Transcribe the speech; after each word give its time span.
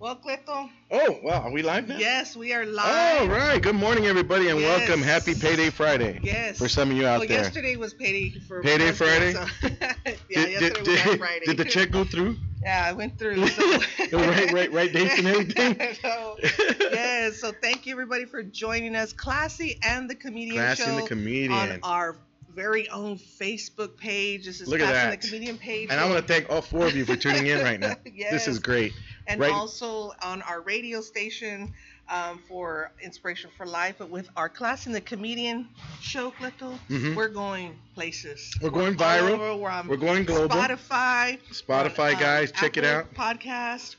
Well, 0.00 0.14
Cleto, 0.14 0.70
Oh, 0.92 1.18
wow. 1.24 1.42
Are 1.42 1.50
we 1.50 1.62
live 1.62 1.88
now? 1.88 1.98
yes, 1.98 2.36
we 2.36 2.52
are 2.54 2.64
live. 2.64 3.22
All 3.22 3.26
right. 3.28 3.60
Good 3.60 3.74
morning, 3.74 4.06
everybody, 4.06 4.48
and 4.48 4.60
Yes. 4.60 4.78
welcome. 4.88 5.02
Happy 5.02 5.34
Payday 5.34 5.70
Friday. 5.70 6.20
Yes. 6.22 6.56
For 6.56 6.68
some 6.68 6.92
of 6.92 6.96
you 6.96 7.04
out 7.04 7.18
well, 7.18 7.28
there. 7.28 7.38
yesterday 7.38 7.74
was 7.74 7.94
payday 7.94 8.38
for 8.46 8.62
Payday 8.62 8.92
Friday? 8.92 9.32
so- 9.32 9.46
yeah, 9.62 9.94
did, 10.28 10.50
yesterday 10.50 10.58
did, 10.60 10.78
was 10.78 10.86
did, 11.02 11.18
Friday. 11.18 11.44
did 11.46 11.56
the 11.56 11.64
check 11.64 11.90
go 11.90 12.04
through? 12.04 12.36
Yeah, 12.60 12.84
I 12.86 12.92
went 12.92 13.16
through. 13.18 13.46
So. 13.46 13.78
Right- 14.12 14.52
right- 14.52 14.72
right 14.72 14.92
dates 14.92 15.16
and 15.18 15.26
everything? 15.28 15.78
so, 16.02 16.36
yes. 16.92 17.40
So 17.40 17.52
thank 17.62 17.86
you 17.86 17.92
everybody 17.92 18.24
for 18.24 18.42
joining 18.42 18.96
us, 18.96 19.12
Classy 19.12 19.78
and 19.84 20.10
the 20.10 20.14
Comedian 20.16 20.56
Classy 20.56 20.82
Show 20.82 20.90
and 20.90 21.04
the 21.04 21.08
Comedian. 21.08 21.52
on 21.52 21.78
our 21.84 22.16
very 22.54 22.88
own 22.88 23.16
Facebook 23.16 23.96
page. 23.96 24.44
This 24.46 24.60
is 24.60 24.66
Look 24.68 24.80
at 24.80 24.88
Classy 24.88 24.98
and 25.04 25.12
that. 25.12 25.20
the 25.22 25.28
Comedian 25.28 25.56
page. 25.58 25.88
And 25.90 26.00
I 26.00 26.04
want 26.10 26.18
to 26.18 26.32
thank 26.32 26.50
all 26.50 26.60
four 26.60 26.86
of 26.88 26.96
you 26.96 27.04
for 27.04 27.14
tuning 27.14 27.46
in 27.46 27.62
right 27.62 27.78
now. 27.78 27.94
Yes. 28.12 28.32
This 28.32 28.48
is 28.48 28.58
great. 28.58 28.92
And 29.28 29.40
right- 29.40 29.52
also 29.52 30.12
on 30.22 30.42
our 30.42 30.62
radio 30.62 31.00
station 31.00 31.72
um, 32.08 32.40
for 32.48 32.90
Inspiration 33.02 33.50
for 33.56 33.66
Life. 33.66 33.96
But 33.98 34.08
with 34.08 34.28
our 34.36 34.48
Classy 34.48 34.88
and 34.88 34.96
the 34.96 35.00
comedian 35.02 35.68
show, 36.00 36.30
Cleto, 36.30 36.78
Mhm. 36.88 37.14
we're 37.14 37.28
going 37.28 37.78
places. 37.94 38.50
We're 38.62 38.70
going 38.70 38.96
viral. 38.96 39.30
over, 39.32 39.56
we're, 39.56 39.82
We're 39.86 39.96
going 39.98 40.24
global. 40.24 40.56
Spotify. 40.56 41.38
Spotify, 41.52 42.08
on, 42.08 42.14
um, 42.14 42.20
guys, 42.20 42.52
check 42.52 42.78
it 42.78 42.84
out. 42.84 43.12
Podcast. 43.14 43.96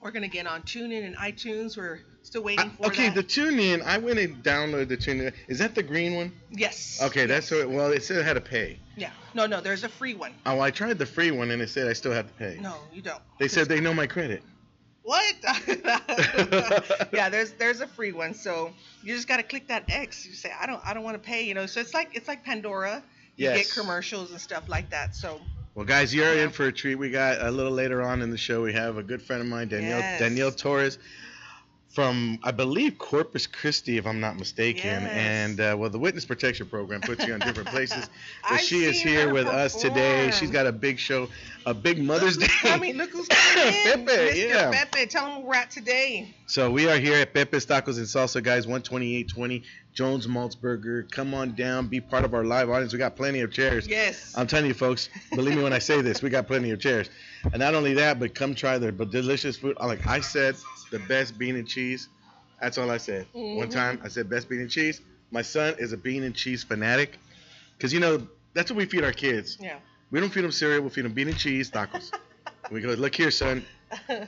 We're 0.00 0.10
gonna 0.10 0.28
get 0.28 0.46
on 0.48 0.62
TuneIn 0.62 1.04
and 1.06 1.16
iTunes. 1.16 1.76
We're 1.76 2.00
still 2.28 2.42
I- 2.42 2.46
waiting 2.46 2.70
for 2.70 2.86
okay, 2.86 3.06
that. 3.06 3.14
the 3.14 3.22
tune 3.22 3.58
in. 3.58 3.82
I 3.82 3.98
went 3.98 4.18
and 4.18 4.42
downloaded 4.44 4.88
the 4.88 4.96
tune 4.96 5.20
in. 5.20 5.32
Is 5.48 5.58
that 5.58 5.74
the 5.74 5.82
green 5.82 6.14
one? 6.14 6.32
yes. 6.50 7.00
Okay, 7.02 7.26
that's 7.26 7.50
yes. 7.50 7.64
what. 7.66 7.70
Well, 7.74 7.92
it 7.92 8.02
said 8.04 8.20
I 8.22 8.26
had 8.26 8.34
to 8.34 8.40
pay. 8.40 8.78
Yeah. 8.96 9.10
No, 9.34 9.46
no. 9.46 9.60
There's 9.60 9.84
a 9.84 9.88
free 9.88 10.14
one. 10.14 10.32
Oh, 10.46 10.60
I 10.60 10.70
tried 10.70 10.98
the 10.98 11.06
free 11.06 11.30
one 11.30 11.50
and 11.50 11.60
it 11.62 11.68
said 11.70 11.88
I 11.88 11.92
still 11.92 12.12
had 12.12 12.26
to 12.28 12.34
pay. 12.34 12.58
No, 12.60 12.76
you 12.92 13.02
don't. 13.02 13.22
They 13.38 13.48
said 13.48 13.68
they 13.68 13.80
know 13.80 13.94
my 13.94 14.06
credit. 14.06 14.42
What? 15.02 15.34
yeah, 17.12 17.28
there's 17.30 17.52
there's 17.52 17.80
a 17.80 17.86
free 17.86 18.12
one. 18.12 18.34
So 18.34 18.72
you 19.02 19.14
just 19.14 19.28
gotta 19.28 19.42
click 19.42 19.68
that 19.68 19.84
X. 19.88 20.26
You 20.26 20.34
say 20.34 20.52
I 20.60 20.66
don't 20.66 20.80
I 20.84 20.94
don't 20.94 21.02
want 21.04 21.14
to 21.20 21.26
pay. 21.26 21.42
You 21.42 21.54
know. 21.54 21.66
So 21.66 21.80
it's 21.80 21.94
like 21.94 22.10
it's 22.14 22.28
like 22.28 22.44
Pandora. 22.44 23.02
You 23.36 23.44
Yes. 23.44 23.56
get 23.68 23.80
commercials 23.80 24.32
and 24.32 24.40
stuff 24.40 24.68
like 24.68 24.90
that. 24.90 25.14
So 25.14 25.40
Well, 25.76 25.86
guys, 25.86 26.12
you're 26.12 26.34
in 26.34 26.50
for 26.50 26.66
a 26.66 26.72
treat. 26.72 26.96
We 26.96 27.08
got 27.10 27.40
a 27.40 27.50
little 27.52 27.70
later 27.70 28.02
on 28.02 28.20
in 28.20 28.30
the 28.30 28.36
show. 28.36 28.62
We 28.62 28.72
have 28.72 28.96
a 28.98 29.02
good 29.02 29.22
friend 29.22 29.40
of 29.40 29.46
mine, 29.46 29.68
Danielle 29.68 30.00
Yes. 30.00 30.18
Danielle 30.20 30.50
Torres, 30.50 30.98
from 31.88 32.38
I 32.44 32.50
believe 32.50 32.98
Corpus 32.98 33.46
Christi, 33.46 33.96
if 33.96 34.06
I'm 34.06 34.20
not 34.20 34.38
mistaken. 34.38 35.02
Yes. 35.02 35.10
And 35.12 35.60
uh, 35.60 35.76
well, 35.78 35.90
the 35.90 35.98
Witness 35.98 36.24
Protection 36.24 36.66
Program 36.66 37.00
puts 37.00 37.26
you 37.26 37.32
on 37.34 37.40
different 37.40 37.68
places. 37.68 38.08
But 38.48 38.60
she 38.60 38.84
is 38.84 39.00
here 39.00 39.28
her 39.28 39.32
with 39.34 39.46
us 39.46 39.74
today. 39.74 40.30
She's 40.30 40.50
got 40.50 40.66
a 40.66 40.72
big 40.72 40.98
show, 40.98 41.28
a 41.66 41.74
big 41.74 42.02
Mother's 42.02 42.36
Day. 42.36 42.46
who's 42.46 42.70
coming. 42.70 42.96
Look 42.96 43.10
who's 43.10 43.28
coming 43.28 43.74
in. 43.74 44.06
Pepe, 44.06 44.12
Mr. 44.12 44.48
yeah. 44.48 44.70
Pepe, 44.70 45.06
tell 45.06 45.26
them 45.26 45.36
where 45.38 45.46
we're 45.48 45.54
at 45.54 45.70
today. 45.70 46.34
So 46.46 46.70
we 46.70 46.88
are 46.88 46.98
here 46.98 47.16
at 47.16 47.34
Pepe's 47.34 47.66
Tacos 47.66 47.98
and 47.98 48.06
Salsa, 48.06 48.42
guys, 48.42 48.64
12820 48.64 49.62
Jones 49.94 50.26
Maltsberger. 50.26 51.10
Come 51.10 51.34
on 51.34 51.54
down, 51.54 51.88
be 51.88 52.00
part 52.00 52.24
of 52.24 52.34
our 52.34 52.44
live 52.44 52.70
audience. 52.70 52.92
We 52.92 52.98
got 52.98 53.16
plenty 53.16 53.40
of 53.40 53.52
chairs. 53.52 53.86
Yes. 53.88 54.34
I'm 54.36 54.46
telling 54.46 54.66
you, 54.66 54.74
folks. 54.74 55.08
Believe 55.34 55.56
me 55.56 55.62
when 55.62 55.72
I 55.72 55.78
say 55.80 56.02
this. 56.02 56.22
We 56.22 56.30
got 56.30 56.46
plenty 56.46 56.70
of 56.70 56.80
chairs, 56.80 57.08
and 57.44 57.58
not 57.58 57.74
only 57.74 57.94
that, 57.94 58.18
but 58.20 58.34
come 58.34 58.54
try 58.54 58.78
their 58.78 58.92
but 58.92 59.10
delicious 59.10 59.56
food. 59.56 59.76
Like 59.80 60.06
I 60.06 60.20
said, 60.20 60.56
the 60.90 60.98
best 61.00 61.36
bean 61.38 61.56
and 61.56 61.66
cheese. 61.66 62.08
That's 62.60 62.78
all 62.78 62.90
I 62.90 62.98
said. 62.98 63.26
One 63.32 63.68
Mhm. 63.68 63.70
time, 63.72 64.00
I 64.04 64.08
said 64.08 64.28
best 64.28 64.48
bean 64.48 64.60
and 64.60 64.70
cheese. 64.70 65.00
My 65.30 65.42
son 65.42 65.74
is 65.78 65.92
a 65.92 65.96
bean 65.96 66.22
and 66.24 66.34
cheese 66.34 66.64
fanatic, 66.64 67.18
because 67.76 67.92
you 67.92 68.00
know 68.00 68.26
that's 68.54 68.70
what 68.70 68.76
we 68.78 68.84
feed 68.86 69.04
our 69.04 69.12
kids. 69.12 69.56
yeah. 69.60 69.78
We 70.10 70.20
don't 70.20 70.30
feed 70.30 70.42
them 70.42 70.52
cereal. 70.52 70.82
We 70.82 70.88
feed 70.90 71.04
them 71.04 71.12
bean 71.12 71.28
and 71.28 71.36
cheese 71.36 71.70
tacos. 71.70 72.10
we 72.70 72.80
go, 72.80 72.88
look 72.94 73.14
here, 73.14 73.30
son. 73.30 73.64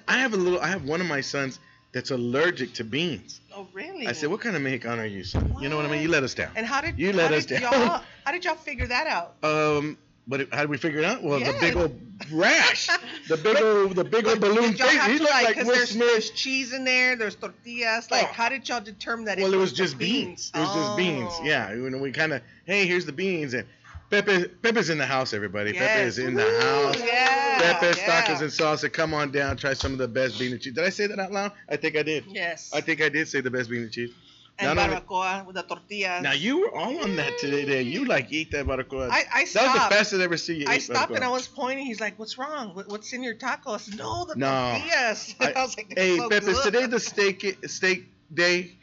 I 0.06 0.18
have 0.18 0.32
a 0.34 0.36
little. 0.36 0.60
I 0.60 0.66
have 0.68 0.84
one 0.84 1.00
of 1.00 1.06
my 1.06 1.20
sons 1.22 1.58
that's 1.92 2.10
allergic 2.10 2.72
to 2.74 2.84
beans. 2.84 3.40
oh 3.54 3.66
really? 3.72 4.06
I 4.06 4.12
said, 4.12 4.30
what 4.30 4.40
kind 4.40 4.54
of 4.56 4.62
Mexicano 4.62 4.98
are 4.98 5.06
you, 5.06 5.24
son? 5.24 5.54
You 5.60 5.68
know 5.68 5.76
what 5.76 5.86
I 5.86 5.90
mean? 5.90 6.02
You 6.02 6.08
let 6.08 6.22
us 6.22 6.34
down. 6.34 6.50
And 6.56 6.66
how 6.66 6.80
did 6.80 6.98
you 6.98 7.12
let 7.12 7.32
us 7.32 7.46
down? 7.46 7.62
Y'all, 7.62 8.02
how 8.24 8.32
did 8.32 8.44
y'all 8.44 8.54
figure 8.54 8.86
that 8.86 9.06
out? 9.06 9.34
Um, 9.42 9.98
but 10.28 10.42
it- 10.42 10.54
how 10.54 10.60
did 10.60 10.70
we 10.70 10.76
figure 10.76 11.00
it 11.00 11.04
out? 11.04 11.22
Well, 11.22 11.40
the 11.40 11.56
big 11.60 11.74
old 11.76 11.98
rash, 12.30 12.88
the 13.28 13.36
big 13.36 13.56
old, 13.60 13.96
the 13.96 14.04
big 14.04 14.26
old 14.28 14.40
balloon 14.40 14.74
face. 14.74 15.04
He 15.06 15.18
looked 15.18 15.30
like, 15.32 15.56
like 15.56 15.66
Will 15.66 15.74
there's, 15.74 15.90
Smith. 15.90 16.06
there's 16.12 16.30
cheese 16.30 16.72
in 16.72 16.84
there, 16.84 17.16
there's 17.16 17.34
tortillas. 17.34 18.10
Like, 18.10 18.28
Oh. 18.28 18.32
how 18.34 18.48
did 18.48 18.68
y'all 18.68 18.80
determine 18.80 19.24
that? 19.24 19.38
Well, 19.38 19.52
it 19.52 19.56
was 19.56 19.70
the 19.72 19.76
just 19.78 19.98
beans. 19.98 20.52
It 20.54 20.58
was 20.60 20.72
just 20.74 20.96
beans. 20.96 21.32
Oh. 21.32 21.44
Yeah, 21.44 21.72
you 21.72 21.90
know, 21.90 21.98
we 21.98 22.12
kind 22.12 22.32
of, 22.32 22.42
hey, 22.66 22.86
here's 22.86 23.06
the 23.06 23.12
beans, 23.12 23.54
and 23.54 23.66
Pepe, 24.10 24.48
Pepe's 24.60 24.90
in 24.90 24.98
the 24.98 25.06
house, 25.06 25.32
everybody. 25.32 25.72
Pepe 25.72 26.02
is 26.02 26.18
in 26.18 26.34
the 26.34 26.42
house. 26.60 27.00
Yeah. 27.00 27.78
Pepe's 27.80 27.98
yeah. 27.98 28.22
tacos 28.22 28.40
and 28.40 28.50
salsa. 28.50 28.92
Come 28.92 29.14
on 29.14 29.30
down, 29.30 29.56
try 29.56 29.72
some 29.72 29.92
of 29.92 29.98
the 29.98 30.08
best 30.08 30.38
bean 30.38 30.52
and 30.52 30.60
cheese. 30.60 30.74
Did 30.74 30.84
I 30.84 30.90
say 30.90 31.06
that 31.06 31.18
out 31.18 31.30
loud? 31.30 31.52
I 31.68 31.76
think 31.76 31.96
I 31.96 32.02
did. 32.02 32.24
Yes. 32.28 32.72
I 32.74 32.80
think 32.80 33.00
I 33.00 33.08
did 33.08 33.28
say 33.28 33.40
the 33.40 33.50
best 33.50 33.70
bean 33.70 33.82
and 33.82 33.92
cheese. 33.92 34.10
and 34.58 34.76
not 34.76 34.90
barbacoa 34.90 35.46
with 35.46 35.54
the 35.54 35.62
tortillas. 35.62 36.22
Now 36.22 36.32
you 36.32 36.60
were 36.60 36.74
all 36.76 36.98
on 37.04 37.14
that 37.16 37.34
mm. 37.34 37.38
today. 37.38 37.64
There, 37.64 37.80
you 37.80 38.04
like 38.04 38.32
eat 38.32 38.50
that 38.50 38.66
barbacoa. 38.66 39.10
I, 39.10 39.24
I 39.32 39.44
that 39.54 39.74
was 39.74 39.84
the 39.84 39.88
best 39.90 40.14
I've 40.14 40.20
ever 40.20 40.36
seen 40.36 40.62
you 40.62 40.66
I 40.66 40.78
stopped 40.78 41.12
and. 41.12 41.22
I 41.22 41.28
was 41.28 41.46
pointing. 41.46 41.86
He's 41.86 42.00
like, 42.00 42.18
"What's 42.18 42.36
wrong? 42.36 42.74
What, 42.74 42.88
what's 42.88 43.12
in 43.12 43.22
your 43.22 43.34
taco?" 43.34 43.74
I 43.74 43.76
said, 43.76 43.96
"No, 43.96 44.24
the 44.24 44.34
No. 44.34 44.72
tortillas." 44.72 45.36
I- 45.40 45.52
I, 45.52 45.62
was 45.62 45.76
like, 45.76 45.92
Hey, 45.96 46.16
so 46.16 46.28
Pepe, 46.28 46.46
good. 46.46 46.62
today 46.64 46.86
the 46.86 47.00
steak 47.00 47.58
steak 47.66 48.06
day? 48.34 48.76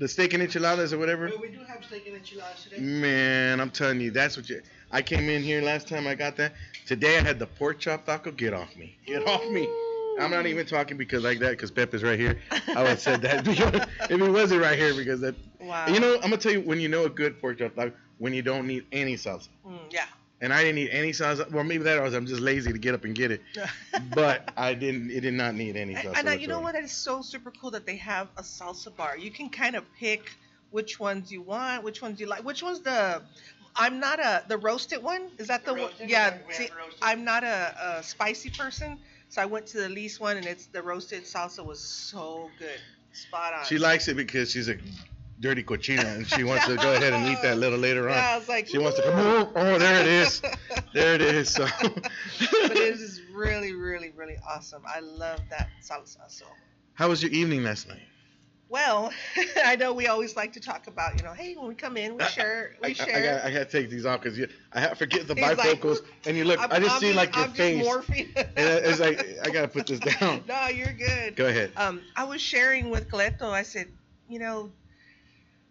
The 0.00 0.08
steak 0.08 0.32
and 0.32 0.42
enchiladas 0.42 0.94
or 0.94 0.98
whatever? 0.98 1.30
we 1.38 1.48
do 1.48 1.58
have 1.68 1.84
steak 1.84 2.06
and 2.06 2.16
enchiladas 2.16 2.64
today. 2.64 2.80
Man, 2.80 3.60
I'm 3.60 3.68
telling 3.70 4.00
you, 4.00 4.10
that's 4.10 4.34
what 4.34 4.48
you. 4.48 4.62
I 4.90 5.02
came 5.02 5.28
in 5.28 5.42
here 5.42 5.60
last 5.60 5.88
time 5.88 6.06
I 6.06 6.14
got 6.14 6.36
that. 6.38 6.54
Today 6.86 7.18
I 7.18 7.20
had 7.20 7.38
the 7.38 7.46
pork 7.46 7.78
chop 7.78 8.06
taco. 8.06 8.30
Get 8.30 8.54
off 8.54 8.74
me. 8.76 8.96
Get 9.04 9.28
off 9.28 9.46
me. 9.50 9.68
I'm 10.18 10.30
not 10.30 10.46
even 10.46 10.64
talking 10.64 10.96
because 10.96 11.22
like 11.22 11.38
that 11.40 11.50
because 11.50 11.70
Pepe's 11.70 12.02
right 12.02 12.18
here. 12.18 12.40
I 12.50 12.80
would 12.80 12.88
have 12.88 13.00
said 13.00 13.20
that 13.22 13.46
if 14.10 14.10
he 14.10 14.16
wasn't 14.16 14.62
right 14.62 14.78
here 14.78 14.94
because 14.94 15.20
that. 15.20 15.34
Wow. 15.60 15.86
You 15.88 16.00
know, 16.00 16.14
I'm 16.14 16.22
gonna 16.22 16.38
tell 16.38 16.52
you 16.52 16.62
when 16.62 16.80
you 16.80 16.88
know 16.88 17.04
a 17.04 17.10
good 17.10 17.38
pork 17.38 17.58
chop 17.58 17.74
taco 17.74 17.92
when 18.16 18.32
you 18.32 18.40
don't 18.40 18.66
need 18.66 18.86
any 18.92 19.16
salsa. 19.16 19.48
Mm, 19.66 19.80
yeah. 19.90 20.06
And 20.42 20.52
I 20.52 20.62
didn't 20.62 20.76
need 20.76 20.90
any 20.90 21.10
salsa. 21.10 21.50
Well, 21.50 21.64
maybe 21.64 21.84
that 21.84 22.02
was 22.02 22.14
I'm 22.14 22.26
just 22.26 22.40
lazy 22.40 22.72
to 22.72 22.78
get 22.78 22.94
up 22.94 23.04
and 23.04 23.14
get 23.14 23.30
it. 23.30 23.42
But 24.14 24.52
I 24.56 24.74
didn't. 24.74 25.10
It 25.10 25.20
did 25.20 25.34
not 25.34 25.54
need 25.54 25.76
any 25.76 25.94
salsa. 25.94 26.24
and 26.24 26.40
you 26.40 26.48
know 26.48 26.60
what? 26.60 26.74
It 26.74 26.84
is 26.84 26.92
so 26.92 27.22
super 27.22 27.52
cool 27.60 27.70
that 27.72 27.86
they 27.86 27.96
have 27.96 28.28
a 28.36 28.42
salsa 28.42 28.94
bar. 28.96 29.18
You 29.18 29.30
can 29.30 29.50
kind 29.50 29.76
of 29.76 29.84
pick 29.98 30.32
which 30.70 30.98
ones 30.98 31.30
you 31.30 31.42
want, 31.42 31.84
which 31.84 32.00
ones 32.02 32.18
you 32.20 32.26
like. 32.26 32.44
Which 32.44 32.62
one's 32.62 32.80
the? 32.80 33.22
I'm 33.76 34.00
not 34.00 34.18
a 34.18 34.44
the 34.48 34.58
roasted 34.58 35.02
one. 35.02 35.30
Is 35.38 35.48
that 35.48 35.64
the, 35.64 35.74
one? 35.74 35.90
Yeah. 36.04 36.38
See. 36.50 36.68
I'm 37.02 37.24
not 37.24 37.44
a, 37.44 37.98
a 37.98 38.02
spicy 38.02 38.50
person, 38.50 38.98
so 39.28 39.42
I 39.42 39.46
went 39.46 39.66
to 39.68 39.78
the 39.78 39.88
least 39.88 40.20
one, 40.20 40.36
and 40.36 40.46
it's 40.46 40.66
the 40.66 40.82
roasted 40.82 41.24
salsa 41.24 41.64
was 41.64 41.80
so 41.80 42.50
good, 42.58 42.80
spot 43.12 43.54
on. 43.54 43.64
She 43.64 43.78
likes 43.78 44.08
it 44.08 44.16
because 44.16 44.50
she's 44.50 44.68
a 44.68 44.76
dirty 45.40 45.62
cochina 45.62 46.04
and 46.16 46.26
she 46.26 46.44
wants 46.44 46.66
to 46.66 46.76
go 46.76 46.92
ahead 46.96 47.12
and 47.12 47.26
eat 47.26 47.40
that 47.42 47.58
little 47.58 47.78
later 47.78 48.08
on. 48.08 48.16
Yeah, 48.16 48.30
I 48.34 48.38
was 48.38 48.48
like, 48.48 48.68
She 48.68 48.78
wants 48.78 48.98
to 48.98 49.02
come. 49.02 49.18
Oh, 49.18 49.52
oh, 49.56 49.78
there 49.78 50.00
it 50.00 50.06
is. 50.06 50.42
There 50.92 51.14
it 51.14 51.22
is. 51.22 51.48
So. 51.48 51.66
but 51.80 52.10
it 52.72 52.76
is 52.76 53.22
really, 53.32 53.74
really, 53.74 54.10
really 54.10 54.36
awesome. 54.48 54.82
I 54.86 54.98
love 54.98 55.38
that 55.48 55.68
salsa. 55.80 56.18
So. 56.28 56.46
How 56.94 57.08
was 57.08 57.22
your 57.22 57.30
evening 57.30 57.62
last 57.62 57.88
night? 57.88 58.02
Well, 58.68 59.12
I 59.64 59.76
know 59.76 59.92
we 59.92 60.08
always 60.08 60.34
like 60.36 60.52
to 60.54 60.60
talk 60.60 60.88
about, 60.88 61.16
you 61.16 61.24
know, 61.24 61.32
hey, 61.32 61.54
when 61.54 61.68
we 61.68 61.74
come 61.74 61.96
in, 61.96 62.16
we 62.16 62.24
share, 62.24 62.76
I, 62.82 62.86
we 62.86 62.90
I, 62.90 62.92
share. 62.94 63.16
I, 63.16 63.22
got, 63.22 63.44
I 63.44 63.50
had 63.50 63.70
to 63.70 63.78
take 63.80 63.90
these 63.90 64.04
off 64.04 64.20
because 64.22 64.40
I 64.72 64.94
forget 64.94 65.28
the 65.28 65.34
He's 65.34 65.44
like, 65.44 65.58
bifocals 65.58 66.00
and 66.26 66.36
you 66.36 66.44
look. 66.44 66.58
I'm- 66.60 66.70
I 66.72 66.80
just 66.80 66.94
I'm 66.96 67.00
see 67.00 67.12
like 67.12 67.34
your 67.36 67.44
I'm 67.44 67.52
face. 67.52 67.86
And 68.36 68.50
it's 68.56 69.00
like 69.00 69.24
I 69.44 69.50
gotta 69.50 69.68
put 69.68 69.86
this 69.86 70.00
down. 70.00 70.42
no, 70.48 70.68
you're 70.68 70.92
good. 70.92 71.36
Go 71.36 71.46
ahead. 71.46 71.72
Um, 71.76 72.02
I 72.16 72.24
was 72.24 72.40
sharing 72.40 72.90
with 72.90 73.08
Cleto. 73.08 73.50
I 73.50 73.62
said, 73.62 73.88
you 74.28 74.38
know, 74.38 74.70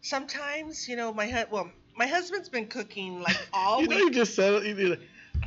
sometimes, 0.01 0.87
you 0.87 0.95
know, 0.95 1.13
my 1.13 1.27
hu- 1.27 1.45
well, 1.51 1.69
my 1.95 2.07
husband's 2.07 2.49
been 2.49 2.67
cooking 2.67 3.21
like 3.21 3.37
all 3.53 3.81
you 3.81 3.87
know, 3.87 3.97
you 3.97 4.11
just 4.11 4.35
said. 4.35 4.63
You 4.63 4.73
did. 4.73 4.99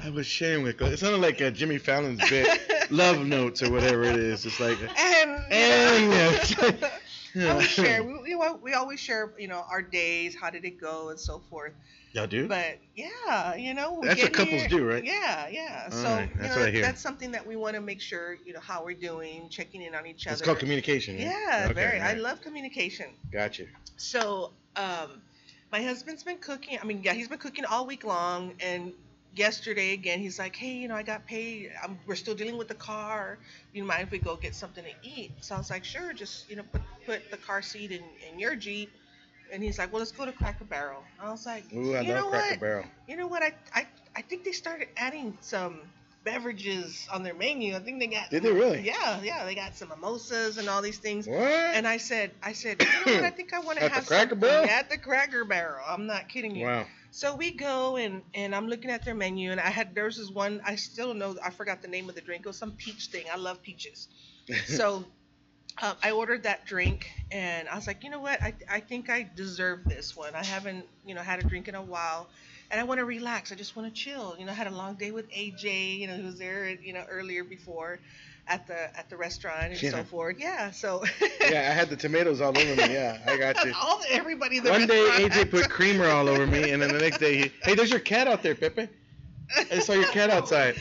I 0.02 0.10
was 0.10 0.26
sharing 0.26 0.62
with. 0.62 0.81
It 0.81 0.99
sounded 0.99 1.20
like 1.20 1.40
uh, 1.43 1.50
Jimmy 1.50 1.78
Fallon's 1.78 2.26
bit, 2.31 2.90
love 2.90 3.26
notes 3.26 3.62
or 3.62 3.70
whatever 3.70 4.04
it 4.04 4.16
is. 4.16 4.46
It's 4.46 4.58
like. 4.58 4.78
and, 4.81 5.31
And, 5.50 6.12
I 7.37 7.54
was 7.54 7.66
share. 7.66 8.02
We, 8.02 8.34
we, 8.34 8.37
we 8.62 8.72
always 8.75 9.00
share, 9.00 9.32
you 9.38 9.49
know, 9.49 9.64
our 9.70 9.82
days, 9.82 10.34
how 10.34 10.50
did 10.50 10.64
it 10.64 10.81
go, 10.81 11.10
and 11.10 11.19
so 11.20 11.40
forth. 11.50 11.72
Y'all 12.14 12.26
do? 12.26 12.46
But 12.46 12.78
yeah, 12.94 13.54
you 13.54 13.72
know, 13.72 14.00
That's 14.02 14.22
what 14.22 14.32
couples 14.34 14.60
here- 14.60 14.68
do, 14.68 14.86
right? 14.86 15.02
Yeah, 15.02 15.48
yeah. 15.48 15.84
All 15.86 15.90
so 15.92 16.04
right, 16.04 16.28
you 16.28 16.40
that's 16.42 16.54
know, 16.54 16.60
what 16.60 16.68
I 16.68 16.72
hear. 16.72 16.82
that's 16.82 17.00
something 17.00 17.32
that 17.32 17.46
we 17.46 17.56
want 17.56 17.74
to 17.74 17.80
make 17.80 18.02
sure, 18.02 18.36
you 18.44 18.52
know, 18.52 18.60
how 18.60 18.84
we're 18.84 18.94
doing, 18.96 19.48
checking 19.48 19.80
in 19.80 19.94
on 19.94 20.06
each 20.06 20.26
other. 20.26 20.34
It's 20.34 20.42
called 20.42 20.58
communication. 20.58 21.16
right? 21.16 21.24
Yeah, 21.24 21.62
Okay, 21.70 21.72
very. 21.74 22.00
all 22.00 22.06
I 22.08 22.12
love 22.14 22.42
communication. 22.42 23.06
Gotcha. 23.32 23.64
So, 23.96 24.52
um, 24.76 25.22
my 25.70 25.80
husband's 25.82 26.22
been 26.22 26.36
cooking. 26.36 26.78
I 26.80 26.84
mean, 26.84 27.00
yeah, 27.02 27.14
he's 27.14 27.28
been 27.28 27.38
cooking 27.38 27.64
all 27.64 27.86
week 27.86 28.04
long, 28.04 28.52
and 28.60 28.92
yesterday 29.34 29.94
again, 29.94 30.18
he's 30.18 30.38
like, 30.38 30.54
hey, 30.54 30.72
you 30.74 30.88
know, 30.88 30.94
I 30.94 31.02
got 31.02 31.26
paid. 31.26 31.70
I'm, 31.82 31.98
we're 32.06 32.14
still 32.14 32.34
dealing 32.34 32.58
with 32.58 32.68
the 32.68 32.74
car. 32.74 33.38
You 33.72 33.84
mind 33.84 34.02
if 34.02 34.10
we 34.10 34.18
go 34.18 34.36
get 34.36 34.54
something 34.54 34.84
to 34.84 34.90
eat? 35.02 35.32
So 35.40 35.54
I 35.54 35.58
was 35.58 35.70
like, 35.70 35.82
sure, 35.84 36.12
just 36.12 36.50
you 36.50 36.56
know, 36.56 36.64
put 36.70 36.82
put 37.06 37.30
the 37.30 37.38
car 37.38 37.62
seat 37.62 37.90
in, 37.90 38.02
in 38.30 38.38
your 38.38 38.54
jeep. 38.54 38.90
And 39.52 39.62
he's 39.62 39.78
like, 39.78 39.93
well, 39.93 40.00
let's 40.00 40.12
go 40.12 40.25
to 40.25 40.32
Cracker 40.32 40.64
Barrel. 40.64 41.02
I 41.20 41.31
was 41.31 41.44
like, 41.46 41.64
Ooh, 41.75 41.94
I 41.94 42.00
you 42.00 42.14
know 42.14 42.28
Cracker 42.31 42.50
what? 42.50 42.60
Barrel. 42.60 42.84
You 43.06 43.16
know 43.16 43.26
what? 43.26 43.43
I, 43.43 43.52
I 43.75 43.87
I 44.16 44.22
think 44.22 44.44
they 44.44 44.52
started 44.52 44.88
adding 44.96 45.37
some 45.40 45.81
beverages 46.25 47.06
on 47.12 47.22
their 47.22 47.34
menu. 47.34 47.75
I 47.76 47.81
think 47.81 47.99
they 48.00 48.06
got. 48.06 48.31
Did 48.31 48.43
they 48.44 48.52
really? 48.52 48.81
Yeah, 48.81 49.20
yeah. 49.22 49.44
They 49.44 49.54
got 49.54 49.75
some 49.76 49.88
mimosas 49.88 50.56
and 50.58 50.69
all 50.69 50.81
these 50.82 50.99
things. 50.99 51.26
What? 51.26 51.38
And 51.38 51.87
I 51.87 51.96
said, 51.99 52.31
I 52.43 52.52
said, 52.52 52.81
you 52.82 52.88
know 53.06 53.12
what? 53.20 53.25
I 53.25 53.31
think 53.31 53.52
I 53.52 53.60
want 53.60 53.78
to 53.78 53.84
At 53.84 53.94
the 53.94 54.06
Cracker 54.06 54.34
Barrel? 54.37 54.69
at 54.69 54.88
the 54.90 54.99
Cracker 54.99 55.44
Barrel. 55.44 55.84
I'm 55.87 56.06
not 56.06 56.28
kidding 56.28 56.55
you. 56.56 56.66
wow. 56.66 56.87
So 57.10 57.37
we 57.37 57.50
go 57.50 57.96
and 57.96 58.22
and 58.34 58.55
I'm 58.55 58.69
looking 58.69 58.90
at 58.90 59.05
their 59.05 59.14
menu 59.14 59.50
and 59.50 59.60
I 59.60 59.69
had 59.69 59.94
there's 59.94 60.16
this 60.16 60.31
one 60.31 60.62
I 60.64 60.76
still 60.76 61.12
know 61.12 61.37
I 61.44 61.50
forgot 61.50 61.82
the 61.82 61.88
name 61.88 62.08
of 62.08 62.14
the 62.14 62.22
drink. 62.22 62.46
It 62.46 62.48
was 62.48 62.56
some 62.56 62.72
peach 62.72 63.06
thing. 63.06 63.26
I 63.31 63.37
love 63.37 63.60
peaches. 63.62 64.08
So 64.66 65.05
um, 65.80 65.96
I 66.02 66.10
ordered 66.10 66.42
that 66.42 66.66
drink 66.66 67.10
and 67.30 67.69
I 67.69 67.74
was 67.76 67.86
like, 67.86 68.04
you 68.04 68.10
know 68.10 68.20
what? 68.20 68.42
I 68.42 68.54
I 68.70 68.80
think 68.80 69.08
I 69.08 69.28
deserve 69.34 69.84
this 69.84 70.16
one. 70.16 70.34
I 70.34 70.44
haven't 70.44 70.84
you 71.06 71.14
know 71.14 71.22
had 71.22 71.40
a 71.40 71.44
drink 71.46 71.69
in 71.69 71.74
a 71.74 71.82
while. 71.82 72.28
And 72.70 72.80
I 72.80 72.84
want 72.84 73.00
to 73.00 73.04
relax. 73.04 73.52
I 73.52 73.54
just 73.54 73.76
want 73.76 73.94
to 73.94 73.94
chill. 73.94 74.34
You 74.38 74.46
know, 74.46 74.52
I 74.52 74.54
had 74.54 74.66
a 74.66 74.70
long 74.74 74.94
day 74.94 75.10
with 75.10 75.30
AJ. 75.30 75.98
You 75.98 76.06
know, 76.06 76.16
he 76.16 76.22
was 76.22 76.38
there. 76.38 76.70
You 76.70 76.94
know, 76.94 77.04
earlier 77.10 77.44
before, 77.44 77.98
at 78.48 78.66
the 78.66 78.98
at 78.98 79.10
the 79.10 79.16
restaurant 79.19 79.72
and 79.72 79.82
Yeah. 79.82 79.90
so 79.90 80.04
forth. 80.04 80.36
Yeah. 80.38 80.70
So. 80.70 81.04
yeah, 81.42 81.69
I 81.70 81.74
had 81.74 81.90
the 81.90 81.96
tomatoes 81.96 82.40
all 82.40 82.56
over 82.56 82.74
me. 82.76 82.94
Yeah, 82.94 83.19
I 83.26 83.36
got 83.36 83.62
you. 83.64 83.74
All 83.78 84.00
everybody. 84.08 84.58
One 84.60 84.86
day 84.86 85.06
AJ 85.19 85.50
put 85.50 85.69
creamer 85.69 86.06
all 86.06 86.28
over 86.30 86.46
me, 86.46 86.70
and 86.70 86.80
then 86.80 86.92
the 86.94 86.98
next 86.98 87.19
day, 87.19 87.36
he, 87.36 87.52
hey, 87.62 87.74
there's 87.74 87.90
your 87.90 88.00
cat 88.00 88.26
out 88.26 88.42
there, 88.42 88.54
Pepe. 88.54 88.88
I 89.70 89.78
saw 89.80 89.92
your 89.92 90.10
cat 90.10 90.30
outside. 90.30 90.76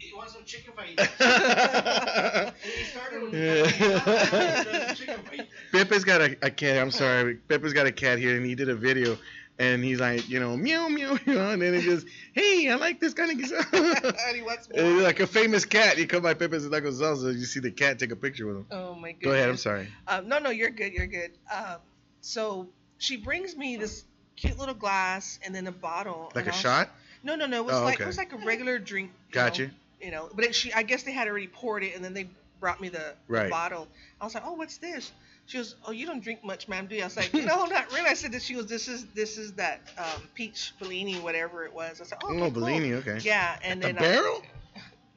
You 0.00 0.16
want 0.16 0.30
some 0.30 0.44
chicken 0.44 0.72
fajitas? 0.74 2.52
he 2.62 2.84
started 2.84 3.22
with 3.22 3.34
Yeah. 3.34 4.94
chicken 4.94 5.18
fajitas. 5.24 5.46
Pepe's 5.72 6.04
got 6.04 6.20
a, 6.20 6.36
a 6.42 6.50
cat. 6.50 6.78
I'm 6.78 6.90
sorry. 6.90 7.36
Pepe's 7.36 7.72
got 7.72 7.86
a 7.86 7.92
cat 7.92 8.18
here, 8.18 8.36
and 8.36 8.44
he 8.46 8.54
did 8.54 8.68
a 8.68 8.74
video, 8.74 9.16
and 9.58 9.82
he's 9.82 10.00
like, 10.00 10.28
you 10.28 10.38
know, 10.40 10.56
meow 10.56 10.88
meow 10.88 11.18
meow, 11.26 11.50
and 11.50 11.62
then 11.62 11.74
he 11.74 11.84
goes, 11.86 12.04
hey, 12.32 12.68
I 12.70 12.74
like 12.76 13.00
this 13.00 13.14
kind 13.14 13.30
of. 13.30 13.52
and 13.72 14.36
he 14.36 14.42
wants 14.42 14.68
more. 14.70 14.80
And 14.80 15.02
like 15.02 15.20
a 15.20 15.26
famous 15.26 15.64
cat. 15.64 15.98
You 15.98 16.06
come 16.06 16.22
by 16.22 16.34
Pepe's 16.34 16.64
Tacos 16.66 17.00
Salsa, 17.00 17.32
you 17.32 17.44
see 17.44 17.60
the 17.60 17.70
cat 17.70 17.98
take 17.98 18.10
a 18.12 18.16
picture 18.16 18.46
with 18.46 18.56
him. 18.56 18.66
Oh 18.70 18.94
my 18.94 19.12
goodness. 19.12 19.24
Go 19.24 19.32
ahead. 19.32 19.48
I'm 19.48 19.56
sorry. 19.56 19.88
Um, 20.08 20.28
no, 20.28 20.38
no, 20.38 20.50
you're 20.50 20.70
good. 20.70 20.92
You're 20.92 21.06
good. 21.06 21.32
Um, 21.54 21.76
so 22.20 22.68
she 22.98 23.16
brings 23.16 23.56
me 23.56 23.76
this 23.76 24.04
cute 24.36 24.58
little 24.58 24.74
glass 24.74 25.38
and 25.44 25.54
then 25.54 25.66
a 25.66 25.72
bottle. 25.72 26.30
Like 26.34 26.44
and 26.46 26.48
a 26.48 26.50
I 26.52 26.54
was- 26.54 26.60
shot. 26.60 26.90
No, 27.22 27.34
no, 27.34 27.46
no. 27.46 27.56
It 27.62 27.64
was 27.64 27.74
Oh, 27.74 27.82
like 27.82 27.94
okay. 27.96 28.04
it 28.04 28.06
was 28.06 28.18
like 28.18 28.32
a 28.32 28.36
regular 28.36 28.78
drink. 28.78 29.10
you 29.30 29.34
Got 29.34 29.58
know, 29.58 29.68
you. 30.00 30.10
Know, 30.10 30.28
but 30.34 30.44
it, 30.44 30.54
she, 30.54 30.72
I 30.72 30.82
guess 30.82 31.02
they 31.02 31.12
had 31.12 31.28
already 31.28 31.48
poured 31.48 31.82
it 31.84 31.94
and 31.94 32.04
then 32.04 32.14
they 32.14 32.28
brought 32.60 32.80
me 32.80 32.88
the, 32.88 33.14
the 33.28 33.48
bottle. 33.50 33.88
I 34.20 34.24
was 34.24 34.34
like, 34.34 34.44
oh, 34.46 34.54
what's 34.54 34.78
this? 34.78 35.12
She 35.46 35.58
goes, 35.58 35.76
oh, 35.86 35.92
you 35.92 36.06
don't 36.06 36.22
drink 36.24 36.42
much, 36.42 36.66
ma'am, 36.68 36.86
do 36.88 36.96
you? 36.96 37.02
I 37.02 37.04
was 37.04 37.16
like, 37.16 37.32
no, 37.32 37.66
not 37.66 37.92
really. 37.92 38.08
I 38.08 38.14
said 38.14 38.32
that 38.32 38.42
she 38.42 38.56
was. 38.56 38.66
This 38.66 38.88
is 38.88 39.06
this 39.14 39.38
is 39.38 39.52
that 39.52 39.80
um, 39.96 40.22
peach 40.34 40.72
Bellini, 40.80 41.20
whatever 41.20 41.64
it 41.64 41.72
was. 41.72 42.00
I 42.00 42.04
said, 42.04 42.18
oh, 42.24 42.28
Oh, 42.28 42.30
okay, 42.32 42.40
cool." 42.40 42.50
Bellini. 42.50 42.94
Okay. 42.94 43.18
Yeah, 43.22 43.56
and 43.62 43.80
the 43.80 43.86
then 43.88 43.98
I- 43.98 44.00
barrel. 44.00 44.42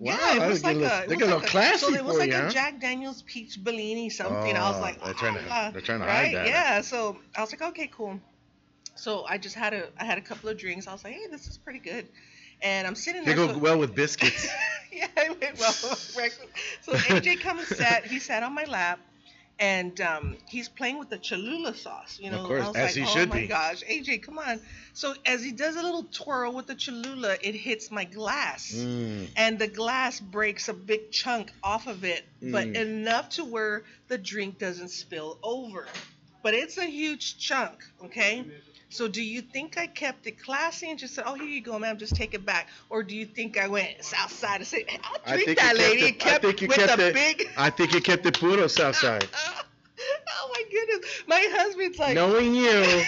Wow, 0.01 0.17
yeah, 0.17 0.45
it 0.45 0.47
was 0.47 0.63
like 0.63 0.77
a, 0.77 0.79
a, 0.79 0.83
it 0.83 0.85
was 0.85 0.93
a 0.93 1.09
like 1.09 1.19
little 1.19 1.41
classy 1.41 1.77
So 1.87 1.93
it 1.93 2.05
was 2.05 2.17
like 2.17 2.29
you, 2.29 2.37
a 2.37 2.41
huh? 2.43 2.49
Jack 2.49 2.79
Daniel's 2.79 3.21
peach 3.23 3.61
Bellini 3.61 4.09
something. 4.09 4.55
I 4.55 4.69
was 4.69 4.77
Oh, 4.77 4.81
like, 4.81 5.03
they're 5.03 5.13
trying 5.13 5.33
to- 5.33 5.41
ah, 5.49 5.71
they're 5.73 5.81
trying 5.81 5.99
to 5.99 6.05
hide 6.05 6.23
right? 6.23 6.35
that. 6.35 6.47
Yeah. 6.47 6.79
So 6.79 7.17
I 7.35 7.41
was 7.41 7.51
like, 7.51 7.61
okay, 7.61 7.87
cool. 7.91 8.17
So 8.95 9.25
I 9.27 9.37
just 9.37 9.55
had 9.55 9.73
a, 9.73 9.89
I 9.99 10.05
had 10.05 10.17
a 10.17 10.21
couple 10.21 10.47
of 10.47 10.57
drinks. 10.57 10.87
I 10.87 10.93
was 10.93 11.03
like, 11.03 11.15
hey, 11.15 11.27
this 11.29 11.47
is 11.47 11.57
pretty 11.57 11.79
good. 11.79 12.07
And 12.61 12.87
I'm 12.87 12.95
sitting 12.95 13.23
there. 13.23 13.35
They 13.35 13.47
go 13.47 13.53
so- 13.53 13.57
well 13.59 13.77
with 13.79 13.95
biscuits. 13.95 14.47
yeah, 14.91 15.07
it 15.17 15.39
went 15.41 15.59
well. 15.59 15.73
with 15.83 16.11
breakfast. 16.15 16.49
So 16.81 16.93
AJ 16.93 17.41
comes 17.41 17.67
sat. 17.67 18.05
He 18.05 18.19
sat 18.19 18.43
on 18.43 18.53
my 18.53 18.65
lap, 18.65 18.99
and 19.59 19.99
um, 20.01 20.37
he's 20.47 20.67
playing 20.69 20.99
with 20.99 21.09
the 21.09 21.17
Cholula 21.17 21.73
sauce. 21.73 22.19
You 22.21 22.31
know, 22.31 22.41
Of 22.41 22.47
course, 22.47 22.63
I 22.63 22.67
was 22.67 22.75
as 22.77 22.97
like, 22.97 23.07
he 23.07 23.19
oh 23.21 23.25
my 23.27 23.41
be. 23.41 23.47
gosh, 23.47 23.83
AJ, 23.83 24.23
come 24.23 24.39
on. 24.39 24.59
So 24.93 25.13
as 25.25 25.43
he 25.43 25.51
does 25.51 25.75
a 25.77 25.81
little 25.81 26.03
twirl 26.03 26.53
with 26.53 26.67
the 26.67 26.75
Cholula, 26.75 27.37
it 27.41 27.55
hits 27.55 27.91
my 27.91 28.03
glass 28.05 28.73
Mm. 28.75 29.29
and 29.37 29.59
the 29.59 29.67
glass 29.67 30.19
breaks 30.19 30.67
a 30.67 30.73
big 30.73 31.11
chunk 31.11 31.51
off 31.63 31.87
of 31.87 32.03
it, 32.03 32.25
but 32.41 32.67
Mm. 32.67 32.75
enough 32.75 33.29
to 33.31 33.45
where 33.45 33.83
the 34.09 34.17
drink 34.17 34.59
doesn't 34.59 34.89
spill 34.89 35.39
over. 35.43 35.87
But 36.41 36.53
it's 36.53 36.77
a 36.77 36.85
huge 36.85 37.37
chunk, 37.37 37.83
okay? 38.05 38.45
So 38.91 39.07
do 39.07 39.21
you 39.21 39.41
think 39.41 39.77
I 39.77 39.85
kept 39.87 40.25
it 40.25 40.41
classy 40.43 40.89
and 40.89 40.97
just 40.97 41.13
said, 41.13 41.23
"Oh, 41.27 41.35
here 41.35 41.45
you 41.45 41.61
go, 41.61 41.77
ma'am, 41.77 41.97
just 41.97 42.15
take 42.15 42.33
it 42.33 42.43
back," 42.45 42.67
or 42.89 43.03
do 43.03 43.15
you 43.15 43.25
think 43.25 43.57
I 43.57 43.67
went 43.67 44.03
south 44.03 44.31
side 44.33 44.57
and 44.57 44.67
said, 44.67 44.81
"I'll 45.03 45.17
I 45.25 45.37
think 45.37 45.59
that, 45.59 45.77
lady," 45.77 46.01
it- 46.01 46.07
and 46.07 46.19
kept 46.19 46.43
I 46.43 46.47
think 46.47 46.61
you 46.61 46.67
with 46.67 46.77
kept 46.77 46.97
the 46.97 47.07
it- 47.09 47.13
big? 47.13 47.49
I 47.55 47.69
think 47.69 47.93
you 47.93 48.01
kept 48.01 48.23
the 48.23 48.31
puro 48.31 48.67
south 48.67 48.95
side. 48.97 49.27
oh 49.37 50.51
my 50.53 50.63
goodness, 50.71 51.09
my 51.27 51.47
husband's 51.51 51.99
like, 51.99 52.15
Knowing 52.15 52.55
you, 52.55 53.03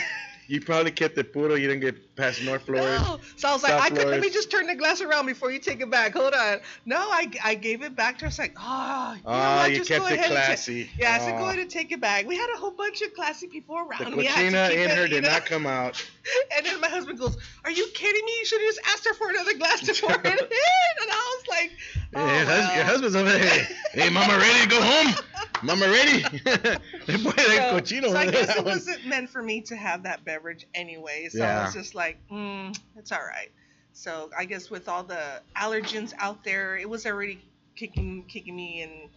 you 0.48 0.62
probably 0.62 0.92
kept 0.92 1.16
the 1.16 1.24
puro. 1.24 1.56
You 1.56 1.68
didn't 1.68 1.82
get 1.82 2.11
past 2.22 2.44
North 2.44 2.64
Flores. 2.66 3.02
No. 3.02 3.20
So 3.36 3.50
I 3.50 3.54
was 3.54 3.64
like, 3.64 3.72
South 3.72 3.82
I 3.82 3.90
could, 3.90 4.08
let 4.08 4.22
me 4.22 4.30
just 4.30 4.52
turn 4.52 4.68
the 4.68 4.76
glass 4.76 5.02
around 5.02 5.26
before 5.26 5.52
you 5.52 5.60
take 5.60 5.82
it 5.82 5.90
back. 5.90 6.14
Hold 6.14 6.34
on. 6.34 6.60
No, 6.86 6.98
I, 6.98 7.32
I 7.44 7.56
gave 7.56 7.82
it 7.82 7.96
back 7.96 8.18
to 8.20 8.26
her. 8.26 8.28
It's 8.28 8.40
like, 8.40 8.54
oh, 8.58 9.14
you, 9.16 9.22
Ah, 9.26 9.58
what? 9.64 9.72
you 9.72 9.78
just 9.78 9.90
kept 9.90 10.02
go 10.02 10.08
it 10.08 10.14
ahead 10.14 10.26
and 10.32 10.36
ta-" 10.40 10.46
classy. 10.46 10.90
yeah, 10.98 11.14
I 11.14 11.18
said, 11.20 11.38
go 11.38 11.44
Ah. 11.46 11.48
ahead 11.50 11.60
and 11.60 11.70
take 11.70 11.92
it 11.92 12.00
back. 12.00 12.26
We 12.28 12.36
had 12.38 12.50
a 12.56 12.58
whole 12.60 12.72
bunch 12.72 13.02
of 13.02 13.14
classy 13.14 13.48
people 13.48 13.76
around 13.78 14.12
The 14.12 14.18
me. 14.18 14.28
I 14.28 14.32
had 14.32 14.54
cochina 14.54 14.70
keep 14.70 14.78
in 14.80 14.92
it, 14.92 14.96
her 14.98 15.02
you 15.04 15.08
did 15.10 15.24
know? 15.24 15.30
not 15.32 15.46
come 15.46 15.66
out. 15.66 16.04
And 16.56 16.64
then 16.66 16.80
my 16.80 16.88
husband 16.88 17.18
goes, 17.18 17.36
Are 17.66 17.72
you 17.72 17.88
kidding 17.96 18.24
me? 18.24 18.32
You 18.40 18.46
should 18.46 18.62
have 18.62 18.70
just 18.76 18.80
asked 18.94 19.08
her 19.08 19.14
for 19.16 19.30
another 19.32 19.56
glass 19.58 19.80
to 19.82 19.94
pour 20.00 20.12
it 20.14 20.26
in. 20.26 20.32
And 20.32 21.10
I 21.12 21.38
was 21.40 21.48
like, 21.50 21.72
oh, 22.16 22.26
Yeah, 22.28 22.38
your, 22.38 22.46
hus- 22.46 22.76
your 22.76 22.84
husband's 22.86 23.16
over 23.16 23.32
there. 23.32 23.68
Hey, 23.94 24.10
mama, 24.12 24.38
ready 24.38 24.62
to 24.62 24.68
go 24.70 24.82
home? 24.82 25.16
Mama, 25.64 25.88
ready? 25.90 26.22
Boy, 27.24 27.32
So, 27.32 27.72
cochino 27.74 28.10
so 28.12 28.18
I 28.18 28.30
guess 28.30 28.56
it 28.56 28.64
wasn't 28.66 29.06
meant 29.08 29.30
for 29.32 29.42
me 29.42 29.62
to 29.62 29.76
have 29.76 30.04
that 30.04 30.24
beverage 30.24 30.68
anyway. 30.76 31.28
So 31.32 31.44
I 31.44 31.66
was 31.66 31.74
just 31.74 31.96
like, 31.96 32.11
mm, 32.32 32.78
it's 32.98 33.12
all 33.12 33.20
right. 33.20 33.52
So 33.94 34.30
I 34.38 34.46
guess 34.46 34.70
with 34.70 34.88
all 34.88 35.04
the 35.04 35.42
allergens 35.56 36.14
out 36.18 36.44
there, 36.44 36.78
it 36.78 36.90
was 36.90 37.06
already 37.06 37.40
kicking 37.76 38.24
kicking 38.28 38.56
me, 38.56 38.82
and 38.82 39.10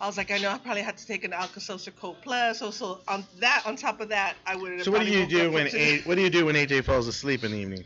I 0.00 0.06
was 0.06 0.16
like, 0.16 0.30
I 0.30 0.38
know 0.38 0.50
I 0.50 0.58
probably 0.58 0.82
had 0.82 0.96
to 0.98 1.06
take 1.06 1.24
an 1.24 1.32
Alka-Seltzer 1.32 1.92
Cold 1.92 2.16
Plus. 2.22 2.58
So 2.58 2.70
so 2.70 3.00
on 3.08 3.24
that, 3.38 3.62
on 3.66 3.76
top 3.76 4.00
of 4.00 4.08
that, 4.08 4.36
I 4.46 4.56
would 4.56 4.72
have. 4.72 4.82
So 4.82 4.90
what 4.90 5.06
do 5.06 5.12
you 5.12 5.26
do 5.26 5.50
when 5.52 5.68
A, 5.68 6.00
what 6.00 6.16
do 6.16 6.22
you 6.22 6.30
do 6.30 6.46
when 6.46 6.56
AJ 6.56 6.84
falls 6.84 7.06
asleep 7.06 7.44
in 7.44 7.52
the 7.52 7.58
evening? 7.58 7.84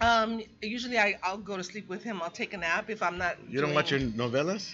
Um, 0.00 0.42
usually 0.60 0.98
I 0.98 1.18
I'll 1.22 1.38
go 1.38 1.56
to 1.56 1.64
sleep 1.64 1.88
with 1.88 2.02
him. 2.02 2.20
I'll 2.22 2.30
take 2.30 2.52
a 2.52 2.58
nap 2.58 2.90
if 2.90 3.02
I'm 3.02 3.18
not. 3.18 3.36
You 3.48 3.60
don't 3.60 3.74
watch 3.74 3.90
your 3.90 4.00
novellas? 4.00 4.72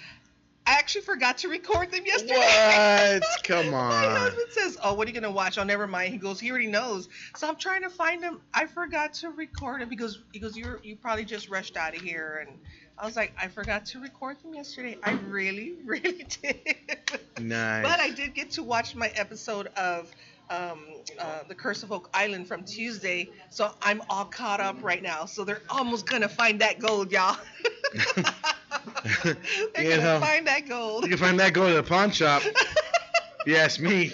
I 0.65 0.73
actually 0.75 1.03
forgot 1.03 1.39
to 1.39 1.49
record 1.49 1.91
them 1.91 2.07
yesterday. 2.07 2.37
What? 2.37 3.25
Come 3.45 3.75
on. 3.75 3.91
My 3.91 4.19
husband 4.19 4.47
says, 4.51 4.79
"Oh, 4.83 4.95
what 4.95 5.07
are 5.07 5.11
you 5.11 5.15
gonna 5.15 5.31
watch?" 5.31 5.59
Oh, 5.59 5.65
never 5.65 5.87
mind. 5.87 6.13
He 6.13 6.19
goes, 6.19 6.39
"He 6.39 6.51
already 6.51 6.69
knows." 6.69 7.09
So 7.37 7.49
I'm 7.49 7.57
trying 7.57 7.83
to 7.83 7.91
find 7.91 8.23
him. 8.23 8.41
I 8.55 8.67
forgot 8.67 9.15
to 9.15 9.31
record 9.31 9.83
it 9.83 9.89
because 9.89 10.21
he 10.33 10.39
goes, 10.39 10.57
"You 10.57 10.79
you 10.83 10.97
probably 10.97 11.25
just 11.25 11.49
rushed 11.49 11.77
out 11.77 11.97
of 11.97 12.03
here," 12.03 12.47
and 12.47 12.59
I 12.97 13.05
was 13.05 13.17
like, 13.17 13.33
"I 13.41 13.49
forgot 13.49 13.87
to 13.87 14.01
record 14.01 14.41
them 14.43 14.55
yesterday. 14.55 14.97
I 15.03 15.13
really, 15.29 15.75
really 15.85 16.27
did." 16.43 17.21
Nice. 17.41 17.83
But 17.83 17.99
I 17.99 18.11
did 18.11 18.35
get 18.35 18.53
to 18.53 18.63
watch 18.63 18.95
my 18.95 19.09
episode 19.09 19.67
of 19.77 20.13
um, 20.49 20.87
uh, 21.19 21.41
The 21.49 21.57
Curse 21.57 21.83
of 21.83 21.91
Oak 21.91 22.09
Island 22.15 22.47
from 22.47 22.63
Tuesday, 22.63 23.31
so 23.51 23.75
I'm 23.83 24.01
all 24.09 24.27
caught 24.27 24.61
up 24.61 24.77
right 24.83 25.03
now. 25.03 25.25
So 25.25 25.43
they're 25.43 25.63
almost 25.69 26.07
gonna 26.07 26.29
find 26.29 26.61
that 26.61 26.79
gold, 26.79 27.11
y'all. 27.11 27.37
they're 29.25 29.37
You 29.85 29.91
gonna 29.91 30.03
know. 30.03 30.21
find 30.21 30.47
that 30.47 30.69
gold. 30.69 31.05
You 31.05 31.11
can 31.11 31.19
find 31.19 31.39
that 31.41 31.53
gold 31.53 31.69
to 31.69 31.75
the 31.75 31.83
pawn 31.83 32.11
shop. 32.11 32.43
you 33.47 33.57
ask 33.57 33.81
me. 33.81 34.13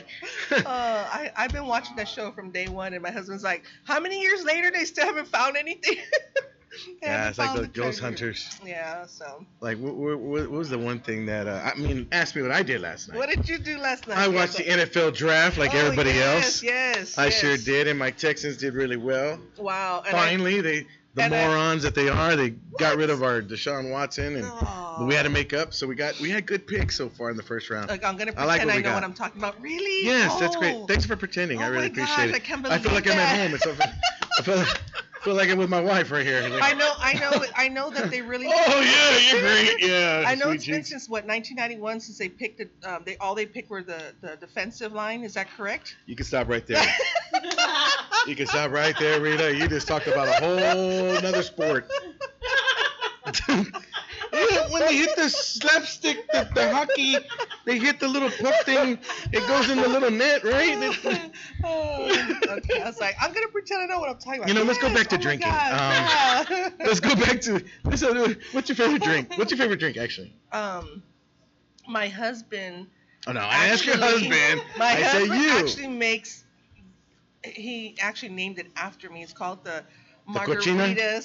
uh, 0.51 0.63
I, 0.67 1.31
I've 1.37 1.53
been 1.53 1.67
watching 1.67 1.97
that 1.97 2.09
show 2.09 2.31
from 2.33 2.51
day 2.51 2.69
one, 2.69 2.95
and 2.95 3.03
my 3.03 3.11
husband's 3.11 3.43
like, 3.45 3.65
"How 3.85 4.01
many 4.01 4.21
years 4.21 4.45
later 4.45 4.71
they 4.71 4.85
still 4.85 5.07
haven't 5.07 5.29
found 5.29 5.57
anything?" 5.57 5.97
Yeah, 7.03 7.29
it's 7.29 7.39
like 7.39 7.55
those 7.55 7.63
the 7.63 7.69
ghost 7.69 8.01
hunters. 8.01 8.59
Yeah. 8.65 9.07
So, 9.07 9.45
Like, 9.61 9.79
what, 9.79 9.95
what, 9.95 10.19
what 10.21 10.51
was 10.51 10.71
the 10.71 10.79
one 10.79 11.01
thing 11.01 11.27
that, 11.27 11.47
uh, 11.49 11.61
I 11.65 11.77
mean, 11.77 12.07
ask 12.13 12.37
me 12.37 12.43
what 12.43 12.51
I 12.51 12.63
did 12.63 12.81
last 12.81 13.09
night. 13.09 13.17
what 13.17 13.29
did 13.29 13.49
you 13.49 13.59
do 13.59 13.79
last 13.79 14.07
night? 14.07 14.19
I 14.19 14.29
watched 14.29 14.59
the 14.59 14.65
NFL 14.65 15.17
draft 15.17 15.59
like 15.59 15.75
oh, 15.75 15.79
everybody 15.79 16.11
yes, 16.11 16.45
else. 16.45 16.63
Yes. 16.63 17.19
I 17.19 17.31
sure 17.31 17.57
did, 17.57 17.89
and 17.89 17.99
my 17.99 18.11
Texans 18.11 18.57
did 18.59 18.75
really 18.75 18.97
well. 18.97 19.41
Wow. 19.57 20.03
And 20.07 20.15
I- 20.17 20.29
Finally, 20.29 20.61
they 20.61 20.87
the 21.15 21.23
and 21.23 21.35
I- 21.35 21.47
morons 21.49 21.83
that 21.83 21.95
they 21.95 22.09
are, 22.09 22.37
they 22.37 22.51
got 22.79 22.97
rid 22.97 23.11
of 23.11 23.23
our 23.23 23.41
Deshaun 23.43 23.91
Watson, 23.91 24.37
and 24.37 25.07
we 25.09 25.15
had 25.15 25.25
to 25.25 25.31
make 25.31 25.53
up. 25.53 25.73
So 25.75 25.87
we 25.87 25.95
got 25.95 26.19
we 26.21 26.31
had 26.31 26.47
good 26.47 26.67
picks 26.67 26.97
so 26.97 27.09
far 27.09 27.31
in 27.31 27.37
the 27.37 27.43
first 27.43 27.71
round. 27.71 27.89
Like, 27.89 28.05
I'm 28.05 28.17
gonna 28.17 28.33
I 28.37 28.45
like 28.45 28.61
pretend 28.63 28.69
what 28.69 28.75
I, 28.75 28.77
know 28.79 28.83
got. 28.83 28.95
what 28.95 29.05
I'm 29.05 29.15
talking 29.15 29.41
about. 29.41 29.61
Really? 29.63 30.05
yes, 30.07 30.39
that's 30.39 30.57
great. 30.57 30.75
Oh. 30.77 30.87
Thanks 30.87 31.05
for 31.07 31.17
pretending. 31.17 31.61
Oh 31.61 31.65
I 31.65 31.69
Oh 31.69 31.73
really 31.73 31.89
my 31.89 31.95
gosh, 31.95 32.11
appreciate 32.11 32.43
it. 32.65 32.67
I 32.71 32.75
I 32.75 32.79
feel 32.79 32.93
like 32.93 33.07
I'm 33.07 33.19
at 33.19 33.39
home. 33.39 33.55
It's 33.55 33.65
so, 33.65 33.75
I 34.39 34.43
feel, 34.43 34.65
feel 35.29 35.37
like 35.37 35.51
I'm 35.51 35.59
with 35.59 35.69
my 35.69 35.81
wife 35.81 36.11
right 36.11 36.25
here. 36.25 36.43
I 36.43 36.73
know. 36.73 36.91
I 36.99 37.13
know. 37.13 37.45
I 37.55 37.69
know 37.69 37.91
that 37.91 38.11
they 38.11 38.23
really. 38.23 38.47
Oh 38.71 38.81
yeah, 38.81 39.19
you're 39.19 39.43
great. 39.43 39.81
Yeah. 39.81 40.25
I 40.27 40.35
know 40.35 40.51
it's 40.51 40.67
been 40.67 40.85
since 40.85 41.09
what 41.09 41.27
1991 41.27 42.01
since 42.01 42.17
they 42.17 42.29
picked 42.29 42.61
it. 42.61 42.71
Um, 42.83 43.03
they 43.05 43.17
all 43.19 43.35
they 43.35 43.45
picked 43.45 43.69
were 43.69 43.83
the 43.83 44.15
the 44.23 44.37
defensive 44.37 44.93
line. 44.93 45.25
Is 45.25 45.35
that 45.35 45.51
correct? 45.51 45.97
You 46.07 46.17
can 46.17 46.25
stop 46.25 46.49
right 46.49 46.67
there. 46.67 46.83
You 48.27 48.37
can 48.37 48.47
stop 48.47 48.73
right 48.73 48.95
there, 48.99 49.21
Rita. 49.21 49.55
You 49.55 49.69
just 49.69 49.89
talked 49.89 50.07
about 50.07 50.29
a 50.29 50.33
whole 50.33 51.17
another 51.17 51.43
sport. 51.43 51.89
Yeah, 54.51 54.71
when 54.71 54.87
they 54.87 54.97
hit 54.97 55.17
the 55.17 55.29
slapstick, 55.29 56.31
the, 56.33 56.49
the 56.55 56.73
hockey, 56.73 57.17
they 57.65 57.79
hit 57.79 58.01
the 58.01 58.09
little 58.09 58.31
puck 58.31 58.65
thing. 58.65 58.99
It 59.33 59.47
goes 59.47 59.71
in 59.71 59.79
the 59.79 59.89
little 59.89 60.11
net, 60.11 60.45
right? 60.45 61.29
Oh, 61.65 62.05
okay, 62.49 62.81
I 62.81 62.85
was 62.87 63.01
like, 63.01 63.17
I'm 63.21 63.33
gonna 63.33 63.49
pretend 63.49 63.83
I 63.83 63.87
know 63.87 64.01
what 64.01 64.11
I'm 64.11 64.19
talking 64.19 64.41
about. 64.41 64.49
You 64.49 64.55
know, 64.55 64.63
let's 64.63 64.79
go 64.79 64.93
back 64.93 65.09
to 65.09 65.17
oh 65.17 65.19
drinking. 65.19 65.49
Yeah. 65.49 66.69
Let's 66.79 67.01
go 67.01 67.15
back 67.15 67.41
to. 67.43 67.65
What's 67.83 68.69
your 68.69 68.77
favorite 68.77 69.03
drink? 69.03 69.33
What's 69.37 69.51
your 69.51 69.59
favorite 69.59 69.81
drink, 69.81 69.97
actually? 69.97 70.35
Um, 70.53 71.03
my 71.89 72.09
husband. 72.09 72.89
Oh 73.27 73.33
no, 73.33 73.41
I 73.41 73.67
asked 73.69 73.85
your 73.85 73.97
husband. 73.97 74.63
My 74.79 74.87
I 74.87 74.95
husband 74.95 75.31
said 75.33 75.41
you. 75.43 75.51
actually 75.59 75.89
makes. 75.89 76.45
He 77.45 77.97
actually 78.01 78.31
named 78.31 78.59
it 78.59 78.69
after 78.77 79.11
me. 79.11 79.23
It's 79.23 79.33
called 79.33 79.65
the? 79.65 79.85
Margarita 80.29 81.23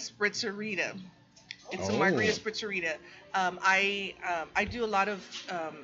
It's 1.73 1.89
a 1.89 1.93
Margarita 1.93 2.31
Oh. 2.31 2.35
Spritzerita. 2.35 2.95
Um, 3.33 3.59
I 3.61 4.13
um, 4.31 4.49
I 4.55 4.65
do 4.65 4.85
a 4.85 4.91
lot 4.97 5.07
of 5.09 5.19
um, 5.49 5.77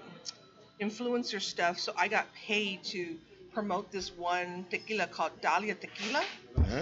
influencer 0.81 1.41
stuff, 1.41 1.79
so 1.79 1.93
I 1.97 2.07
got 2.07 2.25
paid 2.33 2.83
to 2.95 3.15
promote 3.53 3.91
this 3.91 4.11
one 4.15 4.65
tequila 4.69 5.07
called 5.07 5.31
Dahlia 5.41 5.75
Tequila. 5.75 6.23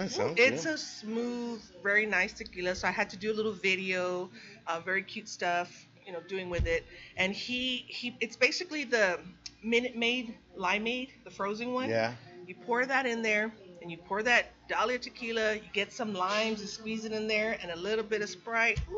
Sounds 0.08 0.18
It's 0.36 0.64
good. 0.64 0.74
a 0.74 0.78
smooth, 0.78 1.62
very 1.82 2.06
nice 2.06 2.32
tequila. 2.34 2.74
So 2.74 2.88
I 2.88 2.90
had 2.92 3.10
to 3.10 3.16
do 3.16 3.32
a 3.32 3.36
little 3.38 3.52
video, 3.52 4.30
uh, 4.66 4.80
very 4.80 5.02
cute 5.02 5.28
stuff, 5.28 5.86
you 6.06 6.12
know, 6.12 6.20
doing 6.28 6.50
with 6.50 6.66
it. 6.66 6.84
And 7.16 7.32
he 7.32 7.84
he, 7.88 8.16
it's 8.20 8.36
basically 8.36 8.84
the 8.84 9.18
Minute 9.62 9.96
Maid 9.96 10.34
limeade, 10.56 11.10
the 11.24 11.30
frozen 11.30 11.72
one. 11.72 11.88
yeah. 11.88 12.14
You 12.46 12.54
pour 12.66 12.84
that 12.86 13.06
in 13.06 13.22
there, 13.22 13.52
and 13.82 13.90
you 13.90 13.98
pour 13.98 14.22
that 14.22 14.52
Dahlia 14.68 14.98
tequila. 14.98 15.54
You 15.54 15.60
get 15.72 15.92
some 15.92 16.14
limes 16.14 16.60
and 16.60 16.68
squeeze 16.68 17.04
it 17.04 17.12
in 17.12 17.26
there, 17.26 17.58
and 17.62 17.70
a 17.70 17.76
little 17.76 18.04
bit 18.04 18.22
of 18.22 18.28
Sprite. 18.28 18.78
Ooh, 18.90 18.94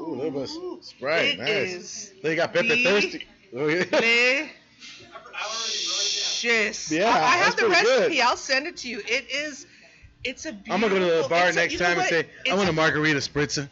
Ooh, 0.00 0.14
a 0.14 0.16
little 0.16 0.30
bit 0.30 0.42
of 0.42 0.84
Sprite, 0.84 1.34
It 1.34 1.38
nice. 1.38 1.48
is 1.72 2.12
They 2.22 2.36
got 2.36 2.52
the- 2.52 2.62
thirsty. 2.84 3.26
Oh, 3.56 3.66
yeah. 3.66 3.84
delicious. 3.84 4.48
Yeah, 6.90 7.08
I, 7.08 7.10
I 7.18 7.36
have 7.38 7.56
the 7.56 7.62
pretty 7.66 7.82
good. 7.82 7.98
recipe. 8.02 8.22
I'll 8.22 8.36
send 8.36 8.66
it 8.68 8.76
to 8.78 8.88
you. 8.88 9.00
It 9.00 9.26
is. 9.28 9.66
It's 10.22 10.46
a 10.46 10.52
beautiful. 10.52 10.74
I'm 10.74 10.80
gonna 10.80 10.94
go 10.94 11.16
to 11.16 11.22
the 11.22 11.28
bar 11.28 11.48
a- 11.48 11.52
next 11.52 11.78
time 11.78 11.90
and 11.92 11.98
what? 11.98 12.08
say, 12.08 12.20
I 12.20 12.24
It's 12.44 12.54
want 12.56 12.68
a 12.68 12.72
margarita 12.72 13.18
spritzer. 13.18 13.68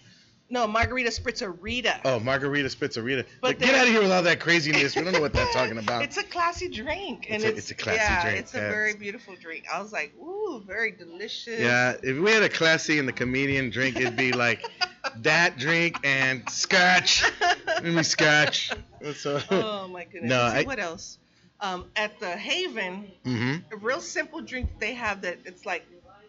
No, 0.49 0.67
margarita 0.69 1.11
spritzerita. 1.11 2.01
Oh, 2.05 2.21
margarita 2.21 2.69
spritzerita. 2.69 3.25
But 3.41 3.59
But 3.59 3.67
get 3.67 3.75
out 3.75 3.87
of 3.87 3.93
here 3.93 4.01
with 4.01 4.13
all 4.13 4.23
that 4.23 4.39
craziness. 4.39 4.95
We 4.95 5.03
don't 5.03 5.13
know 5.13 5.21
what 5.21 5.33
that's 5.33 5.53
talking 5.53 5.79
about. 5.79 6.03
It's 6.07 6.19
a 6.19 6.23
classy 6.23 6.69
drink, 6.69 7.27
and 7.29 7.43
It's 7.43 7.45
a- 7.45 7.57
it's, 7.57 7.71
a 7.73 7.75
classy 7.75 7.99
yeah, 7.99 8.23
drink, 8.23 8.39
it's 8.39 8.55
a 8.55 8.59
yes. 8.59 8.71
very 8.73 8.95
beautiful 8.95 9.35
drink. 9.41 9.65
I 9.73 9.83
was 9.83 9.93
like, 9.93 10.15
ooh, 10.19 10.63
very 10.65 10.93
delicious. 10.93 11.61
Yeah, 11.61 11.97
if 12.01 12.17
we 12.19 12.31
had 12.31 12.45
a 12.45 12.49
classy 12.49 13.01
and 13.01 13.09
the 13.09 13.13
comedian 13.13 13.71
drink, 13.71 13.97
it'd 13.97 14.15
be 14.17 14.33
like 14.33 14.65
that 15.23 15.59
drink 15.59 15.99
and 16.05 16.49
scotch. 16.49 17.25
Maybe 17.83 18.05
scotch. 18.05 18.71
So, 19.17 19.41
oh 19.51 19.89
my 19.89 20.05
goodness. 20.05 20.31
No, 20.31 20.41
I- 20.43 20.63
what 20.63 20.79
else? 20.79 21.19
Um, 21.59 21.87
at 21.97 22.21
the 22.21 22.29
Haven, 22.37 23.11
hmm 23.25 23.57
a 23.73 23.77
real 23.79 24.01
simple 24.01 24.43
drink 24.43 24.69
they 24.79 24.93
have 24.95 25.23
that 25.23 25.39
it's 25.47 25.65
like, 25.67 25.85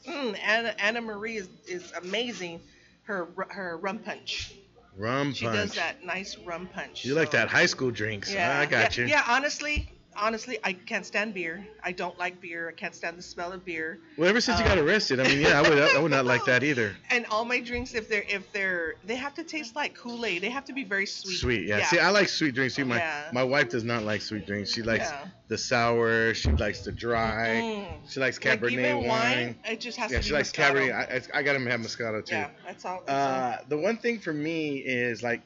mm, 0.08 0.36
Anna 0.42 0.74
Anna 0.80 1.02
Marie 1.02 1.36
is, 1.38 1.50
is 1.68 1.92
amazing. 2.02 2.62
Her 3.08 3.30
her 3.50 3.78
rum 3.78 4.00
punch. 4.00 4.54
rum 4.98 5.34
She 5.34 5.46
punch. 5.46 5.56
She 5.56 5.62
does 5.68 5.76
that 5.76 6.04
nice 6.04 6.38
rum 6.40 6.68
punch. 6.74 7.06
You 7.06 7.16
like 7.16 7.32
that 7.32 7.48
high 7.48 7.66
school 7.66 7.90
drinks? 7.90 8.34
Yeah, 8.34 8.60
I 8.60 8.66
got 8.66 8.98
yeah, 8.98 9.04
you. 9.04 9.10
Yeah, 9.10 9.24
honestly, 9.28 9.90
honestly, 10.18 10.58
I 10.64 10.74
can't 10.74 11.06
stand 11.06 11.34
beer. 11.34 11.66
I 11.84 11.92
don't 11.92 12.18
like 12.18 12.42
beer. 12.42 12.70
I 12.70 12.72
can't 12.74 12.94
stand 12.96 13.18
the 13.18 13.22
smell 13.22 13.52
of 13.54 13.64
beer. 13.64 14.00
Well, 14.18 14.28
ever 14.30 14.42
since 14.42 14.60
you 14.60 14.66
got 14.66 14.78
arrested, 14.78 15.20
I 15.20 15.24
mean, 15.28 15.40
yeah, 15.42 15.60
I 15.60 15.62
would, 15.68 15.78
I 15.80 16.00
would 16.00 16.12
not 16.12 16.26
like 16.26 16.46
that 16.46 16.64
either. 16.64 16.96
And 17.10 17.26
all 17.28 17.46
my 17.46 17.60
drinks, 17.60 17.94
if 17.94 18.10
they're 18.10 18.26
if 18.30 18.52
they're 18.52 18.96
they 19.06 19.16
have 19.16 19.34
to 19.36 19.44
taste 19.44 19.76
like 19.76 19.96
Kool 19.96 20.26
Aid. 20.26 20.42
They 20.42 20.50
have 20.50 20.66
to 20.66 20.74
be 20.74 20.84
very 20.84 21.06
sweet. 21.06 21.38
Sweet, 21.38 21.68
yeah. 21.68 21.86
See, 21.86 22.00
I 22.00 22.10
like 22.10 22.30
sweet 22.30 22.54
drinks 22.56 22.76
too. 22.76 22.86
My 22.86 22.98
Yeah. 22.98 23.30
my 23.34 23.44
wife 23.44 23.70
does 23.70 23.84
not 23.84 24.04
like 24.04 24.22
sweet 24.22 24.46
drinks. 24.46 24.74
She 24.74 24.82
likes 24.84 25.10
Yeah. 25.10 25.26
the 25.48 25.58
sour. 25.58 26.34
She 26.34 26.52
likes 26.52 26.82
the 26.82 26.92
dry. 26.92 27.62
Mm. 27.62 28.10
She 28.10 28.20
likes 28.20 28.44
Like 28.44 28.60
Cabernet 28.62 28.72
even 28.72 29.08
wine. 29.08 29.56
it 29.66 29.80
just 29.80 29.98
has 29.98 30.12
Yeah, 30.12 30.18
to 30.20 30.22
Yeah, 30.22 30.22
she 30.24 30.30
be 30.30 30.36
likes 30.36 30.52
Moscato. 30.52 30.90
Cabernet. 30.92 30.94
I, 31.34 31.38
I, 31.38 31.40
I 31.40 31.44
got 31.44 31.56
him 31.56 31.66
have 31.66 31.80
Moscato 31.80 32.26
too. 32.26 32.36
Yeah, 32.36 32.50
that's 32.66 32.86
all. 32.86 33.04
That's 33.06 33.62
Uh, 33.64 33.66
the 33.70 33.78
one 33.78 33.98
thing 33.98 34.20
for 34.20 34.34
me 34.34 34.78
is 34.78 35.24
like 35.24 35.42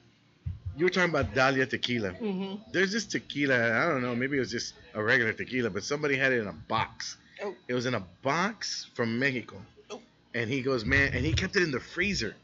you 0.77 0.85
were 0.85 0.89
talking 0.89 1.09
about 1.09 1.33
Dahlia 1.33 1.65
tequila. 1.65 2.09
all. 2.09 2.15
hmm 2.15 2.55
There's 2.71 2.91
this 2.91 3.05
tequila. 3.05 3.55
I 3.83 3.87
don't 3.89 4.01
know. 4.01 4.15
Maybe 4.15 4.37
it 4.37 4.39
was 4.39 4.51
just 4.51 4.73
a 4.93 5.03
regular 5.03 5.33
tequila, 5.33 5.69
but 5.69 5.83
somebody 5.83 6.15
had 6.17 6.31
it 6.33 6.39
in 6.39 6.47
a 6.47 6.53
box. 6.53 7.17
Oh. 7.43 7.55
It 7.67 7.73
was 7.73 7.85
in 7.85 7.95
a 7.95 8.03
box 8.21 8.87
from 8.93 9.19
Mexico. 9.19 9.57
Oh. 9.89 10.01
And 10.33 10.49
he 10.49 10.61
goes, 10.61 10.85
man, 10.85 11.11
and 11.13 11.25
he 11.25 11.33
kept 11.33 11.55
it 11.55 11.63
in 11.63 11.71
the 11.71 11.79
freezer, 11.79 12.35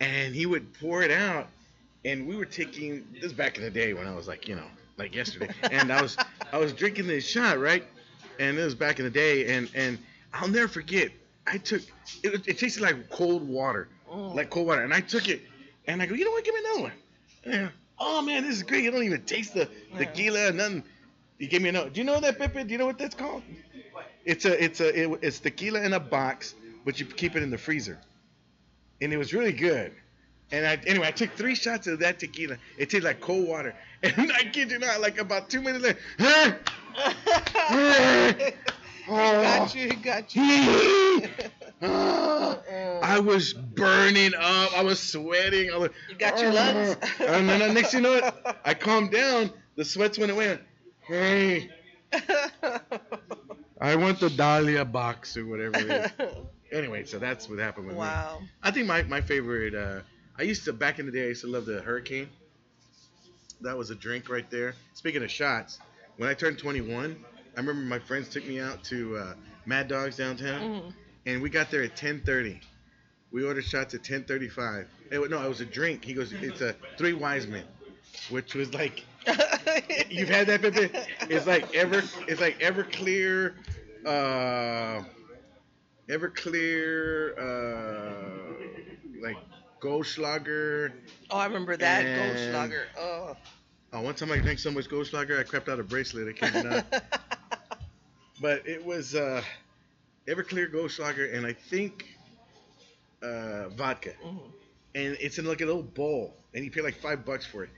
and 0.00 0.34
he 0.34 0.46
would 0.46 0.72
pour 0.80 1.02
it 1.02 1.10
out, 1.10 1.48
and 2.04 2.26
we 2.26 2.36
were 2.36 2.46
taking 2.46 3.06
this 3.20 3.32
back 3.32 3.58
in 3.58 3.64
the 3.64 3.70
day 3.70 3.92
when 3.92 4.06
I 4.06 4.14
was 4.14 4.26
like, 4.28 4.48
you 4.48 4.54
know, 4.56 4.66
like 4.96 5.14
yesterday, 5.14 5.48
and 5.70 5.92
I 5.92 6.00
was 6.00 6.16
I 6.52 6.58
was 6.58 6.72
drinking 6.72 7.06
this 7.06 7.26
shot 7.26 7.58
right, 7.58 7.84
and 8.38 8.58
it 8.58 8.64
was 8.64 8.74
back 8.74 8.98
in 8.98 9.04
the 9.04 9.10
day, 9.10 9.54
and 9.54 9.68
and 9.74 9.98
I'll 10.32 10.48
never 10.48 10.68
forget. 10.68 11.10
I 11.46 11.58
took 11.58 11.82
it. 12.22 12.46
It 12.48 12.58
tasted 12.58 12.82
like 12.82 13.10
cold 13.10 13.46
water 13.46 13.88
Mm. 14.10 14.34
like 14.34 14.50
cold 14.50 14.66
water. 14.66 14.82
And 14.82 14.92
I 14.92 15.00
took 15.00 15.28
it, 15.28 15.40
and 15.86 16.02
I 16.02 16.06
go, 16.06 16.16
you 16.16 16.24
know 16.24 16.32
what? 16.32 16.44
Give 16.44 16.52
me 16.52 16.60
another 16.64 16.82
one. 16.82 16.92
Yeah. 17.44 17.68
Oh 18.02 18.22
man, 18.22 18.44
this 18.44 18.56
is 18.56 18.62
great. 18.62 18.82
You 18.82 18.90
don't 18.92 19.02
even 19.02 19.20
taste 19.24 19.52
the 19.52 19.68
tequila, 19.98 20.52
nothing. 20.52 20.84
You 21.38 21.48
gave 21.48 21.60
me 21.60 21.68
another. 21.68 21.90
Do 21.90 22.00
you 22.00 22.06
know 22.06 22.18
that, 22.18 22.38
Pepe? 22.38 22.64
Do 22.64 22.72
you 22.72 22.78
know 22.78 22.86
what 22.86 22.96
that's 22.96 23.14
called? 23.14 23.42
It's 24.24 24.46
a, 24.46 24.64
it's 24.64 24.80
a, 24.80 25.02
it, 25.02 25.18
it's 25.20 25.38
tequila 25.38 25.82
in 25.82 25.92
a 25.92 26.00
box, 26.00 26.54
but 26.86 26.98
you 26.98 27.04
keep 27.04 27.36
it 27.36 27.42
in 27.42 27.50
the 27.50 27.58
freezer. 27.58 27.98
And 29.02 29.12
it 29.12 29.18
was 29.18 29.34
really 29.34 29.52
good. 29.52 29.92
And 30.50 30.66
I, 30.66 30.78
anyway, 30.86 31.08
I 31.08 31.10
took 31.10 31.32
three 31.32 31.54
shots 31.54 31.86
of 31.86 31.98
that 31.98 32.18
tequila. 32.18 32.56
It 32.78 32.88
tasted 32.88 33.04
like 33.04 33.20
cold 33.20 33.46
water. 33.46 33.74
And 34.02 34.32
I 34.32 34.44
kid 34.44 34.70
you 34.70 34.78
not, 34.78 35.02
like 35.02 35.18
about 35.20 35.50
two 35.50 35.60
minutes 35.60 35.84
later, 35.84 35.98
huh? 36.18 36.52
got 39.06 39.74
you, 39.74 39.94
got 39.96 40.34
you. 40.34 41.28
I 41.82 43.18
was 43.24 43.52
burning 43.54 44.34
up. 44.34 44.76
I 44.76 44.82
was 44.82 45.00
sweating. 45.00 45.70
I 45.72 45.78
was, 45.78 45.90
You 46.08 46.16
got 46.16 46.40
your 46.40 46.52
lungs? 46.52 46.96
and 47.20 47.48
then 47.48 47.74
next 47.74 47.92
thing 47.92 48.04
you 48.04 48.10
know 48.10 48.20
what? 48.20 48.60
I 48.64 48.74
calmed 48.74 49.10
down. 49.12 49.50
The 49.76 49.84
sweats 49.84 50.18
went 50.18 50.30
away. 50.30 50.58
Hey, 51.06 51.70
I 53.80 53.96
want 53.96 54.20
the 54.20 54.30
Dahlia 54.30 54.84
box 54.84 55.36
or 55.36 55.46
whatever 55.46 55.78
it 55.78 55.90
is. 55.90 56.10
Anyway, 56.72 57.04
so 57.04 57.18
that's 57.18 57.48
what 57.48 57.58
happened 57.58 57.88
with 57.88 57.96
me. 57.96 57.98
wow. 57.98 58.40
I 58.62 58.70
think 58.70 58.86
my, 58.86 59.02
my 59.02 59.20
favorite, 59.20 59.74
uh, 59.74 60.02
I 60.38 60.42
used 60.42 60.64
to, 60.66 60.72
back 60.72 61.00
in 61.00 61.06
the 61.06 61.10
day, 61.10 61.24
I 61.24 61.26
used 61.26 61.40
to 61.40 61.48
love 61.48 61.66
the 61.66 61.82
Hurricane. 61.82 62.28
That 63.62 63.76
was 63.76 63.90
a 63.90 63.96
drink 63.96 64.28
right 64.28 64.48
there. 64.52 64.74
Speaking 64.94 65.24
of 65.24 65.32
shots, 65.32 65.80
when 66.16 66.28
I 66.30 66.34
turned 66.34 66.58
21, 66.58 67.24
I 67.56 67.60
remember 67.60 67.82
my 67.82 67.98
friends 67.98 68.28
took 68.28 68.46
me 68.46 68.60
out 68.60 68.84
to 68.84 69.16
uh, 69.16 69.34
Mad 69.66 69.88
Dogs 69.88 70.16
downtown, 70.16 70.60
Mhm. 70.62 70.94
And 71.26 71.42
we 71.42 71.50
got 71.50 71.70
there 71.70 71.82
at 71.82 71.96
10:30. 71.96 72.60
We 73.32 73.44
ordered 73.44 73.64
shots 73.64 73.94
at 73.94 74.02
10:35. 74.02 74.86
It, 75.10 75.30
no, 75.30 75.44
it 75.44 75.48
was 75.48 75.60
a 75.60 75.66
drink. 75.66 76.04
He 76.04 76.14
goes, 76.14 76.32
it's 76.32 76.60
a 76.60 76.74
Three 76.96 77.12
Wise 77.12 77.46
Men, 77.46 77.64
which 78.28 78.54
was 78.54 78.72
like, 78.74 79.04
you've 80.08 80.28
had 80.28 80.46
that, 80.48 80.62
Pepe? 80.62 80.90
It's 81.28 81.46
like 81.46 81.74
ever, 81.74 82.02
it's 82.28 82.40
like 82.40 82.60
Everclear, 82.60 83.54
uh, 84.06 85.02
Everclear, 86.08 87.38
uh, 87.38 88.54
like 89.20 89.36
Goldschlager. 89.80 90.92
Oh, 91.30 91.38
I 91.38 91.46
remember 91.46 91.76
that 91.76 92.04
Goldschlager. 92.04 92.84
Oh. 92.98 93.36
Oh, 93.92 94.02
one 94.02 94.14
time 94.14 94.30
I 94.30 94.38
drank 94.38 94.60
so 94.60 94.70
much 94.70 94.88
Goldschlager, 94.88 95.38
I 95.38 95.42
crept 95.42 95.68
out 95.68 95.80
a 95.80 95.82
bracelet. 95.82 96.28
I 96.28 96.32
can't 96.32 96.52
deny. 96.52 96.84
but 98.40 98.66
it 98.66 98.84
was 98.84 99.16
uh, 99.16 99.42
Everclear 100.30 100.72
Goldschlager, 100.72 101.34
and 101.34 101.44
I 101.44 101.52
think 101.52 102.04
uh, 103.22 103.68
vodka, 103.70 104.14
Mhm. 104.24 104.52
and 104.94 105.16
it's 105.20 105.38
in 105.38 105.44
like 105.44 105.60
a 105.60 105.66
little 105.66 105.82
bowl, 105.82 106.34
and 106.54 106.64
you 106.64 106.70
pay 106.70 106.80
like 106.80 106.94
five 106.94 107.26
bucks 107.26 107.44
for 107.44 107.64
it, 107.64 107.70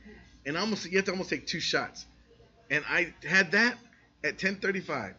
and 0.46 0.56
almost 0.56 0.84
you 0.84 0.96
have 0.98 1.06
to 1.06 1.10
almost 1.12 1.30
take 1.30 1.46
two 1.46 1.60
shots, 1.60 2.06
and 2.70 2.84
I 2.88 3.12
had 3.26 3.52
that 3.52 3.76
at 4.22 4.38
10:35, 4.38 5.14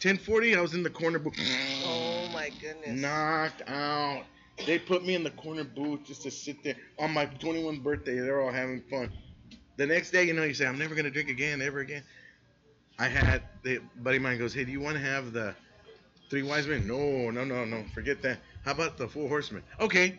10:40 0.00 0.56
I 0.56 0.60
was 0.60 0.74
in 0.74 0.82
the 0.82 0.90
corner 0.90 1.18
booth, 1.18 1.38
Oh 1.38 2.28
my 2.32 2.50
goodness. 2.58 3.00
knocked 3.00 3.62
out. 3.68 4.24
They 4.66 4.78
put 4.78 5.04
me 5.04 5.14
in 5.14 5.22
the 5.24 5.30
corner 5.30 5.64
booth 5.64 6.04
just 6.06 6.22
to 6.22 6.30
sit 6.30 6.62
there 6.64 6.76
on 6.98 7.12
my 7.12 7.26
21 7.26 7.80
birthday. 7.80 8.18
They're 8.18 8.40
all 8.40 8.50
having 8.52 8.80
fun. 8.82 9.10
The 9.76 9.86
next 9.86 10.10
day, 10.10 10.24
you 10.24 10.32
know, 10.32 10.42
you 10.44 10.54
say, 10.54 10.66
I'm 10.66 10.78
never 10.78 10.94
gonna 10.94 11.10
drink 11.10 11.28
again, 11.28 11.62
ever 11.62 11.80
again. 11.80 12.02
I 12.98 13.08
had 13.08 13.42
the 13.62 13.80
buddy 13.96 14.16
of 14.16 14.22
mine 14.22 14.38
goes, 14.38 14.54
Hey, 14.54 14.64
do 14.64 14.72
you 14.72 14.80
want 14.80 14.96
to 14.96 15.02
have 15.02 15.32
the 15.32 15.54
three 16.32 16.42
wise 16.42 16.66
men? 16.66 16.86
No, 16.86 17.30
no, 17.30 17.44
no, 17.44 17.66
no. 17.66 17.84
Forget 17.92 18.22
that. 18.22 18.38
How 18.64 18.72
about 18.72 18.96
the 18.96 19.06
four 19.06 19.28
horsemen? 19.28 19.62
Okay. 19.78 20.16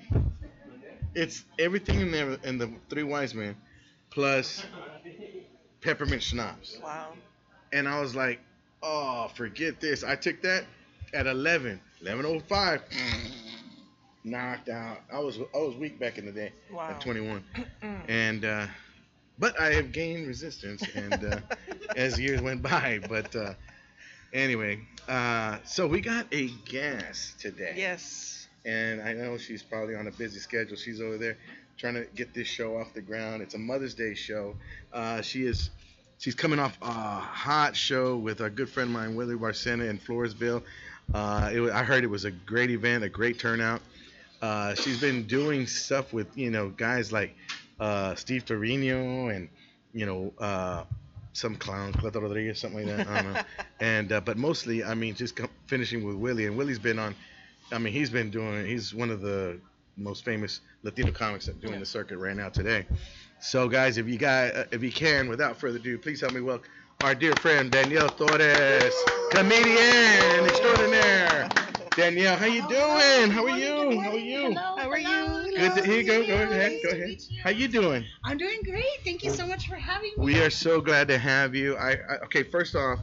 It's 1.16 1.44
everything 1.58 2.02
in 2.02 2.12
there 2.12 2.34
in 2.44 2.60
the 2.60 2.70
three 2.88 3.02
wise 3.02 3.34
men 3.34 3.56
plus 4.12 4.64
peppermint 5.82 6.22
schnapps. 6.22 6.78
Wow. 6.84 7.14
And 7.72 7.88
I 7.88 8.00
was 8.00 8.16
like, 8.16 8.40
oh, 8.84 9.28
forget 9.34 9.82
this. 9.82 10.04
I 10.04 10.16
took 10.16 10.44
that 10.44 10.66
at 11.16 11.26
11, 11.26 11.82
11.05. 12.04 12.82
knocked 14.24 14.70
out. 14.70 15.00
I 15.12 15.18
was 15.18 15.40
I 15.54 15.58
was 15.58 15.76
weak 15.76 16.00
back 16.00 16.20
in 16.20 16.28
the 16.28 16.32
day 16.32 16.54
Wow. 16.72 16.90
at 16.92 17.02
21, 17.02 17.44
Mm. 17.82 18.02
and 18.08 18.46
uh, 18.46 18.68
but 19.40 19.60
I 19.60 19.74
have 19.74 19.92
gained 19.92 20.28
resistance, 20.28 20.84
and 20.96 21.24
uh, 21.26 21.40
as 21.96 22.20
years 22.20 22.40
went 22.40 22.62
by. 22.62 23.02
But 23.10 23.36
uh, 23.36 23.54
anyway, 24.34 24.80
uh, 25.08 25.58
so 25.64 25.88
we 25.88 26.02
got 26.02 26.26
a 26.32 26.50
guest 26.66 27.40
today. 27.40 27.74
Yes. 27.78 28.48
and 28.66 29.02
I 29.02 29.14
know 29.14 29.38
she's 29.38 29.64
probably 29.64 29.96
on 29.96 30.08
a 30.08 30.12
busy 30.12 30.40
schedule. 30.40 30.76
She's 30.78 31.02
over 31.02 31.18
there 31.18 31.38
trying 31.78 31.96
to 31.96 32.06
get 32.16 32.34
this 32.34 32.48
show 32.48 32.78
off 32.78 32.94
the 32.94 33.02
ground. 33.02 33.42
It's 33.42 33.56
a 33.56 33.58
Mother's 33.60 33.94
Day 33.94 34.14
show. 34.14 34.56
Uh, 34.92 35.22
she 35.22 35.46
is 35.46 35.70
she's 36.18 36.36
coming 36.36 36.60
off 36.60 36.78
a 36.82 36.86
hot 36.92 37.76
show 37.76 38.16
with 38.16 38.42
a 38.42 38.50
good 38.50 38.70
friend 38.70 38.90
of 38.90 38.94
mine, 38.94 39.16
Willie 39.16 39.36
Barcena 39.36 39.90
in 39.90 39.98
Floresville. 40.00 40.64
Uh, 41.14 41.50
it, 41.54 41.72
I 41.72 41.84
heard 41.84 42.04
it 42.04 42.10
was 42.10 42.26
a 42.26 42.32
great 42.32 42.70
event, 42.72 43.04
a 43.04 43.10
great 43.10 43.40
turnout. 43.40 43.82
Uh, 44.42 44.74
she's 44.76 45.00
been 45.02 45.24
doing 45.28 45.68
stuff 45.68 46.14
with 46.14 46.28
you 46.38 46.52
know 46.52 46.70
guys 46.70 47.12
like 47.12 47.36
uh, 47.80 48.16
Steve 48.16 48.46
Trevino 48.46 49.28
and 49.30 49.50
you 49.94 50.06
know 50.06 50.34
uh, 50.40 50.84
some 51.34 51.56
clown, 51.56 51.92
Cleto 51.94 52.22
Rodriguez, 52.22 52.60
something 52.60 52.88
like 52.88 52.98
that. 52.98 53.08
I 53.08 53.22
don't 53.22 53.34
know. 53.34 53.42
and 53.80 54.12
uh, 54.12 54.22
but 54.22 54.38
mostly, 54.38 54.84
I 54.84 54.94
mean, 54.94 55.16
just 55.16 55.36
co- 55.36 55.50
finishing 55.68 56.04
with 56.04 56.16
Willie. 56.16 56.46
And 56.46 56.58
Willie's 56.58 56.80
been 56.80 57.00
on. 57.00 57.16
I 57.72 57.80
mean, 57.80 57.94
he's 57.94 58.10
been 58.10 58.30
doing. 58.30 58.66
He's 58.66 58.94
one 58.94 59.10
of 59.10 59.22
the 59.22 59.60
most 59.98 60.24
famous 60.26 60.62
Latino 60.84 61.12
comics 61.12 61.46
that 61.48 61.60
doing 61.60 61.80
the 61.80 61.86
circuit 61.86 62.18
right 62.18 62.36
now 62.36 62.50
today. 62.50 62.86
So, 63.42 63.68
guys, 63.68 63.98
if 63.98 64.08
you 64.08 64.18
guys, 64.18 64.54
uh, 64.54 64.66
if 64.72 64.82
you 64.84 64.92
can, 64.92 65.28
without 65.28 65.58
further 65.58 65.78
ado, 65.78 65.98
please 65.98 66.22
help 66.22 66.34
me 66.34 66.42
welcome 66.42 66.70
our 67.04 67.14
dear 67.14 67.34
friend 67.42 67.70
Danielle 67.70 68.10
Torres, 68.10 68.94
comedian 69.32 70.46
extraordinaire. 70.46 71.50
Danielle, 71.96 72.38
how 72.38 72.46
you 72.46 72.62
doing? 72.70 73.30
How 73.30 73.46
are 73.46 73.58
you? 73.60 74.00
How 74.02 74.12
are 74.12 74.18
you? 74.18 74.56
How 74.56 74.90
are 74.90 74.98
you? 74.98 75.33
Good. 75.56 75.76
To, 75.76 75.84
here 75.84 76.02
you 76.02 76.04
go. 76.04 76.26
Go 76.26 76.34
ahead. 76.34 76.80
Go 76.84 76.90
ahead. 76.90 77.18
How 77.44 77.50
you 77.52 77.68
doing? 77.68 78.06
I'm 78.24 78.38
doing 78.38 78.60
great. 78.64 78.86
Thank 79.04 79.24
you 79.24 79.30
so 79.32 79.46
much 79.46 79.68
for 79.68 79.76
having 79.76 80.12
me. 80.18 80.24
We 80.24 80.42
are 80.42 80.50
so 80.50 80.82
glad 80.82 81.08
to 81.10 81.18
have 81.18 81.54
you. 81.56 81.76
I, 81.78 81.92
I 81.92 82.18
okay. 82.26 82.44
First 82.44 82.76
off, 82.76 83.00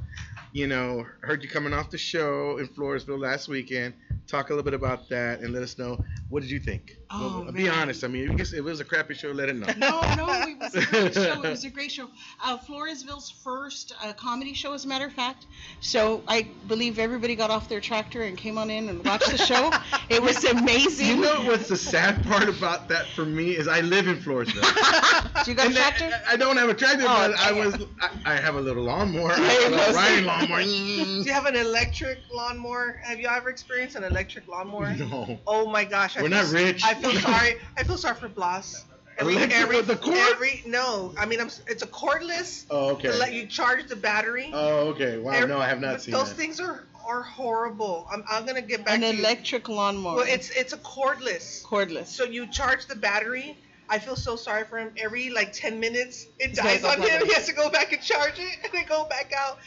you 0.53 0.67
know, 0.67 1.05
heard 1.21 1.43
you 1.43 1.49
coming 1.49 1.73
off 1.73 1.91
the 1.91 1.99
show 1.99 2.59
in 2.59 2.67
Floresville 2.69 3.19
last 3.21 3.49
weekend. 3.49 3.95
Talk 4.27 4.51
a 4.51 4.53
little 4.55 4.63
bit 4.65 4.75
about 4.75 5.09
that 5.09 5.41
and 5.41 5.53
let 5.53 5.63
us 5.65 5.77
know 5.77 6.05
what 6.29 6.43
did 6.43 6.51
you 6.53 6.61
think. 6.61 6.97
Oh, 7.11 7.43
Well, 7.43 7.53
be 7.53 7.69
honest. 7.69 8.05
I 8.05 8.07
mean, 8.09 8.39
if 8.39 8.53
it 8.55 8.61
was 8.61 8.79
a 8.79 8.85
crappy 8.85 9.15
show, 9.15 9.33
let 9.33 9.49
it 9.49 9.57
know. 9.57 9.67
No, 9.77 10.01
no, 10.15 10.29
it 10.47 10.57
was 10.57 10.75
a 10.77 10.87
great 10.91 11.15
show. 11.15 11.43
It 11.43 11.51
was 11.51 11.65
a 11.65 11.71
great 11.71 11.91
show. 11.91 12.09
Uh, 12.45 12.57
Floresville's 12.59 13.29
first 13.29 13.93
uh, 14.01 14.13
comedy 14.13 14.55
show, 14.55 14.73
as 14.73 14.85
a 14.85 14.89
matter 14.89 15.07
of 15.07 15.13
fact. 15.13 15.47
So 15.81 16.23
I 16.29 16.47
believe 16.69 17.01
everybody 17.01 17.35
got 17.35 17.51
off 17.51 17.69
their 17.69 17.81
tractor 17.81 18.23
and 18.23 18.39
came 18.39 18.57
on 18.57 18.71
in 18.71 18.89
and 18.89 19.05
watched 19.05 19.33
the 19.33 19.39
show. 19.39 19.73
it 20.09 20.23
was 20.23 20.45
amazing. 20.45 21.09
You 21.09 21.17
know 21.17 21.43
what's 21.47 21.69
the 21.69 21.77
sad 21.77 22.25
part 22.27 22.49
about 22.49 22.89
that 22.91 23.09
for 23.09 23.25
me 23.25 23.57
is 23.57 23.67
I 23.67 23.81
live 23.81 24.07
in 24.07 24.17
Floresville. 24.19 25.45
Do 25.45 25.51
you 25.51 25.57
got 25.57 25.67
a 25.67 25.69
And 25.71 25.79
I- 25.79 25.91
tractor? 25.91 26.11
I, 26.29 26.35
I 26.35 26.37
don't 26.37 26.57
have 26.57 26.69
a 26.69 26.75
tractor, 26.75 27.03
Oh, 27.03 27.07
but 27.33 27.37
I 27.41 27.51
was 27.51 27.75
I, 28.01 28.35
I 28.35 28.37
have 28.37 28.55
a 28.55 28.61
little 28.61 28.85
lawnmower. 28.85 29.35
There 29.35 29.75
I 29.75 29.87
a 29.89 29.93
riding 29.93 30.25
lawnmower. 30.27 30.40
Do 30.47 31.23
you 31.25 31.33
have 31.33 31.47
an 31.47 31.57
electric 31.57 32.19
lawnmower? 32.33 33.01
Have 33.05 33.21
you 33.21 33.29
ever 33.29 33.51
experienced 33.51 33.97
an 33.97 34.05
electric 34.05 34.49
lawnmower? 34.49 34.95
no. 34.95 35.39
Oh 35.47 35.71
my 35.71 35.85
gosh. 35.85 36.17
I 36.17 36.23
We're 36.23 36.29
feel 36.29 36.43
not 36.43 36.53
rich. 36.53 36.85
I 36.85 36.95
feel 36.95 37.13
sorry. 37.21 37.57
I 37.77 37.83
feel 37.85 37.99
sorry 37.99 38.17
for 38.17 38.29
Blas. 38.29 38.85
Every, 39.19 39.35
Electric 39.35 39.61
every, 39.61 39.77
with 39.77 39.87
the 39.87 39.97
cord? 39.97 40.17
every, 40.17 40.63
no, 40.67 41.13
I 41.19 41.27
mean, 41.27 41.41
I'm, 41.41 41.49
it's 41.67 41.83
a 41.83 41.87
cordless. 41.87 42.65
Oh, 42.71 42.91
okay. 42.93 43.09
To 43.11 43.17
let 43.19 43.35
you 43.35 43.47
charge 43.47 43.87
the 43.87 43.97
battery. 43.97 44.51
Oh, 44.53 44.89
okay. 44.91 45.19
Wow. 45.19 45.33
Every- 45.33 45.49
No, 45.49 45.59
I 45.59 45.69
have 45.69 45.81
not 45.81 45.93
but 45.95 46.03
seen 46.03 46.13
Those 46.13 46.31
that. 46.31 46.37
things 46.37 46.59
are 46.61 46.87
are 47.07 47.23
horrible. 47.23 48.07
I'm, 48.13 48.23
I'm 48.31 48.47
gonna 48.47 48.63
get 48.63 48.85
back 48.85 48.95
An 48.95 49.01
to 49.01 49.07
you. 49.09 49.13
An 49.15 49.19
electric 49.19 49.69
lawnmower. 49.69 50.17
Well, 50.17 50.27
it's 50.29 50.51
it's 50.51 50.73
a 50.73 50.79
cordless. 50.79 51.63
cordless. 51.65 52.07
So 52.07 52.25
you 52.25 52.47
charge 52.47 52.87
the 52.87 52.95
battery. 52.95 53.59
I 53.91 53.99
feel 53.99 54.15
so 54.17 54.37
sorry 54.37 54.65
for 54.65 54.79
him. 54.79 54.93
Every 54.97 55.31
like 55.31 55.53
10 55.53 55.81
minutes, 55.81 56.27
it 56.39 56.51
He's 56.51 56.59
dies 56.59 56.85
on 56.85 56.99
him. 57.03 57.09
it 57.23 57.27
He 57.27 57.33
has 57.35 57.47
to 57.47 57.53
go 57.53 57.69
back 57.71 57.93
and 57.93 58.01
charge 58.01 58.39
it 58.39 58.59
and 58.63 58.73
then 58.73 58.85
go 58.89 59.05
back 59.11 59.33
out. 59.37 59.59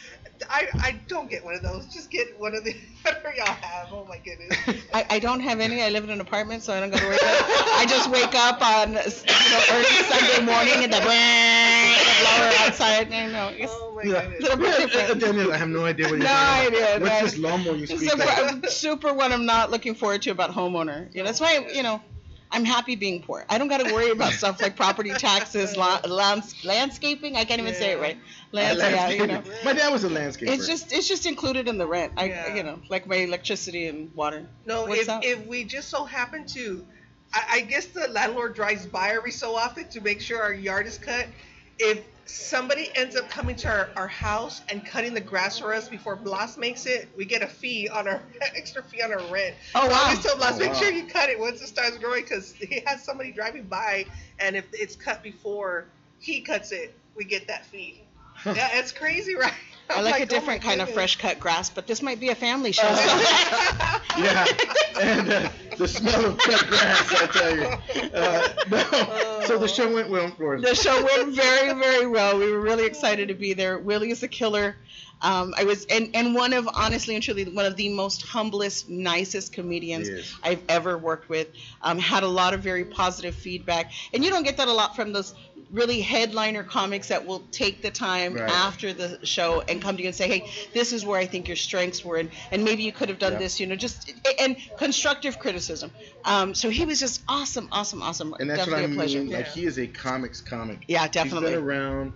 I, 0.50 0.66
I 0.80 1.00
don't 1.08 1.30
get 1.30 1.44
one 1.44 1.54
of 1.54 1.62
those. 1.62 1.86
Just 1.92 2.10
get 2.10 2.38
one 2.38 2.54
of 2.54 2.64
the 2.64 2.74
whatever 3.02 3.32
y'all 3.36 3.46
have. 3.46 3.88
Oh 3.92 4.04
my 4.08 4.18
goodness. 4.18 4.84
I, 4.92 5.06
I 5.10 5.18
don't 5.18 5.40
have 5.40 5.60
any. 5.60 5.82
I 5.82 5.88
live 5.90 6.04
in 6.04 6.10
an 6.10 6.20
apartment, 6.20 6.62
so 6.62 6.72
I 6.74 6.80
don't 6.80 6.90
go 6.90 6.98
to 6.98 7.06
work. 7.06 7.18
I 7.22 7.86
just 7.88 8.10
wake 8.10 8.34
up 8.34 8.60
on 8.60 8.90
you 8.90 8.94
know, 8.94 9.64
early 9.72 9.84
Sunday 10.08 10.44
morning 10.44 10.84
and 10.84 10.92
the, 10.92 10.98
the 10.98 11.04
blower 12.20 12.50
outside. 12.66 13.10
You 13.12 13.30
know, 13.32 13.50
it's 13.54 13.72
Oh 13.74 13.92
my 13.94 14.02
Yeah. 14.02 14.22
goodness. 14.22 14.40
little 14.42 14.58
bit 14.58 14.76
different. 14.92 15.20
Daniel, 15.20 15.52
I 15.52 15.56
have 15.56 15.68
no 15.68 15.84
idea 15.84 16.06
what 16.06 16.18
you're 16.18 16.24
No 16.24 16.32
talking 16.32 16.68
about. 16.68 16.82
idea, 16.82 17.00
What's 17.00 17.20
no. 17.20 17.26
this 17.26 17.38
lawnmower 17.38 17.76
you 17.76 17.86
speak 17.86 18.10
super, 18.10 18.22
of? 18.22 18.28
I'm 18.48 18.64
super 18.68 19.12
what 19.14 19.32
I'm 19.32 19.46
not 19.46 19.70
looking 19.70 19.94
forward 19.94 20.22
to 20.22 20.30
about 20.30 20.50
homeowner. 20.50 21.14
You 21.14 21.18
know, 21.22 21.26
that's 21.26 21.40
why 21.40 21.58
you 21.72 21.82
know 21.82 22.02
I'm 22.50 22.64
happy 22.64 22.94
being 22.94 23.22
poor. 23.22 23.44
I 23.48 23.58
don't 23.58 23.68
got 23.68 23.80
to 23.84 23.92
worry 23.92 24.10
about 24.10 24.32
stuff 24.32 24.62
like 24.62 24.76
property 24.76 25.10
taxes, 25.10 25.76
la- 25.76 26.00
lands, 26.06 26.64
landscaping. 26.64 27.36
I 27.36 27.44
can't 27.44 27.60
even 27.60 27.74
say 27.74 27.92
it 27.92 28.00
right. 28.00 28.16
Lands, 28.52 28.80
yeah, 28.80 29.08
you 29.08 29.26
know. 29.26 29.42
My 29.64 29.72
dad 29.72 29.92
was 29.92 30.04
a 30.04 30.08
landscaper. 30.08 30.48
It's 30.48 30.66
just 30.66 30.92
it's 30.92 31.08
just 31.08 31.26
included 31.26 31.66
in 31.66 31.78
the 31.78 31.86
rent. 31.86 32.12
I 32.16 32.26
Yeah. 32.26 32.54
you 32.54 32.62
know 32.62 32.80
like 32.88 33.06
my 33.06 33.16
electricity 33.16 33.88
and 33.88 34.14
water. 34.14 34.46
No, 34.66 34.86
What's 34.86 35.02
if, 35.02 35.08
up? 35.08 35.24
if 35.24 35.46
we 35.46 35.64
just 35.64 35.88
so 35.88 36.04
happen 36.04 36.46
to, 36.48 36.86
I, 37.32 37.42
I 37.52 37.60
guess 37.62 37.86
the 37.86 38.06
landlord 38.08 38.54
drives 38.54 38.86
by 38.86 39.10
every 39.10 39.32
so 39.32 39.56
often 39.56 39.88
to 39.88 40.00
make 40.00 40.20
sure 40.20 40.40
our 40.40 40.52
yard 40.52 40.86
is 40.86 40.98
cut. 40.98 41.26
If 41.78 42.04
somebody 42.26 42.90
ends 42.94 43.16
up 43.16 43.28
coming 43.30 43.56
to 43.56 43.68
our, 43.68 43.90
our 43.96 44.08
house 44.08 44.62
and 44.68 44.84
cutting 44.84 45.14
the 45.14 45.20
grass 45.20 45.58
for 45.58 45.74
us 45.74 45.88
before 45.88 46.16
Blas 46.16 46.56
makes 46.56 46.86
it, 46.86 47.08
we 47.16 47.24
get 47.24 47.42
a 47.42 47.46
fee 47.46 47.88
on 47.88 48.08
our 48.08 48.22
extra 48.56 48.82
fee 48.82 49.02
on 49.02 49.12
our 49.12 49.22
rent. 49.22 49.54
Oh, 49.74 49.80
So 49.80 49.88
I 49.88 49.90
wow. 49.90 50.02
always 50.04 50.20
tell 50.24 50.36
Blas, 50.36 50.56
Oh, 50.56 50.58
make 50.58 50.68
wow. 50.70 50.74
sure 50.74 50.92
you 50.92 51.06
cut 51.06 51.28
it 51.28 51.38
once 51.38 51.60
it 51.60 51.68
starts 51.68 51.98
growing 51.98 52.22
because 52.22 52.52
he 52.58 52.82
has 52.86 53.04
somebody 53.04 53.32
driving 53.32 53.64
by, 53.64 54.06
and 54.38 54.56
if 54.56 54.66
it's 54.72 54.96
cut 54.96 55.22
before 55.22 55.86
he 56.20 56.40
cuts 56.40 56.72
it, 56.72 56.94
we 57.16 57.24
get 57.24 57.48
that 57.48 57.66
fee. 57.66 58.02
Yeah, 58.46 58.68
it's 58.74 58.92
crazy, 58.92 59.34
right? 59.38 59.52
I 59.90 59.98
I'm 59.98 60.04
like, 60.04 60.14
a 60.20 60.22
oh 60.22 60.26
different 60.26 60.62
kind 60.62 60.80
of 60.80 60.90
fresh 60.90 61.16
cut 61.16 61.40
grass, 61.40 61.70
but 61.70 61.86
this 61.86 62.02
might 62.02 62.20
be 62.20 62.30
a 62.30 62.34
family 62.34 62.72
show. 62.72 62.82
yeah, 64.18 64.46
and 65.00 65.30
uh, 65.30 65.48
the 65.76 65.88
smell 65.88 66.24
of 66.24 66.38
cut 66.38 66.66
grass, 66.66 67.12
I 67.12 67.26
tell 67.26 67.56
you. 67.56 68.10
Uh, 68.14 68.48
no. 68.70 69.46
So 69.46 69.58
the 69.58 69.68
show 69.68 69.92
went 69.92 70.10
well 70.10 70.30
for 70.36 70.56
us. 70.56 70.62
the 70.62 70.74
show 70.74 71.02
went 71.02 71.34
very, 71.34 71.72
very 71.74 72.06
well. 72.06 72.38
We 72.38 72.50
were 72.50 72.60
really 72.60 72.86
excited 72.86 73.28
to 73.28 73.34
be 73.34 73.52
there. 73.54 73.78
Willie 73.78 74.10
is 74.10 74.22
a 74.22 74.28
killer. 74.28 74.76
Um, 75.22 75.54
I 75.56 75.64
was, 75.64 75.86
and, 75.86 76.10
and 76.14 76.34
one 76.34 76.52
of, 76.52 76.68
honestly 76.74 77.14
and 77.14 77.24
truly, 77.24 77.44
one 77.44 77.64
of 77.64 77.76
the 77.76 77.88
most 77.88 78.22
humblest, 78.22 78.90
nicest 78.90 79.52
comedians 79.54 80.08
Yes. 80.08 80.34
I've 80.42 80.62
ever 80.68 80.98
worked 80.98 81.30
with. 81.30 81.48
Um, 81.80 81.98
had 81.98 82.24
a 82.24 82.28
lot 82.28 82.52
of 82.52 82.60
very 82.60 82.84
positive 82.84 83.34
feedback, 83.34 83.92
and 84.12 84.22
you 84.22 84.30
don't 84.30 84.42
get 84.42 84.58
that 84.58 84.68
a 84.68 84.72
lot 84.72 84.94
from 84.94 85.12
those 85.14 85.34
really 85.70 86.00
headliner 86.00 86.62
comics 86.62 87.08
that 87.08 87.26
will 87.26 87.40
take 87.50 87.82
the 87.82 87.90
time 87.90 88.34
Right. 88.34 88.48
after 88.50 88.92
the 88.92 89.18
show 89.24 89.60
and 89.62 89.80
come 89.82 89.96
to 89.96 90.02
you 90.02 90.08
and 90.08 90.14
say, 90.16 90.28
hey, 90.28 90.50
this 90.72 90.92
is 90.92 91.04
where 91.04 91.18
I 91.18 91.26
think 91.26 91.48
your 91.48 91.56
strengths 91.56 92.04
were, 92.04 92.16
and, 92.16 92.30
and 92.50 92.64
maybe 92.64 92.82
you 92.82 92.92
could 92.92 93.08
have 93.08 93.18
done 93.18 93.32
Yeah. 93.34 93.38
this, 93.38 93.58
you 93.60 93.66
know, 93.66 93.76
just 93.76 94.12
and 94.38 94.56
constructive 94.78 95.38
criticism. 95.38 95.90
Um, 96.24 96.54
so 96.54 96.70
he 96.70 96.84
was 96.84 97.00
just 97.00 97.22
awesome, 97.28 97.68
awesome, 97.72 98.02
awesome. 98.02 98.34
And 98.38 98.48
that's 98.48 98.60
Definitely 98.66 98.82
what 98.82 98.90
I 98.90 98.92
a 98.92 98.96
pleasure. 98.96 99.18
mean. 99.24 99.30
Like 99.32 99.48
he 99.48 99.64
is 99.64 99.78
a 99.78 99.86
comics 99.86 100.40
comic. 100.40 100.84
Yeah, 100.88 101.02
He's 101.02 101.10
definitely. 101.10 101.50
been 101.52 101.62
around. 101.62 102.12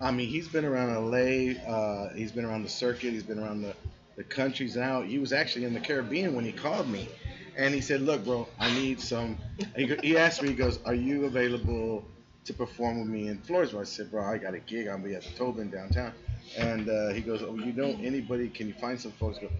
I 0.00 0.10
mean, 0.10 0.28
he's 0.28 0.48
been 0.48 0.64
around 0.64 1.10
LA. 1.10 1.52
Uh, 1.70 2.12
he's 2.14 2.32
been 2.32 2.44
around 2.44 2.64
the 2.64 2.68
circuit. 2.68 3.12
He's 3.12 3.22
been 3.22 3.38
around 3.38 3.62
the, 3.62 3.74
the 4.16 4.24
countries 4.24 4.76
out. 4.76 5.06
He 5.06 5.18
was 5.18 5.32
actually 5.32 5.64
in 5.64 5.74
the 5.74 5.80
Caribbean 5.80 6.34
when 6.34 6.44
he 6.44 6.50
called 6.52 6.88
me, 6.88 7.08
and 7.56 7.72
he 7.72 7.80
said, 7.80 8.00
"Look, 8.02 8.24
bro, 8.24 8.48
I 8.58 8.74
need 8.74 9.00
some." 9.00 9.38
He, 9.76 9.94
he 10.02 10.16
asked 10.18 10.42
me, 10.42 10.48
he 10.48 10.54
goes, 10.54 10.80
"Are 10.84 10.94
you 10.94 11.26
available 11.26 12.04
to 12.44 12.54
perform 12.54 13.00
with 13.00 13.08
me 13.08 13.28
in 13.28 13.38
Floresville?" 13.38 13.80
I 13.80 13.84
said, 13.84 14.10
"Bro, 14.10 14.24
I 14.24 14.38
got 14.38 14.54
a 14.54 14.58
gig. 14.60 14.86
I'm 14.88 15.02
be 15.02 15.14
at 15.14 15.22
the 15.22 15.30
Tobin 15.30 15.70
downtown." 15.70 16.12
And 16.56 16.88
uh, 16.88 17.10
he 17.10 17.20
goes, 17.20 17.42
"Oh, 17.42 17.54
you 17.56 17.72
know 17.72 17.96
anybody? 18.02 18.48
Can 18.48 18.68
you 18.68 18.74
find 18.74 19.00
some 19.00 19.12
folks?" 19.12 19.38
I 19.38 19.40
go, 19.42 19.50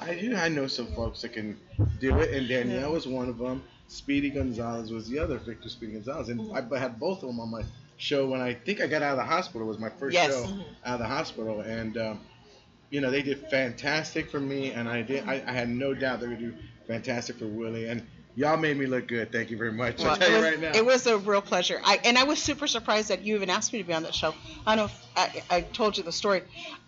I 0.00 0.14
do. 0.14 0.36
I 0.36 0.48
know 0.48 0.66
some 0.66 0.86
folks 0.94 1.22
that 1.22 1.32
can 1.32 1.58
do 2.00 2.18
it, 2.18 2.32
and 2.32 2.48
Danielle 2.48 2.92
was 2.92 3.06
one 3.06 3.28
of 3.28 3.38
them. 3.38 3.62
Speedy 3.88 4.30
Gonzalez 4.30 4.92
was 4.92 5.08
the 5.08 5.18
other, 5.18 5.38
Victor 5.38 5.68
Speedy 5.68 5.92
Gonzalez, 5.92 6.28
and 6.28 6.52
I 6.54 6.78
had 6.78 7.00
both 7.00 7.22
of 7.22 7.28
them 7.28 7.40
on 7.40 7.50
my 7.50 7.62
show 7.96 8.28
when 8.28 8.40
I 8.40 8.54
think 8.54 8.80
I 8.80 8.86
got 8.86 9.02
out 9.02 9.12
of 9.12 9.16
the 9.18 9.24
hospital. 9.24 9.62
It 9.66 9.70
was 9.70 9.78
my 9.78 9.88
first 9.88 10.14
Yes. 10.14 10.26
show 10.30 10.44
out 10.84 10.94
of 10.94 10.98
the 11.00 11.06
hospital, 11.06 11.60
and 11.60 11.96
um, 11.96 12.20
you 12.90 13.00
know 13.00 13.10
they 13.10 13.22
did 13.22 13.48
fantastic 13.50 14.30
for 14.30 14.38
me, 14.38 14.70
and 14.72 14.88
I 14.88 15.02
did. 15.02 15.26
I, 15.26 15.42
I 15.46 15.52
had 15.52 15.68
no 15.68 15.94
doubt 15.94 16.20
they 16.20 16.28
would 16.28 16.38
do 16.38 16.54
fantastic 16.86 17.36
for 17.38 17.46
Willie, 17.46 17.88
and 17.88 18.06
y'all 18.38 18.56
made 18.56 18.76
me 18.76 18.86
look 18.86 19.08
good. 19.08 19.32
Thank 19.32 19.50
you 19.50 19.56
very 19.56 19.72
much. 19.72 19.98
Well, 19.98 20.10
I'll 20.10 20.16
tell 20.16 20.28
it, 20.28 20.30
you 20.30 20.36
was, 20.36 20.44
right 20.44 20.60
now. 20.60 20.72
it 20.72 20.86
was 20.86 21.06
a 21.06 21.18
real 21.18 21.42
pleasure. 21.42 21.80
I 21.84 21.98
and 22.04 22.16
I 22.16 22.22
was 22.22 22.40
super 22.40 22.68
surprised 22.68 23.08
that 23.08 23.22
you 23.22 23.34
even 23.34 23.50
asked 23.50 23.72
me 23.72 23.80
to 23.80 23.84
be 23.84 23.92
on 23.92 24.04
that 24.04 24.14
show. 24.14 24.32
I 24.64 24.76
don't 24.76 24.76
know 24.76 24.84
if 24.84 25.42
I, 25.50 25.56
I 25.56 25.60
told 25.62 25.96
you 25.96 26.04
the 26.04 26.12
story. 26.12 26.42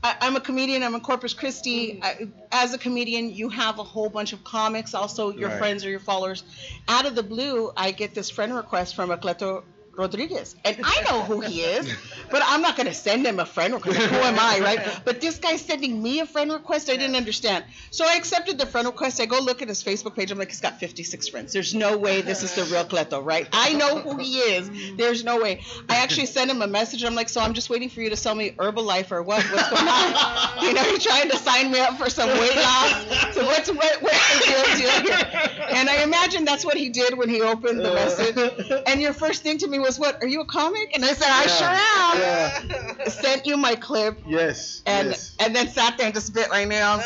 I, 0.05 0.15
I'm 0.21 0.37
a 0.37 0.41
comedian. 0.41 0.85
I'm 0.85 0.95
in 0.95 1.01
Corpus 1.01 1.35
Christi. 1.35 1.95
Mm. 1.95 2.01
I, 2.03 2.29
as 2.53 2.73
a 2.73 2.79
comedian, 2.79 3.31
you 3.31 3.49
have 3.49 3.79
a 3.81 3.85
whole 3.85 4.09
bunch 4.09 4.33
of 4.33 4.45
comics, 4.45 4.95
also 4.95 5.31
your 5.31 5.49
Right. 5.49 5.59
friends 5.59 5.85
or 5.85 5.91
your 5.91 6.01
followers. 6.01 6.45
Out 6.87 7.07
of 7.07 7.17
the 7.17 7.25
blue, 7.25 7.73
I 7.77 7.91
get 7.91 8.15
this 8.15 8.31
friend 8.31 8.55
request 8.55 8.95
from 8.95 9.11
a 9.11 9.17
Cleto 9.17 9.65
Rodriguez. 10.01 10.57
And 10.65 10.77
I 10.83 11.03
know 11.03 11.23
who 11.23 11.41
he 11.41 11.61
is, 11.77 11.95
but 12.31 12.43
I'm 12.45 12.63
not 12.63 12.77
going 12.77 12.87
to 12.87 12.95
send 12.95 13.27
him 13.27 13.39
a 13.39 13.47
friend 13.47 13.75
request. 13.75 13.99
Who 13.99 14.17
am 14.17 14.39
I, 14.39 14.61
right? 14.61 14.81
But 15.05 15.21
this 15.21 15.39
guy's 15.39 15.61
sending 15.61 16.03
me 16.03 16.21
a 16.21 16.27
friend 16.27 16.53
request. 16.53 16.91
I 16.91 16.97
didn't 16.97 17.17
understand. 17.17 17.65
So 17.91 18.05
I 18.07 18.17
accepted 18.17 18.59
the 18.59 18.67
friend 18.67 18.87
request. 18.87 19.21
I 19.21 19.27
go 19.27 19.39
look 19.39 19.63
at 19.63 19.69
his 19.69 19.83
Facebook 19.83 20.15
page. 20.15 20.31
I'm 20.31 20.39
like, 20.39 20.49
he's 20.49 20.61
got 20.61 20.79
56 20.79 21.29
friends. 21.29 21.53
There's 21.53 21.75
no 21.75 21.97
way 21.97 22.23
this 22.23 22.43
is 22.43 22.55
the 22.55 22.65
real 22.65 22.85
Cleto, 22.85 23.25
right? 23.25 23.49
I 23.53 23.75
know 23.75 23.99
who 23.99 24.17
he 24.17 24.39
is. 24.39 24.97
There's 24.97 25.25
no 25.25 25.41
way. 25.41 25.63
I 25.89 25.97
actually 25.97 26.27
sent 26.27 26.51
him 26.51 26.63
a 26.63 26.67
message. 26.67 27.05
I'm 27.05 27.15
like, 27.15 27.29
so 27.29 27.41
I'm 27.41 27.55
just 27.55 27.71
waiting 27.71 27.89
for 27.89 28.01
you 28.01 28.11
to 28.11 28.17
sell 28.17 28.35
me 28.35 28.51
Herbalife 28.53 29.11
or 29.13 29.23
what? 29.23 29.43
What's 29.45 29.71
going 29.71 29.89
on? 29.89 30.65
You 30.65 30.75
know, 30.75 30.83
you're 30.83 30.99
trying 30.99 31.31
to 31.31 31.37
sign 31.37 31.71
me 31.71 31.81
up 31.81 31.97
for 31.99 32.11
some 32.11 32.29
weight 32.29 32.57
loss. 32.57 33.35
So 33.35 33.45
what's 33.47 33.71
what, 33.71 34.03
what's 34.03 34.39
the 34.39 34.45
deal 34.45 35.01
here? 35.07 35.51
And 35.71 35.89
I 35.89 36.03
imagine 36.03 36.45
that's 36.45 36.65
what 36.65 36.77
he 36.77 36.89
did 36.89 37.17
when 37.17 37.29
he 37.29 37.43
opened 37.43 37.81
the 37.81 37.93
message. 37.95 38.83
And 38.87 39.01
your 39.01 39.13
first 39.13 39.43
thing 39.43 39.59
to 39.59 39.69
me 39.69 39.79
was, 39.79 39.90
"What? 39.99 40.23
Are 40.23 40.27
you 40.27 40.41
a 40.43 40.45
comic?" 40.47 40.95
And 40.95 41.05
I 41.05 41.13
said, 41.15 41.29
"I 41.29 41.47
sure 41.47 41.69
am." 41.69 42.99
Yeah. 43.01 43.09
Sent 43.09 43.47
you 43.47 43.57
my 43.57 43.75
clip, 43.75 44.19
Yes. 44.27 44.83
and 44.87 45.09
yes. 45.09 45.37
and 45.41 45.55
then 45.57 45.69
sat 45.69 45.97
there 45.99 46.07
and 46.07 46.15
just 46.15 46.33
bit 46.35 46.49
my 46.51 46.65
nails. 46.65 47.03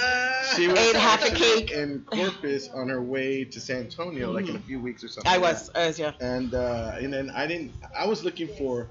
She 0.56 0.68
was 0.68 0.78
ate 0.78 0.96
half 0.96 1.24
a 1.24 1.30
cake. 1.30 1.70
in 1.70 2.04
Corpus 2.06 2.68
on 2.68 2.88
her 2.88 3.00
way 3.02 3.44
to 3.44 3.60
San 3.60 3.78
Antonio, 3.78 4.30
like 4.32 4.48
in 4.48 4.56
a 4.56 4.60
few 4.60 4.78
weeks 4.80 5.02
or 5.04 5.08
something. 5.08 5.30
I 5.32 5.38
was, 5.38 5.70
I 5.74 5.86
was, 5.86 5.98
yeah. 5.98 6.12
And 6.20 6.54
uh, 6.54 6.96
and 7.00 7.12
then 7.12 7.30
I 7.30 7.46
didn't. 7.46 7.72
I 7.96 8.06
was 8.06 8.24
looking 8.24 8.48
for 8.58 8.88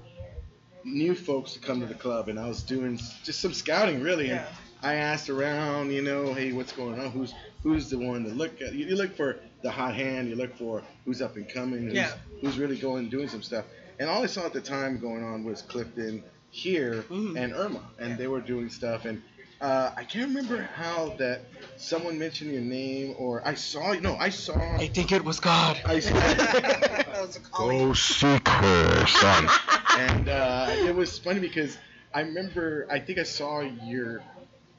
new 0.84 1.14
folks 1.14 1.52
to 1.54 1.58
come 1.60 1.80
to 1.80 1.86
the 1.86 1.94
club, 1.94 2.28
and 2.28 2.38
I 2.38 2.46
was 2.48 2.62
doing 2.62 2.98
just 3.22 3.40
some 3.40 3.52
scouting, 3.52 4.02
really. 4.02 4.30
And 4.30 4.42
I 4.82 4.94
asked 4.96 5.30
around, 5.30 5.92
you 5.92 6.02
know, 6.02 6.34
hey, 6.34 6.52
what's 6.52 6.72
going 6.72 7.00
on? 7.00 7.10
Who's 7.10 7.32
who's 7.62 7.88
the 7.88 7.98
one 7.98 8.24
to 8.24 8.30
look 8.30 8.60
at? 8.60 8.74
You, 8.74 8.94
look 8.96 9.16
for 9.16 9.38
the 9.62 9.70
hot 9.70 9.94
hand. 9.94 10.28
You 10.28 10.36
look 10.36 10.54
for 10.58 10.82
who's 11.06 11.22
up 11.22 11.36
and 11.36 11.48
coming. 11.48 11.84
Who's, 11.84 11.94
Yeah. 11.94 12.12
who's 12.42 12.58
really 12.58 12.76
going 12.76 13.08
doing 13.08 13.28
some 13.28 13.42
stuff. 13.42 13.64
And 13.98 14.08
all 14.08 14.22
I 14.22 14.26
saw 14.26 14.46
at 14.46 14.52
the 14.52 14.60
time 14.60 14.98
going 14.98 15.22
on 15.22 15.44
was 15.44 15.62
Clifton 15.62 16.24
here 16.50 17.04
Mhm. 17.10 17.36
and 17.36 17.52
Irma, 17.52 17.80
and 17.98 18.18
they 18.18 18.26
were 18.26 18.40
doing 18.40 18.68
stuff. 18.70 19.04
And 19.04 19.22
uh, 19.60 19.92
I 19.96 20.04
can't 20.04 20.28
remember 20.28 20.60
how 20.74 21.14
that 21.18 21.42
someone 21.76 22.18
mentioned 22.18 22.52
your 22.52 22.62
name, 22.62 23.14
or 23.18 23.46
I 23.46 23.54
saw. 23.54 23.92
you. 23.92 24.00
No, 24.00 24.16
I 24.16 24.28
saw. 24.30 24.56
I 24.76 24.86
think 24.88 25.12
it 25.12 25.24
was 25.24 25.40
God. 25.40 25.80
I 25.84 26.00
saw. 26.00 26.14
That 26.14 27.20
was 27.20 27.36
a 27.36 27.40
calling. 27.40 27.94
seek 27.94 28.46
her, 28.48 29.06
son. 29.06 29.48
and 29.96 30.28
uh, 30.28 30.66
it 30.84 30.94
was 30.94 31.18
funny 31.18 31.40
because 31.40 31.78
I 32.12 32.22
remember. 32.22 32.86
I 32.90 32.98
think 32.98 33.18
I 33.18 33.22
saw 33.24 33.60
your. 33.60 34.22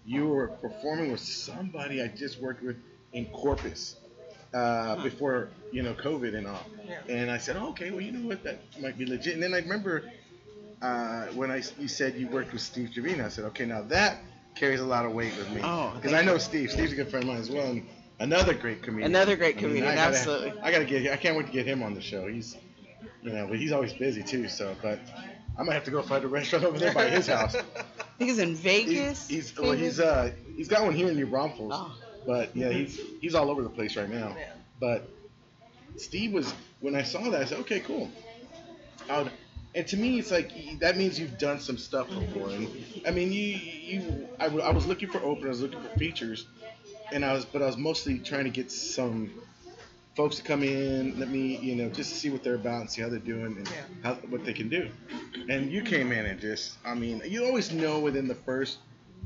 You 0.06 0.28
were 0.28 0.50
performing 0.50 1.12
with 1.12 1.22
somebody 1.22 2.02
I 2.04 2.08
just 2.08 2.40
worked 2.40 2.62
with 2.62 2.78
in 3.14 3.26
Corpus 3.28 3.96
uh, 4.56 5.04
before 5.04 5.50
you 5.72 5.84
know 5.84 5.94
COVID 5.94 6.36
and 6.36 6.48
all. 6.48 6.66
Yeah. 6.88 7.00
And 7.10 7.30
I 7.30 7.38
said, 7.38 7.58
oh, 7.58 7.70
okay, 7.70 7.92
well, 7.92 8.02
you 8.02 8.12
know 8.12 8.28
what, 8.28 8.44
that 8.44 8.60
might 8.82 8.98
be 8.98 9.06
legit. 9.06 9.34
And 9.34 9.44
then 9.44 9.54
I 9.54 9.58
remember 9.60 10.10
uh, 10.82 11.26
when 11.34 11.52
I 11.52 11.62
you 11.80 11.88
said 11.88 12.16
you 12.16 12.28
worked 12.28 12.54
with 12.54 12.62
Steve 12.62 12.92
Trevino. 12.94 13.26
I 13.26 13.30
said, 13.30 13.46
okay, 13.46 13.66
now 13.66 13.82
that 13.84 14.20
carries 14.56 14.80
a 14.80 14.86
lot 14.86 15.06
of 15.06 15.12
weight 15.12 15.36
with 15.38 15.50
me. 15.52 15.62
Oh, 15.64 15.92
because 15.96 16.12
thank 16.12 16.24
I 16.24 16.26
know 16.32 16.38
Steve. 16.38 16.72
Steve's 16.72 16.94
a 16.94 16.96
good 16.96 17.10
friend 17.10 17.24
of 17.26 17.30
mine 17.30 17.40
as 17.42 17.50
well, 17.50 17.66
and 17.68 17.86
another 18.20 18.54
great 18.54 18.82
comedian. 18.82 19.12
Another 19.12 19.36
great 19.36 19.58
I 19.58 19.62
mean, 19.62 19.70
comedian, 19.70 19.92
I 19.92 19.96
gotta- 19.96 20.18
absolutely. 20.18 20.54
I 20.62 20.72
gotta 20.72 20.86
get. 20.86 21.12
I 21.12 21.18
can't 21.18 21.36
wait 21.38 21.48
to 21.48 21.52
get 21.52 21.66
him 21.66 21.84
on 21.84 21.94
the 21.94 22.02
show. 22.02 22.28
He's, 22.28 22.56
you 23.22 23.34
know, 23.34 23.48
but 23.48 23.58
he's 23.60 23.72
always 23.74 23.94
busy 23.94 24.24
too. 24.24 24.48
So, 24.48 24.76
but 24.82 25.00
I 25.58 25.64
might 25.64 25.74
have 25.74 25.84
to 25.86 25.92
go 25.92 26.02
find 26.02 26.24
a 26.24 26.28
restaurant 26.28 26.64
over 26.66 26.78
there 26.80 26.94
by 26.94 27.10
his 27.10 27.28
house. 27.28 27.56
I 27.56 28.18
think 28.18 28.30
it's 28.32 28.40
in 28.40 28.50
He's, 28.50 28.60
Vegas. 28.60 29.28
he's 29.28 29.58
well, 29.58 29.72
he's 29.74 30.00
uh 30.00 30.32
he's 30.56 30.68
got 30.70 30.84
one 30.84 30.94
here 30.96 31.10
in 31.10 31.16
New 31.18 31.26
Braunfels, 31.28 31.72
Oh. 31.74 31.94
But 32.26 32.56
yeah, 32.56 32.70
he's 32.72 33.00
he's 33.22 33.36
all 33.36 33.50
over 33.50 33.62
the 33.62 33.70
place 33.70 33.96
right 33.96 34.10
now. 34.10 34.36
Yeah. 34.38 34.52
But 34.80 35.10
Steve 35.98 36.34
was 36.34 36.52
when 36.80 36.96
I 36.96 37.04
saw 37.04 37.30
that 37.30 37.42
I 37.42 37.46
said, 37.46 37.60
okay, 37.60 37.80
cool. 37.80 38.10
Would, 39.10 39.32
and 39.74 39.88
to 39.88 39.98
me, 39.98 40.20
it's 40.20 40.32
like 40.32 40.52
that 40.80 40.98
means 40.98 41.20
you've 41.20 41.38
done 41.38 41.60
some 41.60 41.78
stuff 41.78 42.08
before. 42.10 42.50
And 42.50 42.68
I 43.06 43.12
mean, 43.12 43.32
you 43.32 43.42
you 43.42 44.28
I, 44.40 44.46
w- 44.46 44.64
I 44.64 44.72
was 44.72 44.86
looking 44.86 45.10
for 45.10 45.20
openers, 45.20 45.46
I 45.46 45.50
was 45.50 45.74
looking 45.74 45.82
for 45.82 45.98
features, 46.00 46.46
and 47.12 47.24
I 47.26 47.34
was 47.34 47.46
but 47.46 47.62
I 47.62 47.66
was 47.66 47.78
mostly 47.78 48.20
trying 48.20 48.46
to 48.46 48.50
get 48.50 48.72
some 48.72 49.32
folks 50.16 50.38
to 50.38 50.44
come 50.44 50.64
in, 50.64 51.20
let 51.20 51.30
me 51.30 51.58
you 51.58 51.76
know 51.76 51.90
just 51.90 52.12
to 52.12 52.16
see 52.16 52.30
what 52.30 52.42
they're 52.44 52.56
about 52.56 52.82
and 52.82 52.90
see 52.90 53.02
how 53.02 53.10
they're 53.10 53.20
doing 53.20 53.58
and 53.58 53.68
Yeah. 53.68 53.84
how 54.04 54.14
what 54.16 54.46
they 54.46 54.54
can 54.54 54.70
do. 54.70 54.90
And 55.50 55.72
you 55.72 55.82
came 55.84 56.12
in 56.12 56.26
and 56.26 56.40
just 56.40 56.78
I 56.86 56.96
mean, 56.96 57.22
you 57.26 57.46
always 57.46 57.72
know 57.72 58.00
within 58.00 58.28
the 58.28 58.36
first 58.36 58.78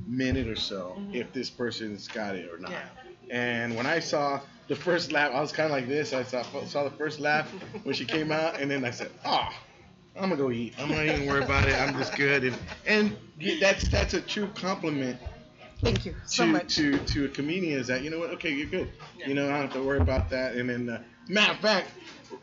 minute 0.07 0.47
or 0.47 0.55
so 0.55 1.01
if 1.13 1.31
this 1.33 1.49
person's 1.49 2.07
got 2.07 2.35
it 2.35 2.49
or 2.51 2.57
not. 2.57 2.71
Yeah. 2.71 2.85
And 3.31 3.75
when 3.75 3.85
I 3.85 3.99
saw 3.99 4.41
the 4.67 4.75
first 4.75 5.11
laugh, 5.11 5.31
I 5.33 5.41
was 5.41 5.51
kind 5.51 5.65
of 5.65 5.71
like 5.71 5.87
this. 5.87 6.13
I 6.13 6.23
saw 6.23 6.43
saw 6.65 6.83
the 6.83 6.91
first 6.91 7.19
laugh 7.19 7.49
when 7.83 7.93
she 7.93 8.05
came 8.05 8.31
out, 8.31 8.59
and 8.59 8.69
then 8.69 8.83
I 8.85 8.91
said, 8.91 9.11
"Ah, 9.25 9.53
I'm 10.15 10.29
gonna 10.29 10.35
go 10.35 10.51
eat. 10.51 10.73
I'm 10.79 10.89
not 10.89 11.05
even 11.05 11.27
worry 11.27 11.43
about 11.43 11.67
it. 11.67 11.75
I'm 11.75 11.95
just 11.95 12.15
good." 12.15 12.43
And 12.43 12.57
and 12.87 13.17
that's 13.59 13.87
that's 13.87 14.13
a 14.13 14.21
true 14.21 14.47
compliment 14.55 15.19
Thank 15.81 16.05
you 16.05 16.15
so 16.25 16.45
to 16.45 16.51
much. 16.51 16.75
to 16.75 16.97
to 16.99 17.25
a 17.25 17.29
comedian 17.29 17.79
is 17.79 17.87
that 17.87 18.01
you 18.03 18.09
know 18.09 18.19
what? 18.19 18.31
Okay, 18.31 18.51
you're 18.51 18.67
good. 18.67 18.91
You 19.25 19.33
know, 19.33 19.45
I 19.45 19.49
don't 19.49 19.61
have 19.61 19.73
to 19.73 19.83
worry 19.83 19.99
about 19.99 20.29
that. 20.31 20.55
And 20.55 20.69
then, 20.69 20.89
uh, 20.89 21.03
matter 21.27 21.53
of 21.53 21.59
fact, 21.59 21.91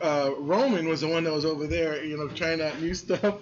uh, 0.01 0.31
Roman 0.37 0.87
was 0.87 1.01
the 1.01 1.07
one 1.07 1.23
that 1.23 1.33
was 1.33 1.45
over 1.45 1.67
there, 1.67 2.03
you 2.03 2.17
know, 2.17 2.27
trying 2.29 2.61
out 2.61 2.79
new 2.81 2.93
stuff. 3.05 3.35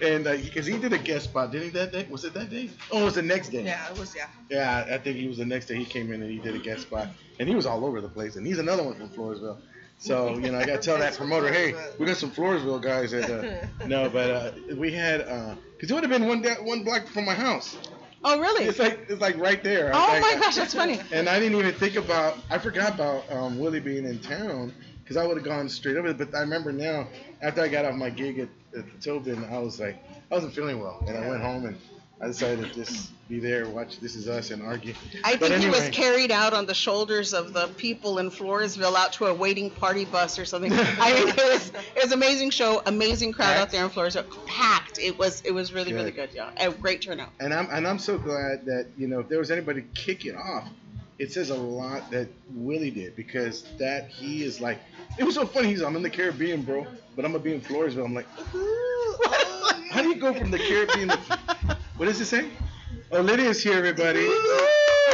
And 0.00 0.24
because 0.24 0.66
he 0.66 0.78
did 0.78 0.92
a 0.92 0.98
guest 0.98 1.26
spot, 1.26 1.52
didn't 1.52 1.68
he? 1.68 1.70
That 1.70 1.92
day 1.92 2.06
was 2.10 2.24
it 2.24 2.34
that 2.34 2.50
day? 2.50 2.70
Oh, 2.90 3.02
it 3.02 3.04
was 3.04 3.14
the 3.14 3.22
next 3.22 3.50
day. 3.50 3.64
Yeah, 3.64 3.88
it 3.90 3.98
was 3.98 4.16
yeah. 4.16 4.26
Yeah, 4.50 4.86
I 4.90 4.98
think 4.98 5.16
he 5.16 5.28
was 5.28 5.38
the 5.38 5.44
next 5.44 5.66
day 5.66 5.76
he 5.76 5.84
came 5.84 6.12
in 6.12 6.22
and 6.22 6.30
he 6.30 6.38
did 6.38 6.54
a 6.56 6.58
guest 6.58 6.82
spot, 6.82 7.08
and 7.38 7.48
he 7.48 7.54
was 7.54 7.66
all 7.66 7.84
over 7.84 8.00
the 8.00 8.08
place. 8.08 8.34
And 8.36 8.44
he's 8.46 8.58
another 8.58 8.82
one 8.82 8.94
from 8.96 9.10
Floresville. 9.10 9.58
So 9.98 10.36
you 10.38 10.50
know, 10.50 10.58
I 10.58 10.64
got 10.66 10.82
to 10.82 10.84
tell 10.84 10.98
that 10.98 11.16
promoter, 11.16 11.52
hey, 11.52 11.74
we 12.00 12.06
got 12.06 12.16
some 12.16 12.32
Floresville 12.32 12.82
guys. 12.82 13.12
At, 13.12 13.30
uh, 13.30 13.66
no, 13.86 14.08
but 14.10 14.30
uh, 14.30 14.52
we 14.74 14.92
had 14.92 15.18
because 15.76 15.90
it 15.90 15.94
would 15.94 16.02
have 16.02 16.10
been 16.10 16.26
one 16.26 16.42
da- 16.42 16.56
one 16.62 16.82
block 16.82 17.06
from 17.06 17.24
my 17.24 17.34
house. 17.34 17.76
oh, 18.24 18.40
really? 18.40 18.64
It's 18.64 18.80
like 18.80 19.06
it's 19.08 19.20
like 19.20 19.36
right 19.36 19.62
there. 19.62 19.92
oh 19.94 19.98
Like, 19.98 20.22
my 20.22 20.34
gosh, 20.40 20.56
that's 20.56 20.74
funny. 20.74 21.00
And 21.12 21.28
I 21.28 21.38
didn't 21.38 21.56
even 21.56 21.74
think 21.74 21.94
about. 21.94 22.38
I 22.50 22.58
forgot 22.58 22.94
about 22.94 23.30
um, 23.30 23.60
Willie 23.60 23.78
being 23.78 24.04
in 24.04 24.18
town 24.18 24.74
because 25.12 25.24
I 25.24 25.26
would 25.26 25.36
have 25.36 25.44
gone 25.44 25.68
straight 25.68 25.96
over. 25.96 26.12
But 26.14 26.34
I 26.34 26.40
remember 26.40 26.72
now, 26.72 27.06
after 27.42 27.60
I 27.60 27.68
got 27.68 27.84
off 27.84 27.94
my 27.94 28.10
gig 28.10 28.38
at, 28.38 28.48
at 28.76 28.90
the 28.90 28.98
Tobin, 29.00 29.44
I 29.44 29.58
was 29.58 29.78
like, 29.78 29.96
I 30.30 30.34
wasn't 30.34 30.54
feeling 30.54 30.80
well, 30.80 31.04
and 31.06 31.16
I 31.16 31.28
went 31.28 31.42
home 31.42 31.66
and 31.66 31.76
I 32.20 32.28
decided 32.28 32.64
to 32.64 32.74
just 32.74 33.10
be 33.28 33.40
there, 33.40 33.68
watch 33.68 33.98
This 34.00 34.14
Is 34.14 34.28
Us, 34.28 34.50
and 34.52 34.62
argue. 34.62 34.94
I 35.24 35.36
But 35.36 35.50
think 35.50 35.62
he 35.62 35.68
was 35.68 35.90
carried 35.90 36.30
out 36.30 36.54
on 36.54 36.64
the 36.66 36.74
shoulders 36.74 37.34
of 37.34 37.52
the 37.52 37.66
people 37.76 38.20
in 38.20 38.30
Floresville 38.30 38.94
out 38.94 39.12
to 39.14 39.26
a 39.26 39.34
waiting 39.34 39.70
party 39.70 40.04
bus 40.06 40.38
or 40.38 40.44
something. 40.46 40.72
I 40.72 41.12
mean, 41.12 41.28
it 41.28 41.36
was 41.36 41.72
it 41.96 42.02
was 42.02 42.12
amazing 42.12 42.50
show, 42.50 42.80
amazing 42.86 43.32
crowd 43.32 43.58
out 43.58 43.70
there 43.70 43.84
in 43.84 43.90
Floresville, 43.90 44.46
packed. 44.46 44.98
It 44.98 45.18
was 45.18 45.42
it 45.42 45.50
was 45.50 45.72
really 45.74 45.92
really 45.92 46.12
good, 46.12 46.30
yeah, 46.32 46.52
a 46.56 46.70
great 46.70 47.02
turnout. 47.02 47.30
And 47.40 47.52
I'm 47.52 47.68
and 47.70 47.86
I'm 47.86 47.98
so 47.98 48.16
glad 48.16 48.64
that 48.66 48.86
you 48.96 49.08
know 49.08 49.20
if 49.20 49.28
there 49.28 49.38
was 49.38 49.50
anybody 49.50 49.82
to 49.82 49.88
kick 49.88 50.24
it 50.24 50.36
off, 50.36 50.68
it 51.18 51.32
says 51.32 51.50
a 51.50 51.54
lot 51.54 52.10
that 52.10 52.28
Willie 52.54 52.90
did 52.90 53.14
because 53.14 53.64
that 53.78 54.08
he 54.08 54.44
is 54.44 54.60
like 54.60 54.78
it 55.18 55.24
was 55.24 55.34
so 55.34 55.46
funny. 55.46 55.68
He's 55.68 55.82
I'm 55.82 55.96
in 55.96 56.02
the 56.02 56.10
Caribbean, 56.10 56.62
bro, 56.62 56.86
but 57.16 57.24
I'm 57.24 57.32
gonna 57.32 57.44
be 57.44 57.52
in 57.54 57.60
Floresville. 57.60 58.04
I'm 58.04 58.14
like, 58.14 58.26
how 59.90 60.02
do 60.02 60.08
you 60.08 60.16
go 60.16 60.32
from 60.34 60.50
the 60.50 60.58
Caribbean? 60.58 61.08
To, 61.08 61.18
what 61.96 62.06
does 62.06 62.20
it 62.20 62.26
say? 62.26 62.50
Oh, 63.10 63.20
Lydia's 63.20 63.62
here, 63.62 63.74
everybody. 63.74 64.26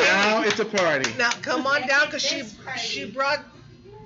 Now 0.03 0.43
it's 0.43 0.61
a 0.61 0.65
party. 0.65 1.13
Now 1.19 1.31
come 1.43 1.67
on 1.67 1.87
down 1.87 2.07
because 2.07 2.23
she 2.23 2.43
she 2.77 3.11
brought 3.11 3.45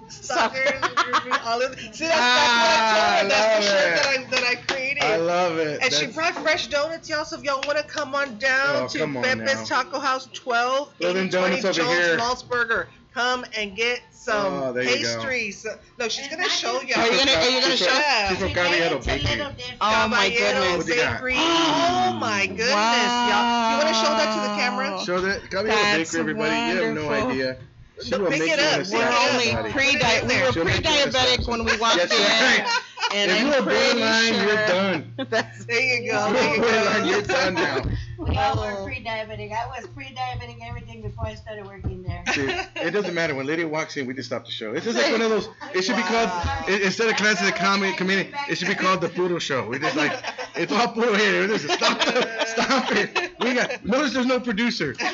suckers 0.08 0.72
and 1.24 1.32
all 1.44 1.62
of 1.62 1.78
See 1.92 2.06
that's, 2.06 2.18
Ah, 2.20 2.34
that's 2.38 2.62
what 2.62 2.70
I 2.70 2.90
told 2.92 3.22
her. 3.22 3.28
That's 3.28 3.66
the 3.66 3.72
shirt 3.72 4.22
love 4.22 4.30
that 4.30 4.40
I 4.40 4.40
that 4.40 4.44
I 4.44 4.54
created. 4.62 5.02
I 5.04 5.16
love 5.16 5.58
it. 5.58 5.80
and 5.82 5.92
she 5.92 6.06
brought 6.06 6.34
fresh 6.36 6.66
donuts, 6.68 7.08
y'all. 7.08 7.24
So 7.24 7.38
if 7.38 7.44
y'all 7.44 7.62
want 7.66 7.78
to 7.78 7.84
come 7.84 8.14
on 8.14 8.38
down 8.38 8.84
Oh, 8.84 8.88
to 8.88 8.98
come 8.98 9.14
Pepe's. 9.22 9.68
Taco 9.68 9.98
House, 9.98 10.28
12, 10.32 10.94
Throw 11.00 11.12
them 11.12 11.26
8020 11.26 11.28
donuts 11.30 11.64
over 11.64 11.72
Jones 11.72 12.06
here. 12.06 12.18
Maltsberger. 12.18 12.86
Come 13.14 13.44
and 13.56 13.76
get 13.76 14.00
some 14.10 14.34
Oh, 14.62 14.72
there 14.72 14.84
you 14.84 15.02
go. 15.04 15.14
pastries. 15.16 15.66
No, 15.98 16.08
she's 16.08 16.28
gonna 16.28 16.48
show 16.48 16.80
y'all. 16.80 17.00
Are 17.00 17.06
you 17.06 17.18
gonna- 17.18 17.32
are 17.32 17.48
you 17.50 17.60
gonna 17.60 17.76
show? 17.76 17.86
from- 17.86 18.28
She's 18.28 18.38
from 18.38 18.48
Caballero 18.54 18.96
It's 18.96 19.06
a 19.06 19.10
little 19.10 19.52
Bakery. 19.52 19.76
Oh 19.80 20.08
my 20.08 20.28
goodness. 20.30 20.76
What 20.78 20.86
you 20.86 20.94
got? 20.96 21.12
Bakery. 21.14 21.34
Oh 21.36 22.16
my 22.20 22.46
goodness, 22.46 22.68
y'all. 22.70 23.70
You 23.70 23.76
want 23.76 23.88
to 23.88 23.94
show 23.94 24.12
that 24.16 24.34
to 24.34 24.40
the 24.48 24.56
camera? 24.56 25.04
Show 25.04 25.20
that 25.20 25.50
Caballero 25.50 25.76
Bakery, 25.98 26.20
everybody. 26.20 26.50
You 26.72 26.82
have 26.82 26.94
no 26.94 27.10
idea. 27.10 27.56
She 28.02 28.10
No, 28.10 28.18
will 28.20 28.30
pick 28.30 28.40
make 28.40 28.50
it 28.50 28.58
you 28.58 28.64
up. 28.64 28.86
wanna 28.90 29.10
We're 29.10 29.30
only 29.30 29.72
pre 29.72 29.92
Put 29.96 30.02
it 30.02 30.22
in 30.22 30.28
we 30.28 30.42
were 30.42 30.52
She'll 30.52 30.64
make 30.64 30.76
you 30.76 30.82
pre-diabetic 30.82 31.46
when 31.46 31.64
we 31.64 31.76
walked 31.76 31.98
That's 31.98 32.12
in. 32.12 32.64
Right. 33.10 33.18
And 33.18 33.30
If 33.30 33.38
I'm 33.38 33.46
you're 33.52 33.62
pretty 33.62 34.00
borderline, 34.00 34.32
sure 34.32 34.44
you're 34.44 34.66
done. 34.66 35.12
That's 35.30 35.64
There 35.66 35.80
you 35.80 36.10
go. 36.10 36.32
There 36.32 36.54
you 36.54 36.60
go. 36.62 37.04
you're 37.04 37.22
done 37.22 37.54
now. 37.54 37.82
We 38.18 38.36
all 38.36 38.58
Oh. 38.58 38.74
were 38.76 38.84
pre-diabetic. 38.84 39.52
I 39.52 39.66
was 39.66 39.86
pre-diabetic 39.88 40.58
everything 40.62 41.02
before 41.02 41.26
I 41.26 41.34
started 41.34 41.66
working 41.66 42.02
there. 42.04 42.22
See, 42.32 42.46
it 42.80 42.90
doesn't 42.92 43.14
matter 43.14 43.34
when 43.34 43.46
Lydia 43.46 43.66
walks 43.66 43.96
in, 43.96 44.06
we 44.06 44.14
just 44.14 44.28
stop 44.28 44.44
the 44.44 44.52
show. 44.52 44.72
It's 44.74 44.84
just 44.84 44.96
like 44.96 45.10
one 45.10 45.22
of 45.22 45.30
those. 45.30 45.48
It 45.74 45.82
should 45.82 45.96
be 45.96 46.02
called 46.02 46.28
i- 46.28 46.80
instead 46.84 47.08
of 47.08 47.16
class 47.16 47.40
of 47.40 47.46
the 47.46 47.52
comedy 47.52 47.94
community, 47.96 48.30
it 48.48 48.58
should 48.58 48.68
be 48.68 48.74
called 48.74 49.00
the 49.00 49.08
Puro 49.08 49.38
Show. 49.38 49.66
We 49.66 49.78
just 49.78 49.96
like 49.96 50.12
it's 50.54 50.70
all 50.70 50.88
Puro 50.88 51.14
here. 51.14 51.42
It 51.44 51.50
is. 51.50 51.62
Stop, 51.62 52.00
stop 52.46 52.92
it. 52.92 53.32
We 53.40 53.54
got 53.54 53.82
notice 53.84 54.12
there's 54.12 54.26
no 54.26 54.38
producer. 54.38 54.94
No, 55.00 55.08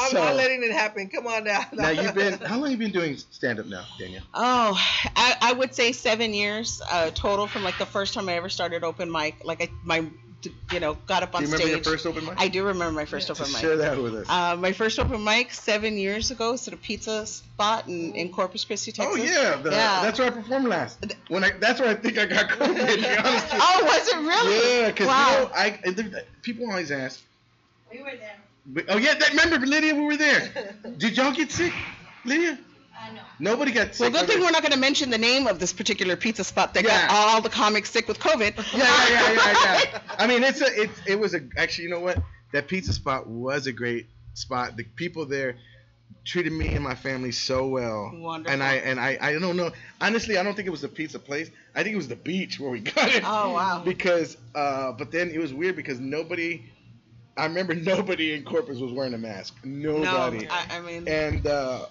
I'm 0.00 0.10
So- 0.10 0.24
not 0.24 0.36
letting 0.36 0.62
it 0.64 0.72
happen. 0.72 1.08
Come 1.08 1.26
on 1.26 1.44
now. 1.44 1.62
now 1.72 1.88
you've 1.90 2.14
been 2.14 2.34
how 2.38 2.58
long 2.58 2.70
have 2.70 2.80
you 2.80 2.88
been 2.88 2.92
doing 2.92 3.16
stand 3.30 3.58
up 3.58 3.66
now, 3.66 3.84
Daniel? 3.98 4.22
Oh, 4.34 4.78
I, 5.16 5.36
I 5.40 5.52
would 5.56 5.74
say 5.74 5.92
seven 5.92 6.32
years 6.34 6.80
uh, 6.90 7.10
total 7.10 7.46
from 7.46 7.64
like 7.64 7.78
the 7.78 7.86
first 7.86 8.14
time 8.14 8.28
I 8.28 8.34
ever 8.34 8.48
started 8.48 8.84
open 8.84 9.10
mic. 9.10 9.44
Like 9.44 9.62
I, 9.62 9.68
my, 9.84 10.04
you 10.70 10.78
know, 10.80 10.94
got 11.06 11.22
up 11.24 11.34
on 11.34 11.42
Do 11.42 11.46
on 11.46 11.52
you 11.52 11.56
remember 11.66 11.74
stage. 11.82 11.86
your 11.86 11.92
first 11.94 12.06
open 12.06 12.24
mic? 12.26 12.34
I 12.40 12.48
do 12.48 12.64
remember 12.64 12.92
my 12.92 13.04
first 13.04 13.30
open 13.30 13.46
So 13.46 13.52
mic. 13.52 13.60
Share 13.62 13.76
that 13.78 14.00
with 14.00 14.14
us. 14.14 14.26
Uh, 14.28 14.56
my 14.56 14.70
first 14.72 14.98
open 15.00 15.24
mic 15.24 15.52
seven 15.52 15.96
years 15.98 16.30
ago 16.30 16.52
was 16.52 16.68
at 16.68 16.74
a 16.74 16.76
pizza 16.76 17.26
spot 17.26 17.88
in, 17.88 18.14
in 18.14 18.30
Corpus 18.30 18.64
Christi, 18.64 18.92
oh 19.00 19.16
Texas. 19.16 19.30
yeah, 19.34 19.56
the, 19.56 19.70
Yeah. 19.70 20.02
that's 20.02 20.18
where 20.18 20.28
I 20.28 20.30
performed 20.30 20.68
last. 20.68 21.04
When 21.28 21.42
I 21.42 21.50
that's 21.58 21.80
where 21.80 21.88
I 21.88 21.94
think 21.94 22.18
I 22.18 22.26
got 22.26 22.48
COVID. 22.50 22.76
To 22.76 22.96
be 22.96 23.06
honest 23.16 23.44
with 23.44 23.52
you. 23.52 23.58
Oh, 23.60 23.84
was 23.84 24.08
it 24.08 24.16
really? 24.16 24.80
Yeah, 24.82 24.86
because 24.88 25.06
wow. 25.08 25.50
you 25.84 25.92
know, 25.92 26.10
I 26.14 26.22
people 26.42 26.70
always 26.70 26.90
ask. 26.92 27.20
We 27.90 28.02
were 28.02 28.12
there. 28.18 28.36
but- 28.66 28.84
Oh 28.88 28.98
yeah, 28.98 29.14
that, 29.14 29.30
remember 29.30 29.64
Lydia? 29.66 29.94
We 29.94 30.02
were 30.04 30.16
there. 30.16 30.74
Did 30.98 31.16
y'all 31.16 31.32
get 31.32 31.50
sick, 31.50 31.72
Lydia? 32.24 32.58
I 33.06 33.12
know. 33.12 33.20
Nobody 33.38 33.72
got 33.72 33.98
well, 34.00 34.10
good 34.10 34.26
thing 34.26 34.40
we're 34.40 34.50
not 34.50 34.62
going 34.62 34.72
to 34.72 34.78
mention 34.78 35.10
the 35.10 35.18
name 35.18 35.46
of 35.46 35.58
this 35.58 35.72
particular 35.72 36.16
pizza 36.16 36.44
spot 36.44 36.74
that 36.74 36.84
Yeah. 36.84 37.06
got 37.06 37.10
all 37.10 37.40
the 37.40 37.50
comics 37.50 37.90
sick 37.90 38.08
with 38.08 38.18
COVID. 38.18 38.56
Yeah, 38.76 38.82
yeah, 38.84 39.32
yeah, 39.32 39.34
yeah, 39.34 39.80
yeah. 39.92 40.00
I 40.18 40.26
mean, 40.26 40.42
it's 40.42 40.60
a, 40.60 40.82
it, 40.82 40.90
it 41.06 41.18
was 41.18 41.34
a. 41.34 41.40
Actually, 41.56 41.84
you 41.84 41.90
know 41.90 42.00
what? 42.00 42.18
That 42.52 42.68
pizza 42.68 42.92
spot 42.92 43.26
was 43.26 43.66
a 43.66 43.72
great 43.72 44.06
spot. 44.34 44.76
The 44.76 44.84
people 44.84 45.26
there 45.26 45.56
treated 46.24 46.52
me 46.52 46.74
and 46.74 46.82
my 46.82 46.94
family 46.94 47.32
so 47.32 47.66
well. 47.68 48.10
Wonderful. 48.14 48.52
And 48.52 48.62
I 48.62 48.74
and 48.76 48.98
I, 48.98 49.18
I 49.20 49.32
don't 49.32 49.56
know. 49.56 49.70
Honestly, 50.00 50.36
I 50.38 50.42
don't 50.42 50.54
think 50.54 50.66
it 50.66 50.72
was 50.72 50.80
the 50.82 50.88
pizza 50.88 51.18
place. 51.18 51.50
I 51.74 51.82
think 51.82 51.94
it 51.94 51.96
was 51.96 52.08
the 52.08 52.16
beach 52.16 52.58
where 52.58 52.70
we 52.70 52.80
got 52.80 53.08
it. 53.14 53.22
Oh, 53.24 53.52
wow. 53.52 53.82
Because, 53.84 54.36
uh, 54.54 54.92
but 54.92 55.10
then 55.12 55.30
it 55.30 55.38
was 55.38 55.52
weird 55.54 55.76
because 55.76 56.00
nobody. 56.00 56.64
I 57.38 57.44
remember 57.44 57.74
nobody 57.74 58.32
in 58.32 58.44
Corpus 58.44 58.78
was 58.78 58.92
wearing 58.92 59.12
a 59.12 59.18
mask. 59.18 59.54
Nobody. 59.62 60.46
No, 60.46 60.50
I, 60.50 60.66
I 60.70 60.80
mean, 60.80 61.06
And 61.06 61.46
uh, 61.46 61.84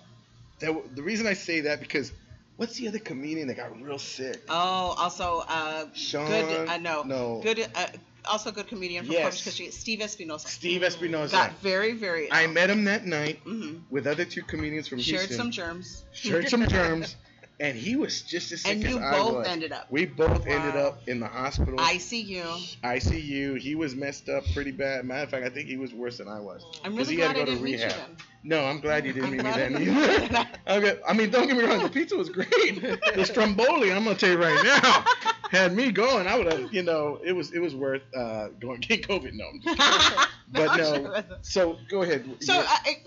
that, 0.60 0.96
the 0.96 1.04
reason 1.04 1.28
I 1.28 1.34
say 1.34 1.62
that 1.62 1.80
because 1.80 2.12
what's 2.58 2.78
the 2.78 2.88
other 2.88 3.00
comedian 3.00 3.48
that 3.48 3.58
got 3.58 3.80
real 3.82 4.00
sick? 4.00 4.42
oh, 4.50 4.96
also, 4.98 5.44
uh, 5.48 5.86
Sean. 5.94 6.28
good, 6.28 6.70
I 6.70 6.78
know, 6.78 7.04
No. 7.04 7.40
good, 7.44 7.68
uh, 7.76 7.88
also 8.26 8.52
good 8.52 8.68
comedian 8.68 9.06
from 9.06 9.14
Yes. 9.14 9.22
Corpus 9.24 9.44
Christi, 9.44 9.72
Steve 9.72 10.02
Espinosa. 10.02 10.48
Steve 10.48 10.84
Espinosa. 10.84 11.32
Got 11.36 11.60
very, 11.62 11.94
very. 11.94 12.32
I 12.32 12.48
met 12.48 12.70
him 12.70 12.86
that 12.86 13.06
night 13.06 13.40
hmm 13.44 13.78
with 13.90 14.08
other 14.08 14.26
two 14.26 14.42
comedians 14.44 14.88
from 14.88 15.00
Shared 15.00 15.20
Houston. 15.28 15.38
some 15.38 15.52
germs. 15.52 16.06
shared 16.12 16.50
some 16.50 16.68
germs, 16.68 17.16
and 17.60 17.78
he 17.78 17.96
was 17.96 18.22
just 18.22 18.52
as 18.52 18.62
sick 18.62 18.72
And 18.74 18.84
as 18.84 18.92
you 18.92 19.00
I 19.00 19.12
both 19.12 19.34
was. 19.36 19.48
ended 19.48 19.72
up. 19.72 19.88
We 19.90 20.06
both 20.06 20.46
ended 20.48 20.76
up 20.76 21.08
in 21.08 21.20
the 21.20 21.28
hospital. 21.28 21.78
ICU. 21.78 22.44
ICU. 22.84 23.58
He 23.60 23.76
was 23.76 23.96
messed 23.96 24.28
up 24.30 24.44
pretty 24.54 24.72
bad. 24.72 25.06
Matter 25.06 25.24
of 25.24 25.30
fact, 25.30 25.46
I 25.46 25.50
think 25.50 25.68
he 25.70 25.78
was 25.78 25.94
worse 25.94 26.18
than 26.18 26.28
I 26.28 26.40
was. 26.40 26.66
I'm 26.84 26.96
really 26.96 27.16
he 27.16 27.22
had 27.22 27.36
glad 27.36 27.44
I 27.44 27.46
to 27.46 27.52
go 27.52 27.58
to 27.58 27.64
meet 27.64 27.80
you 27.80 27.86
rehab. 27.86 28.22
No, 28.44 28.64
I'm 28.66 28.80
glad 28.80 29.06
you 29.06 29.14
didn't 29.14 29.32
meet 29.32 29.44
me 29.44 29.50
I 29.50 29.58
then 29.58 29.74
didn't 29.74 29.88
meet 29.88 29.94
you 29.96 30.04
either. 30.04 30.48
okay. 30.68 31.00
I 31.08 31.14
mean, 31.14 31.32
don't 31.32 31.48
get 31.48 31.58
me 31.58 31.64
wrong. 31.64 31.82
The 31.82 31.90
pizza 31.90 32.16
was 32.16 32.30
great. 32.30 32.48
the 33.16 33.26
stromboli, 33.26 33.92
I'm 33.92 34.04
gonna 34.04 34.16
tell 34.16 34.30
you 34.30 34.38
right 34.38 34.64
now, 34.64 35.06
had 35.50 35.74
me 35.76 35.92
going. 35.92 36.28
I 36.28 36.38
would 36.38 36.52
have, 36.52 36.74
you 36.74 36.84
know, 36.84 37.20
it 37.24 37.32
was 37.32 37.54
it 37.54 37.60
was 37.60 37.74
worth 37.74 38.04
uh, 38.16 38.50
going 38.60 38.80
get 38.82 39.08
COVID. 39.08 39.34
No, 39.34 39.46
I'm 39.48 39.62
just 39.62 39.78
kidding. 39.80 40.28
but 40.52 40.78
no. 40.78 41.24
So 41.42 41.78
go 41.90 42.04
ahead. 42.04 42.30
So, 42.42 42.54
I, 42.54 42.98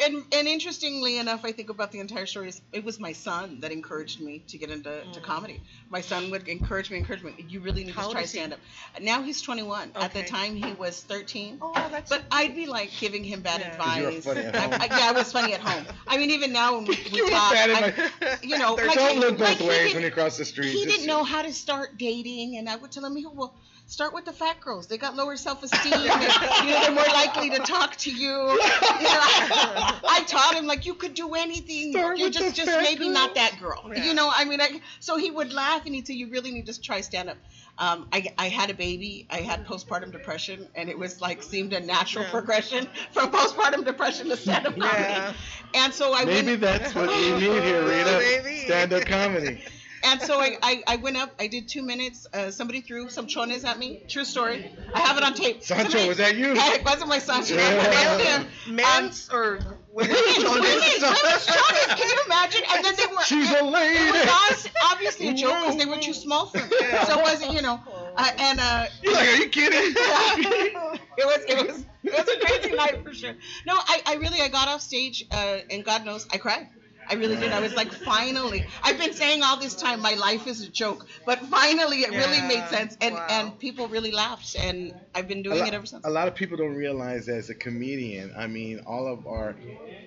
and 0.00 0.24
and 0.32 0.48
interestingly 0.48 1.18
enough, 1.18 1.44
I 1.44 1.52
think 1.52 1.70
about 1.70 1.92
the 1.92 2.00
entire 2.00 2.26
story 2.26 2.48
is 2.48 2.60
it 2.72 2.84
was 2.84 3.00
my 3.00 3.12
son 3.12 3.60
that 3.60 3.72
encouraged 3.72 4.20
me 4.20 4.42
to 4.48 4.58
get 4.58 4.70
into 4.70 5.02
to 5.12 5.20
mm. 5.20 5.22
comedy. 5.22 5.60
My 5.90 6.00
son 6.00 6.30
would 6.30 6.46
encourage 6.48 6.90
me, 6.90 6.98
encourage 6.98 7.22
me. 7.22 7.34
You 7.48 7.60
really 7.60 7.84
need 7.84 7.94
How 7.94 8.06
to 8.06 8.12
try 8.12 8.22
is 8.22 8.30
stand 8.30 8.52
up. 8.52 8.60
Now 9.00 9.22
he's 9.22 9.42
21. 9.42 9.92
At 9.94 10.12
the 10.14 10.22
time, 10.22 10.54
he 10.56 10.72
was 10.74 11.02
13. 11.02 11.58
Oh, 11.60 11.72
that's. 11.90 12.10
But 12.10 12.22
I'd 12.30 12.54
be 12.54 12.66
like 12.66 12.90
giving 12.98 13.24
him 13.24 13.40
bad 13.40 13.60
Yeah. 13.60 13.76
'Cause 13.76 13.96
you 13.96 14.02
were 14.02 14.08
advice. 14.10 14.24
funny 14.24 14.40
at 14.46 14.54
I- 14.56 14.60
home. 14.60 14.72
I- 14.74 14.98
yeah, 14.98 15.08
I 15.08 15.12
was 15.12 15.32
funny 15.32 15.54
at 15.54 15.60
home. 15.60 15.86
I 16.06 16.16
mean, 16.18 16.30
even 16.30 16.52
now 16.52 16.76
when 16.76 16.84
we, 16.84 16.96
we 17.12 17.16
You 17.18 17.24
were 17.24 17.30
talk, 17.30 17.52
bad 17.52 17.70
I- 17.70 17.80
my- 18.20 18.38
you 18.42 18.58
know, 18.58 18.74
like 18.86 18.94
don't 18.94 19.18
look 19.18 19.38
both 19.38 19.60
like 19.60 19.68
ways 19.68 19.94
when 19.94 20.02
you 20.02 20.10
cross 20.10 20.36
the 20.38 20.44
street. 20.44 20.70
he 20.72 20.84
didn't 20.84 21.06
know 21.06 21.24
how 21.24 21.42
to 21.42 21.52
start 21.52 21.96
dating, 21.98 22.56
and 22.56 22.68
I 22.68 22.76
would 22.76 22.92
tell 22.92 23.04
him, 23.04 23.16
well, 23.34 23.54
start 23.88 24.12
with 24.14 24.24
the 24.26 24.32
fat 24.32 24.60
girls. 24.60 24.86
They 24.86 24.98
got 24.98 25.16
lower 25.16 25.36
self-esteem. 25.36 25.92
you 25.92 26.08
know, 26.08 26.80
they're 26.82 26.90
more 26.92 27.04
likely 27.06 27.50
to 27.50 27.58
talk 27.58 27.96
to 27.96 28.10
you. 28.10 28.28
you 28.28 28.28
know, 28.28 28.54
I 28.60 30.22
taught 30.28 30.54
him 30.54 30.66
like 30.66 30.86
you 30.86 30.94
could 30.94 31.14
do 31.14 31.34
anything. 31.34 31.92
Start 31.92 32.18
you 32.18 32.26
with 32.26 32.34
just 32.34 32.54
just 32.54 32.70
maybe 32.70 33.04
girl. 33.06 33.14
not 33.14 33.34
that 33.34 33.56
girl. 33.60 33.90
Yeah. 33.94 34.04
You 34.04 34.14
know, 34.14 34.30
I 34.32 34.44
mean, 34.44 34.60
I, 34.60 34.80
so 35.00 35.16
he 35.16 35.30
would 35.30 35.52
laugh 35.52 35.84
and 35.86 35.94
he'd 35.94 36.06
say, 36.06 36.14
"You 36.14 36.28
really 36.30 36.52
need 36.52 36.66
to 36.66 36.80
try 36.80 37.00
stand 37.00 37.30
up." 37.30 37.36
Um, 37.80 38.08
I, 38.12 38.26
I 38.36 38.48
had 38.48 38.70
a 38.70 38.74
baby. 38.74 39.26
I 39.30 39.36
had 39.36 39.64
postpartum 39.64 40.10
depression, 40.12 40.66
and 40.74 40.88
it 40.88 40.98
was 40.98 41.20
like 41.20 41.42
seemed 41.42 41.72
a 41.72 41.80
natural 41.80 42.24
Yeah. 42.24 42.30
progression 42.32 42.88
from 43.12 43.30
postpartum 43.30 43.84
depression 43.84 44.28
to 44.30 44.36
stand-up 44.36 44.76
comedy. 44.76 45.00
Yeah. 45.02 45.32
And 45.74 45.94
so 45.94 46.12
I 46.12 46.24
Maybe 46.24 46.48
went, 46.48 46.60
that's 46.60 46.92
what 46.94 47.08
we 47.08 47.30
need 47.32 47.40
here, 47.62 47.82
Rita. 48.42 48.64
Stand-up 48.64 49.04
comedy. 49.06 49.62
And 50.04 50.20
so 50.22 50.38
I, 50.40 50.56
I, 50.62 50.82
I 50.86 50.96
went 50.96 51.16
up, 51.16 51.34
I 51.38 51.46
did 51.48 51.68
two 51.68 51.82
minutes. 51.82 52.26
Uh, 52.32 52.50
somebody 52.50 52.80
threw 52.80 53.08
some 53.08 53.26
chones 53.26 53.64
at 53.64 53.78
me. 53.78 54.02
True 54.08 54.24
story. 54.24 54.70
I 54.94 55.00
have 55.00 55.16
it 55.16 55.22
on 55.24 55.34
tape. 55.34 55.62
Sancho, 55.62 55.84
Somebody- 55.90 56.08
was 56.08 56.18
that 56.18 56.36
you? 56.36 56.52
it 56.56 56.84
wasn't 56.84 57.08
my 57.08 57.18
Sancho. 57.18 57.54
Yeah. 57.56 57.70
It 57.70 58.18
was 58.18 58.26
him. 58.66 58.74
Men's 58.76 59.28
or 59.32 59.58
women's 59.92 60.16
Women, 60.16 60.16
women, 60.16 60.42
chones? 60.42 61.22
women's 61.22 61.46
chones. 61.46 61.86
Can 61.88 62.08
you 62.08 62.22
imagine? 62.26 62.62
And 62.72 62.84
then 62.84 62.94
they 62.96 63.06
were. 63.14 63.22
She's 63.22 63.50
it- 63.50 63.60
a 63.60 63.64
lady. 63.64 63.98
It 64.18 64.26
was 64.26 64.68
obviously 64.90 65.28
a 65.28 65.34
joke 65.34 65.56
because 65.60 65.76
they 65.76 65.86
were 65.86 65.98
too 65.98 66.14
small 66.14 66.46
for 66.46 66.58
me. 66.58 66.70
So 67.06 67.18
it 67.18 67.22
wasn't, 67.22 67.52
you 67.52 67.62
know. 67.62 67.80
Uh, 68.16 68.30
and 68.38 68.60
uh, 68.60 68.86
You're 69.02 69.12
like, 69.14 69.28
are 69.28 69.36
you 69.36 69.48
kidding? 69.48 69.78
it 69.96 71.26
was 71.26 71.40
it 71.48 71.66
was 71.66 71.84
it 72.04 72.12
was 72.12 72.28
a 72.28 72.46
crazy 72.46 72.74
night 72.76 73.04
for 73.04 73.12
sure. 73.14 73.34
No, 73.66 73.74
I, 73.76 74.02
I 74.06 74.14
really 74.16 74.40
I 74.40 74.48
got 74.48 74.68
off 74.68 74.80
stage 74.80 75.24
uh, 75.30 75.58
and 75.70 75.84
God 75.84 76.04
knows 76.04 76.26
I 76.32 76.38
cried. 76.38 76.68
I 77.10 77.14
really 77.14 77.36
did. 77.36 77.52
I 77.52 77.60
was 77.60 77.74
like, 77.74 77.92
finally. 77.92 78.64
I've 78.82 78.98
been 78.98 79.12
saying 79.14 79.42
all 79.42 79.56
this 79.58 79.74
time 79.74 80.00
my 80.00 80.14
life 80.14 80.46
is 80.46 80.62
a 80.62 80.68
joke, 80.68 81.06
but 81.24 81.38
finally 81.46 81.98
it 82.02 82.10
really 82.10 82.40
made 82.42 82.66
sense, 82.68 82.96
and 83.00 83.14
Wow. 83.14 83.26
and 83.30 83.58
people 83.58 83.88
really 83.88 84.10
laughed, 84.10 84.56
and 84.58 84.92
I've 85.14 85.26
been 85.28 85.42
doing 85.42 85.58
lot, 85.60 85.68
it 85.68 85.74
ever 85.74 85.86
since. 85.86 86.04
a 86.04 86.10
lot 86.10 86.28
of 86.28 86.34
people 86.34 86.56
don't 86.56 86.74
realize 86.76 87.28
as 87.28 87.48
a 87.50 87.54
comedian, 87.54 88.32
I 88.36 88.46
mean, 88.46 88.80
all 88.86 89.06
of 89.06 89.26
our, 89.26 89.56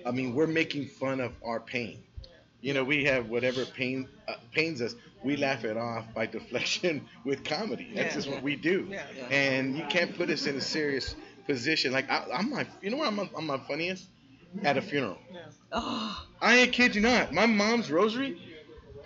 I 0.06 0.10
mean, 0.12 0.34
we're 0.34 0.46
making 0.46 0.86
fun 0.86 1.20
of 1.20 1.32
our 1.44 1.60
pain. 1.60 2.02
You 2.60 2.74
know, 2.74 2.84
we 2.84 3.04
have 3.04 3.28
whatever 3.28 3.64
pain 3.66 4.08
uh, 4.28 4.34
pains 4.52 4.80
us, 4.80 4.94
we 5.24 5.36
laugh 5.36 5.64
it 5.64 5.76
off 5.76 6.04
by 6.14 6.26
deflection 6.26 7.06
with 7.24 7.42
comedy. 7.44 7.88
That's 7.94 8.10
Yeah. 8.10 8.14
just 8.14 8.28
what 8.28 8.42
we 8.42 8.54
do. 8.54 8.86
Yeah. 8.88 9.02
And 9.30 9.76
you 9.76 9.84
can't 9.88 10.16
put 10.16 10.30
us 10.30 10.46
in 10.46 10.56
a 10.56 10.60
serious 10.60 11.16
position. 11.46 11.92
Like 11.92 12.08
I, 12.08 12.24
I'm 12.32 12.50
my, 12.50 12.66
you 12.80 12.90
know 12.90 12.98
where 12.98 13.08
I'm, 13.08 13.18
I'm 13.36 13.46
my 13.46 13.58
funniest? 13.66 14.04
At 14.64 14.76
a 14.76 14.82
funeral. 14.82 15.18
Oh, 15.72 16.26
I 16.40 16.56
ain't 16.58 16.72
kid 16.72 16.94
you 16.94 17.00
not. 17.00 17.32
My 17.32 17.46
mom's 17.46 17.90
rosary. 17.90 18.36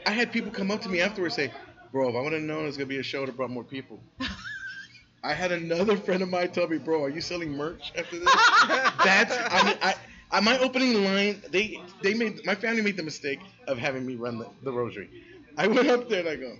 I 0.04 0.10
had 0.10 0.32
people 0.32 0.50
come 0.50 0.70
up 0.70 0.82
to 0.82 0.88
me 0.88 1.00
afterwards 1.00 1.38
and 1.38 1.50
say, 1.50 1.58
"Bro, 1.92 2.10
if 2.10 2.16
I 2.16 2.20
would 2.20 2.32
have 2.32 2.42
known 2.42 2.64
it 2.64 2.66
was 2.66 2.76
gonna 2.76 2.86
be 2.86 2.98
a 2.98 3.02
show 3.02 3.24
that 3.24 3.36
brought 3.36 3.50
more 3.50 3.64
people." 3.64 4.00
I 5.22 5.34
had 5.34 5.52
another 5.52 5.96
friend 5.96 6.22
of 6.22 6.28
mine 6.28 6.50
tell 6.52 6.68
me, 6.68 6.78
"Bro, 6.78 7.04
are 7.04 7.08
you 7.08 7.20
selling 7.20 7.50
merch 7.52 7.92
after 7.96 8.18
this?" 8.18 8.28
That's 9.04 9.36
I 9.50 9.62
mean, 9.64 9.78
I, 9.82 9.94
I 10.30 10.40
my 10.40 10.58
opening 10.58 11.04
line. 11.04 11.42
They 11.50 11.80
they 12.02 12.14
made 12.14 12.44
my 12.44 12.54
family 12.54 12.82
made 12.82 12.96
the 12.96 13.02
mistake 13.02 13.40
of 13.66 13.78
having 13.78 14.06
me 14.06 14.16
run 14.16 14.38
the, 14.38 14.48
the 14.62 14.72
rosary. 14.72 15.08
I 15.56 15.66
went 15.68 15.88
up 15.88 16.08
there 16.08 16.20
and 16.20 16.28
I 16.28 16.36
go, 16.36 16.56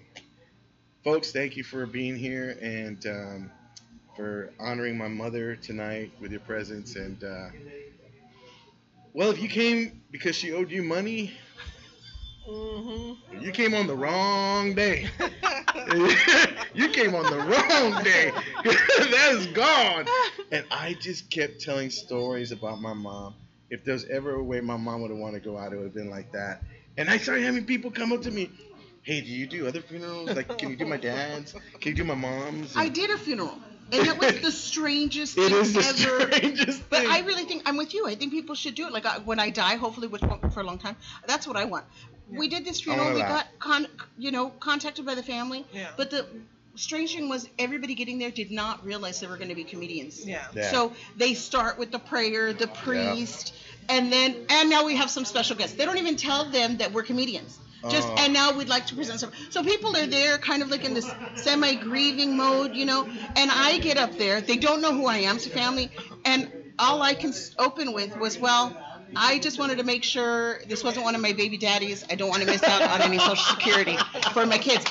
"Folks, 1.05 1.33
thank 1.33 1.57
you 1.57 1.65
for 1.65 1.87
being 1.87 2.17
here 2.17 2.57
and 2.61 3.05
um, 3.07 3.51
for 4.17 4.53
honoring 4.61 4.99
my 4.99 5.09
mother 5.09 5.57
tonight 5.57 6.13
with 6.21 6.31
your 6.31 6.41
presence 6.41 6.97
and." 6.97 7.23
Uh, 7.23 7.49
well, 9.17 9.31
if 9.31 9.41
you 9.43 9.49
came 9.49 10.03
because 10.13 10.37
she 10.37 10.53
owed 10.53 10.71
you 10.71 10.83
money, 10.85 11.33
Mm-hmm. 12.49 13.43
you 13.43 13.53
came 13.53 13.75
on 13.75 13.87
the 13.89 13.97
wrong 13.97 14.75
day. 14.75 15.09
you 16.75 16.89
came 16.91 17.15
on 17.15 17.25
the 17.25 17.39
wrong 17.39 18.05
day. 18.05 18.31
that 18.65 19.31
is 19.33 19.47
gone. 19.49 20.07
And 20.53 20.65
I 20.71 20.95
just 20.95 21.31
kept 21.31 21.61
telling 21.61 21.91
stories 21.91 22.53
about 22.53 22.81
my 22.81 22.95
mom. 22.95 23.35
If 23.71 23.85
there's 23.85 24.05
ever 24.05 24.35
a 24.35 24.45
way 24.45 24.61
my 24.61 24.77
mom 24.77 25.03
would 25.03 25.11
have 25.11 25.19
wanted 25.19 25.43
to 25.43 25.49
go 25.49 25.59
out, 25.59 25.73
it 25.73 25.77
would 25.77 25.87
have 25.87 25.95
been 25.95 26.11
like 26.11 26.33
that. 26.33 26.61
And 26.97 27.11
I 27.11 27.19
started 27.19 27.45
having 27.45 27.67
people 27.67 27.91
come 27.91 28.13
up 28.13 28.23
to 28.23 28.31
me. 28.31 28.53
Hey, 29.03 29.21
do 29.23 29.29
you 29.29 29.47
do 29.47 29.67
other 29.67 29.81
funerals? 29.81 30.37
Like, 30.37 30.57
can 30.59 30.71
you 30.71 30.77
do 30.77 30.87
my 30.87 30.97
dad's? 30.99 31.53
Can 31.81 31.91
you 31.91 31.95
do 31.97 32.05
my 32.05 32.15
mom's? 32.15 32.77
I 32.77 32.89
did 32.89 33.11
a 33.11 33.19
funeral, 33.19 33.61
and 33.93 34.07
it 34.07 34.19
was 34.19 34.41
the 34.41 34.51
strangest 34.53 35.37
It 35.39 35.51
thing 35.51 35.61
is 35.61 35.73
the 35.75 35.81
ever. 35.81 36.33
strangest 36.33 36.89
But 36.91 37.01
thing. 37.01 37.11
I 37.11 37.21
really 37.21 37.45
think 37.45 37.63
I'm 37.67 37.77
with 37.77 37.95
you. 37.95 38.07
I 38.07 38.15
think 38.15 38.33
people 38.33 38.55
should 38.55 38.75
do 38.75 38.87
it. 38.87 38.93
Like 38.93 39.07
I, 39.07 39.19
when 39.19 39.39
I 39.39 39.51
die, 39.51 39.77
hopefully, 39.77 40.09
which 40.09 40.23
won't 40.23 40.53
for 40.53 40.61
a 40.61 40.65
long 40.65 40.79
time. 40.79 40.97
That's 41.27 41.47
what 41.47 41.57
I 41.57 41.65
want. 41.65 41.85
We 42.29 42.49
did 42.49 42.65
this 42.65 42.81
funeral. 42.81 43.15
We 43.15 43.21
laugh. 43.21 43.29
got 43.29 43.59
con, 43.61 43.87
you 44.19 44.33
know, 44.33 44.51
contacted 44.51 45.07
by 45.07 45.15
the 45.15 45.23
family. 45.23 45.65
Yeah. 45.73 45.91
But 45.97 46.11
the 46.11 46.27
strange 46.75 47.15
thing 47.15 47.29
was 47.29 47.49
everybody 47.59 47.95
getting 47.95 48.19
there 48.19 48.31
did 48.31 48.51
not 48.51 48.85
realize 48.85 49.21
they 49.21 49.29
were 49.29 49.37
going 49.37 49.49
to 49.51 49.55
be 49.55 49.65
comedians. 49.65 50.27
Yeah. 50.27 50.45
Yeah. 50.55 50.71
So 50.71 50.93
they 51.17 51.35
start 51.35 51.79
with 51.79 51.93
the 51.93 51.99
prayer, 52.01 52.53
the 52.53 52.67
priest, 52.67 53.55
and 53.89 54.13
then 54.13 54.35
and 54.49 54.69
now 54.69 54.85
we 54.85 54.97
have 54.97 55.11
some 55.11 55.25
special 55.25 55.57
guests. 55.57 55.77
They 55.77 55.85
don't 55.85 55.99
even 55.99 56.17
tell 56.17 56.47
them 56.47 56.79
that 56.79 56.93
we're 56.93 57.05
comedians. 57.05 57.59
Just 57.91 58.09
Oh. 58.09 58.15
and 58.19 58.33
now 58.33 58.53
we'd 58.57 58.69
like 58.69 58.87
to 58.87 58.95
present 58.97 59.21
some. 59.21 59.31
So 59.51 59.63
people 59.63 59.97
are 59.97 60.07
there, 60.07 60.39
kind 60.39 60.63
of 60.63 60.71
like 60.71 60.85
in 60.85 60.95
this 60.95 61.09
semi 61.37 61.75
grieving 61.77 62.37
mode, 62.37 62.75
you 62.75 62.85
know. 62.87 63.05
And 63.37 63.51
I 63.51 63.79
get 63.79 63.97
up 63.99 64.17
there. 64.19 64.41
They 64.41 64.57
don't 64.57 64.81
know 64.81 64.93
who 64.93 65.07
I 65.07 65.19
am 65.19 65.39
to 65.39 65.51
family, 65.51 65.91
and 66.25 66.51
all 66.79 67.01
I 67.03 67.15
can 67.15 67.33
open 67.59 67.93
with 67.93 68.17
was, 68.19 68.39
well, 68.39 68.77
I 69.15 69.39
just 69.39 69.59
wanted 69.59 69.79
to 69.79 69.85
make 69.85 70.03
sure 70.05 70.59
this 70.69 70.83
wasn't 70.83 71.05
one 71.05 71.15
of 71.15 71.21
my 71.21 71.33
baby 71.33 71.59
daddies. 71.59 72.05
I 72.11 72.17
don't 72.17 72.29
want 72.29 72.43
to 72.43 72.47
miss 72.47 72.63
out 72.65 72.83
on 72.83 73.03
any 73.03 73.19
social 73.19 73.37
security 73.37 73.97
for 74.33 74.45
my 74.47 74.59
kids. 74.59 74.85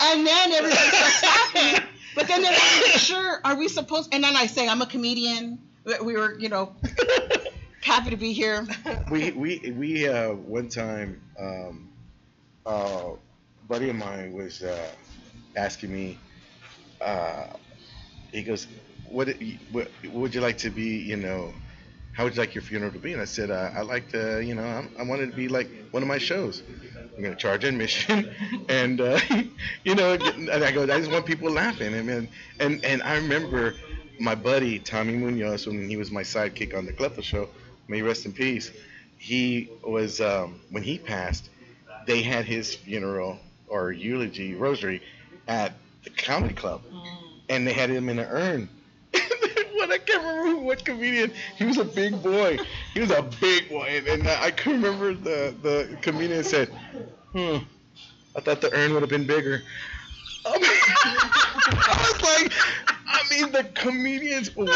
And 0.00 0.26
then 0.26 0.52
everybody 0.52 0.88
starts 0.88 1.22
laughing. 1.22 1.84
But 2.14 2.28
then 2.28 2.42
they're 2.42 2.52
like, 2.52 2.98
sure, 2.98 3.40
are 3.44 3.56
we 3.56 3.68
supposed? 3.68 4.14
And 4.14 4.22
then 4.22 4.36
I 4.36 4.46
say, 4.46 4.68
I'm 4.68 4.82
a 4.82 4.86
comedian. 4.86 5.58
We- 5.84 6.00
We 6.00 6.16
were, 6.16 6.38
you 6.38 6.48
know, 6.50 6.74
happy 7.82 8.10
to 8.10 8.16
be 8.16 8.32
here. 8.32 8.66
we 9.10 9.30
we 9.32 9.72
we 9.76 10.08
uh 10.08 10.32
one 10.32 10.68
time 10.68 11.22
um 11.38 11.88
uh 12.66 13.12
buddy 13.68 13.90
of 13.90 13.96
mine 13.96 14.32
was 14.32 14.62
uh 14.62 14.94
asking 15.56 15.92
me 15.92 16.20
uh 17.00 17.46
he 18.32 18.42
goes 18.42 18.66
what 19.04 19.28
what, 19.70 19.90
would 20.04 20.34
you 20.34 20.40
like 20.40 20.58
to 20.58 20.70
be 20.70 20.98
you 20.98 21.16
know 21.16 21.54
how 22.14 22.24
would 22.24 22.34
you 22.34 22.40
like 22.40 22.54
your 22.54 22.62
funeral 22.62 22.92
to 22.92 22.98
be? 22.98 23.12
And 23.12 23.22
i 23.22 23.24
said 23.26 23.50
uh, 23.50 23.70
i 23.74 23.82
like 23.82 24.08
to 24.10 24.40
you 24.44 24.54
know 24.54 24.64
I'm, 24.64 24.94
i 24.98 25.02
wanted 25.02 25.30
to 25.30 25.36
be 25.36 25.48
like 25.48 25.70
one 25.92 26.02
of 26.02 26.08
my 26.08 26.18
shows. 26.18 26.62
I'm 27.16 27.22
going 27.22 27.34
to 27.34 27.40
charge 27.40 27.64
admission. 27.64 28.34
And 28.68 29.00
uh 29.00 29.20
you 29.84 29.94
know 29.94 30.14
and 30.14 30.50
i 30.64 30.72
go 30.72 30.84
i 30.84 30.86
just 30.98 31.10
want 31.10 31.26
people 31.26 31.50
laughing. 31.50 31.94
And 31.94 32.08
and 32.10 32.28
and, 32.60 32.84
and 32.84 33.02
i 33.02 33.16
remember 33.16 33.74
my 34.20 34.34
buddy 34.34 34.78
tommy 34.78 35.14
munoz 35.16 35.66
when 35.66 35.88
he 35.88 35.96
was 35.96 36.10
my 36.10 36.22
sidekick 36.22 36.74
on 36.76 36.86
the 36.86 36.92
Cleffa 36.92 37.22
show 37.22 37.48
may 37.88 38.02
rest 38.02 38.26
in 38.26 38.32
peace 38.32 38.70
he 39.18 39.70
was 39.84 40.20
um, 40.20 40.60
when 40.70 40.82
he 40.82 40.98
passed 40.98 41.50
they 42.06 42.22
had 42.22 42.44
his 42.44 42.74
funeral 42.74 43.38
or 43.68 43.92
eulogy 43.92 44.54
rosary 44.54 45.02
at 45.48 45.72
the 46.04 46.10
comedy 46.10 46.54
club. 46.54 46.82
And 47.48 47.66
they 47.66 47.72
had 47.72 47.90
him 47.90 48.08
in 48.08 48.18
an 48.18 48.26
urn. 48.28 48.68
What 49.74 49.90
I 49.90 49.98
can't 49.98 50.22
remember 50.22 50.62
what 50.62 50.84
comedian 50.84 51.32
he 51.56 51.64
was 51.64 51.76
a 51.78 51.84
big 51.84 52.22
boy. 52.22 52.56
He 52.94 53.00
was 53.00 53.10
a 53.10 53.22
big 53.22 53.68
boy. 53.68 53.86
And, 53.96 54.06
and 54.06 54.28
I 54.28 54.52
can 54.52 54.74
remember 54.74 55.12
the 55.12 55.52
the 55.60 55.98
comedian 56.02 56.44
said 56.44 56.68
hmm 57.32 57.56
I 58.36 58.40
thought 58.40 58.60
the 58.60 58.72
urn 58.72 58.92
would 58.94 59.02
have 59.02 59.10
been 59.10 59.26
bigger. 59.26 59.64
I 60.44 60.56
was 62.12 62.22
like 62.22 62.52
I 63.12 63.22
mean 63.30 63.52
the 63.52 63.64
comedians 63.64 64.56
went 64.56 64.70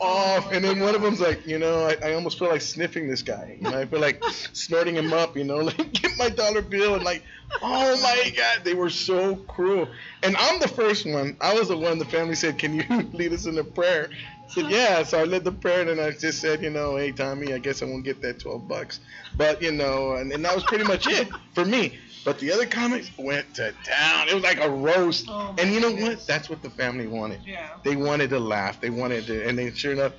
off 0.00 0.50
and 0.50 0.64
then 0.64 0.80
one 0.80 0.94
of 0.94 1.02
them's 1.02 1.20
like 1.20 1.46
you 1.46 1.58
know 1.58 1.86
I, 1.86 2.08
I 2.08 2.14
almost 2.14 2.38
feel 2.38 2.48
like 2.48 2.62
sniffing 2.62 3.06
this 3.06 3.22
guy. 3.22 3.58
You 3.60 3.70
know 3.70 3.78
I 3.78 3.84
feel 3.84 4.00
like 4.00 4.22
snorting 4.52 4.96
him 4.96 5.12
up 5.12 5.36
you 5.36 5.44
know 5.44 5.56
like 5.58 5.92
get 5.92 6.12
my 6.18 6.30
dollar 6.30 6.62
bill 6.62 6.94
and 6.94 7.04
like 7.04 7.22
oh 7.60 8.00
my 8.02 8.32
god 8.34 8.64
they 8.64 8.74
were 8.74 8.90
so 8.90 9.36
cruel. 9.36 9.88
And 10.22 10.36
I'm 10.38 10.58
the 10.58 10.68
first 10.68 11.04
one. 11.06 11.36
I 11.40 11.54
was 11.54 11.68
the 11.68 11.76
one 11.76 11.98
the 11.98 12.06
family 12.06 12.34
said 12.34 12.58
can 12.58 12.74
you 12.74 12.84
lead 13.12 13.32
us 13.32 13.44
in 13.44 13.58
a 13.58 13.64
prayer? 13.64 14.08
I 14.10 14.48
said 14.48 14.64
uh-huh. 14.64 14.74
yeah. 14.74 15.02
So 15.02 15.20
I 15.20 15.24
led 15.24 15.44
the 15.44 15.52
prayer 15.52 15.80
and 15.80 15.90
then 15.90 16.00
I 16.00 16.12
just 16.12 16.40
said 16.40 16.62
you 16.62 16.70
know 16.70 16.96
hey 16.96 17.12
Tommy 17.12 17.52
I 17.52 17.58
guess 17.58 17.82
I 17.82 17.84
won't 17.84 18.04
get 18.04 18.22
that 18.22 18.40
12 18.40 18.66
bucks. 18.66 19.00
But 19.36 19.60
you 19.60 19.72
know 19.72 20.12
and, 20.12 20.32
and 20.32 20.42
that 20.44 20.54
was 20.54 20.64
pretty 20.64 20.84
much 20.84 21.06
it 21.06 21.28
for 21.54 21.66
me 21.66 21.98
but 22.24 22.38
the 22.38 22.52
other 22.52 22.66
comics 22.66 23.10
went 23.18 23.54
to 23.54 23.72
town 23.84 24.28
it 24.28 24.34
was 24.34 24.42
like 24.42 24.60
a 24.60 24.70
roast 24.70 25.26
Oh, 25.28 25.54
and 25.58 25.72
you 25.72 25.80
know 25.80 25.92
my 25.92 26.02
what 26.02 26.26
that's 26.26 26.48
what 26.48 26.62
the 26.62 26.70
family 26.70 27.06
wanted 27.06 27.40
Yeah. 27.46 27.68
they 27.84 27.96
wanted 27.96 28.30
to 28.30 28.38
laugh. 28.38 28.80
They 28.80 28.90
wanted 28.90 29.26
to, 29.26 29.46
and 29.46 29.58
they 29.58 29.70
sure 29.72 29.92
enough, 29.92 30.12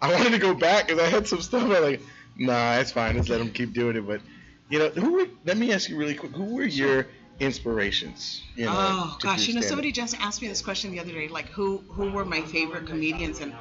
I 0.00 0.12
wanted 0.12 0.30
to 0.30 0.38
go 0.38 0.54
back 0.54 0.88
because 0.88 1.02
I 1.02 1.06
had 1.08 1.26
some 1.28 1.40
stuff. 1.40 1.64
I 1.64 1.78
like, 1.78 2.00
nah, 2.36 2.78
it's 2.78 2.92
fine. 2.92 3.16
Let's 3.16 3.28
let 3.28 3.38
them 3.38 3.50
keep 3.50 3.72
doing 3.72 3.96
it. 3.96 4.06
But 4.06 4.20
you 4.68 4.78
know, 4.78 4.88
who 4.88 5.12
were? 5.12 5.26
Let 5.44 5.56
me 5.56 5.72
ask 5.72 5.88
you 5.88 5.96
really 5.96 6.14
quick. 6.14 6.32
Who 6.32 6.54
were 6.56 6.64
your 6.64 7.06
inspirations? 7.40 8.42
You 8.56 8.66
know, 8.66 8.72
Oh 8.72 9.16
gosh, 9.20 9.48
you 9.48 9.54
know 9.54 9.60
somebody 9.60 9.92
just 9.92 10.18
asked 10.20 10.42
me 10.42 10.48
this 10.48 10.62
question 10.62 10.90
the 10.90 11.00
other 11.00 11.12
day, 11.12 11.28
like 11.28 11.48
who 11.48 11.78
who 11.90 12.10
were 12.10 12.24
my 12.24 12.40
favorite 12.42 12.86
comedians, 12.86 13.40
and 13.40 13.54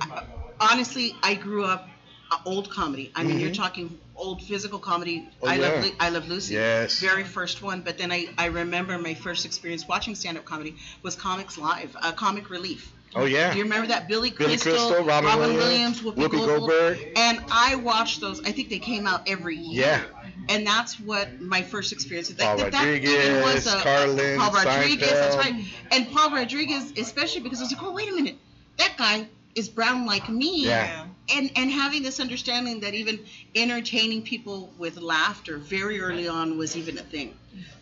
I, 0.00 0.22
honestly, 0.60 1.14
I 1.22 1.34
grew 1.34 1.64
up 1.64 1.88
uh, 2.30 2.38
old 2.44 2.70
comedy. 2.70 3.12
I 3.14 3.22
mean, 3.22 3.38
you're 3.40 3.50
Mhm. 3.50 3.56
talking 3.56 3.98
old 4.16 4.42
physical 4.42 4.78
comedy. 4.78 5.28
Oh, 5.42 5.46
I 5.48 5.54
yeah. 5.56 5.68
love 5.68 5.84
Lu- 5.84 5.92
I 6.00 6.08
love 6.08 6.28
Lucy. 6.28 6.54
Yes. 6.54 7.00
Very 7.00 7.24
first 7.24 7.62
one, 7.62 7.80
but 7.82 7.98
then 7.98 8.10
I 8.12 8.28
I 8.38 8.46
remember 8.46 8.98
my 8.98 9.14
first 9.14 9.44
experience 9.44 9.86
watching 9.86 10.14
stand 10.14 10.36
up 10.38 10.44
comedy 10.44 10.76
was 11.02 11.14
Comics 11.16 11.56
Live, 11.58 11.94
uh, 12.00 12.12
Comic 12.12 12.50
Relief. 12.50 12.92
Oh 13.14 13.24
yeah. 13.24 13.52
Do 13.52 13.58
you 13.58 13.64
remember 13.64 13.86
that 13.88 14.08
Billy 14.08 14.30
Billy 14.30 14.56
Crystal, 14.58 14.72
Crystal, 14.88 15.04
Robin 15.04 15.54
Williams, 15.56 16.00
Whoopi, 16.02 16.16
Whoopi 16.16 16.30
Goldberg, 16.32 16.96
Goldberg. 16.98 17.12
and 17.16 17.40
I 17.50 17.76
watched 17.76 18.20
those. 18.20 18.40
I 18.44 18.52
think 18.52 18.68
they 18.68 18.78
came 18.78 19.06
out 19.06 19.22
every 19.28 19.56
year. 19.56 19.86
Yeah. 19.86 20.02
And 20.48 20.66
that's 20.66 21.00
what 21.00 21.40
my 21.40 21.62
first 21.62 21.92
experience. 21.92 22.28
That, 22.28 22.38
Paul 22.38 22.56
that, 22.58 22.72
that 22.72 22.78
Rodriguez, 22.84 23.42
was 23.44 23.66
a, 23.72 23.78
Carlin, 23.80 24.38
Paul 24.38 24.52
Rodriguez. 24.52 25.10
That's 25.10 25.36
right. 25.36 25.54
And 25.92 26.10
Paul 26.12 26.30
Rodriguez, 26.30 26.92
especially 26.98 27.40
because 27.40 27.60
I 27.60 27.62
was 27.64 27.72
like, 27.72 27.82
oh 27.82 27.92
wait 27.92 28.08
a 28.10 28.14
minute, 28.14 28.36
that 28.78 28.94
guy 28.98 29.26
is 29.56 29.68
brown 29.68 30.06
like 30.06 30.28
me. 30.28 30.66
Yeah. 30.66 31.06
And 31.34 31.50
and 31.56 31.70
having 31.72 32.04
this 32.04 32.20
understanding 32.20 32.80
that 32.80 32.94
even 32.94 33.18
entertaining 33.56 34.22
people 34.22 34.72
with 34.78 34.96
laughter 34.98 35.58
very 35.58 35.98
early 36.00 36.28
on 36.28 36.56
was 36.56 36.76
even 36.76 36.98
a 36.98 37.02
thing. 37.02 37.34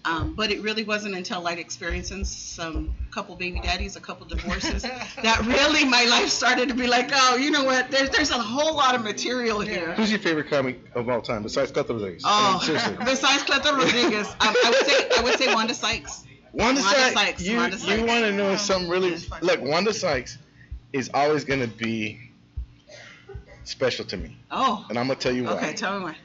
Um, 0.06 0.34
but 0.34 0.50
it 0.50 0.62
really 0.62 0.84
wasn't 0.84 1.14
until 1.14 1.40
light 1.42 1.58
experiences, 1.58 2.28
some 2.30 2.94
couple 3.10 3.34
baby 3.36 3.60
daddies, 3.60 3.96
a 3.96 4.00
couple 4.00 4.26
divorces, 4.26 4.82
that 5.22 5.44
really 5.46 5.84
my 5.84 6.04
life 6.04 6.28
started 6.28 6.68
to 6.68 6.74
be 6.74 6.86
like, 6.86 7.10
oh, 7.12 7.36
you 7.36 7.50
know 7.50 7.64
what? 7.64 7.90
There's 7.90 8.08
there's 8.10 8.30
a 8.30 8.38
whole 8.38 8.74
lot 8.76 8.94
of 8.94 9.02
material 9.02 9.60
here. 9.60 9.92
Who's 9.94 10.10
your 10.10 10.20
favorite 10.20 10.48
comic 10.48 10.80
of 10.94 11.08
all 11.10 11.20
time 11.20 11.42
besides 11.42 11.70
Cleto 11.72 11.90
Rodriguez? 11.90 12.22
I 12.24 12.28
Oh, 12.28 12.52
mean, 12.52 12.60
seriously. 12.62 12.96
besides 13.04 13.42
Cleto 13.42 13.72
Rodriguez, 13.76 14.28
um, 14.40 14.54
I 14.64 14.70
would 14.70 14.86
say 14.86 15.08
I 15.18 15.22
would 15.22 15.38
say 15.38 15.52
Wanda 15.54 15.74
Sykes. 15.74 16.24
Wanda, 16.52 16.80
Wanda 16.80 16.80
Sykes. 16.82 17.14
Sykes, 17.14 17.42
You, 17.42 17.56
Wanda 17.56 17.76
you 17.76 18.06
want 18.06 18.24
to 18.24 18.32
know 18.32 18.56
something 18.56 18.88
really? 18.88 19.10
That's 19.10 19.24
fine. 19.24 19.42
Look, 19.42 19.60
Wanda 19.62 19.92
Sykes 19.92 20.38
is 20.94 21.10
always 21.12 21.44
gonna 21.44 21.66
be 21.66 22.30
special 23.64 24.04
to 24.04 24.16
me, 24.16 24.36
Oh, 24.50 24.86
and 24.88 24.96
I'm 24.96 25.08
gonna 25.08 25.18
tell 25.18 25.32
you 25.34 25.42
why. 25.44 25.52
okay. 25.54 25.72
Tell 25.74 25.98
me 25.98 26.04
why. 26.04 26.16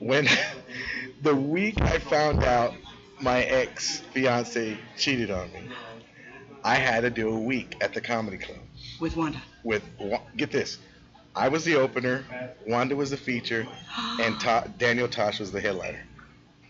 when 0.00 0.28
the 1.22 1.34
week 1.34 1.80
I 1.80 1.98
found 1.98 2.44
out 2.44 2.74
my 3.22 3.42
ex 3.42 4.00
fiance 4.12 4.76
cheated 4.98 5.30
on 5.30 5.50
me, 5.52 5.70
I 6.62 6.74
had 6.74 7.00
to 7.02 7.10
do 7.10 7.30
a 7.34 7.38
week 7.38 7.76
at 7.80 7.94
the 7.94 8.02
comedy 8.02 8.36
club 8.36 8.58
With 9.00 9.16
Wanda. 9.16 9.40
with 9.62 9.82
get 10.36 10.50
this. 10.50 10.78
I 11.34 11.48
was 11.48 11.64
the 11.64 11.76
opener, 11.76 12.22
Wanda 12.66 12.94
was 12.96 13.10
the 13.10 13.16
feature, 13.16 13.66
and 14.20 14.38
Ta- 14.38 14.66
Daniel 14.76 15.08
Tosh 15.08 15.40
was 15.40 15.52
the 15.52 15.60
headliner. 15.62 16.04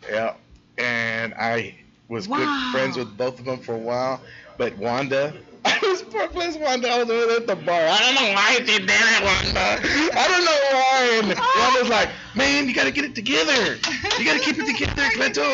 Yeah, 0.08 0.34
and 0.78 1.34
I 1.34 1.74
was 2.08 2.28
Wow. 2.28 2.36
good 2.36 2.72
friends 2.72 2.96
with 2.96 3.16
both 3.16 3.40
of 3.40 3.46
them 3.46 3.58
for 3.58 3.74
a 3.74 3.78
while, 3.78 4.20
but 4.58 4.76
Wanda. 4.78 5.34
I 5.66 5.78
was 5.82 6.02
poor 6.02 6.28
Wanda. 6.60 6.90
I 6.90 6.98
was 6.98 7.10
over 7.10 7.32
at 7.32 7.46
the 7.46 7.56
bar. 7.56 7.80
I 7.80 7.98
don't 7.98 8.14
know 8.14 8.34
why 8.34 8.54
she 8.56 8.64
did 8.64 8.82
it, 8.84 9.24
Wanda. 9.24 9.80
I 10.12 10.28
don't 10.28 10.44
know 10.44 10.60
why. 10.72 11.20
And 11.22 11.38
Wanda's 11.58 11.88
like, 11.88 12.10
man, 12.34 12.68
you 12.68 12.74
gotta 12.74 12.90
get 12.90 13.04
it 13.04 13.14
together. 13.14 13.78
You 14.18 14.24
gotta 14.24 14.40
keep 14.40 14.58
it 14.58 14.66
together, 14.66 15.02
Cleto. 15.16 15.44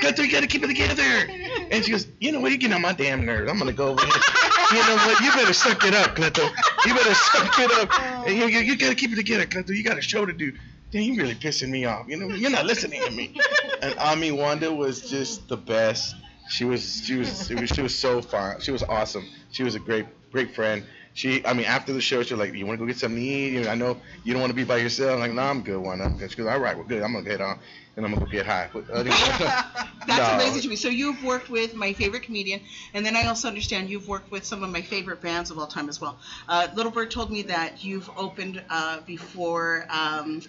Cleto, 0.00 0.24
you 0.24 0.32
gotta 0.32 0.46
keep 0.46 0.62
it 0.62 0.68
together. 0.68 1.02
And 1.70 1.84
she 1.84 1.90
goes, 1.90 2.06
you 2.18 2.32
know 2.32 2.40
what? 2.40 2.50
You're 2.50 2.58
getting 2.58 2.76
on 2.76 2.82
my 2.82 2.92
damn 2.94 3.26
nerves. 3.26 3.50
I'm 3.50 3.58
gonna 3.58 3.72
go 3.72 3.88
over 3.88 4.04
here. 4.04 4.22
You 4.72 4.86
know 4.86 4.96
what? 4.96 5.20
You 5.20 5.32
better 5.32 5.52
suck 5.52 5.84
it 5.84 5.94
up, 5.94 6.16
Cleto. 6.16 6.48
You 6.86 6.94
better 6.94 7.14
suck 7.14 7.58
it 7.58 7.72
up. 7.72 8.26
And 8.26 8.36
you, 8.36 8.46
you, 8.46 8.60
you 8.60 8.76
gotta 8.76 8.94
keep 8.94 9.12
it 9.12 9.16
together, 9.16 9.44
Cleto. 9.44 9.76
You 9.76 9.84
got 9.84 9.98
a 9.98 10.02
show 10.02 10.24
to 10.24 10.32
do. 10.32 10.52
Damn, 10.90 11.02
you 11.02 11.20
really 11.20 11.34
pissing 11.34 11.68
me 11.68 11.84
off. 11.84 12.06
You 12.08 12.16
know, 12.16 12.34
you're 12.34 12.50
not 12.50 12.64
listening 12.64 13.02
to 13.02 13.10
me. 13.10 13.38
And 13.82 13.98
Ami 13.98 14.32
Wanda 14.32 14.72
was 14.72 15.10
just 15.10 15.46
the 15.48 15.58
best. 15.58 16.14
She 16.48 16.64
was, 16.64 17.02
she 17.04 17.16
was, 17.16 17.46
she 17.46 17.54
was, 17.54 17.68
she 17.68 17.82
was 17.82 17.94
so 17.94 18.22
fun. 18.22 18.60
She 18.60 18.70
was 18.70 18.82
awesome. 18.82 19.28
She 19.50 19.62
was 19.62 19.74
a 19.74 19.80
great, 19.80 20.06
great 20.32 20.54
friend. 20.54 20.84
She, 21.14 21.44
I 21.44 21.52
mean, 21.52 21.66
after 21.66 21.92
the 21.92 22.00
show, 22.00 22.22
she 22.22 22.34
was 22.34 22.38
like, 22.40 22.54
"You 22.54 22.66
want 22.66 22.78
to 22.78 22.84
go 22.84 22.86
get 22.86 22.96
something 22.96 23.20
to 23.20 23.26
eat? 23.26 23.52
You 23.54 23.62
know, 23.62 23.70
I 23.70 23.74
know 23.74 23.96
you 24.22 24.32
don't 24.32 24.40
want 24.40 24.50
to 24.50 24.54
be 24.56 24.64
by 24.64 24.76
yourself." 24.76 25.14
I'm 25.14 25.20
like, 25.20 25.32
"No, 25.32 25.42
I'm 25.42 25.62
good, 25.62 25.78
Wanda. 25.78 26.04
I'm 26.04 26.16
good." 26.16 26.30
She 26.30 26.36
goes, 26.36 26.46
"All 26.46 26.60
right, 26.60 26.76
we're 26.76 26.84
good. 26.84 27.02
I'm 27.02 27.12
gonna 27.12 27.24
get 27.28 27.40
on, 27.40 27.58
and 27.96 28.04
I'm 28.04 28.12
gonna 28.12 28.24
go 28.24 28.30
get 28.30 28.46
high." 28.46 28.68
But, 28.72 28.84
uh, 28.92 29.02
That's 30.06 30.28
No. 30.28 30.34
amazing 30.34 30.62
to 30.62 30.68
me. 30.68 30.76
So 30.76 30.88
you've 30.88 31.22
worked 31.22 31.48
with 31.48 31.74
my 31.74 31.92
favorite 31.92 32.22
comedian, 32.22 32.60
and 32.94 33.04
then 33.04 33.16
I 33.16 33.24
also 33.24 33.48
understand 33.48 33.90
you've 33.90 34.06
worked 34.08 34.30
with 34.30 34.44
some 34.44 34.62
of 34.62 34.70
my 34.70 34.82
favorite 34.82 35.20
bands 35.20 35.50
of 35.50 35.58
all 35.58 35.66
time 35.66 35.88
as 35.88 36.00
well. 36.00 36.16
Uh, 36.48 36.68
Little 36.74 36.92
Bird 36.92 37.10
told 37.10 37.30
me 37.30 37.42
that 37.42 37.82
you've 37.82 38.08
opened 38.16 38.62
uh, 38.70 39.00
before 39.00 39.84
um, 39.90 40.40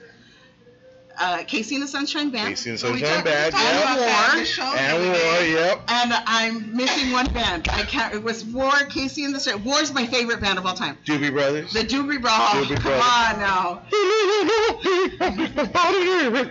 uh, 1.20 1.40
KC 1.40 1.74
and 1.74 1.84
the 1.84 1.88
Sunshine 1.88 2.30
Band. 2.30 2.56
KC 2.56 2.66
and 2.66 2.74
the 2.76 2.80
Sunshine 2.80 3.24
Band, 3.24 3.54
talked 3.54 3.64
yeah. 3.64 3.82
about 3.82 4.00
that 4.00 4.38
in 4.38 4.46
War. 4.66 4.78
And 4.78 5.04
war, 5.04 5.42
yep. 5.62 5.82
And 5.88 6.14
I'm 6.26 6.76
missing 6.76 7.12
one 7.12 7.32
band. 7.34 7.68
I 7.70 7.84
can't. 7.84 8.14
It 8.14 8.24
was 8.24 8.44
War, 8.46 8.72
KC 8.72 9.26
and 9.26 9.36
the 9.36 9.40
Sun. 9.40 9.64
War's 9.64 9.94
my 9.94 10.08
favorite 10.08 10.42
band 10.42 10.58
of 10.58 10.66
all 10.66 10.74
time. 10.74 10.98
Doobie 11.06 11.32
Brothers. 11.32 11.72
The 11.74 11.82
Doobie 11.82 12.20
Bra. 12.22 12.50
Doobie 12.52 12.78
Come 12.78 12.94
on 12.94 13.40
now. 13.40 13.84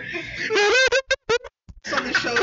So 1.85 1.95
the 1.95 2.13
show, 2.13 2.35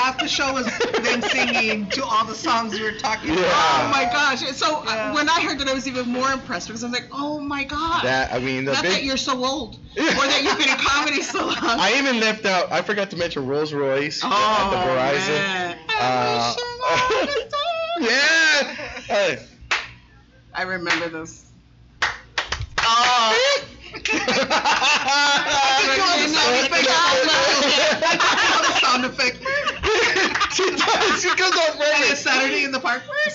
half 0.00 0.18
the 0.18 0.28
show 0.28 0.52
was 0.54 0.64
them 1.02 1.20
singing 1.22 1.86
to 1.90 2.02
all 2.04 2.24
the 2.24 2.34
songs 2.34 2.72
we 2.72 2.82
were 2.82 2.92
talking 2.92 3.34
Yeah. 3.34 3.40
about. 3.40 3.84
Oh 3.84 3.88
my 3.92 4.04
gosh! 4.04 4.40
So 4.56 4.80
uh, 4.80 4.84
Yeah. 4.86 5.12
when 5.14 5.28
I 5.28 5.40
heard 5.42 5.58
that, 5.58 5.68
I 5.68 5.74
was 5.74 5.86
even 5.86 6.08
more 6.08 6.30
impressed 6.30 6.68
because 6.68 6.82
I'm 6.82 6.90
like, 6.92 7.08
oh 7.12 7.38
my 7.38 7.64
god! 7.64 8.04
That 8.04 8.32
I 8.32 8.38
mean 8.38 8.64
the 8.64 8.72
Not 8.72 8.84
that 8.84 9.02
you're 9.04 9.16
so 9.18 9.44
old, 9.44 9.74
or 9.96 10.02
that 10.02 10.40
you've 10.42 10.56
been 10.58 10.70
in 10.70 10.76
comedy 10.78 11.22
so 11.22 11.44
long. 11.46 11.56
I 11.62 11.92
even 11.98 12.18
left 12.20 12.46
out. 12.46 12.72
I 12.72 12.80
forgot 12.82 13.10
to 13.10 13.16
mention 13.16 13.46
Rose 13.46 13.72
Royce 13.74 14.22
oh, 14.24 14.28
at 14.28 14.70
the 14.70 14.76
Verizon. 14.88 15.28
man. 15.28 15.78
Uh, 16.00 16.54
yeah. 18.00 18.62
Hey. 19.06 19.38
I 20.54 20.62
remember 20.62 21.08
this. 21.08 21.44
Oh. 22.78 23.36
sound 28.80 29.04
effect. 29.04 29.36
she 30.52 30.70
does. 30.70 31.22
She 31.22 31.28
comes 31.30 31.56
off 31.56 31.70
And 31.70 31.80
ready. 31.80 32.04
it's 32.12 32.20
Saturday 32.20 32.64
in 32.64 32.72
the 32.72 32.80
park. 32.80 33.02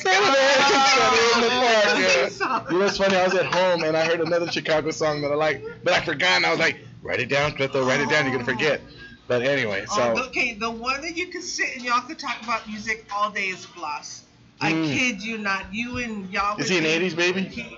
You 2.72 2.80
know 2.80 2.86
what's 2.86 2.98
funny? 2.98 3.16
I 3.16 3.24
was 3.26 3.34
at 3.36 3.46
home 3.46 3.84
and 3.84 3.96
I 3.96 4.06
heard 4.06 4.22
another 4.22 4.52
Chicago 4.52 4.92
song 4.92 5.22
that 5.22 5.32
I 5.32 5.36
like, 5.36 5.64
but 5.84 5.94
I 5.94 6.02
forgot. 6.04 6.38
And 6.38 6.46
I 6.46 6.52
was 6.52 6.60
like, 6.60 6.78
write 7.02 7.20
it 7.20 7.30
down, 7.30 7.54
Clifton. 7.54 7.86
Write 7.86 8.02
it 8.02 8.10
down. 8.10 8.26
You're 8.26 8.34
gonna 8.34 8.44
forget. 8.46 8.82
But 9.28 9.42
anyway, 9.42 9.86
so 9.88 10.14
Oh, 10.18 10.28
okay, 10.28 10.54
the 10.54 10.70
one 10.70 11.02
that 11.02 11.16
you 11.18 11.28
can 11.28 11.42
sit 11.42 11.76
and 11.76 11.84
y'all 11.84 12.02
can 12.02 12.16
talk 12.16 12.42
about 12.44 12.68
music 12.68 13.08
all 13.16 13.32
day 13.32 13.48
is 13.48 13.66
Floss. 13.66 14.24
I 14.62 14.72
Mm. 14.74 14.94
kid 14.94 15.24
you 15.24 15.38
not. 15.38 15.74
You 15.74 15.98
and 15.98 16.30
y'all. 16.32 16.60
is 16.60 16.70
he 16.70 16.78
an 16.78 16.86
'80s 16.86 17.16
baby? 17.16 17.42
He, 17.42 17.78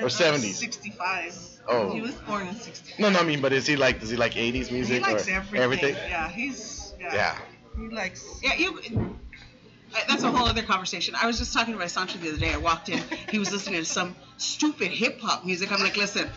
Or 0.00 0.08
70s? 0.08 0.54
65. 0.54 1.38
Oh. 1.68 1.92
He 1.92 2.00
was 2.00 2.14
born 2.14 2.46
in 2.46 2.54
65. 2.54 2.98
No, 3.00 3.10
no, 3.10 3.18
I 3.20 3.24
mean, 3.24 3.40
but 3.40 3.52
is 3.52 3.66
he 3.66 3.76
like? 3.76 4.00
Does 4.00 4.10
he 4.10 4.16
like 4.16 4.34
'80s 4.34 4.70
music? 4.70 5.04
He 5.04 5.12
likes 5.12 5.28
or 5.28 5.32
everything. 5.56 5.94
Yeah, 6.08 6.28
he's. 6.30 6.94
Yeah. 7.00 7.14
Yeah. 7.14 7.38
He 7.76 7.88
likes. 7.88 8.40
Yeah, 8.42 8.54
you. 8.54 8.80
That's 10.08 10.22
a 10.22 10.30
whole 10.30 10.46
other 10.46 10.62
conversation. 10.62 11.14
I 11.20 11.26
was 11.26 11.38
just 11.38 11.52
talking 11.52 11.74
to 11.74 11.78
my 11.78 11.86
Sancho 11.86 12.18
the 12.18 12.30
other 12.30 12.38
day. 12.38 12.52
I 12.52 12.56
walked 12.56 12.88
in. 12.88 13.02
He 13.30 13.38
was 13.38 13.52
listening 13.52 13.80
to 13.80 13.84
some 13.84 14.16
stupid 14.38 14.90
hip 14.90 15.20
hop 15.20 15.44
music. 15.44 15.70
I'm 15.70 15.80
like, 15.80 15.96
listen. 15.96 16.28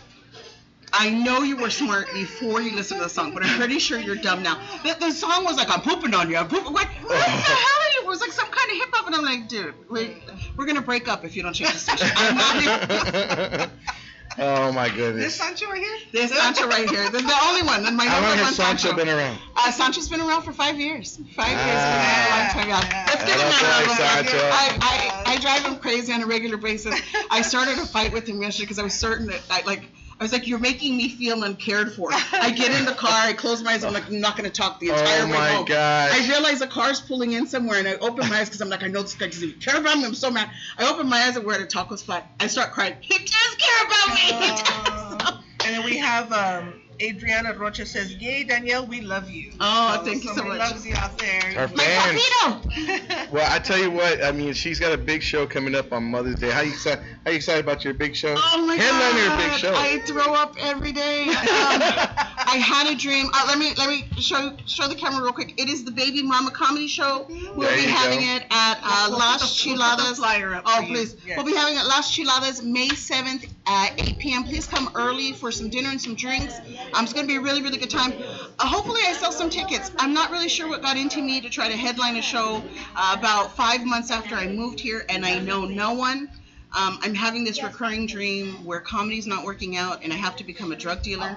I 0.92 1.10
know 1.10 1.42
you 1.42 1.56
were 1.56 1.68
smart 1.68 2.06
before 2.14 2.60
you 2.60 2.74
listened 2.74 3.00
to 3.00 3.04
the 3.04 3.10
song, 3.10 3.34
but 3.34 3.42
I'm 3.44 3.58
pretty 3.58 3.78
sure 3.78 3.98
you're 3.98 4.16
dumb 4.16 4.42
now. 4.42 4.60
The, 4.82 4.96
the 4.98 5.10
song 5.10 5.44
was 5.44 5.56
like, 5.56 5.68
I'm 5.68 5.82
pooping 5.82 6.14
on 6.14 6.30
you. 6.30 6.36
I'm 6.36 6.48
pooping. 6.48 6.72
What, 6.72 6.86
what 6.86 7.08
the 7.08 7.16
hell 7.24 7.80
are 7.80 7.90
you? 7.94 8.02
It 8.02 8.06
was 8.06 8.20
like 8.20 8.32
some 8.32 8.46
kind 8.46 8.70
of 8.70 8.76
hip 8.76 8.88
hop, 8.92 9.06
and 9.06 9.14
I'm 9.14 9.24
like, 9.24 9.48
dude, 9.48 9.74
we, 9.90 10.16
we're 10.56 10.66
gonna 10.66 10.80
break 10.80 11.08
up 11.08 11.24
if 11.24 11.36
you 11.36 11.42
don't 11.42 11.54
change 11.54 11.72
the 11.72 11.78
station. 11.78 12.08
I'm 12.16 12.36
not. 12.36 13.70
oh 14.38 14.72
my 14.72 14.88
This 14.88 14.96
goodness. 14.96 15.34
Sancho 15.36 15.66
right 15.66 15.80
here? 15.80 15.96
There's 16.12 16.32
Sancho 16.34 16.66
right 16.68 16.88
here. 16.88 17.10
There's 17.10 17.24
the 17.24 17.38
only 17.44 17.62
one. 17.62 17.84
And 17.86 17.96
my 17.96 18.06
How 18.06 18.20
long 18.20 18.36
has 18.38 18.56
Sancho 18.56 18.88
Sancho. 18.88 18.96
been 18.96 19.08
around? 19.08 19.38
Uh, 19.56 19.70
Sancho's 19.70 20.08
been 20.08 20.20
around 20.20 20.42
for 20.42 20.52
five 20.52 20.78
years. 20.78 21.16
Five 21.34 21.48
years. 21.48 21.60
Ah. 21.60 22.52
Been 22.54 22.68
around 22.68 22.82
a 22.82 22.82
long 22.82 22.82
time, 22.82 22.90
yeah. 22.90 23.04
Let's 23.08 23.24
give 23.24 23.34
him 23.34 23.38
That's 23.38 23.60
that 23.60 23.86
right, 23.88 24.06
round 24.06 24.26
of 24.26 24.28
applause. 24.28 24.30
Sancho. 24.30 24.48
I, 24.52 25.24
I, 25.26 25.32
I 25.34 25.38
drive 25.38 25.62
him 25.64 25.78
crazy 25.78 26.12
on 26.12 26.22
a 26.22 26.26
regular 26.26 26.56
basis. 26.56 27.00
I 27.30 27.42
started 27.42 27.78
a 27.78 27.86
fight 27.86 28.12
with 28.12 28.26
him 28.28 28.40
yesterday 28.42 28.64
because 28.64 28.78
I 28.78 28.82
was 28.82 28.94
certain 28.94 29.26
that 29.28 29.40
I 29.50 29.62
like. 29.62 29.82
I 30.18 30.24
was 30.24 30.32
like, 30.32 30.46
"You're 30.46 30.58
making 30.58 30.96
me 30.96 31.08
feel 31.10 31.42
uncared 31.42 31.92
for." 31.92 32.08
I 32.12 32.50
get 32.50 32.72
in 32.78 32.86
the 32.86 32.94
car, 32.94 33.10
I 33.12 33.32
close 33.34 33.62
my 33.62 33.72
eyes, 33.72 33.84
I'm 33.84 33.92
like, 33.92 34.06
"I'm 34.08 34.20
not 34.20 34.36
going 34.36 34.48
to 34.50 34.54
talk 34.54 34.80
the 34.80 34.88
entire 34.88 35.22
Oh 35.22 35.26
way 35.26 35.32
my 35.32 35.48
home." 35.50 35.64
gosh. 35.66 36.10
I 36.12 36.28
realize 36.28 36.60
the 36.60 36.66
car's 36.66 37.00
pulling 37.00 37.32
in 37.32 37.46
somewhere, 37.46 37.78
and 37.78 37.86
I 37.86 37.94
open 37.96 38.28
my 38.28 38.38
eyes 38.38 38.48
because 38.48 38.60
I'm 38.62 38.70
like, 38.70 38.82
"I 38.82 38.86
know 38.88 39.02
this 39.02 39.14
guy 39.14 39.26
doesn't 39.26 39.46
even 39.46 39.60
care 39.60 39.76
about 39.78 39.98
me." 39.98 40.04
I'm 40.06 40.14
so 40.14 40.30
mad. 40.30 40.50
I 40.78 40.88
open 40.90 41.08
my 41.08 41.18
eyes 41.18 41.36
and 41.36 41.44
we're 41.44 41.54
at 41.54 41.60
a 41.60 41.66
taco 41.66 41.96
spot. 41.96 42.24
I 42.40 42.46
start 42.46 42.72
crying. 42.72 42.96
He 43.00 43.18
does 43.18 43.56
care 43.58 43.86
about 43.86 44.08
me. 44.14 44.20
He 44.22 44.62
does. 44.62 45.32
And 45.66 45.74
then 45.74 45.84
we 45.84 45.96
have 45.98 46.32
um, 46.32 46.80
Adriana 47.00 47.54
Rocha 47.54 47.84
says, 47.86 48.14
"Yay, 48.14 48.44
Danielle, 48.44 48.86
we 48.86 49.00
love 49.00 49.30
you." 49.30 49.52
Oh, 49.60 50.02
thank 50.04 50.24
you 50.24 50.30
so 50.30 50.36
somebody 50.36 50.58
much. 50.58 50.70
Loves 50.70 50.86
you 50.86 50.94
out 50.96 51.18
there. 51.18 51.40
Her 51.52 51.68
fans. 51.68 52.22
Well, 53.32 53.50
I 53.50 53.58
tell 53.58 53.78
you 53.78 53.90
what. 53.90 54.22
I 54.22 54.30
mean, 54.32 54.52
she's 54.52 54.78
got 54.78 54.92
a 54.92 54.98
big 54.98 55.20
show 55.22 55.46
coming 55.46 55.74
up 55.74 55.92
on 55.92 56.04
Mother's 56.04 56.36
Day. 56.36 56.50
How 56.50 56.60
you 56.60 56.70
excited? 56.72 57.04
How 57.24 57.30
you 57.32 57.36
excited 57.38 57.64
about 57.64 57.84
your 57.84 57.92
big 57.94 58.14
show? 58.14 58.34
Oh 58.36 58.66
my 58.66 58.76
Headliner 58.76 59.18
your 59.18 59.28
god! 59.28 59.38
big 59.38 59.52
show. 59.58 59.74
I 59.74 59.98
throw 60.06 60.34
up 60.34 60.54
every 60.60 60.92
day. 60.92 61.26
Um, 61.36 62.35
I 62.46 62.56
had 62.58 62.86
a 62.86 62.94
dream. 62.96 63.26
Uh, 63.34 63.44
let 63.48 63.58
me 63.58 63.72
let 63.76 63.88
me 63.88 64.08
show 64.20 64.56
show 64.66 64.86
the 64.88 64.94
camera 64.94 65.22
real 65.22 65.32
quick. 65.32 65.60
It 65.60 65.68
is 65.68 65.84
the 65.84 65.90
Baby 65.90 66.22
Mama 66.22 66.50
Comedy 66.52 66.86
Show. 66.86 67.26
We'll 67.28 67.68
There 67.68 67.76
be 67.76 67.82
you 67.82 67.88
having 67.88 68.20
go. 68.20 68.36
it 68.36 68.44
at 68.50 68.78
uh, 68.82 69.06
We'll 69.10 69.18
put 69.18 69.24
Las 69.26 69.62
the- 69.64 69.70
we'll 69.70 69.78
Chiladas. 69.78 70.16
flyer 70.16 70.62
Oh 70.64 70.84
please! 70.86 71.16
Yes. 71.26 71.36
We'll 71.36 71.44
be 71.46 71.54
having 71.54 71.74
it 71.74 71.80
at 71.80 71.86
Las 71.86 72.16
Chiladas 72.16 72.62
May 72.62 72.88
7th 72.88 73.48
at 73.66 74.00
8 74.00 74.18
p.m. 74.18 74.44
Please 74.44 74.66
come 74.66 74.90
early 74.94 75.32
for 75.32 75.50
some 75.50 75.68
dinner 75.68 75.90
and 75.90 76.00
some 76.00 76.14
drinks. 76.14 76.54
Um, 76.94 77.04
it's 77.04 77.12
gonna 77.12 77.26
be 77.26 77.36
a 77.36 77.40
really 77.40 77.62
really 77.62 77.78
good 77.78 77.90
time. 77.90 78.12
Uh, 78.58 78.66
hopefully 78.66 79.00
I 79.06 79.12
sell 79.12 79.32
some 79.32 79.50
tickets. 79.50 79.90
I'm 79.98 80.14
not 80.14 80.30
really 80.30 80.48
sure 80.48 80.68
what 80.68 80.82
got 80.82 80.96
into 80.96 81.20
me 81.20 81.40
to 81.40 81.50
try 81.50 81.68
to 81.68 81.76
headline 81.76 82.16
a 82.16 82.22
show 82.22 82.62
uh, 82.94 83.16
about 83.18 83.56
five 83.56 83.84
months 83.84 84.10
after 84.10 84.34
I 84.36 84.46
moved 84.46 84.78
here, 84.78 85.04
and 85.08 85.26
I 85.26 85.40
know 85.40 85.64
no 85.64 85.94
one. 85.94 86.30
Um, 86.76 86.98
I'm 87.02 87.14
having 87.14 87.42
this 87.44 87.62
recurring 87.62 88.06
dream 88.06 88.64
where 88.64 88.80
comedy's 88.80 89.26
not 89.26 89.44
working 89.44 89.76
out 89.78 90.04
and 90.04 90.12
I 90.12 90.16
have 90.16 90.36
to 90.36 90.44
become 90.44 90.72
a 90.72 90.76
drug 90.76 91.02
dealer. 91.02 91.36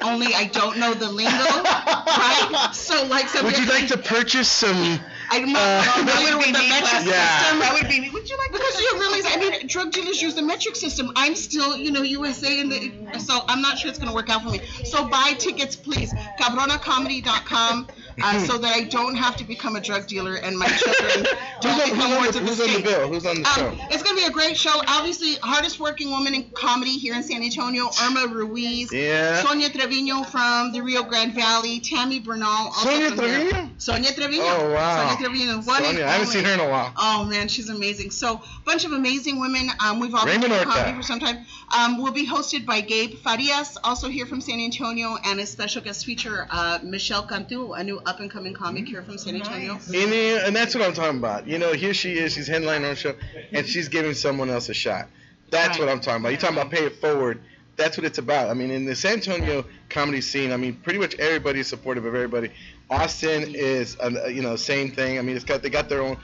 Only 0.00 0.34
I 0.34 0.44
don't 0.46 0.78
know 0.78 0.94
the 0.94 1.10
lingo, 1.10 1.30
right? 1.30 2.70
So 2.72 3.04
like 3.06 3.28
somebody. 3.28 3.58
Would 3.58 3.66
you 3.66 3.70
like 3.70 3.88
to 3.88 3.98
purchase 3.98 4.48
some? 4.48 4.98
I'm 5.30 5.52
not 5.52 5.60
Uh, 5.62 5.82
familiar 5.92 6.06
That 6.06 6.24
would 6.24 6.36
with 6.38 6.46
be 6.46 6.52
the 6.52 6.58
me, 6.58 6.68
metric 6.70 6.90
class. 6.90 7.06
Yeah. 7.06 7.38
system. 7.38 7.58
That 7.60 7.72
would 7.74 7.88
be 7.90 8.00
me. 8.00 8.10
Would 8.10 8.28
you 8.30 8.38
like 8.38 8.52
Because 8.52 8.80
you 8.80 8.92
realize, 8.98 9.24
I 9.26 9.36
mean, 9.36 9.66
drug 9.66 9.92
dealers 9.92 10.22
use 10.22 10.34
the 10.34 10.42
metric 10.42 10.74
system. 10.76 11.12
I'm 11.16 11.34
still, 11.34 11.76
you 11.76 11.90
know, 11.92 12.00
USA, 12.02 12.58
and 12.60 12.72
the, 12.72 13.18
so 13.18 13.40
I'm 13.46 13.60
not 13.60 13.78
sure 13.78 13.90
it's 13.90 13.98
going 13.98 14.08
to 14.08 14.14
work 14.14 14.30
out 14.30 14.42
for 14.42 14.50
me. 14.50 14.60
So 14.84 15.06
buy 15.06 15.34
tickets, 15.38 15.76
please. 15.76 16.14
Cabronacomedy.com, 16.40 17.88
uh, 18.22 18.38
so 18.40 18.58
that 18.58 18.74
I 18.74 18.82
don't 18.84 19.14
have 19.16 19.36
to 19.36 19.44
become 19.44 19.76
a 19.76 19.80
drug 19.80 20.06
dealer 20.06 20.34
and 20.36 20.58
my 20.58 20.66
children 20.66 21.26
Who's 21.62 21.76
don't 21.76 21.80
on, 21.80 21.90
become 21.90 21.96
who's 21.96 22.04
on 22.04 22.22
wards 22.22 22.32
the, 22.34 22.40
of 22.40 22.48
who's 22.48 22.60
on 22.60 22.72
the 22.72 22.82
bill? 22.82 23.08
Who's 23.08 23.26
on 23.26 23.42
the 23.42 23.44
show? 23.44 23.68
Um, 23.68 23.80
it's 23.90 24.02
gonna 24.02 24.16
be 24.16 24.26
a 24.26 24.30
great 24.30 24.56
show. 24.56 24.80
Obviously, 24.86 25.34
hardest 25.42 25.80
working 25.80 26.10
woman 26.10 26.34
in 26.34 26.50
comedy 26.50 26.96
here 26.98 27.14
in 27.14 27.22
San 27.22 27.42
Antonio, 27.42 27.88
Irma 28.02 28.32
Ruiz. 28.32 28.92
Yeah. 28.92 29.42
Sonia 29.42 29.68
Trevino 29.68 30.22
from 30.22 30.72
the 30.72 30.80
Rio 30.80 31.02
Grande 31.02 31.34
Valley. 31.34 31.80
Tammy 31.80 32.20
Bernal. 32.20 32.48
Also 32.48 32.90
Sonia 32.90 33.10
from 33.10 33.18
here. 33.24 33.50
Trevino? 33.50 33.70
Sonia 33.78 34.12
Trevino. 34.12 34.44
Oh, 34.44 34.72
wow. 34.72 35.08
Sonia 35.08 35.28
Trevino. 35.28 35.52
One 35.62 35.76
and 35.78 35.86
Sonia, 35.86 36.04
I 36.04 36.10
haven't 36.10 36.28
seen 36.28 36.44
her 36.44 36.52
in 36.52 36.60
a 36.60 36.68
while. 36.68 36.92
Oh 36.96 37.24
man, 37.24 37.48
she's 37.48 37.68
amazing. 37.68 38.10
So, 38.10 38.34
a 38.36 38.60
bunch 38.64 38.84
of 38.84 38.92
amazing 38.92 39.40
women. 39.40 39.68
Um, 39.84 39.98
we've 40.00 40.14
all 40.14 40.24
been 40.24 40.40
Raymond 40.40 40.52
doing 40.52 40.64
comedy 40.64 40.96
for 40.96 41.02
some 41.02 41.18
time. 41.20 41.44
Um, 41.76 42.02
we'll 42.02 42.12
be 42.12 42.26
hosted 42.26 42.64
by 42.64 42.80
Gabe 42.80 43.14
Farias, 43.14 43.76
also 43.84 44.08
here 44.08 44.26
from 44.26 44.40
San 44.40 44.60
Antonio, 44.60 45.16
and 45.24 45.40
a 45.40 45.46
special 45.46 45.82
guest 45.82 46.04
feature, 46.06 46.46
uh, 46.50 46.78
Michelle 46.82 47.26
Cantu, 47.26 47.72
a 47.72 47.84
new 47.84 48.00
up 48.08 48.20
and 48.20 48.30
coming 48.30 48.54
comic 48.54 48.88
here 48.88 49.02
from 49.02 49.18
San 49.18 49.36
Antonio. 49.36 49.74
And, 49.74 49.94
uh, 50.12 50.46
and 50.46 50.56
that's 50.56 50.74
what 50.74 50.82
I'm 50.82 50.94
talking 50.94 51.18
about. 51.18 51.46
You 51.46 51.58
know, 51.58 51.72
here 51.74 51.92
she 51.92 52.14
is, 52.18 52.32
she's 52.32 52.48
headlining 52.48 52.78
on 52.86 52.92
a 52.92 52.96
show, 52.96 53.14
and 53.52 53.66
she's 53.66 53.88
giving 53.88 54.14
someone 54.14 54.48
else 54.48 54.70
a 54.70 54.74
shot. 54.74 55.08
That's 55.50 55.78
Right. 55.78 55.80
what 55.86 55.88
I'm 55.92 56.00
talking 56.00 56.22
about. 56.22 56.30
You're 56.30 56.40
talking 56.40 56.56
about 56.56 56.70
pay 56.70 56.86
it 56.86 56.96
forward. 57.00 57.40
That's 57.76 57.96
what 57.98 58.06
it's 58.06 58.18
about. 58.18 58.48
I 58.48 58.54
mean, 58.54 58.70
in 58.70 58.86
the 58.86 58.94
San 58.96 59.14
Antonio 59.14 59.64
comedy 59.90 60.20
scene, 60.22 60.52
I 60.52 60.56
mean, 60.56 60.74
pretty 60.74 60.98
much 60.98 61.14
everybody 61.16 61.60
is 61.60 61.66
supportive 61.68 62.06
of 62.06 62.14
everybody. 62.14 62.50
Austin 62.90 63.54
is, 63.54 63.96
uh, 64.00 64.26
you 64.26 64.42
know, 64.42 64.56
same 64.56 64.90
thing. 64.90 65.18
I 65.18 65.22
mean, 65.22 65.36
it's 65.36 65.44
got 65.44 65.62
they 65.62 65.70
got 65.70 65.88
their 65.88 66.02
own 66.02 66.16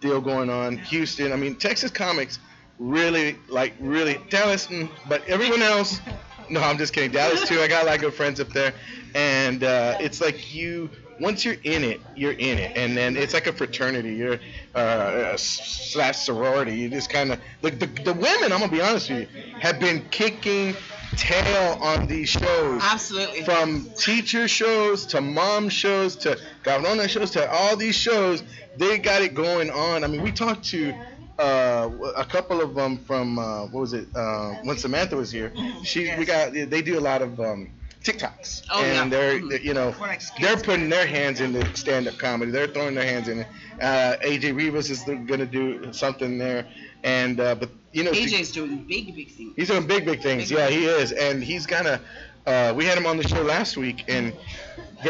deal 0.00 0.20
going 0.20 0.50
on. 0.50 0.76
Houston, 0.78 1.32
I 1.32 1.36
mean, 1.36 1.54
Texas 1.54 1.90
comics 1.92 2.40
really 2.78 3.36
like 3.48 3.74
really 3.80 4.18
Dallas, 4.28 4.66
mm, 4.66 4.90
but 5.08 5.26
everyone 5.28 5.62
else. 5.62 6.00
No, 6.50 6.62
I'm 6.62 6.78
just 6.78 6.94
kidding. 6.94 7.10
Dallas 7.10 7.46
too. 7.46 7.60
I 7.60 7.68
got 7.68 7.82
a 7.82 7.86
lot 7.86 7.96
of 7.96 8.00
good 8.00 8.14
friends 8.14 8.40
up 8.40 8.48
there, 8.48 8.72
and 9.14 9.62
uh, 9.62 9.98
it's 10.00 10.18
like 10.22 10.54
you. 10.54 10.88
Once 11.20 11.44
you're 11.44 11.56
in 11.64 11.84
it, 11.84 12.00
you're 12.14 12.32
in 12.32 12.58
it, 12.58 12.76
and 12.76 12.96
then 12.96 13.16
it's 13.16 13.34
like 13.34 13.46
a 13.46 13.52
fraternity. 13.52 14.14
You're 14.14 14.38
uh, 14.74 15.36
slash 15.36 16.18
sorority. 16.18 16.76
You 16.76 16.88
just 16.88 17.10
kind 17.10 17.32
of 17.32 17.40
the, 17.62 17.70
the 17.70 17.86
the 17.86 18.12
women. 18.12 18.52
I'm 18.52 18.60
gonna 18.60 18.68
be 18.68 18.80
honest 18.80 19.10
with 19.10 19.28
you, 19.32 19.54
have 19.60 19.80
been 19.80 20.04
kicking 20.10 20.76
tail 21.16 21.78
on 21.82 22.06
these 22.06 22.28
shows 22.28 22.82
Absolutely. 22.82 23.42
from 23.42 23.90
teacher 23.96 24.46
shows 24.46 25.06
to 25.06 25.20
mom 25.20 25.68
shows 25.68 26.16
to 26.16 26.38
Cabrona 26.62 27.08
shows 27.08 27.30
to 27.32 27.50
all 27.50 27.76
these 27.76 27.94
shows, 27.94 28.42
they 28.76 28.98
got 28.98 29.22
it 29.22 29.34
going 29.34 29.70
on. 29.70 30.04
I 30.04 30.06
mean, 30.06 30.22
we 30.22 30.32
talked 30.32 30.64
to 30.66 30.94
uh, 31.38 31.90
a 32.16 32.24
couple 32.24 32.60
of 32.60 32.74
them 32.74 32.98
from 32.98 33.38
uh, 33.38 33.62
what 33.66 33.80
was 33.80 33.92
it? 33.92 34.08
Uh, 34.14 34.54
when 34.64 34.76
Samantha 34.76 35.16
was 35.16 35.30
here, 35.30 35.52
she 35.84 36.14
we 36.16 36.24
got 36.24 36.52
they 36.52 36.82
do 36.82 36.98
a 36.98 37.00
lot 37.00 37.22
of 37.22 37.38
um, 37.40 37.70
TikToks, 38.12 38.62
Oh, 38.70 38.80
yeah. 38.80 39.02
and 39.02 39.12
they're 39.12 39.38
Mhm. 39.40 39.50
they- 39.50 39.60
you 39.60 39.74
know 39.74 39.94
like 40.00 40.22
they're 40.40 40.56
putting 40.56 40.88
their 40.88 41.06
hands 41.06 41.40
into 41.40 41.64
stand-up 41.76 42.16
comedy. 42.18 42.50
They're 42.50 42.66
throwing 42.66 42.94
their 42.94 43.04
hands 43.06 43.28
in 43.28 43.40
it. 43.40 43.46
Uh, 43.80 44.16
AJ 44.22 44.52
Rivas 44.52 44.90
is 44.90 45.02
gonna 45.26 45.46
do 45.46 45.92
something 45.92 46.38
there, 46.38 46.66
and 47.04 47.38
uh, 47.40 47.54
but 47.54 47.70
you 47.92 48.04
know 48.04 48.12
to- 48.12 48.18
AJ's 48.18 48.52
doing 48.52 48.78
big, 48.88 49.14
big 49.14 49.30
things. 49.30 49.52
He's 49.56 49.68
doing 49.68 49.86
big, 49.86 50.04
big 50.06 50.22
things. 50.22 50.48
Big 50.48 50.58
Yeah, 50.58 50.68
he 50.68 50.86
is, 50.86 51.12
and 51.12 51.42
he's 51.44 51.66
gonna. 51.66 52.00
Uh, 52.46 52.72
we 52.74 52.86
had 52.86 52.96
him 52.96 53.04
on 53.06 53.18
the 53.18 53.28
show 53.28 53.42
last 53.42 53.76
week, 53.76 54.04
and 54.08 54.32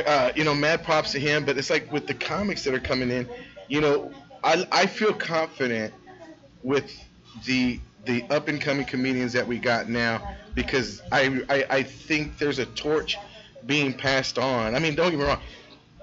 uh, 0.06 0.32
you 0.34 0.42
know, 0.44 0.54
mad 0.54 0.82
props 0.82 1.12
to 1.12 1.20
him. 1.20 1.44
But 1.44 1.56
it's 1.56 1.70
like 1.70 1.90
with 1.92 2.06
the 2.08 2.14
comics 2.14 2.64
that 2.64 2.74
are 2.74 2.80
coming 2.80 3.10
in, 3.10 3.28
you 3.68 3.80
know, 3.80 4.10
I 4.42 4.66
I 4.72 4.86
feel 4.86 5.12
confident 5.12 5.94
with 6.64 6.92
the 7.44 7.78
the 8.06 8.24
up 8.30 8.48
and 8.48 8.60
coming 8.60 8.84
comedians 8.86 9.32
that 9.34 9.46
we 9.46 9.58
got 9.58 9.88
now 9.88 10.36
because 10.62 11.00
I, 11.12 11.42
I 11.48 11.64
I 11.78 11.82
think 11.82 12.38
there's 12.38 12.58
a 12.58 12.66
torch 12.66 13.16
being 13.66 13.92
passed 13.94 14.38
on. 14.38 14.74
I 14.74 14.78
mean, 14.80 14.94
don't 14.94 15.10
get 15.10 15.18
me 15.18 15.24
wrong. 15.24 15.40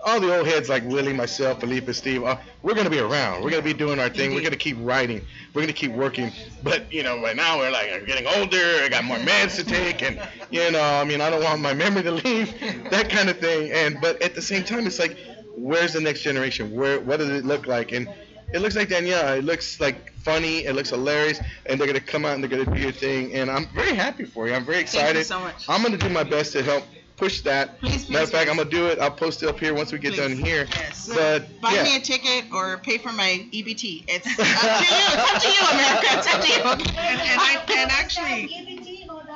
all 0.06 0.20
the 0.20 0.38
old 0.38 0.46
heads 0.48 0.70
like 0.70 0.84
Willie, 0.86 1.14
myself, 1.14 1.60
Felipe, 1.62 1.90
Steve, 1.94 2.24
uh, 2.24 2.38
we're 2.62 2.76
gonna 2.76 2.90
be 2.92 3.00
around. 3.00 3.42
We're 3.44 3.50
gonna 3.50 3.64
be 3.64 3.74
doing 3.74 4.00
our 4.00 4.10
thing. 4.10 4.34
We're 4.36 4.44
gonna 4.44 4.56
keep 4.68 4.78
writing. 4.80 5.22
We're 5.54 5.62
gonna 5.62 5.74
keep 5.74 5.92
working. 5.92 6.32
But 6.64 6.92
you 6.94 7.04
know, 7.04 7.22
right 7.22 7.36
now 7.36 7.58
we're 7.60 7.72
like 7.72 8.06
getting 8.06 8.28
older. 8.28 8.66
I 8.84 8.88
got 8.90 9.04
more 9.04 9.18
meds 9.18 9.56
to 9.58 9.64
take, 9.64 10.04
and 10.04 10.20
you 10.52 10.72
know, 10.72 10.82
I 10.82 11.04
mean, 11.06 11.22
I 11.22 11.30
don't 11.32 11.44
want 11.44 11.62
my 11.62 11.74
memory 11.74 12.04
to 12.04 12.12
leave, 12.26 12.54
that 12.92 13.10
kind 13.10 13.30
of 13.30 13.40
thing. 13.40 13.72
And 13.72 14.00
but 14.02 14.22
at 14.22 14.36
the 14.36 14.42
same 14.42 14.64
time, 14.64 14.86
it's 14.88 15.00
like, 15.00 15.18
where's 15.56 15.94
the 15.94 16.02
next 16.02 16.22
generation? 16.22 16.72
Where 16.72 17.00
what 17.02 17.18
does 17.18 17.30
it 17.30 17.46
look 17.46 17.68
like? 17.68 17.92
And 17.92 18.08
it 18.54 18.60
looks 18.60 18.76
like 18.76 18.90
Danielle. 18.90 19.34
It 19.34 19.44
looks 19.44 19.80
like 19.80 20.14
funny. 20.14 20.66
It 20.66 20.74
looks 20.76 20.90
hilarious, 20.90 21.40
and 21.66 21.80
they're 21.80 21.88
gonna 21.88 22.00
come 22.00 22.26
out 22.26 22.36
and 22.36 22.44
they're 22.44 22.50
gonna 22.50 22.76
do 22.76 22.82
your 22.82 22.92
thing. 22.92 23.34
And 23.34 23.50
I'm 23.50 23.68
very 23.74 23.94
happy 23.96 24.26
for 24.26 24.48
you. 24.48 24.54
I'm 24.54 24.66
very 24.66 24.80
excited. 24.80 25.06
Thank 25.08 25.18
you 25.18 25.24
so 25.24 25.40
much. 25.40 25.70
I'm 25.70 25.82
gonna 25.84 25.98
do 25.98 26.10
my 26.10 26.24
best 26.24 26.54
to 26.54 26.64
help 26.64 26.84
push 27.18 27.42
that. 27.42 27.80
Please, 27.80 28.06
please, 28.06 28.10
Matter 28.10 28.24
of 28.24 28.30
fact, 28.32 28.46
please. 28.46 28.52
I'm 28.52 28.58
gonna 28.58 28.70
do 28.70 28.88
it. 28.88 29.00
I'll 29.00 29.12
post 29.12 29.44
it 29.44 29.50
up 29.50 29.60
here 29.60 29.74
once 29.74 29.92
we 29.92 30.00
get 30.00 30.14
Please. 30.14 30.20
done 30.20 30.32
here. 30.32 30.68
Yes. 30.72 31.10
But 31.14 31.62
Buy 31.62 31.74
yeah. 31.74 31.84
me 31.84 31.96
a 31.98 32.00
ticket 32.00 32.52
or 32.54 32.78
pay 32.78 32.98
for 32.98 33.12
my 33.12 33.48
EBT. 33.52 34.06
It's 34.08 34.28
up 34.28 34.36
to 34.36 34.44
you. 34.44 34.48
It's 34.52 35.32
up 35.32 35.42
to 35.42 35.48
you, 35.48 35.62
America. 35.72 36.08
It's 36.12 36.34
up 36.34 36.42
to 36.42 36.52
you. 36.52 36.86
And, 37.06 37.22
and 37.22 37.40
I 37.40 37.64
and 37.78 37.92
actually, 37.92 38.50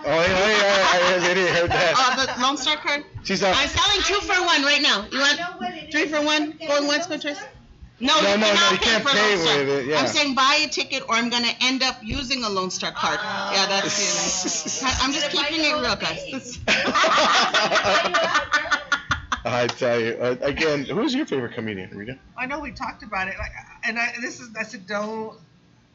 Oh, 0.02 0.22
yeah, 0.22 0.28
yeah, 0.28 0.88
I 0.88 1.20
already 1.22 1.46
heard 1.48 1.70
that. 1.72 1.94
Uh, 1.98 2.26
the 2.26 2.42
Lone 2.42 2.58
Star 2.58 2.78
card. 2.78 3.04
She's 3.24 3.44
on. 3.44 3.54
I'm 3.54 3.68
selling 3.68 4.02
two 4.04 4.16
for 4.26 4.42
one 4.46 4.64
right 4.64 4.82
now. 4.82 5.06
You 5.12 5.20
want 5.20 5.92
three 5.92 6.08
for 6.08 6.22
one? 6.22 6.58
Going 6.66 6.88
once, 6.88 7.06
go 7.06 7.18
twice. 7.18 7.38
No, 8.02 8.20
No, 8.22 8.32
you 8.32 8.38
no, 8.38 8.38
no, 8.38 8.46
cannot 8.54 8.72
you 8.72 8.78
pay 8.78 8.86
can't 8.86 9.04
for 9.04 9.10
pay 9.10 9.36
Lone 9.36 9.46
Star. 9.46 9.58
with 9.58 9.70
it, 9.70 9.86
yeah. 9.88 10.00
I'm 10.00 10.08
saying 10.08 10.34
buy 10.36 10.62
a 10.66 10.70
ticket 10.70 11.04
or 11.10 11.16
I'm 11.16 11.30
gonna 11.30 11.52
end 11.62 11.84
up 11.84 11.98
using 12.02 12.44
a 12.44 12.50
Lone 12.50 12.72
Star 12.72 12.92
card. 12.94 13.20
Yeah, 13.22 13.66
that's 13.68 14.84
it. 14.84 14.94
I'm 15.02 15.12
just 15.12 15.30
keeping 15.32 15.60
it 15.66 15.74
real, 15.74 15.96
guys. 15.96 16.60
I 19.46 19.68
tell 19.68 20.00
you, 20.00 20.14
uh, 20.20 20.36
again, 20.42 20.84
who's 20.86 21.14
your 21.16 21.26
favorite 21.26 21.54
comedian, 21.54 21.90
Rita? 21.98 22.18
I 22.38 22.46
know 22.46 22.60
we 22.60 22.72
talked 22.72 23.04
about 23.04 23.28
it, 23.30 23.36
like, 23.38 23.52
and 23.84 23.98
I 23.98 24.14
this 24.22 24.40
is 24.40 24.50
I 24.58 24.64
said 24.64 24.86
don't. 24.88 25.38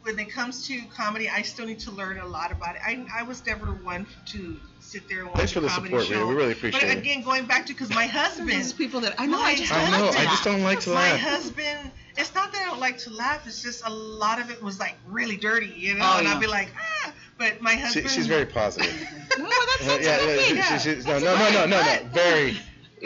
When 0.03 0.19
it 0.19 0.29
comes 0.31 0.67
to 0.69 0.83
comedy, 0.95 1.31
I 1.31 1.41
still 1.41 1.65
need 1.67 1.79
to 1.81 1.91
learn 1.91 2.19
a 2.19 2.27
lot 2.27 2.53
about 2.53 2.77
it. 2.77 2.83
I, 2.85 3.07
I 3.13 3.23
was 3.23 3.45
never 3.47 3.67
one 3.73 4.07
to 4.27 4.61
sit 4.85 5.09
there 5.09 5.21
and 5.21 5.29
watch 5.29 5.37
Thanks 5.39 5.53
for 5.53 5.59
a 5.61 5.63
the 5.63 5.69
support, 5.71 6.05
show. 6.05 6.15
Rita. 6.15 6.27
We 6.27 6.35
really 6.35 6.53
appreciate 6.53 6.83
it. 6.83 6.87
but 6.89 6.97
it. 6.97 7.01
again, 7.01 7.23
going 7.23 7.47
back 7.47 7.67
to 7.67 7.73
because 7.73 7.91
my 7.91 8.07
husband, 8.07 8.51
Those 8.51 8.73
people 8.73 9.01
that 9.01 9.15
I 9.19 9.27
know, 9.27 9.39
My 9.39 9.45
I 9.45 9.55
just 9.57 9.73
I 9.73 9.91
don't 9.91 10.01
know. 10.01 10.09
I 10.19 10.25
just 10.25 10.45
don't 10.45 10.63
like 10.63 10.81
to 10.81 10.91
my 10.91 10.95
laugh. 11.13 11.21
husband, 11.21 11.91
it's 12.17 12.35
not 12.35 12.53
that 12.53 12.63
I 12.63 12.65
don't 12.71 12.81
like 12.81 12.99
to 12.99 13.11
laugh. 13.11 13.47
It's 13.47 13.63
just 13.63 13.85
a 13.87 13.91
lot 13.91 14.41
of 14.41 14.51
it 14.51 14.63
was 14.63 14.79
like 14.79 14.95
really 15.09 15.37
dirty, 15.37 15.73
you 15.77 15.95
know. 15.95 16.05
Oh, 16.15 16.19
and 16.19 16.27
yeah. 16.27 16.35
I'd 16.35 16.41
be 16.41 16.47
like, 16.47 16.69
ah. 16.79 17.13
But 17.37 17.61
my 17.61 17.73
She, 17.75 17.81
husband, 17.81 18.11
she's 18.11 18.27
very 18.29 18.47
positive. 18.47 18.93
No, 19.39 19.49
that's, 19.49 19.83
Uh, 19.83 19.87
that's 19.87 20.07
yeah, 20.07 20.15
a 20.17 20.19
good 20.49 20.57
yeah, 20.57 20.79
she- 20.79 20.95
she- 21.03 21.09
no, 21.09 21.19
no, 21.19 21.35
no, 21.35 21.51
no, 21.51 21.67
no, 21.67 21.81
no, 21.83 21.99
very 22.13 22.57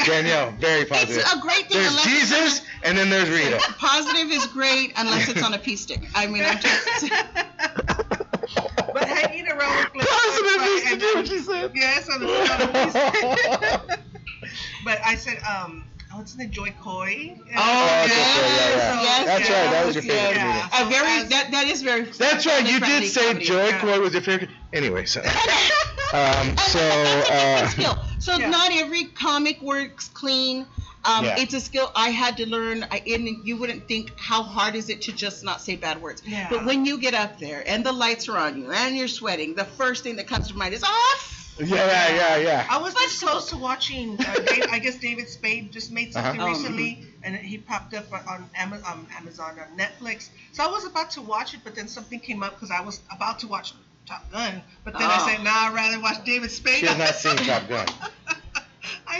Danielle, 0.05 0.51
very 0.61 0.85
positive. 0.85 1.17
It's 1.17 1.33
a 1.33 1.41
great 1.41 1.67
thing 1.69 1.79
There's 1.79 1.89
unless 1.89 2.07
it's 2.07 2.29
Jesus, 2.31 2.63
and 2.85 2.99
then 2.99 3.09
there's 3.09 3.31
Rita. 3.31 3.59
Positive 3.79 4.31
is 4.31 4.47
great 4.49 4.93
unless 4.99 5.29
it's 5.31 5.43
on 5.43 5.55
a 5.55 5.59
pea 5.59 5.77
stick. 5.77 6.07
I 6.15 6.27
mean, 6.27 6.45
I'm 6.45 6.59
just. 6.61 7.11
but 8.99 9.09
hanging 9.09 9.49
around 9.49 9.89
with 9.95 10.07
Positive 10.07 10.63
is 10.67 10.83
to 10.85 10.89
and- 10.93 11.01
do 11.01 11.13
what 11.15 11.29
she 11.29 11.39
said. 11.39 11.71
Yes, 11.75 12.09
on 12.09 12.21
the, 12.21 13.99
But 14.85 14.99
I 15.05 15.15
said, 15.17 15.39
um, 15.43 15.85
what's 16.13 16.35
the 16.35 16.47
Jo 16.47 16.65
Koy? 16.81 17.37
Oh, 17.39 17.45
yes, 17.47 18.09
yes, 18.09 19.03
yes, 19.03 19.27
That's 19.27 19.51
right, 19.51 19.71
that 19.71 19.87
was 19.87 19.95
your 19.97 20.03
favorite 20.03 20.37
yeah. 20.37 20.69
A 20.73 20.89
very 20.89 21.29
that 21.29 21.51
that 21.51 21.67
is 21.67 21.83
very. 21.83 22.03
That's 22.05 22.47
right. 22.47 22.67
You 22.67 22.81
did 22.81 23.11
say 23.11 23.27
comedy. 23.29 23.45
Joy 23.45 23.67
yeah. 23.69 23.81
Coy 23.81 24.01
was 24.01 24.13
your 24.13 24.23
favorite. 24.23 24.51
Anyway, 24.73 25.05
so 25.05 25.21
um, 26.13 26.57
so 26.69 26.79
that's 26.79 27.79
uh. 27.79 27.97
So 28.19 28.37
Yeah. 28.39 28.51
not 28.51 28.71
every 28.73 29.05
comic 29.07 29.61
works 29.61 30.09
clean. 30.09 30.67
Um, 31.05 31.25
Yeah. 31.25 31.37
It's 31.39 31.55
a 31.55 31.61
skill 31.61 31.91
I 31.95 32.09
had 32.11 32.37
to 32.39 32.49
learn. 32.49 32.85
I, 32.91 33.03
and 33.07 33.29
you 33.47 33.57
wouldn't 33.57 33.87
think 33.89 34.13
how 34.17 34.43
hard 34.43 34.75
is 34.75 34.89
it 34.91 35.03
to 35.03 35.13
just 35.13 35.45
not 35.45 35.61
say 35.61 35.77
bad 35.77 36.03
words. 36.03 36.23
Yeah. 36.27 36.49
But 36.51 36.65
when 36.65 36.85
you 36.85 36.99
get 36.99 37.15
up 37.15 37.39
there 37.39 37.63
and 37.67 37.85
the 37.85 37.93
lights 37.93 38.29
are 38.29 38.37
on 38.37 38.61
you 38.61 38.71
and 38.73 38.97
you're 38.97 39.09
sweating, 39.09 39.55
the 39.55 39.65
first 39.65 40.03
thing 40.03 40.17
that 40.17 40.27
comes 40.27 40.49
to 40.49 40.57
mind 40.57 40.75
is 40.75 40.83
off. 40.83 41.35
yeah, 41.61 41.75
yeah, 41.77 42.15
yeah, 42.15 42.37
yeah. 42.37 42.67
I 42.71 42.79
was 42.79 42.95
this 42.95 43.21
Flexible. 43.21 43.31
close 43.33 43.51
to 43.51 43.57
watching. 43.57 44.17
Uh, 44.21 44.35
Dave, 44.47 44.67
I 44.71 44.79
guess 44.79 44.97
David 44.99 45.29
Spade 45.29 45.73
just 45.73 45.91
made 45.91 46.13
something 46.13 46.41
Uh-huh. 46.41 46.51
Oh, 46.51 46.53
recently, 46.53 47.05
and 47.25 47.35
he 47.37 47.59
popped 47.59 47.95
up 47.95 48.07
on 48.13 48.49
Ama- 48.57 48.81
um, 48.87 49.07
Amazon 49.17 49.59
on 49.59 49.77
Netflix. 49.79 50.29
So 50.53 50.63
I 50.65 50.69
was 50.69 50.85
about 50.85 51.11
to 51.13 51.23
watch 51.23 51.55
it, 51.55 51.61
but 51.65 51.75
then 51.75 51.89
something 51.89 52.21
came 52.21 52.43
up 52.45 52.55
because 52.55 52.71
I 52.71 52.81
was 52.81 53.01
about 53.11 53.41
to 53.41 53.49
watch 53.49 53.73
Top 54.07 54.31
Gun. 54.31 54.63
But 54.85 54.95
then 54.99 55.09
I 55.11 55.17
Oh. 55.21 55.27
said, 55.29 55.43
Nah, 55.43 55.51
I'd 55.51 55.75
rather 55.75 56.01
watch 56.01 56.25
David 56.25 56.51
Spade. 56.53 56.77
She 56.77 56.87
has 56.87 56.97
not 56.99 57.15
seen 57.17 57.37
Top 57.47 57.69
Gun. 57.69 57.87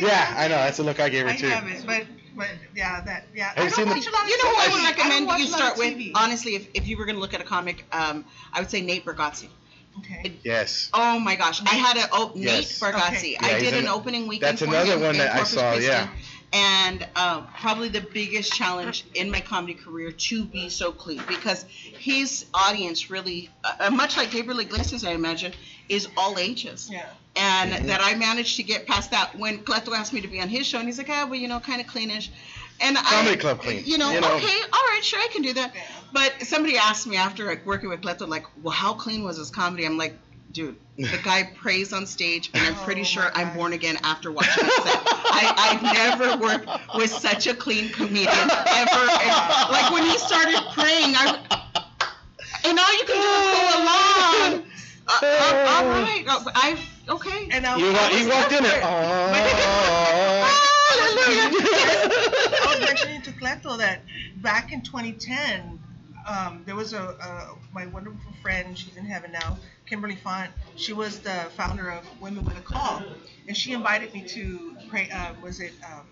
I 0.03 0.07
Yeah, 0.07 0.15
haven't. 0.15 0.43
I 0.45 0.49
know. 0.49 0.55
That's 0.57 0.77
the 0.77 0.83
look 0.85 1.01
I 1.01 1.09
gave 1.09 1.25
her 1.25 1.31
I 1.33 1.37
too. 1.37 1.49
haven't, 1.49 1.87
but 1.87 2.07
but 2.37 2.49
yeah, 2.75 3.01
that 3.03 3.27
yeah. 3.35 3.49
Have 3.49 3.59
I 3.59 3.63
you 3.65 3.71
don't 3.71 3.77
seen 3.77 3.85
the- 3.89 3.95
watch 3.95 4.07
a 4.07 4.11
lot 4.11 4.23
of 4.25 4.29
You 4.29 4.39
know 4.45 4.51
who 4.51 4.57
I 4.57 4.69
would 4.73 4.97
recommend 4.97 5.41
you 5.41 5.47
start 5.47 5.79
with? 5.79 6.13
Honestly, 6.15 6.55
if, 6.55 6.69
if 6.75 6.87
you 6.87 6.97
were 6.97 7.05
going 7.05 7.17
to 7.17 7.21
look 7.21 7.35
at 7.35 7.41
a 7.41 7.45
comic, 7.45 7.85
um, 7.93 8.25
I 8.53 8.61
would 8.61 8.71
say 8.71 8.81
Nate 8.81 9.05
Bargatze. 9.05 9.49
Okay. 9.99 10.33
Yes. 10.45 10.91
Oh 10.95 11.19
my 11.19 11.35
gosh, 11.35 11.61
I 11.65 11.75
had 11.75 11.97
a 11.97 12.09
oh 12.13 12.31
Nate 12.37 12.45
Yes. 12.45 12.79
Bargatze. 12.81 13.17
Okay. 13.17 13.37
I 13.41 13.49
Yeah, 13.51 13.59
he's 13.59 13.71
did 13.71 13.75
an 13.79 13.85
an- 13.85 13.89
opening 13.89 14.29
weekend. 14.29 14.59
that's 14.59 14.63
for 14.63 14.69
another 14.69 14.93
him 14.95 15.01
one 15.01 15.11
in 15.13 15.19
that 15.19 15.33
I 15.33 15.37
Corpus 15.39 15.51
saw, 15.55 15.73
Christi. 15.73 15.87
yeah. 15.91 16.09
And 16.51 17.07
uh, 17.15 17.43
probably 17.61 17.89
the 17.91 18.01
biggest 18.01 18.53
challenge 18.55 19.05
in 19.15 19.31
my 19.31 19.41
comedy 19.41 19.75
career 19.75 20.13
to 20.13 20.45
be 20.47 20.71
so 20.71 20.93
clean 20.93 21.21
because 21.29 21.65
his 21.65 22.47
audience 22.55 23.11
really, 23.11 23.51
uh, 23.65 23.91
much 23.91 24.17
like 24.17 24.31
Gabriel 24.31 24.59
Iglesias, 24.61 25.05
I 25.05 25.11
imagine, 25.13 25.53
is 25.91 26.09
all 26.17 26.39
ages. 26.39 26.89
Yeah. 26.91 27.05
And 27.39 27.73
Mhm. 27.73 27.87
that 27.87 28.01
I 28.03 28.15
managed 28.17 28.57
to 28.57 28.63
get 28.65 28.87
past 28.87 29.13
that 29.13 29.39
when 29.39 29.61
Cleto 29.61 29.95
asked 29.97 30.13
me 30.13 30.21
to 30.21 30.29
be 30.29 30.41
on 30.41 30.49
his 30.49 30.67
show, 30.67 30.79
and 30.79 30.89
he's 30.89 30.99
like, 30.99 31.09
ah, 31.09 31.25
well, 31.27 31.37
you 31.39 31.47
know, 31.49 31.61
kind 31.61 31.81
of 31.81 31.87
cleanish. 31.87 32.29
And 32.81 32.97
Comedy 32.97 33.35
I, 33.35 33.37
Club 33.37 33.61
clean, 33.61 33.83
You 33.85 33.97
know, 33.99 34.11
you 34.13 34.21
know. 34.21 34.37
okay, 34.37 34.59
all 34.73 34.85
right, 34.91 35.01
sure, 35.03 35.21
I 35.21 35.29
can 35.33 35.43
do 35.43 35.53
that. 35.55 35.73
Yeah. 35.75 35.81
But 36.13 36.33
somebody 36.47 36.77
asked 36.79 37.07
me 37.07 37.17
after 37.17 37.45
like 37.47 37.65
working 37.65 37.89
with 37.91 38.01
Cleto, 38.01 38.27
like, 38.29 38.45
well, 38.63 38.73
how 38.73 38.93
clean 38.95 39.23
was 39.25 39.37
his 39.37 39.51
comedy? 39.51 39.85
I'm 39.87 39.97
like, 39.99 40.15
dude, 40.53 40.77
the 40.97 41.19
guy 41.25 41.45
prays 41.57 41.93
on 41.93 42.07
stage, 42.07 42.51
and 42.55 42.65
I'm 42.67 42.75
pretty 42.85 43.03
Oh, 43.03 43.05
sure 43.05 43.31
I'm 43.35 43.55
born 43.55 43.73
again 43.73 43.99
after 44.03 44.31
watching 44.33 44.65
it. 44.65 44.73
set. 44.83 45.01
I, 45.07 45.55
I've 45.71 45.83
never 45.83 46.37
worked 46.39 46.69
with 46.97 47.11
such 47.11 47.47
a 47.47 47.55
clean 47.55 47.89
comedian 47.91 48.29
ever. 48.29 49.05
And, 49.23 49.35
like 49.71 49.91
when 49.93 50.03
he 50.05 50.19
started 50.19 50.61
praying, 50.73 51.15
I, 51.17 51.39
and 52.65 52.79
all 52.79 52.93
you 52.95 53.05
can 53.07 53.17
do 53.17 53.31
is 53.39 53.47
go 53.55 53.63
along. 53.83 54.65
Uh, 55.07 55.13
uh, 55.23 55.67
all 55.69 55.87
right, 55.89 56.25
uh, 56.29 56.41
I 56.55 56.77
okay. 57.09 57.49
And 57.51 57.67
I, 57.67 57.77
You 57.79 57.87
I 57.89 57.93
wa- 57.93 58.09
was 58.09 58.19
he 58.21 58.27
walked 58.29 58.53
in 58.53 58.63
there. 58.63 58.81
there. 58.81 58.83
I 60.91 62.65
was 62.67 62.81
Oh. 62.81 62.85
mentioning 62.85 63.23
to 63.23 63.33
Cleto 63.33 63.79
that 63.79 64.01
back 64.37 64.73
in 64.73 64.83
2010, 64.83 65.79
um, 66.27 66.63
there 66.67 66.75
was 66.77 66.93
a, 66.93 67.01
a 67.03 67.55
my 67.73 67.87
wonderful 67.87 68.33
friend. 68.43 68.77
She's 68.79 68.97
in 68.97 69.05
heaven 69.07 69.33
now, 69.33 69.59
Kimberly 69.87 70.17
Font. 70.17 70.51
She 70.77 70.93
was 70.93 71.21
the 71.21 71.51
founder 71.57 71.89
of 71.91 72.05
Women 72.21 72.45
with 72.45 72.57
a 72.59 72.61
Call, 72.63 73.03
and 73.47 73.57
she 73.57 73.73
invited 73.73 74.13
me 74.13 74.23
to 74.35 74.77
pray. 74.89 75.09
Uh, 75.11 75.35
was 75.43 75.61
it 75.61 75.73
um, 75.85 76.07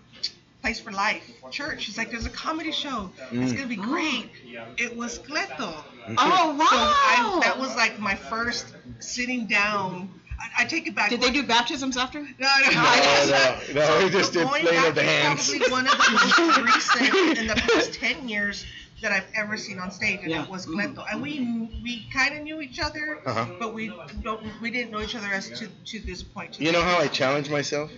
Place 0.61 0.79
for 0.79 0.91
Life 0.91 1.23
Church? 1.51 1.81
She's 1.83 1.97
like, 1.97 2.09
"There's 2.09 2.25
a 2.25 2.29
comedy 2.31 2.71
show. 2.71 3.11
It's 3.31 3.53
Mm. 3.53 3.55
gonna 3.55 3.67
be 3.67 3.75
great." 3.75 4.29
It 4.77 4.95
was 4.95 5.19
Cleto. 5.19 5.83
Oh 6.17 6.55
wow! 6.55 6.67
So 6.67 6.77
I, 6.77 7.39
that 7.43 7.57
was 7.59 7.75
like 7.75 7.99
my 7.99 8.15
first 8.15 8.73
sitting 8.99 9.47
down. 9.47 10.09
I, 10.39 10.63
I 10.63 10.65
take 10.65 10.87
it 10.87 10.95
back. 10.95 11.09
Did 11.09 11.21
they 11.21 11.31
do 11.31 11.43
baptisms 11.43 11.97
after? 11.97 12.19
No, 12.21 12.27
no, 12.39 12.71
No, 12.71 13.59
no, 13.73 13.73
no, 13.73 14.03
we 14.05 14.09
just 14.17 14.33
did 14.33 14.43
going 14.47 14.65
laying 14.65 14.85
of 14.85 14.95
the 14.95 15.03
hands. 15.03 15.49
Probably 15.49 15.71
one 15.71 15.87
of 15.87 15.93
the 15.93 16.11
most 16.11 16.57
recent 17.01 17.37
in 17.37 17.47
the 17.47 17.55
past 17.55 17.93
ten 17.93 18.27
years 18.29 18.65
that 19.01 19.11
I've 19.11 19.27
ever 19.35 19.57
seen 19.57 19.79
on 19.79 19.91
stage, 19.91 20.19
and 20.23 20.31
Yeah. 20.31 20.43
it 20.43 20.49
was 20.49 20.65
Mhm. 20.65 20.95
Cleto. 20.95 21.05
And 21.11 21.21
we 21.21 21.39
we 21.83 22.07
kind 22.11 22.35
of 22.35 22.43
knew 22.43 22.61
each 22.61 22.79
other, 22.79 23.21
Uh-huh. 23.25 23.45
but 23.59 23.73
we 23.73 23.91
don't 24.23 24.41
we 24.61 24.71
didn't 24.71 24.91
know 24.91 25.01
each 25.01 25.15
other 25.15 25.27
as 25.33 25.49
to 25.59 25.67
to 25.67 25.99
this 25.99 26.23
point. 26.23 26.59
You 26.59 26.71
know 26.71 26.81
how 26.81 26.97
I 26.99 27.07
challenge 27.07 27.49
myself? 27.49 27.91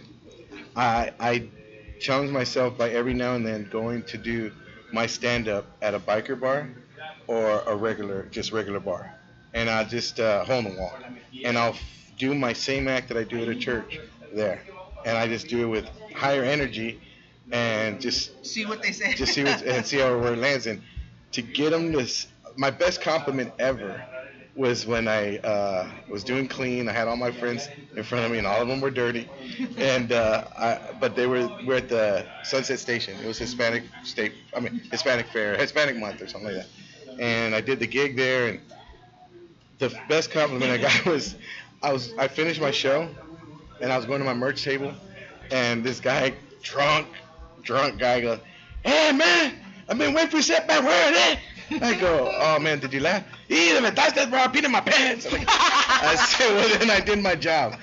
I 0.76 1.12
I 1.20 1.44
challenge 2.00 2.32
myself 2.32 2.78
by 2.78 2.90
every 2.92 3.14
now 3.14 3.36
and 3.36 3.46
then 3.46 3.68
going 3.70 4.04
to 4.04 4.18
do 4.18 4.52
my 4.92 5.06
stand 5.06 5.48
up 5.48 5.66
at 5.82 5.94
a 5.94 6.00
biker 6.00 6.40
bar 6.40 6.70
or 7.28 7.62
a 7.68 7.76
regular 7.76 8.24
just 8.32 8.52
regular 8.52 8.80
bar. 8.80 9.14
And 9.54 9.70
I 9.70 9.84
just 9.84 10.20
uh, 10.20 10.44
hole 10.46 10.60
in 10.60 10.64
the 10.66 10.80
wall. 10.80 10.94
And 11.44 11.58
I'll 11.58 11.72
f- 11.74 11.82
do 12.20 12.36
my 12.36 12.54
same 12.54 12.88
act 12.88 13.08
that 13.08 13.18
I 13.18 13.24
do 13.24 13.42
at 13.42 13.48
a 13.48 13.56
church 13.56 14.00
there. 14.34 14.62
And 15.06 15.18
I 15.18 15.28
just 15.28 15.48
do 15.48 15.64
it 15.64 15.68
with 15.68 15.90
higher 16.14 16.44
energy 16.44 17.00
and 17.52 18.00
just 18.00 18.46
see 18.46 18.66
what 18.66 18.84
they 18.84 18.92
say. 18.92 19.14
just 19.16 19.34
see 19.34 19.44
what 19.44 19.64
and 19.64 19.84
see 19.84 19.98
how 19.98 20.20
where 20.20 20.34
it 20.34 20.40
lands. 20.40 20.68
And 20.68 20.82
to 21.32 21.42
get 21.42 21.72
them 21.72 21.92
this, 21.92 22.28
my 22.58 22.70
best 22.70 23.02
compliment 23.02 23.54
ever 23.58 24.06
was 24.56 24.86
when 24.86 25.08
I 25.08 25.38
uh, 25.38 25.90
was 26.10 26.24
doing 26.24 26.48
clean. 26.48 26.90
I 26.90 26.92
had 26.92 27.08
all 27.08 27.16
my 27.16 27.32
friends 27.32 27.70
in 27.96 28.04
front 28.04 28.26
of 28.26 28.32
me, 28.32 28.40
and 28.40 28.46
all 28.46 28.62
of 28.62 28.68
them 28.68 28.82
were 28.82 28.92
dirty. 28.92 29.28
And 29.78 30.12
uh, 30.12 30.44
I, 30.58 30.80
but 31.00 31.16
they 31.16 31.26
were 31.26 31.50
we're 31.66 31.78
at 31.78 31.88
the 31.88 32.26
Sunset 32.44 32.80
Station. 32.80 33.18
It 33.24 33.26
was 33.26 33.38
Hispanic 33.38 33.84
state, 34.04 34.34
I 34.56 34.60
mean 34.60 34.82
Hispanic 34.92 35.28
Fair, 35.28 35.58
Hispanic 35.58 35.96
Month 35.96 36.22
or 36.22 36.28
something 36.28 36.54
like 36.54 36.66
that. 36.66 37.20
And 37.20 37.56
I 37.56 37.62
did 37.62 37.80
the 37.80 37.88
gig 37.88 38.18
there, 38.18 38.50
and 38.50 38.60
the 39.80 39.98
best 40.10 40.30
compliment 40.32 40.72
I 40.72 40.78
got 40.78 41.06
was 41.14 41.36
I 41.82 41.94
was 41.94 42.14
I 42.18 42.28
finished 42.28 42.60
my 42.62 42.72
show, 42.72 43.10
and 43.82 43.92
I 43.92 43.98
was 43.98 44.06
going 44.06 44.20
to 44.20 44.26
my 44.26 44.34
merch 44.34 44.64
table, 44.64 44.94
and 45.52 45.84
this 45.84 46.00
guy 46.00 46.34
drunk 46.62 47.08
drunk 47.62 48.00
guy 48.00 48.22
goes, 48.22 48.40
"Hey 48.84 49.12
man, 49.12 49.54
I've 49.88 49.98
been 49.98 50.14
waiting 50.14 50.30
for 50.30 50.38
you 50.38 50.44
to 50.44 50.48
sit 50.48 50.68
back 50.68 50.84
where 50.84 51.12
it 51.14 51.40
is." 51.72 51.82
I 51.82 51.94
go, 52.00 52.32
"Oh 52.36 52.60
man, 52.60 52.80
did 52.80 52.94
you 52.94 53.00
laugh? 53.00 53.24
Yeah, 53.48 53.80
me 53.80 53.90
that's 53.92 54.26
bro. 54.26 54.40
I 54.40 54.48
peed 54.48 54.66
in 54.66 54.72
my 54.72 54.82
pants." 54.82 55.26
I'm 55.26 55.34
like- 55.40 55.48
I 55.48 56.16
said, 56.16 56.54
"Well 56.54 56.80
then 56.80 56.90
I 56.90 57.00
did 57.00 57.20
my 57.20 57.36
job." 57.36 57.78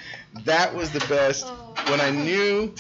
That 0.44 0.74
was 0.74 0.90
the 0.90 1.01
best 1.01 1.47
when 1.88 2.01
I 2.01 2.11
knew 2.11 2.74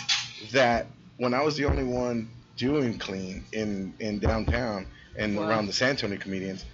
that 0.52 0.86
when 1.16 1.32
I 1.32 1.42
was 1.42 1.56
the 1.56 1.64
only 1.64 1.84
one 1.84 2.28
doing 2.58 2.98
clean 2.98 3.44
in 3.52 3.94
in 4.00 4.18
downtown 4.18 4.86
and 5.16 5.36
Wow. 5.36 5.48
around 5.48 5.66
the 5.66 5.72
San 5.72 5.90
Antonio 5.90 6.18
comedians, 6.18 6.64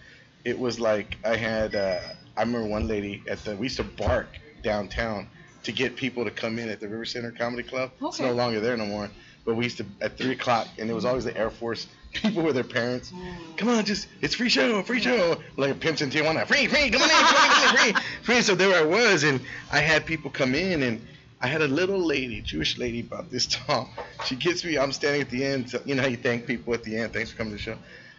it 0.44 0.58
was 0.58 0.80
like 0.80 1.16
I 1.24 1.36
had. 1.36 1.76
Uh, 1.76 2.00
I 2.36 2.42
remember 2.42 2.68
one 2.68 2.88
lady 2.88 3.22
at 3.28 3.44
the. 3.44 3.56
We 3.56 3.66
used 3.66 3.76
to 3.76 3.84
bark 3.84 4.28
downtown 4.62 5.28
to 5.64 5.72
get 5.72 5.96
people 5.96 6.24
to 6.24 6.30
come 6.30 6.58
in 6.58 6.68
at 6.68 6.80
the 6.80 6.88
River 6.88 7.04
Center 7.04 7.30
Comedy 7.30 7.62
Club. 7.62 7.92
It's 8.00 8.20
no 8.20 8.32
longer 8.32 8.60
there 8.60 8.76
no 8.76 8.86
more. 8.86 9.10
But 9.44 9.56
we 9.56 9.64
used 9.64 9.78
to 9.78 9.86
at 10.00 10.16
three 10.16 10.32
o'clock, 10.32 10.68
and 10.78 10.88
it 10.88 10.94
was 10.94 11.04
always 11.04 11.24
the 11.24 11.36
Air 11.36 11.50
Force 11.50 11.88
people 12.12 12.42
with 12.42 12.54
their 12.54 12.64
parents. 12.64 13.10
Mm. 13.10 13.56
Come 13.56 13.68
on, 13.70 13.84
just 13.84 14.06
it's 14.20 14.34
free 14.34 14.48
show, 14.48 14.82
free 14.82 15.00
show. 15.00 15.40
Like 15.56 15.72
a 15.72 15.74
pimps 15.74 16.00
in 16.00 16.10
Tijuana, 16.10 16.46
free, 16.46 16.66
free, 16.66 16.90
come 16.90 17.02
on 17.02 17.10
in, 17.10 17.16
come 17.16 17.36
on 17.36 17.88
in, 17.88 17.94
free, 17.94 18.02
free. 18.22 18.42
So 18.42 18.54
there 18.54 18.76
I 18.76 18.84
was, 18.84 19.24
and 19.24 19.40
I 19.70 19.80
had 19.80 20.06
people 20.06 20.30
come 20.30 20.54
in, 20.54 20.82
and 20.82 21.04
I 21.40 21.48
had 21.48 21.60
a 21.60 21.66
little 21.66 21.98
lady, 21.98 22.40
Jewish 22.40 22.78
lady, 22.78 23.00
about 23.00 23.30
this 23.30 23.46
tall. 23.66 23.90
She 24.26 24.36
gets 24.36 24.64
me. 24.64 24.78
I'm 24.78 24.92
standing 24.92 25.22
at 25.22 25.30
the 25.30 25.44
end. 25.44 25.70
So, 25.70 25.82
you 25.84 25.96
know 25.96 26.02
how 26.02 26.08
you 26.08 26.16
thank 26.16 26.46
people 26.46 26.72
at 26.72 26.84
the 26.84 26.96
end. 26.96 27.12
Thanks 27.12 27.32
for 27.32 27.38
coming 27.38 27.52
to 27.52 27.56
the 27.56 27.62
show. 27.62 27.78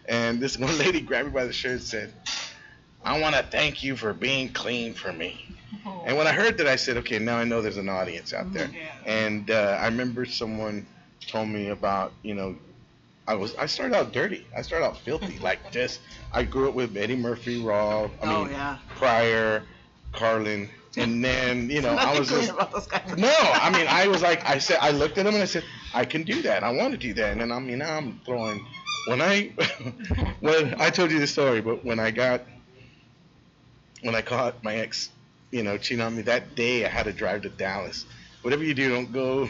And 0.10 0.42
this 0.42 0.58
one 0.60 0.78
lady 0.78 1.00
grabbed 1.00 1.30
me 1.30 1.34
by 1.34 1.46
the 1.46 1.54
shirt 1.54 1.72
and 1.72 1.82
said, 1.82 2.14
"I 3.04 3.20
want 3.20 3.36
to 3.36 3.44
thank 3.44 3.84
you 3.84 3.96
for 3.96 4.14
being 4.14 4.50
clean 4.50 4.94
for 4.94 5.12
me." 5.14 5.46
And 6.06 6.18
when 6.18 6.28
I 6.28 6.32
heard 6.34 6.58
that, 6.58 6.68
I 6.68 6.76
said, 6.78 6.98
"Okay, 6.98 7.20
now 7.20 7.38
I 7.38 7.44
know 7.44 7.62
there's 7.62 7.78
an 7.78 7.90
audience 7.90 8.34
out 8.34 8.52
there." 8.54 8.70
And 9.06 9.50
uh, 9.52 9.78
I 9.80 9.86
remember 9.86 10.26
someone 10.26 10.86
told 11.28 11.50
me 11.50 11.70
about, 11.70 12.12
you 12.24 12.34
know, 12.36 12.56
I 13.28 13.36
was 13.36 13.56
I 13.56 13.66
started 13.68 13.96
out 13.96 14.12
dirty. 14.12 14.46
I 14.56 14.62
started 14.62 14.86
out 14.86 14.98
filthy, 14.98 15.40
like 15.50 15.72
just. 15.72 16.00
I 16.32 16.44
grew 16.44 16.68
up 16.70 16.74
with 16.76 16.96
Eddie 16.98 17.16
Murphy, 17.16 17.62
Raw. 17.62 18.10
I 18.22 18.26
mean, 18.26 18.36
oh 18.36 18.48
yeah. 18.50 18.78
Pryor, 18.96 19.64
Carlin, 20.14 20.70
and 20.98 21.24
then 21.24 21.70
you 21.70 21.82
know 21.82 21.92
I 21.92 22.18
was 22.18 22.30
just 22.30 22.52
about 22.52 22.72
those 22.72 22.88
guys. 22.88 23.18
no. 23.18 23.34
I 23.38 23.70
mean 23.72 23.88
I 23.88 24.08
was 24.08 24.22
like 24.22 24.44
I 24.48 24.58
said 24.58 24.78
I 24.82 24.92
looked 24.92 25.18
at 25.18 25.26
him 25.26 25.34
and 25.34 25.44
I 25.44 25.46
said 25.48 25.64
I 25.94 26.06
can 26.06 26.24
do 26.24 26.42
that. 26.44 26.64
I 26.64 26.72
want 26.72 26.92
to 26.92 26.98
do 26.98 27.14
that. 27.16 27.32
And 27.34 27.42
then 27.42 27.52
I 27.52 27.60
mean 27.60 27.80
now 27.80 27.98
I'm 27.98 28.20
throwing 28.26 28.66
when 29.08 29.22
I 29.22 29.54
when 30.40 30.76
I 30.82 30.90
told 30.90 31.12
you 31.12 31.20
the 31.20 31.28
story, 31.28 31.62
but 31.62 31.84
when 31.86 32.00
I 32.00 32.12
got 32.12 32.42
when 34.04 34.16
I 34.16 34.22
caught 34.22 34.64
my 34.64 34.76
ex, 34.76 35.10
you 35.52 35.64
know, 35.64 35.78
cheating 35.78 36.04
on 36.04 36.16
me 36.16 36.22
that 36.24 36.56
day, 36.56 36.86
I 36.86 36.90
had 36.90 37.06
to 37.06 37.14
drive 37.14 37.42
to 37.44 37.50
Dallas. 37.50 38.06
Whatever 38.42 38.64
you 38.64 38.74
do, 38.74 38.90
don't 38.90 39.12
go 39.12 39.50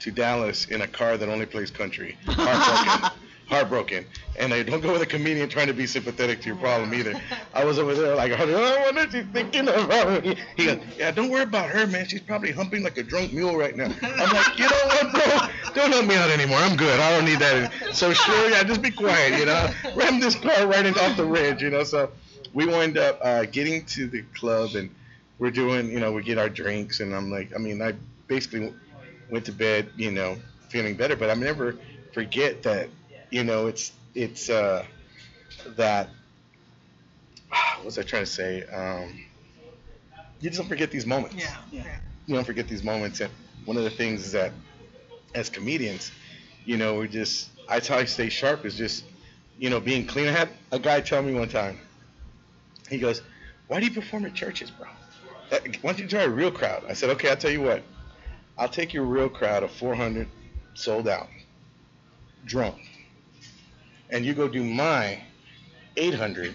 to 0.00 0.10
Dallas 0.10 0.66
in 0.66 0.80
a 0.80 0.86
car 0.86 1.16
that 1.16 1.28
only 1.28 1.46
plays 1.46 1.70
country. 1.70 2.16
Heartbroken. 2.26 3.10
Heartbroken. 3.48 4.06
And 4.38 4.54
I 4.54 4.62
don't 4.62 4.80
go 4.80 4.92
with 4.92 5.02
a 5.02 5.06
comedian 5.06 5.48
trying 5.48 5.66
to 5.66 5.72
be 5.72 5.84
sympathetic 5.84 6.40
to 6.42 6.46
your 6.46 6.56
oh, 6.56 6.60
problem 6.60 6.94
either. 6.94 7.20
I 7.52 7.64
was 7.64 7.80
over 7.80 7.94
there 7.94 8.14
like, 8.14 8.30
oh, 8.38 8.80
what 8.92 8.96
is 8.96 9.12
she 9.12 9.22
thinking 9.22 9.66
about? 9.66 10.22
He 10.56 10.66
goes, 10.66 10.78
yeah, 10.96 11.10
don't 11.10 11.30
worry 11.30 11.42
about 11.42 11.68
her, 11.68 11.84
man. 11.88 12.06
She's 12.06 12.20
probably 12.20 12.52
humping 12.52 12.84
like 12.84 12.96
a 12.96 13.02
drunk 13.02 13.32
mule 13.32 13.56
right 13.56 13.76
now. 13.76 13.92
I'm 14.02 14.32
like, 14.32 14.56
you 14.56 14.70
know 14.70 14.86
what, 14.86 15.12
bro? 15.12 15.72
Don't 15.74 15.92
help 15.92 16.06
me 16.06 16.14
out 16.14 16.30
anymore. 16.30 16.58
I'm 16.58 16.76
good. 16.76 16.98
I 17.00 17.10
don't 17.10 17.24
need 17.24 17.40
that. 17.40 17.72
So 17.92 18.12
sure, 18.12 18.50
yeah, 18.50 18.62
just 18.62 18.82
be 18.82 18.92
quiet, 18.92 19.38
you 19.38 19.46
know. 19.46 19.68
Ram 19.96 20.20
this 20.20 20.36
car 20.36 20.68
right 20.68 20.86
in- 20.86 20.96
off 20.96 21.16
the 21.16 21.24
ridge, 21.24 21.60
you 21.60 21.70
know. 21.70 21.82
So 21.82 22.08
we 22.52 22.66
wind 22.66 22.98
up 22.98 23.18
uh, 23.22 23.44
getting 23.44 23.84
to 23.86 24.06
the 24.06 24.22
club 24.34 24.74
and 24.74 24.90
we're 25.38 25.50
doing, 25.50 25.90
you 25.90 26.00
know, 26.00 26.12
we 26.12 26.22
get 26.22 26.38
our 26.38 26.48
drinks 26.48 27.00
and 27.00 27.14
I'm 27.14 27.30
like, 27.30 27.54
I 27.54 27.58
mean, 27.58 27.80
I 27.80 27.94
basically 28.26 28.74
went 29.30 29.44
to 29.46 29.52
bed, 29.52 29.90
you 29.96 30.10
know, 30.10 30.36
feeling 30.68 30.94
better, 30.96 31.16
but 31.16 31.30
I 31.30 31.34
never 31.34 31.76
forget 32.12 32.62
that, 32.64 32.88
you 33.30 33.44
know, 33.44 33.66
it's 33.66 33.92
it's 34.14 34.50
uh, 34.50 34.84
that. 35.76 36.08
What 37.76 37.86
was 37.86 37.98
I 37.98 38.02
trying 38.02 38.24
to 38.24 38.30
say? 38.30 38.62
Um, 38.64 39.24
you 40.40 40.50
just 40.50 40.60
don't 40.60 40.68
forget 40.68 40.90
these 40.90 41.06
moments. 41.06 41.34
Yeah. 41.34 41.56
Yeah. 41.72 41.98
You 42.26 42.34
don't 42.34 42.44
forget 42.44 42.68
these 42.68 42.82
moments, 42.82 43.20
and 43.20 43.32
one 43.64 43.78
of 43.78 43.84
the 43.84 43.90
things 43.90 44.26
is 44.26 44.32
that, 44.32 44.52
as 45.34 45.48
comedians, 45.48 46.12
you 46.66 46.76
know, 46.76 46.98
we 46.98 47.08
just 47.08 47.48
I 47.68 47.80
try 47.80 48.02
to 48.02 48.06
stay 48.06 48.28
sharp 48.28 48.66
is 48.66 48.76
just, 48.76 49.04
you 49.58 49.70
know, 49.70 49.80
being 49.80 50.06
clean. 50.06 50.28
I 50.28 50.32
had 50.32 50.50
a 50.72 50.78
guy 50.78 51.00
tell 51.00 51.22
me 51.22 51.32
one 51.32 51.48
time. 51.48 51.78
He 52.90 52.98
goes, 52.98 53.22
"Why 53.68 53.80
do 53.80 53.86
you 53.86 53.92
perform 53.92 54.26
at 54.26 54.34
churches, 54.34 54.70
bro? 54.70 54.88
Uh, 55.50 55.58
Why 55.80 55.92
don't 55.92 56.00
you 56.00 56.08
try 56.08 56.22
a 56.22 56.28
real 56.28 56.50
crowd?" 56.50 56.84
I 56.88 56.92
said, 56.94 57.10
"Okay, 57.10 57.30
I'll 57.30 57.36
tell 57.36 57.50
you 57.50 57.62
what. 57.62 57.82
I'll 58.58 58.68
take 58.68 58.92
your 58.92 59.04
real 59.04 59.30
crowd 59.30 59.62
of 59.62 59.70
400, 59.70 60.28
sold 60.74 61.08
out, 61.08 61.28
drunk, 62.44 62.76
and 64.10 64.24
you 64.24 64.34
go 64.34 64.48
do 64.48 64.62
my 64.62 65.22
800, 65.96 66.54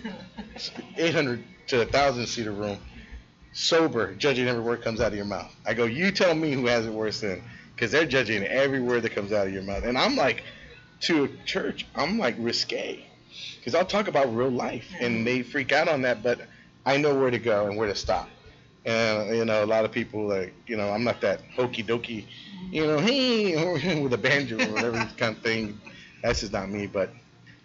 800 0.98 1.44
to 1.68 1.82
a 1.82 1.86
thousand 1.86 2.28
seater 2.28 2.52
room, 2.52 2.78
sober, 3.54 4.14
judging 4.16 4.48
every 4.48 4.62
word 4.62 4.84
comes 4.84 5.02
out 5.02 5.08
of 5.08 5.16
your 5.16 5.26
mouth. 5.26 5.52
I 5.66 5.74
go, 5.74 5.86
you 5.86 6.12
tell 6.12 6.36
me 6.36 6.52
who 6.52 6.68
has 6.68 6.86
it 6.86 6.94
worse 6.94 7.22
than, 7.22 7.44
because 7.74 7.92
they're 7.92 8.06
judging 8.06 8.44
every 8.44 8.82
word 8.82 9.04
that 9.04 9.16
comes 9.16 9.32
out 9.32 9.48
of 9.48 9.54
your 9.54 9.64
mouth. 9.64 9.84
And 9.84 9.98
I'm 9.98 10.16
like, 10.16 10.44
to 11.02 11.24
a 11.26 11.28
church, 11.46 11.86
I'm 11.96 12.20
like 12.20 12.36
risque, 12.38 13.05
because 13.58 13.76
I'll 13.76 13.86
talk 13.86 14.08
about 14.08 14.34
real 14.36 14.50
life, 14.50 14.88
and 15.00 15.16
mm-hmm. 15.16 15.24
they 15.26 15.44
freak 15.44 15.72
out 15.72 15.88
on 15.88 16.02
that, 16.04 16.24
but 16.24 16.42
I 16.86 16.98
know 16.98 17.16
where 17.16 17.32
to 17.32 17.40
go 17.40 17.68
and 17.68 17.78
where 17.78 17.88
to 17.88 17.96
stop. 17.96 18.30
And 18.86 19.36
you 19.36 19.46
know, 19.46 19.64
a 19.64 19.66
lot 19.66 19.86
of 19.86 19.92
people 19.92 20.28
like, 20.28 20.54
you 20.68 20.78
know, 20.78 20.92
I'm 20.92 21.04
not 21.04 21.22
that 21.22 21.42
hokey 21.56 21.84
dokey, 21.84 22.26
you 22.72 22.86
know, 22.86 23.00
hey, 23.00 24.00
with 24.02 24.14
a 24.14 24.18
banjo 24.18 24.60
or 24.60 24.72
whatever 24.74 24.98
kind 25.18 25.36
of 25.36 25.42
thing. 25.42 25.80
That's 26.22 26.42
just 26.42 26.54
not 26.54 26.70
me. 26.70 26.88
But 26.88 27.12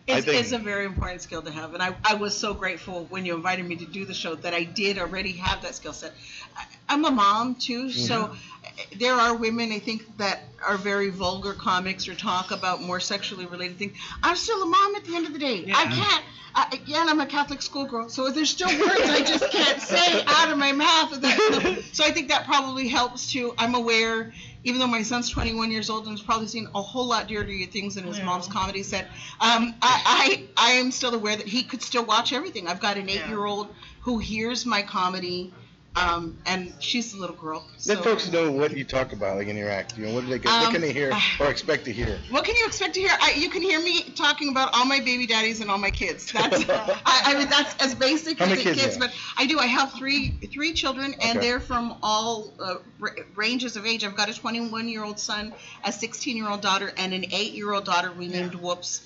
It's, 0.07 0.27
think 0.27 0.41
it's 0.41 0.53
a 0.53 0.59
very 0.59 0.87
important 0.87 1.23
skill 1.23 1.43
to 1.43 1.51
have, 1.53 1.75
and 1.75 1.83
I, 1.83 1.95
I 2.05 2.15
was 2.15 2.37
so 2.37 2.53
grateful 2.55 3.07
when 3.11 3.25
you 3.25 3.35
invited 3.35 3.65
me 3.65 3.77
to 3.77 3.87
do 3.87 4.05
the 4.05 4.15
show 4.15 4.35
that 4.37 4.55
I 4.55 4.65
did 4.65 4.99
already 4.99 5.33
have 5.35 5.63
that 5.63 5.75
skill 5.77 5.93
set. 5.93 6.13
I, 6.57 6.65
I'm 6.89 7.05
a 7.05 7.11
mom 7.11 7.55
too, 7.57 7.91
so 7.91 8.29
Mm-hmm. 8.29 8.99
there 8.99 9.15
are 9.15 9.37
women 9.37 9.73
I 9.73 9.79
think 9.79 10.17
that 10.19 10.41
are 10.67 10.77
very 10.77 11.11
vulgar 11.11 11.55
comics 11.55 12.09
or 12.09 12.15
talk 12.15 12.51
about 12.51 12.83
more 12.83 13.01
sexually 13.01 13.47
related 13.47 13.79
things. 13.79 13.97
I'm 14.23 14.37
still 14.37 14.63
a 14.63 14.67
mom 14.67 14.97
at 14.97 15.05
the 15.05 15.15
end 15.17 15.27
of 15.27 15.33
the 15.33 15.39
day. 15.39 15.67
I 15.73 15.85
can't. 15.87 16.25
I, 16.55 16.81
yeah, 16.85 17.05
I'm 17.09 17.21
a 17.21 17.27
Catholic 17.27 17.63
schoolgirl, 17.63 18.09
so 18.09 18.31
there's 18.31 18.51
still 18.51 18.69
words 18.69 19.09
I 19.09 19.23
just 19.23 19.51
can't 19.53 19.81
say 19.81 20.25
out 20.27 20.51
of 20.51 20.59
my 20.59 20.73
mouth. 20.73 21.13
So 21.93 22.05
I 22.05 22.11
think 22.11 22.29
that 22.29 22.45
probably 22.45 22.89
helps 22.89 23.31
too. 23.31 23.55
I'm 23.59 23.75
aware, 23.75 24.33
even 24.65 24.81
though 24.81 24.87
my 24.87 25.03
son's 25.03 25.31
21 25.31 25.71
years 25.71 25.89
old 25.91 26.07
and 26.07 26.13
has 26.13 26.23
probably 26.23 26.47
seen 26.47 26.69
a 26.75 26.83
whole 26.83 27.07
lot 27.07 27.29
dirtier 27.29 27.67
things 27.67 27.97
in 27.97 28.05
his 28.05 28.21
mom's 28.21 28.47
comedy 28.47 28.83
set, 28.83 29.07
um, 29.41 29.75
I, 29.83 30.45
I 30.57 30.71
I 30.71 30.71
am 30.73 30.91
still 30.91 31.15
aware 31.15 31.37
that 31.37 31.47
he 31.47 31.63
could 31.63 31.83
still 31.83 32.05
watch 32.05 32.33
everything. 32.33 32.69
I've 32.69 32.81
got 32.81 32.97
an 32.97 33.09
eight-year-old 33.09 33.69
who 34.01 34.19
hears 34.19 34.67
my 34.67 34.83
comedy, 34.83 35.53
um, 35.97 36.39
and 36.47 36.73
she's 36.79 37.13
a 37.15 37.17
little 37.19 37.35
girl. 37.37 37.65
let 37.87 37.99
so- 37.99 38.03
folks 38.05 38.31
know 38.31 38.51
what 38.53 38.77
you 38.77 38.85
talk 38.85 39.13
about, 39.13 39.37
like 39.37 39.49
in 39.49 39.57
your 39.57 39.69
act. 39.69 39.97
You 39.99 40.07
know, 40.07 40.15
what 40.15 40.21
do 40.23 40.29
they 40.29 40.39
get? 40.39 40.49
what 40.49 40.67
Um, 40.67 40.73
can 40.73 40.81
they 40.81 40.93
hear 40.93 41.13
or 41.41 41.49
expect 41.51 41.85
to 41.87 41.93
hear? 41.93 42.19
What 42.31 42.45
can 42.45 42.55
you 42.57 42.67
expect 42.67 42.95
to 42.95 43.01
hear? 43.01 43.11
I, 43.21 43.33
you 43.33 43.51
can 43.51 43.63
hear 43.63 43.81
me 43.83 44.03
talking 44.17 44.51
about 44.51 44.71
all 44.73 44.85
my 44.85 45.01
baby 45.01 45.27
daddies 45.27 45.61
and 45.61 45.71
all 45.71 45.79
my 45.79 45.91
kids. 45.91 46.31
That's 46.33 46.65
I, 46.71 47.23
I 47.27 47.39
mean 47.39 47.49
that's 47.51 47.75
as 47.83 47.95
basic 47.95 48.39
How 48.39 48.45
as 48.47 48.53
it 48.53 48.63
kids 48.63 48.81
gets. 48.81 48.97
But 48.99 49.13
I 49.37 49.47
do. 49.47 49.59
I 49.59 49.67
have 49.67 49.93
three 49.95 50.39
three 50.53 50.73
children, 50.75 51.15
and 51.21 51.39
Okay. 51.39 51.49
they're 51.49 51.61
from 51.61 51.97
all 52.03 52.55
uh, 52.61 52.77
r- 53.03 53.17
ranges 53.35 53.77
of 53.77 53.85
age. 53.85 54.05
I've 54.05 54.17
got 54.17 54.29
a 54.29 54.35
21 54.35 54.89
year 54.89 55.03
old 55.05 55.19
son, 55.19 55.53
a 55.85 55.91
16 55.93 56.37
year 56.37 56.49
old 56.49 56.61
daughter, 56.63 56.93
and 56.97 57.13
an 57.13 57.25
8 57.33 57.53
year 57.53 57.73
old 57.73 57.85
daughter 57.85 58.13
we 58.13 58.29
named 58.29 58.55
Whoops. 58.55 59.01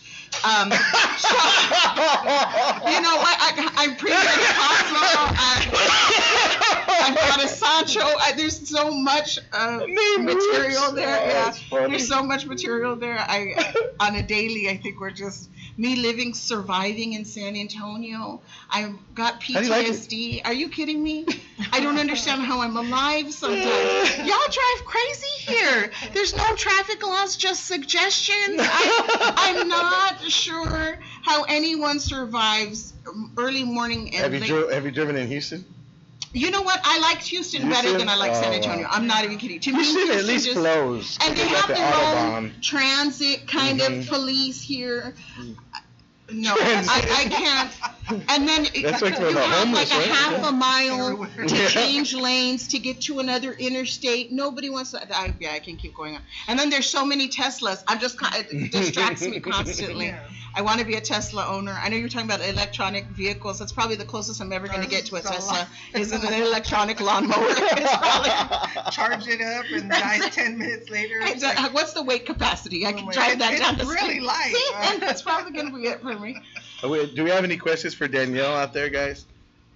Um, 0.44 0.70
so, 1.18 1.28
you 1.30 3.00
know 3.00 3.16
what? 3.16 3.36
I, 3.40 3.70
I'm 3.76 3.96
pretty 3.96 4.16
Cosmo. 4.16 5.00
I, 6.76 7.08
I've 7.08 7.16
got 7.16 7.44
a 7.44 7.48
Sancho. 7.48 8.00
I, 8.00 8.32
there's 8.36 8.68
so 8.68 8.90
much 8.90 9.38
uh, 9.52 9.80
material 10.18 10.92
there. 10.92 11.18
Oh, 11.22 11.56
yeah, 11.72 11.86
there's 11.88 12.08
so 12.08 12.22
much 12.22 12.46
material 12.46 12.96
there. 12.96 13.18
I 13.18 13.72
on 14.00 14.16
a 14.16 14.22
daily. 14.22 14.68
I 14.68 14.76
think 14.76 15.00
we're 15.00 15.10
just 15.10 15.50
me 15.76 15.96
living, 15.96 16.34
surviving 16.34 17.14
in 17.14 17.24
San 17.24 17.56
Antonio. 17.56 18.40
I've 18.70 18.94
got 19.14 19.48
you 19.48 19.60
like? 19.68 19.86
PTSD. 19.86 20.42
Are 20.44 20.52
you 20.52 20.68
kidding 20.68 21.02
me? 21.02 21.26
I 21.72 21.80
don't 21.80 21.98
understand 21.98 22.42
how 22.42 22.60
I'm 22.60 22.76
alive 22.76 23.32
sometimes. 23.32 23.64
Y'all 24.18 24.26
drive 24.26 24.84
crazy 24.86 25.26
here. 25.52 25.90
There's 26.12 26.34
no 26.36 26.54
traffic 26.56 27.04
laws, 27.04 27.36
just 27.36 27.66
suggestions. 27.66 28.58
I, 28.60 29.32
I'm 29.36 29.68
not 29.68 30.20
sure 30.30 30.98
how 31.22 31.44
anyone 31.44 31.98
survives 31.98 32.92
early 33.36 33.64
morning 33.64 34.14
and 34.14 34.16
have 34.16 34.34
you 34.34 34.40
dri- 34.40 34.72
have 34.74 34.84
you 34.84 34.90
driven 34.90 35.16
in 35.16 35.26
Houston? 35.28 35.64
You 36.34 36.50
know 36.50 36.62
what? 36.62 36.80
I 36.84 36.98
liked 36.98 37.22
Houston, 37.28 37.68
better 37.68 37.96
than 37.96 38.08
I 38.08 38.16
like 38.16 38.34
San 38.34 38.52
Antonio. 38.52 38.86
I'm 38.90 39.06
not 39.06 39.24
even 39.24 39.38
kidding. 39.38 39.60
To 39.60 39.72
me, 39.72 39.78
Houston 39.84 40.02
at 40.02 40.06
Houston 40.24 40.26
least 40.26 40.44
just- 40.46 40.58
flows. 40.58 41.18
and 41.24 41.36
they 41.36 41.46
have 41.48 41.68
the 41.68 41.74
their 41.74 41.92
Autobahn. 41.92 42.36
own 42.36 42.52
transit 42.60 43.46
kind 43.48 43.80
Mhm. 43.80 44.00
of 44.00 44.08
police 44.08 44.60
here. 44.60 45.14
No, 46.30 46.54
I, 46.58 47.06
I 47.10 47.24
can't. 47.28 47.70
And 48.10 48.48
then 48.48 48.66
That's 48.82 49.02
like 49.02 49.16
for 49.16 49.22
you 49.28 49.34
the 49.34 49.40
have 49.40 49.68
like 49.72 49.88
homeless, 49.88 49.92
a 49.92 49.96
right? 49.98 50.06
half 50.08 50.48
a 50.48 50.52
mile 50.52 51.26
to 51.48 51.56
Yeah. 51.56 51.68
change 51.68 52.14
lanes 52.14 52.68
to 52.68 52.78
get 52.78 53.00
to 53.02 53.20
another 53.20 53.52
interstate. 53.52 54.32
Nobody 54.32 54.70
wants 54.70 54.90
to. 54.92 55.16
I, 55.16 55.34
yeah, 55.40 55.52
I 55.52 55.58
can 55.60 55.76
keep 55.76 55.94
going 55.94 56.16
on. 56.16 56.22
And 56.48 56.58
then 56.58 56.70
there's 56.70 56.88
so 56.88 57.04
many 57.04 57.28
Teslas. 57.28 57.82
I'm 57.86 57.98
just 57.98 58.18
con- 58.18 58.32
it 58.34 58.70
distracts 58.72 59.22
me 59.22 59.40
constantly. 59.40 60.06
Yeah. 60.06 60.20
I 60.56 60.62
want 60.62 60.78
to 60.78 60.86
be 60.86 60.94
a 60.94 61.00
Tesla 61.00 61.44
owner. 61.48 61.72
I 61.72 61.88
know 61.88 61.96
you're 61.96 62.08
talking 62.08 62.28
about 62.30 62.40
electronic 62.40 63.06
vehicles. 63.06 63.58
That's 63.58 63.72
probably 63.72 63.96
the 63.96 64.04
closest 64.04 64.40
I'm 64.40 64.52
ever 64.52 64.68
going 64.68 64.82
to 64.82 64.88
get 64.88 65.04
to 65.06 65.16
a 65.16 65.20
That's 65.20 65.34
Tesla. 65.36 65.52
lot. 65.52 65.68
Is 66.00 66.12
an 66.12 66.32
electronic 66.32 67.00
lawnmower. 67.00 67.44
It's 67.48 67.96
probably- 67.96 68.90
Charge 68.92 69.26
it 69.26 69.40
up 69.40 69.64
and 69.72 69.90
dies 69.90 70.32
ten 70.32 70.56
minutes 70.56 70.90
later. 70.90 71.18
It's 71.22 71.42
a- 71.42 71.70
what's 71.72 71.92
the 71.94 72.04
weight 72.04 72.24
capacity? 72.24 72.86
I 72.86 72.90
Oh 72.90 72.92
can 72.94 73.06
my 73.06 73.12
drive 73.12 73.30
God. 73.32 73.40
that 73.40 73.52
It's 73.54 73.60
down 73.62 73.78
the 73.78 73.84
really 73.86 73.98
street. 74.10 74.22
light. 74.22 74.52
See, 74.54 74.70
and 74.92 75.02
uh. 75.02 75.06
that's 75.06 75.22
probably 75.22 75.50
going 75.52 75.72
to 75.72 75.76
be 75.76 75.88
it 75.88 76.00
for 76.00 76.16
me. 76.20 76.40
Oh, 76.84 76.90
wait, 76.90 77.14
Do 77.14 77.24
we 77.24 77.30
have 77.30 77.44
any 77.44 77.56
questions 77.56 77.94
for 77.94 78.06
Danielle 78.06 78.54
out 78.54 78.74
there, 78.74 78.90
guys? 78.90 79.24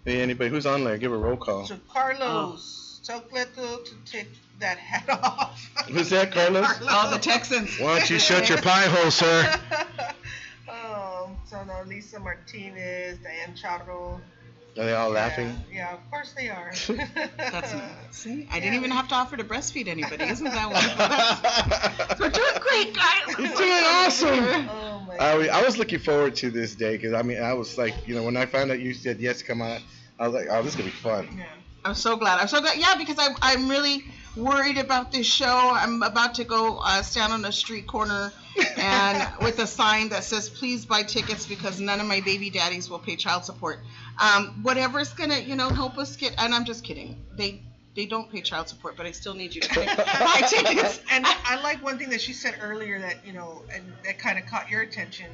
Hey, 0.04 0.20
anybody 0.20 0.50
who's 0.50 0.66
on 0.66 0.84
there? 0.84 0.98
Give 0.98 1.10
a 1.10 1.16
roll 1.16 1.38
call. 1.38 1.64
So 1.64 1.78
Carlos, 1.90 3.00
tell 3.02 3.22
Cleto 3.22 3.82
to 3.82 3.94
take 4.04 4.28
that 4.58 4.76
hat 4.76 5.08
off. 5.08 5.58
Who's 5.88 6.10
that, 6.10 6.32
Carlos? 6.32 6.66
Oh, 6.82 7.10
the 7.10 7.18
Texans. 7.18 7.80
Why 7.80 7.98
don't 7.98 8.10
you 8.10 8.18
shut 8.18 8.50
your 8.50 8.60
pie 8.60 8.88
hole, 8.88 9.10
sir? 9.10 9.58
um, 10.68 11.34
so 11.46 11.64
now 11.64 11.82
Lisa 11.86 12.20
Martinez, 12.20 13.16
Diane 13.20 13.56
Charro. 13.56 14.20
Are 14.78 14.84
they 14.84 14.94
all 14.94 15.10
laughing? 15.10 15.48
Yeah, 15.70 15.76
yeah, 15.76 15.94
of 15.94 16.10
course 16.10 16.32
they 16.36 16.48
are. 16.48 16.70
That's 17.36 17.72
nice. 17.74 17.82
See, 18.12 18.46
I 18.52 18.60
didn't 18.60 18.74
even 18.74 18.90
have 18.92 19.08
to 19.08 19.14
offer 19.16 19.36
to 19.36 19.42
breastfeed 19.44 19.88
anybody. 19.88 20.24
Isn't 20.24 20.44
that 20.44 20.70
wonderful? 20.72 22.06
That's, 22.06 22.20
we're 22.20 22.30
doing 22.30 22.60
great, 22.60 22.94
guys. 22.94 23.38
You're 23.38 23.56
doing 23.56 23.84
awesome. 23.84 24.68
Oh 24.70 25.04
my 25.06 25.16
I, 25.16 25.34
was- 25.34 25.48
I 25.48 25.62
was 25.64 25.78
looking 25.78 25.98
forward 25.98 26.36
to 26.36 26.50
this 26.50 26.74
day 26.76 26.96
because 26.96 27.12
I 27.12 27.22
mean 27.22 27.42
I 27.42 27.52
was 27.54 27.76
like 27.76 27.94
you 28.06 28.14
know 28.14 28.22
when 28.22 28.36
I 28.36 28.46
found 28.46 28.70
out 28.70 28.78
you 28.80 28.94
said 28.94 29.18
yes 29.18 29.42
come 29.42 29.60
on 29.62 29.80
I 30.18 30.26
was 30.28 30.34
like 30.34 30.46
oh 30.50 30.62
this 30.62 30.74
is 30.74 30.76
gonna 30.76 30.90
be 30.90 30.96
fun. 30.96 31.28
Yeah. 31.36 31.44
I'm 31.84 31.94
so 31.94 32.16
glad. 32.16 32.38
I'm 32.40 32.48
so 32.48 32.60
glad. 32.60 32.76
Yeah, 32.78 32.94
because 32.98 33.16
I'm, 33.18 33.36
I'm 33.40 33.68
really 33.68 34.04
worried 34.36 34.78
about 34.78 35.10
this 35.12 35.26
show. 35.26 35.70
I'm 35.74 36.02
about 36.02 36.34
to 36.34 36.44
go 36.44 36.78
uh, 36.84 37.02
stand 37.02 37.32
on 37.32 37.44
a 37.44 37.52
street 37.52 37.86
corner 37.86 38.32
and 38.76 39.28
with 39.42 39.58
a 39.58 39.66
sign 39.66 40.08
that 40.10 40.24
says, 40.24 40.48
"Please 40.48 40.84
buy 40.86 41.02
tickets 41.02 41.46
because 41.46 41.80
none 41.80 42.00
of 42.00 42.06
my 42.06 42.20
baby 42.20 42.50
daddies 42.50 42.88
will 42.90 42.98
pay 42.98 43.16
child 43.16 43.44
support." 43.44 43.80
Um, 44.20 44.60
whatever's 44.62 45.12
gonna, 45.12 45.38
you 45.38 45.56
know, 45.56 45.68
help 45.68 45.98
us 45.98 46.16
get. 46.16 46.34
And 46.38 46.54
I'm 46.54 46.64
just 46.64 46.84
kidding. 46.84 47.24
They 47.36 47.62
they 47.94 48.06
don't 48.06 48.30
pay 48.30 48.40
child 48.42 48.68
support, 48.68 48.96
but 48.96 49.06
I 49.06 49.10
still 49.12 49.34
need 49.34 49.54
you 49.54 49.60
to 49.60 49.68
pay, 49.68 49.86
buy 49.96 50.42
tickets. 50.48 51.00
And 51.10 51.24
I 51.26 51.60
like 51.62 51.82
one 51.82 51.98
thing 51.98 52.10
that 52.10 52.20
she 52.20 52.32
said 52.32 52.56
earlier 52.60 52.98
that 53.00 53.26
you 53.26 53.32
know, 53.32 53.62
and 53.74 53.92
that 54.04 54.18
kind 54.18 54.38
of 54.38 54.46
caught 54.46 54.70
your 54.70 54.82
attention, 54.82 55.26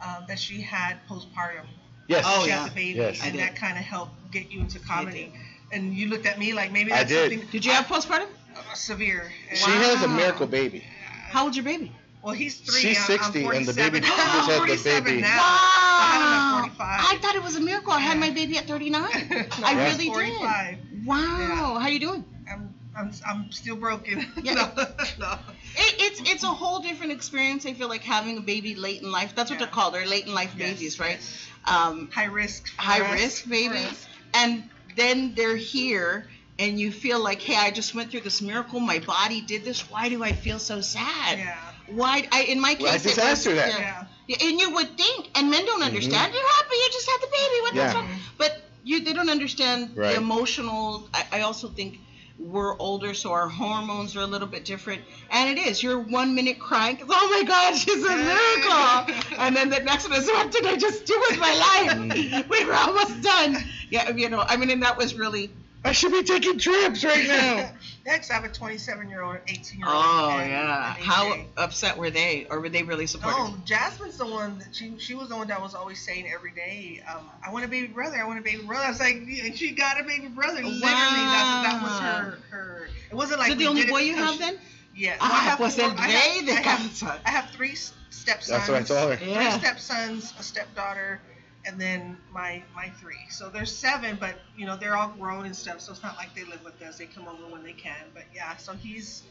um, 0.00 0.24
that 0.28 0.38
she 0.38 0.60
had 0.60 0.98
postpartum. 1.08 1.66
Yes. 2.08 2.24
Oh, 2.26 2.42
she 2.42 2.48
yeah. 2.50 2.62
had 2.62 2.70
the 2.70 2.74
baby, 2.74 2.98
Yes. 2.98 3.20
And 3.24 3.38
that 3.38 3.54
kind 3.56 3.78
of 3.78 3.84
helped 3.84 4.30
get 4.32 4.50
you 4.50 4.60
into 4.60 4.78
comedy. 4.80 5.32
And 5.72 5.94
you 5.94 6.08
looked 6.08 6.26
at 6.26 6.38
me 6.38 6.52
like 6.52 6.70
maybe 6.72 6.92
I 6.92 6.98
that's 6.98 7.08
did. 7.10 7.30
something 7.32 7.48
Did 7.50 7.64
you 7.64 7.72
have 7.72 7.86
postpartum? 7.86 8.26
uh, 8.56 8.74
severe. 8.74 9.32
And- 9.48 9.56
She 9.58 9.70
has 9.70 10.02
a 10.02 10.08
miracle 10.08 10.46
baby. 10.46 10.84
How 11.30 11.44
old's 11.44 11.56
your 11.56 11.64
baby? 11.64 11.92
Well, 12.22 12.34
he's 12.34 12.56
three. 12.56 12.80
She's 12.80 12.98
I'm- 12.98 13.18
I'm 13.20 13.32
60 13.32 13.38
and 13.44 13.66
the 13.66 13.72
47. 13.74 13.92
baby 13.92 14.06
just 14.06 14.18
had 14.18 14.46
the 14.48 14.52
47 14.58 15.04
baby. 15.04 15.20
Now. 15.22 15.28
I 15.40 16.10
had 16.12 16.20
him 16.22 16.70
at 16.70 16.76
45. 16.76 17.00
I 17.12 17.18
thought 17.20 17.34
it 17.34 17.42
was 17.42 17.56
a 17.56 17.60
miracle. 17.60 17.92
I 17.92 17.98
had 18.00 18.18
my 18.18 18.30
baby 18.30 18.56
at 18.58 18.66
39. 18.66 19.02
No, 19.02 19.08
I 19.64 19.74
he's 19.88 19.98
really 19.98 20.04
did. 20.08 20.36
45. 20.38 20.78
Wow. 21.04 21.16
Yeah. 21.38 21.80
How 21.80 21.88
you 21.88 21.98
doing? 22.00 22.24
I'm, 22.50 22.72
I'm, 22.96 23.12
I'm 23.26 23.50
still 23.50 23.76
broken. 23.76 24.26
Yeah. 24.42 24.54
no, 24.76 24.84
no. 25.18 25.32
It, 25.74 25.94
it's 25.98 26.30
it's 26.30 26.42
a 26.44 26.48
whole 26.48 26.80
different 26.80 27.12
experience. 27.12 27.64
I 27.66 27.72
feel 27.72 27.88
like 27.88 28.02
having 28.02 28.36
a 28.36 28.40
baby 28.40 28.74
late 28.74 29.02
in 29.02 29.10
life. 29.10 29.34
That's 29.34 29.50
what 29.50 29.58
Yeah. 29.58 29.66
they're 29.66 29.74
called. 29.74 29.94
They're 29.94 30.06
late 30.06 30.26
in 30.26 30.34
life 30.34 30.54
Yes, 30.56 30.72
babies, 30.74 31.00
right? 31.00 31.12
yes. 31.18 31.48
Um, 31.66 32.08
High 32.12 32.24
risk. 32.26 32.68
for 32.68 32.82
high 32.82 33.00
us, 33.00 33.12
risk 33.20 33.42
for 33.44 33.50
babies, 33.50 33.86
us. 33.86 34.06
and 34.34 34.64
then 34.96 35.32
they're 35.34 35.56
here, 35.56 36.26
and 36.58 36.78
you 36.78 36.92
feel 36.92 37.20
like, 37.22 37.40
hey, 37.40 37.56
I 37.56 37.70
just 37.70 37.94
went 37.94 38.10
through 38.10 38.20
this 38.20 38.42
miracle. 38.42 38.78
My 38.80 38.98
body 38.98 39.40
did 39.40 39.64
this. 39.64 39.90
Why 39.90 40.08
do 40.10 40.22
I 40.22 40.32
feel 40.32 40.58
so 40.58 40.80
sad? 40.82 41.38
Yeah. 41.38 41.56
Why? 41.94 42.26
I 42.32 42.42
in 42.44 42.60
my 42.60 42.74
case, 42.74 42.82
Well, 42.84 42.92
I 42.92 42.96
it 42.96 43.02
just 43.02 43.16
was- 43.16 43.24
asked 43.26 43.44
her 43.46 43.54
that. 43.54 43.68
Yeah. 43.70 43.78
Yeah. 43.78 44.04
Yeah, 44.28 44.36
and 44.48 44.60
you 44.60 44.70
would 44.74 44.96
think, 44.96 45.30
and 45.34 45.50
men 45.50 45.64
don't 45.66 45.80
mm-hmm. 45.80 45.88
understand. 45.88 46.32
You're 46.32 46.48
happy, 46.56 46.74
you 46.76 46.88
just 46.92 47.10
had 47.10 47.20
the 47.22 47.26
baby. 47.26 47.60
What 47.62 47.74
Yeah. 47.74 47.86
the 47.88 47.92
fuck? 47.94 48.06
But 48.38 48.62
you, 48.84 49.00
they 49.00 49.12
don't 49.12 49.28
understand 49.28 49.96
Right. 49.96 50.12
the 50.12 50.16
emotional. 50.20 51.08
I, 51.12 51.24
I 51.32 51.40
also 51.40 51.68
think 51.68 51.98
we're 52.38 52.78
older, 52.78 53.14
so 53.14 53.32
our 53.32 53.48
hormones 53.48 54.16
are 54.16 54.20
a 54.20 54.26
little 54.26 54.46
bit 54.46 54.64
different. 54.64 55.02
And 55.30 55.50
it 55.50 55.60
is. 55.66 55.82
You're 55.82 55.98
one 55.98 56.36
minute 56.36 56.60
crying, 56.60 56.96
'cause, 56.98 57.08
oh 57.10 57.28
my 57.36 57.46
God, 57.46 57.76
she's 57.76 58.02
a 58.04 58.16
miracle. 58.16 59.38
and 59.38 59.56
then 59.56 59.70
the 59.70 59.80
next 59.80 60.08
one 60.08 60.18
is, 60.18 60.26
what 60.28 60.50
did 60.52 60.66
I 60.66 60.76
just 60.76 61.04
do 61.04 61.20
with 61.28 61.38
my 61.40 61.52
life? 61.54 61.98
Mm. 61.98 62.48
we 62.54 62.64
were 62.64 62.74
almost 62.74 63.20
done. 63.22 63.56
Yeah, 63.90 64.10
you 64.10 64.28
know, 64.28 64.40
I 64.40 64.56
mean, 64.56 64.70
and 64.70 64.82
that 64.84 64.96
was 64.96 65.14
really. 65.14 65.50
I 65.84 65.92
should 65.92 66.12
be 66.12 66.22
taking 66.22 66.58
trips 66.58 67.04
right 67.04 67.26
now. 67.26 67.72
Next, 68.06 68.30
I 68.30 68.34
have 68.34 68.44
a 68.44 68.48
27 68.48 69.08
year 69.08 69.22
old, 69.22 69.38
18 69.48 69.78
year 69.78 69.88
old. 69.88 69.96
Oh 69.96 70.28
yeah. 70.38 70.94
How 70.98 71.36
upset 71.56 71.96
were 71.96 72.10
they, 72.10 72.46
or 72.50 72.60
were 72.60 72.68
they 72.68 72.82
really 72.82 73.06
supportive? 73.06 73.38
No, 73.38 73.56
Jasmine's 73.64 74.16
the 74.16 74.26
one 74.26 74.58
that 74.58 74.74
she 74.74 74.96
she 74.98 75.14
was 75.14 75.28
the 75.28 75.36
one 75.36 75.48
that 75.48 75.60
was 75.60 75.74
always 75.74 76.00
saying 76.04 76.28
every 76.32 76.52
day, 76.52 77.02
um, 77.12 77.28
I 77.44 77.52
want 77.52 77.64
a 77.64 77.68
baby 77.68 77.88
brother, 77.88 78.16
I 78.16 78.24
want 78.24 78.38
a 78.38 78.42
baby 78.42 78.62
brother. 78.64 78.84
I 78.84 78.90
was 78.90 79.00
like, 79.00 79.22
"Yeah, 79.26 79.52
she 79.54 79.72
got 79.72 80.00
a 80.00 80.04
baby 80.04 80.28
brother. 80.28 80.62
Literally, 80.62 80.80
that's 80.82 81.62
that 81.66 81.80
was 81.82 82.00
her 82.00 82.38
her. 82.50 82.88
It 83.10 83.14
wasn't 83.14 83.40
like 83.40 83.50
so 83.50 83.54
the 83.56 83.66
only 83.66 83.86
boy 83.86 84.00
you 84.00 84.14
have 84.14 84.38
then? 84.38 84.58
Yeah. 84.94 85.16
Ah, 85.20 85.28
no, 85.28 85.34
I 85.34 85.38
have 85.38 85.58
pues 85.58 85.76
four- 85.76 85.84
el 85.86 85.96
I 85.98 86.08
have, 86.08 86.46
de 86.46 86.52
I 86.52 86.54
have, 86.60 86.78
casa. 86.78 87.20
I 87.24 87.30
have 87.30 87.50
three 87.50 87.74
stepsons. 87.74 88.48
That's 88.48 88.68
what 88.68 88.78
I 88.78 88.82
told 88.84 89.18
her. 89.18 89.24
Yeah. 89.24 89.50
Three 89.52 89.60
stepsons, 89.60 90.34
a 90.38 90.42
stepdaughter, 90.42 91.20
and 91.64 91.80
then 91.80 92.16
my 92.32 92.62
my 92.74 92.90
three. 93.00 93.18
So 93.30 93.48
there's 93.48 93.74
seven, 93.74 94.16
but 94.20 94.34
you 94.56 94.66
know 94.66 94.76
they're 94.76 94.96
all 94.96 95.10
grown 95.18 95.46
and 95.46 95.54
stuff. 95.56 95.80
So 95.80 95.92
it's 95.92 96.02
not 96.02 96.16
like 96.16 96.34
they 96.34 96.44
live 96.44 96.64
with 96.64 96.80
us. 96.82 96.98
They 96.98 97.06
come 97.06 97.28
over 97.28 97.50
when 97.52 97.62
they 97.62 97.72
can. 97.72 98.06
But 98.14 98.24
yeah, 98.34 98.56
so 98.56 98.72
he's 98.72 99.22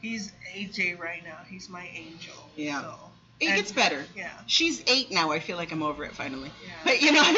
he's 0.00 0.32
AJ 0.56 0.98
right 0.98 1.22
now. 1.24 1.38
He's 1.48 1.68
my 1.68 1.86
angel. 1.94 2.34
Yeah. 2.56 2.82
So, 2.82 2.94
It 3.40 3.46
and- 3.48 3.56
gets 3.56 3.72
better. 3.72 4.04
Yeah. 4.16 4.30
She's 4.46 4.82
eight 4.86 5.10
now. 5.10 5.30
I 5.30 5.40
feel 5.40 5.56
like 5.56 5.72
I'm 5.72 5.82
over 5.82 6.04
it 6.04 6.12
finally. 6.12 6.50
Yeah. 6.66 6.72
But 6.84 7.02
you 7.02 7.12
know, 7.12 7.22
I 7.24 7.32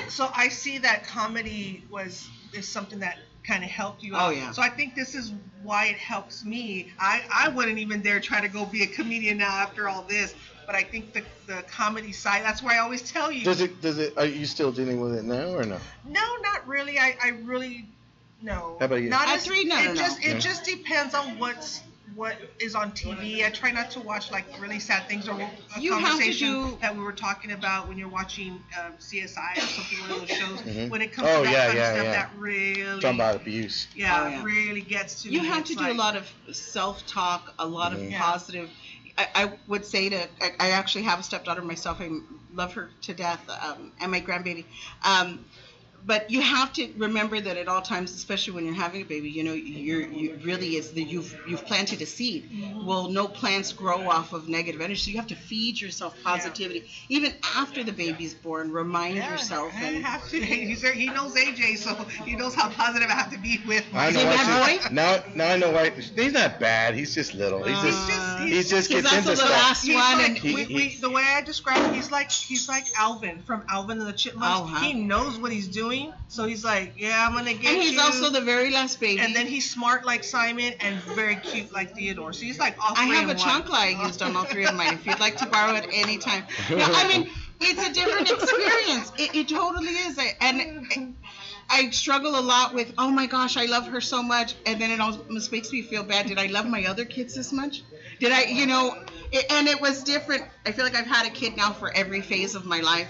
mean, 0.00 0.02
So 0.10 0.30
I 0.34 0.48
see 0.48 0.78
that 0.78 1.04
comedy 1.04 1.84
was 1.90 2.28
is 2.52 2.68
something 2.68 2.98
that 3.00 3.18
kind 3.46 3.64
of 3.64 3.70
helped 3.70 4.02
you. 4.02 4.12
Oh, 4.14 4.18
out. 4.18 4.36
yeah. 4.36 4.52
So 4.52 4.62
I 4.62 4.68
think 4.68 4.94
this 4.94 5.14
is 5.16 5.32
why 5.64 5.86
it 5.86 5.96
helps 5.96 6.44
me. 6.44 6.92
I 6.98 7.22
I 7.32 7.48
wouldn't 7.48 7.78
even 7.78 8.00
dare 8.02 8.20
try 8.20 8.40
to 8.40 8.48
go 8.48 8.64
be 8.64 8.82
a 8.82 8.86
comedian 8.86 9.38
now 9.38 9.50
after 9.50 9.88
all 9.88 10.02
this. 10.02 10.34
But 10.66 10.74
I 10.76 10.82
think 10.82 11.12
the 11.12 11.22
the 11.46 11.62
comedy 11.62 12.12
side. 12.12 12.42
That's 12.44 12.62
why 12.62 12.76
I 12.76 12.78
always 12.78 13.10
tell 13.10 13.32
you. 13.32 13.44
Does 13.44 13.60
it? 13.60 13.80
Does 13.80 13.98
it? 13.98 14.16
Are 14.16 14.24
you 14.24 14.46
still 14.46 14.72
dealing 14.72 15.00
with 15.00 15.14
it 15.14 15.24
now 15.24 15.48
or 15.54 15.64
no? 15.64 15.78
No, 16.06 16.36
not 16.42 16.66
really. 16.66 16.98
I, 16.98 17.16
I 17.22 17.28
really 17.30 17.86
no. 18.40 18.76
How 18.78 18.86
about 18.86 18.96
you? 19.02 19.08
Not 19.10 19.28
At 19.28 19.36
as, 19.36 19.46
three? 19.46 19.64
No, 19.64 19.78
it 19.78 19.84
no, 19.86 19.92
no. 19.92 20.00
just 20.00 20.24
No. 20.24 20.30
it 20.30 20.40
just 20.40 20.64
depends 20.64 21.14
on 21.14 21.38
what's 21.38 21.82
what 22.14 22.36
is 22.60 22.74
on 22.74 22.92
TV. 22.92 23.44
I 23.44 23.50
try 23.50 23.70
not 23.70 23.90
to 23.92 24.00
watch 24.00 24.30
like 24.30 24.44
really 24.60 24.78
sad 24.78 25.08
things 25.08 25.28
or 25.28 25.40
a 25.40 25.80
You 25.80 25.92
have 25.92 26.02
to 26.02 26.08
conversation 26.08 26.48
do- 26.48 26.78
that 26.82 26.94
we 26.94 27.02
were 27.02 27.12
talking 27.12 27.52
about 27.52 27.88
when 27.88 27.96
you're 27.96 28.08
watching 28.08 28.52
um, 28.78 28.92
CSI 28.98 29.56
or 29.56 29.60
something 29.60 29.98
one 30.02 30.10
of 30.10 30.20
those 30.20 30.30
shows. 30.30 30.60
Mhm. 30.62 30.90
When 30.90 31.00
it 31.00 31.12
comes 31.12 31.28
Oh, 31.30 31.38
to 31.38 31.44
that 31.44 31.52
yeah, 31.52 31.66
kind 31.66 31.78
yeah, 31.78 31.84
of 31.88 31.94
stuff, 31.94 32.04
yeah. 32.04 32.12
that 32.12 32.30
really 32.36 33.00
Talking 33.00 33.16
about 33.16 33.36
abuse. 33.36 33.86
yeah, 33.96 34.24
Oh, 34.24 34.28
yeah. 34.28 34.42
really 34.42 34.82
gets 34.82 35.22
to 35.22 35.30
you 35.30 35.40
me. 35.40 35.46
have 35.48 35.60
It's 35.60 35.70
to 35.70 35.76
do 35.76 35.90
a 35.90 35.94
lot 35.94 36.14
of 36.16 36.30
self-talk, 36.52 37.54
a 37.58 37.66
lot 37.66 37.92
Mhm. 37.92 37.94
of 37.94 38.10
Yeah. 38.10 38.20
positive. 38.20 38.70
I, 39.18 39.26
I 39.34 39.52
would 39.66 39.84
say 39.84 40.08
to, 40.08 40.28
I, 40.40 40.50
I 40.60 40.68
actually 40.70 41.02
have 41.02 41.20
a 41.20 41.22
stepdaughter 41.22 41.62
myself. 41.62 42.00
I 42.00 42.10
love 42.52 42.72
her 42.74 42.90
to 43.02 43.14
death, 43.14 43.48
um, 43.62 43.92
and 44.00 44.10
my 44.10 44.20
grandbaby. 44.20 44.66
Um, 45.04 45.40
but 46.04 46.30
you 46.30 46.40
have 46.40 46.72
to 46.74 46.88
remember 46.96 47.40
that 47.40 47.56
at 47.56 47.68
all 47.68 47.80
times, 47.82 48.12
especially 48.14 48.54
when 48.54 48.64
you're 48.64 48.74
having 48.74 49.02
a 49.02 49.04
baby, 49.04 49.30
you 49.30 49.44
know, 49.44 49.52
you're 49.52 50.00
you 50.02 50.38
really 50.42 50.76
is 50.76 50.92
that 50.92 51.02
you've 51.04 51.38
you've 51.46 51.64
planted 51.64 52.00
a 52.02 52.06
seed. 52.06 52.50
Mm-hmm. 52.50 52.86
Well, 52.86 53.08
no 53.08 53.28
plants 53.28 53.72
grow 53.72 54.08
off 54.08 54.32
of 54.32 54.48
negative 54.48 54.80
energy, 54.80 54.96
so 55.00 55.10
you 55.10 55.16
have 55.18 55.28
to 55.28 55.36
feed 55.36 55.80
yourself 55.80 56.16
positivity 56.24 56.88
even 57.08 57.32
after 57.56 57.84
the 57.84 57.92
baby's 57.92 58.34
born. 58.34 58.72
Remind 58.72 59.16
Yeah, 59.16 59.30
yourself 59.32 59.72
I 59.76 59.84
and 59.84 60.04
have 60.04 60.28
to. 60.30 60.40
He's, 60.40 60.82
he 60.82 61.06
knows 61.06 61.34
AJ, 61.34 61.76
so 61.78 61.94
he 62.24 62.34
knows 62.36 62.54
how 62.54 62.68
positive 62.70 63.08
I 63.08 63.14
have 63.14 63.30
to 63.32 63.38
be 63.38 63.60
with. 63.66 63.84
I 63.94 64.10
know 64.10 64.24
why 64.24 64.78
she- 64.88 64.94
Now, 64.94 65.22
now 65.34 65.52
I 65.52 65.56
know 65.56 65.70
why. 65.70 65.90
He's 65.90 66.32
not 66.32 66.58
bad. 66.58 66.94
He's 66.94 67.14
just 67.14 67.34
little. 67.34 67.62
He's 67.62 67.76
Uh, 67.78 67.82
just. 67.82 68.08
just- 68.08 68.38
He 68.42 68.48
he's- 68.50 68.68
just 68.70 68.90
he's 68.90 69.02
gets 69.02 69.14
into 69.14 69.28
the 69.30 69.36
stuff. 69.36 69.50
last 69.50 69.84
He's 69.84 69.94
one, 69.94 70.18
like, 70.18 70.28
and 70.28 70.38
He- 70.38 70.54
we, 70.54 70.64
he- 70.64 70.74
we, 70.74 70.96
the 70.96 71.10
way 71.10 71.22
I 71.24 71.42
describe 71.42 71.76
him, 71.84 71.94
he's 71.94 72.10
like 72.10 72.30
he's 72.32 72.68
like 72.68 72.86
Alvin 72.98 73.40
from 73.42 73.62
Alvin 73.68 73.98
and 73.98 74.06
the 74.08 74.12
Chipmunks. 74.12 74.48
Oh, 74.60 74.64
huh. 74.64 74.80
He 74.80 74.94
knows 74.94 75.38
what 75.38 75.52
he's 75.52 75.68
doing, 75.68 75.91
so 76.28 76.46
he's 76.46 76.64
like, 76.64 76.92
yeah, 76.96 77.26
I'm 77.26 77.34
gonna 77.34 77.52
get 77.52 77.72
and 77.72 77.82
he's 77.82 77.92
you. 77.92 78.00
also 78.00 78.30
the 78.30 78.40
very 78.40 78.70
last 78.70 79.00
baby. 79.00 79.20
and 79.20 79.34
then 79.36 79.46
he's 79.46 79.68
smart 79.70 80.04
like 80.04 80.24
Simon 80.24 80.72
and 80.80 80.96
very 81.20 81.36
cute 81.36 81.72
like 81.72 81.94
Theodore. 81.94 82.32
So 82.32 82.44
he's 82.44 82.58
like 82.58 82.74
all 82.80 82.94
I 82.96 83.06
have 83.06 83.28
a 83.28 83.34
chancla 83.34 83.74
I 83.74 83.88
used 84.06 84.22
on 84.22 84.36
all 84.36 84.44
three 84.44 84.64
of 84.64 84.74
mine. 84.74 84.92
If 84.94 85.06
you'd 85.06 85.20
like 85.20 85.36
to 85.38 85.46
borrow 85.46 85.74
it 85.74 85.86
anytime. 85.92 86.44
Yeah, 86.70 86.88
I 86.90 87.08
mean, 87.08 87.26
it's 87.60 87.82
a 87.88 87.92
different 87.92 88.30
experience. 88.30 89.12
It, 89.18 89.34
it 89.34 89.48
totally 89.48 89.94
is. 90.06 90.18
I- 90.18 90.34
And 90.40 91.14
I 91.68 91.90
struggle 91.90 92.38
a 92.38 92.40
lot 92.40 92.74
with, 92.74 92.92
oh 92.98 93.10
my 93.10 93.26
gosh, 93.26 93.56
I 93.56 93.64
love 93.66 93.86
her 93.86 94.00
so 94.00 94.22
much, 94.22 94.54
and 94.66 94.80
then 94.80 94.90
it 94.90 95.00
almost 95.00 95.52
makes 95.52 95.72
me 95.72 95.82
feel 95.82 96.02
bad. 96.02 96.26
Did 96.26 96.38
I 96.38 96.46
love 96.46 96.66
my 96.66 96.84
other 96.86 97.04
kids 97.04 97.34
this 97.34 97.52
much? 97.52 97.82
Did 98.20 98.32
I, 98.32 98.42
you 98.44 98.66
know? 98.66 98.94
It, 99.30 99.44
and 99.50 99.66
it 99.68 99.80
was 99.80 100.02
different. 100.04 100.44
I 100.66 100.72
feel 100.72 100.84
like 100.84 100.94
I've 100.94 101.06
had 101.06 101.26
a 101.26 101.30
kid 101.30 101.56
now 101.56 101.72
for 101.72 101.90
every 101.94 102.20
phase 102.20 102.54
of 102.54 102.64
my 102.66 102.80
life. 102.80 103.08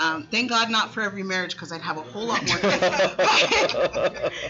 Um, 0.00 0.26
thank 0.30 0.48
God 0.50 0.70
not 0.70 0.92
for 0.94 1.02
every 1.02 1.22
marriage 1.22 1.52
because 1.52 1.72
I'd 1.72 1.82
have 1.82 1.98
a 1.98 2.02
whole 2.02 2.26
lot 2.26 2.46
more 2.46 2.56
kids. 2.58 2.80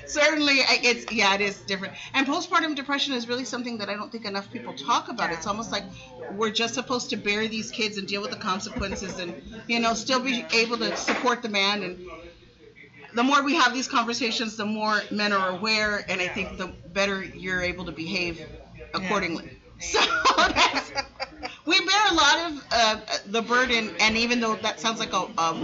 Certainly, 0.12 0.54
it's 0.84 1.10
yeah, 1.12 1.34
it 1.34 1.40
is 1.40 1.60
different. 1.60 1.94
And 2.14 2.26
postpartum 2.26 2.76
depression 2.76 3.14
is 3.14 3.28
really 3.28 3.44
something 3.44 3.78
that 3.78 3.88
I 3.88 3.94
don't 3.94 4.10
think 4.10 4.24
enough 4.24 4.50
people 4.52 4.72
talk 4.74 5.08
about. 5.08 5.32
It's 5.32 5.46
almost 5.46 5.72
like 5.72 5.84
we're 6.32 6.52
just 6.52 6.74
supposed 6.74 7.10
to 7.10 7.16
bury 7.16 7.48
these 7.48 7.70
kids 7.70 7.98
and 7.98 8.06
deal 8.06 8.22
with 8.22 8.30
the 8.30 8.36
consequences, 8.36 9.18
and 9.18 9.34
you 9.66 9.80
know, 9.80 9.94
still 9.94 10.20
be 10.20 10.44
able 10.54 10.78
to 10.78 10.96
support 10.96 11.42
the 11.42 11.48
man. 11.48 11.82
And 11.82 12.06
the 13.14 13.22
more 13.22 13.42
we 13.42 13.56
have 13.56 13.72
these 13.72 13.88
conversations, 13.88 14.56
the 14.56 14.66
more 14.66 15.02
men 15.10 15.32
are 15.32 15.50
aware, 15.50 16.04
and 16.08 16.20
I 16.20 16.28
think 16.28 16.56
the 16.56 16.68
better 16.68 17.22
you're 17.22 17.62
able 17.62 17.84
to 17.86 17.92
behave 17.92 18.40
accordingly. 18.94 19.58
So 19.80 20.00
that's, 20.36 20.92
we 21.64 21.78
bear 21.78 22.06
a 22.10 22.14
lot 22.14 22.50
of 22.50 22.66
uh, 22.72 23.00
the 23.26 23.42
burden, 23.42 23.94
and 24.00 24.16
even 24.16 24.40
though 24.40 24.56
that 24.56 24.80
sounds 24.80 24.98
like 24.98 25.12
a, 25.12 25.28
a 25.38 25.54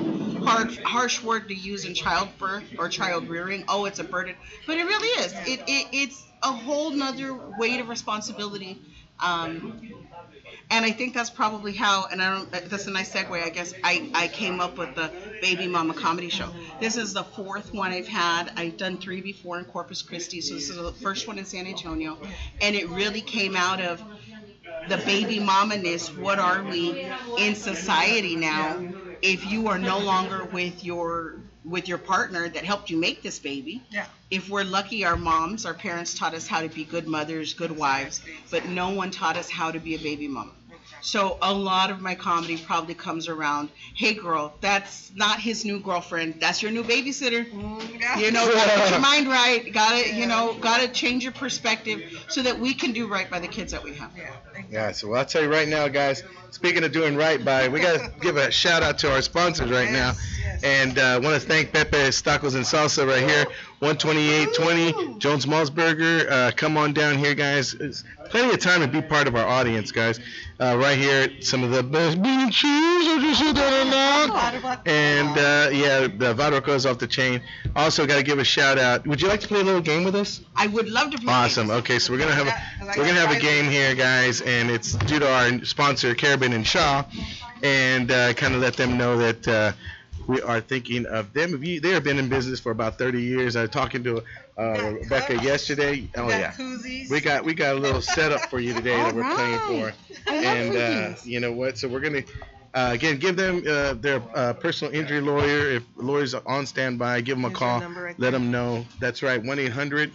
hard, 0.45 0.77
harsh 0.79 1.23
word 1.23 1.49
to 1.49 1.55
use 1.55 1.85
in 1.85 1.95
childbirth 1.95 2.65
or 2.79 2.89
child 2.89 3.29
rearing, 3.29 3.65
oh, 3.69 3.85
it's 3.85 3.99
a 3.99 4.05
burden, 4.05 4.35
but 4.67 4.79
it 4.79 4.85
really 4.85 5.25
is. 5.25 5.33
It, 5.47 5.61
it 5.67 5.89
it's 5.93 6.25
a 6.43 6.53
whole 6.53 6.91
nother 6.91 7.35
weight 7.59 7.81
of 7.81 7.89
responsibility. 7.89 8.81
Um, 9.21 9.81
and 10.71 10.85
I 10.85 10.91
think 10.91 11.15
that's 11.15 11.31
probably 11.31 11.73
how, 11.73 12.07
and 12.07 12.23
I 12.23 12.31
don't, 12.31 12.51
that's 12.53 12.87
a 12.87 12.91
nice 12.91 13.13
segue, 13.13 13.43
I 13.43 13.49
guess. 13.49 13.73
I, 13.83 14.11
I 14.15 14.29
came 14.29 14.61
up 14.61 14.77
with 14.77 14.95
the 14.95 15.11
Baby 15.41 15.67
Mama 15.67 15.95
comedy 15.95 16.29
show. 16.29 16.51
This 16.79 16.97
is 16.97 17.15
the 17.15 17.25
fourth 17.25 17.73
one 17.73 17.91
I've 17.91 18.07
had. 18.07 18.53
I've 18.55 18.77
done 18.77 18.99
three 18.99 19.23
before 19.23 19.59
in 19.59 19.65
Corpus 19.65 20.03
Christi, 20.03 20.43
so 20.43 20.55
this 20.55 20.69
is 20.69 20.77
the 20.77 20.93
first 20.93 21.27
one 21.27 21.39
in 21.39 21.47
San 21.47 21.67
Antonio. 21.67 22.19
And 22.61 22.77
it 22.77 22.89
really 22.91 23.23
came 23.23 23.57
out 23.57 23.81
of 23.81 24.03
the 24.89 24.97
baby 24.99 25.39
mama-ness. 25.39 26.09
What 26.15 26.39
are 26.39 26.63
we 26.65 27.07
in 27.39 27.55
society 27.55 28.37
now? 28.37 28.83
If 29.23 29.51
you 29.51 29.69
are 29.69 29.79
no 29.79 29.99
longer 29.99 30.45
with 30.45 30.85
your 30.85 31.37
with 31.65 31.87
your 31.87 31.99
partner 31.99 32.49
that 32.49 32.65
helped 32.65 32.89
you 32.89 32.97
make 32.97 33.21
this 33.23 33.39
baby, 33.39 33.83
Yeah. 33.91 34.07
if 34.31 34.49
we're 34.49 34.65
lucky, 34.65 35.05
our 35.05 35.17
moms, 35.17 35.67
our 35.67 35.75
parents 35.75 36.15
taught 36.19 36.33
us 36.33 36.47
how 36.47 36.63
to 36.63 36.69
be 36.69 36.85
good 36.85 37.07
mothers, 37.07 37.53
good 37.53 37.77
wives, 37.77 38.23
but 38.51 38.65
no 38.67 38.89
one 38.89 39.11
taught 39.11 39.37
us 39.37 39.51
how 39.51 39.71
to 39.71 39.79
be 39.79 39.95
a 39.95 39.99
baby 39.99 40.29
mama. 40.29 40.53
So 41.01 41.39
a 41.43 41.53
lot 41.53 41.91
of 41.91 42.01
my 42.01 42.15
comedy 42.15 42.57
probably 42.57 42.95
comes 42.95 43.29
around, 43.29 43.71
hey 43.95 44.15
girl, 44.15 44.55
that's 44.61 45.13
not 45.15 45.41
his 45.41 45.65
new 45.65 45.81
girlfriend, 45.81 46.41
that's 46.41 46.63
your 46.63 46.71
new 46.71 46.83
babysitter. 46.83 47.47
You 48.19 48.33
know, 48.33 48.47
gotta 48.53 48.77
get 48.77 48.91
your 48.91 49.01
mind 49.01 49.29
right, 49.29 49.73
gotta, 49.73 50.15
you 50.15 50.27
know, 50.27 50.57
gotta 50.61 50.89
change 50.89 51.23
your 51.23 51.33
perspective 51.33 52.03
so 52.29 52.43
that 52.43 52.59
we 52.59 52.75
can 52.75 52.93
do 52.93 53.07
right 53.07 53.31
by 53.31 53.39
the 53.39 53.49
kids 53.49 53.73
that 53.73 53.83
we 53.83 53.95
have. 53.95 54.11
Yeah, 54.17 54.35
yeah 54.71 54.93
so 54.93 55.13
I'll 55.15 55.25
tell 55.25 55.43
you 55.43 55.51
right 55.51 55.69
now, 55.69 55.89
guys. 55.89 56.23
Speaking 56.51 56.83
of 56.83 56.93
doing 56.93 57.15
right 57.15 57.45
by, 57.45 57.69
we 57.69 57.81
gotta 57.81 58.11
give 58.21 58.37
a 58.37 58.51
shout 58.51 58.83
out 58.83 58.99
to 59.01 59.13
our 59.13 59.23
sponsors 59.23 59.71
right 59.71 59.91
now, 59.93 60.15
and 60.63 60.99
uh, 60.99 61.21
want 61.23 61.41
to 61.41 61.47
thank 61.47 61.73
Pepe 61.73 61.97
Tacos 61.97 62.55
and 62.55 62.65
Salsa 62.65 63.07
right 63.07 63.23
here, 63.23 63.45
12820 63.81 65.19
Jones 65.19 65.47
Maltsberger. 65.47 66.31
Uh, 66.31 66.51
come 66.57 66.77
on 66.77 66.93
down 66.95 67.19
here, 67.19 67.35
guys. 67.35 67.75
It's 67.75 68.03
plenty 68.31 68.53
of 68.53 68.61
time 68.61 68.81
to 68.81 68.89
be 68.89 69.01
part 69.03 69.27
of 69.27 69.35
our 69.35 69.47
audience, 69.47 69.93
guys. 69.93 70.21
Uh, 70.61 70.77
right 70.77 70.99
here, 70.99 71.31
some 71.41 71.63
of 71.63 71.71
the 71.71 71.83
best 71.83 72.21
bean 72.21 72.41
and 72.41 72.53
cheese. 72.53 72.69
I 72.69 73.19
just 73.21 73.41
said 73.41 73.55
that. 73.57 74.81
And 74.87 75.29
uh, 75.29 75.71
yeah, 75.73 76.09
the 76.09 76.35
Vodka 76.35 76.73
is 76.73 76.85
off 76.85 76.99
the 76.99 77.07
chain. 77.07 77.41
Also, 77.77 78.07
got 78.07 78.17
to 78.17 78.23
give 78.25 78.39
a 78.39 78.45
shout 78.45 78.77
out. 78.79 79.07
Would 79.07 79.23
you 79.23 79.29
like 79.29 79.41
to 79.41 79.49
play 79.49 79.61
a 79.61 79.65
little 79.65 79.81
game 79.81 80.05
with 80.05 80.17
us? 80.17 80.41
I 80.57 80.67
would 80.67 80.89
love 80.89 81.13
to 81.13 81.19
play. 81.19 81.33
Awesome. 81.33 81.71
Okay, 81.71 81.99
so 81.99 82.13
we're 82.13 82.19
gonna 82.19 82.35
have 82.35 82.49
a, 82.49 82.87
we're 82.99 83.07
gonna 83.07 83.21
have 83.21 83.31
a 83.31 83.41
game 83.41 83.67
here, 83.67 83.95
guys, 83.95 84.41
and 84.41 84.71
it's 84.71 84.93
due 84.93 85.21
to 85.21 85.33
our 85.33 85.65
sponsor, 85.65 86.15
Carabin 86.15 86.53
and 86.55 86.67
Shaw, 86.67 87.05
and 87.63 88.11
uh, 88.11 88.33
kind 88.35 88.55
of 88.55 88.61
let 88.61 88.75
them 88.75 88.99
know 88.99 89.17
that 89.17 89.47
uh, 89.47 89.73
we 90.29 90.41
are 90.43 90.61
thinking 90.61 91.07
of 91.07 91.33
them. 91.33 91.55
If 91.55 91.65
you, 91.65 91.81
they 91.81 91.91
have 91.91 92.05
been 92.05 92.19
in 92.19 92.29
business 92.29 92.61
for 92.61 92.71
about 92.71 92.99
30 92.99 93.21
years. 93.21 93.57
I 93.57 93.63
was 93.63 93.71
talking 93.71 94.05
to 94.05 94.23
uh, 94.59 94.93
Rebecca 95.01 95.43
yesterday. 95.43 96.09
Oh 96.17 96.29
yeah. 96.29 96.53
Koozies. 96.53 97.11
We 97.11 97.21
got 97.21 97.45
we 97.45 97.55
got 97.55 97.77
a 97.77 97.79
little 97.79 98.03
setup 98.03 98.43
for 98.51 98.61
you 98.61 98.75
today 98.75 98.97
that 98.97 99.15
we're 99.15 99.35
playing 99.35 99.59
for, 99.91 100.31
and 100.31 100.77
uh, 100.77 101.15
you 101.25 101.41
know 101.41 101.53
what? 101.53 101.79
So 101.79 101.89
we're 101.89 102.01
gonna 102.01 102.23
uh, 102.75 102.91
again 102.93 103.19
give 103.19 103.37
them 103.37 103.65
uh, 103.67 103.95
their 103.95 104.23
uh, 104.35 104.53
personal 104.53 104.95
injury 104.95 105.23
lawyer. 105.23 105.71
If 105.71 105.85
lawyers 105.97 106.35
are 106.35 106.43
on 106.47 106.67
standby, 106.67 107.23
give 107.23 107.37
them 107.37 107.47
a 107.47 107.49
Here's 107.49 107.59
call. 107.59 107.81
right 107.81 108.19
Let 108.21 108.31
them 108.33 108.51
know. 108.51 108.85
That's 109.01 109.23
right. 109.23 109.43
1 109.43 109.59
800 109.59 110.13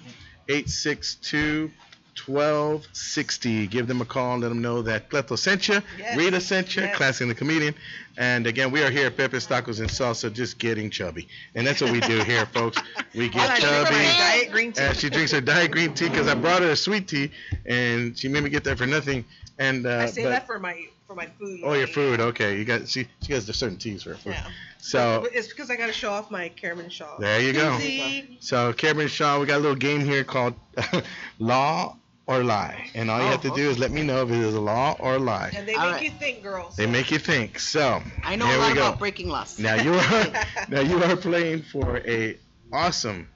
862 0.47 1.72
1260. 2.18 3.68
Give 3.68 3.88
them 3.88 4.01
a 4.01 4.05
call. 4.05 4.34
And 4.34 4.41
let 4.41 4.49
them 4.49 4.61
know 4.61 4.82
that 4.84 5.09
Cleto 5.09 5.38
sent 5.38 5.68
you, 5.68 5.82
Yes. 5.97 6.18
Rita 6.18 6.39
sent 6.41 6.76
you, 6.76 6.84
Yes. 6.84 6.95
Classy 6.97 7.24
and 7.24 7.32
the 7.32 7.36
comedian. 7.36 7.74
And 8.18 8.45
again, 8.45 8.70
we 8.72 8.84
are 8.84 8.89
here 8.91 9.07
at 9.07 9.18
Pepe's 9.18 9.47
Tacos 9.47 9.80
and 9.80 9.89
Salsa, 9.89 10.32
just 10.32 10.59
getting 10.59 10.89
chubby. 10.91 11.28
And 11.55 11.66
that's 11.66 11.82
what 11.82 11.91
we 11.91 11.99
do 11.99 12.20
here, 12.24 12.45
folks. 12.47 12.78
We 13.16 13.26
All 13.26 13.32
get 13.32 13.49
I 13.49 13.53
is 13.55 13.59
chubby. 13.64 13.95
diet 13.95 14.51
green 14.51 14.72
tea. 14.72 14.82
And 14.84 14.95
she 14.97 15.09
drinks 15.09 15.32
her 15.32 15.41
diet 15.41 15.72
green 15.72 15.93
tea 15.93 16.09
because 16.09 16.28
I 16.28 16.36
brought 16.36 16.61
her 16.61 16.70
a 16.72 16.76
sweet 16.76 17.07
tea, 17.07 17.32
and 17.66 18.18
she 18.18 18.28
made 18.28 18.43
me 18.43 18.49
get 18.51 18.64
that 18.66 18.78
for 18.78 18.86
nothing. 18.86 19.26
And 19.57 19.86
uh, 19.88 19.97
I 19.99 20.05
say 20.07 20.24
but- 20.24 20.30
that 20.30 20.45
for 20.47 20.59
my 20.59 20.86
for 21.07 21.16
my 21.16 21.26
food. 21.39 21.59
oh, 21.64 21.74
your 21.74 21.88
food. 21.88 22.20
Okay, 22.22 22.57
you 22.57 22.66
got 22.66 22.88
she 22.88 23.07
she 23.26 23.34
has 23.34 23.45
the 23.45 23.53
certain 23.53 23.78
teas 23.78 24.03
for 24.03 24.11
her 24.11 24.16
food. 24.16 24.34
Yeah. 24.34 24.47
So 24.80 25.20
But 25.24 25.34
It's 25.36 25.47
because 25.47 25.70
I 25.70 25.76
got 25.76 25.88
to 25.88 25.93
show 25.93 26.11
off 26.11 26.30
my 26.32 26.49
Carabin 26.49 26.89
Shaw. 26.91 27.18
there 27.18 27.39
you 27.41 27.53
go. 27.53 27.72
Koozie. 27.78 28.38
So 28.39 28.74
Carabin 28.74 29.09
Shaw, 29.09 29.39
we 29.39 29.45
got 29.45 29.57
a 29.57 29.59
little 29.59 29.76
game 29.76 30.01
here 30.01 30.24
called 30.24 30.53
Law 31.39 31.97
or 32.26 32.43
Lie, 32.43 32.89
and 32.95 33.11
all 33.11 33.19
you 33.21 33.28
have 33.28 33.41
to 33.41 33.51
Oh, 33.51 33.55
do 33.55 33.69
is 33.69 33.78
let 33.80 33.91
me 33.91 34.01
know 34.01 34.24
if 34.24 34.30
it 34.32 34.38
is 34.38 34.53
a 34.53 34.59
law 34.61 34.95
or 34.99 35.15
a 35.15 35.19
lie. 35.19 35.51
And 35.55 35.67
they 35.67 35.76
All 35.76 35.86
make 35.88 35.93
right. 35.95 36.03
you 36.03 36.11
think, 36.11 36.41
girls. 36.41 36.76
They 36.78 36.86
make 36.86 37.11
you 37.11 37.19
think. 37.19 37.59
So 37.59 38.01
I 38.24 38.36
know 38.38 38.45
here 38.45 38.55
a 38.55 38.59
we 38.59 38.63
lot 38.67 38.76
go. 38.76 38.88
about 38.88 38.99
breaking 38.99 39.28
laws. 39.30 39.59
Now 39.59 39.76
you 39.76 39.93
are 39.95 40.26
now 40.69 40.80
you 40.80 41.03
are 41.03 41.17
playing 41.17 41.63
for 41.63 41.97
a 41.97 42.38
awesome 42.71 43.28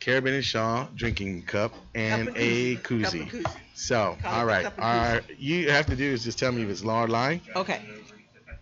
Carabin 0.00 0.34
and 0.34 0.44
Shaw 0.44 0.86
drinking 0.94 1.42
cup 1.42 1.74
and 1.94 2.28
Cup 2.28 2.36
of 2.36 2.42
a 2.42 2.76
Cup 2.76 2.84
koozie. 2.84 3.22
of 3.22 3.28
koozie. 3.28 3.60
So, 3.74 4.16
Call 4.22 4.32
it 4.32 4.36
all 4.36 4.42
a 4.42 4.46
right, 4.46 4.62
cup 4.62 4.78
of 4.78 4.84
all 4.84 4.90
right. 4.94 5.22
You 5.38 5.70
have 5.70 5.86
to 5.86 5.96
do 5.96 6.04
is 6.04 6.24
just 6.24 6.38
tell 6.38 6.52
me 6.52 6.62
if 6.62 6.68
it's 6.70 6.84
law 6.84 7.04
or 7.04 7.08
lie. 7.08 7.40
Okay. 7.56 7.80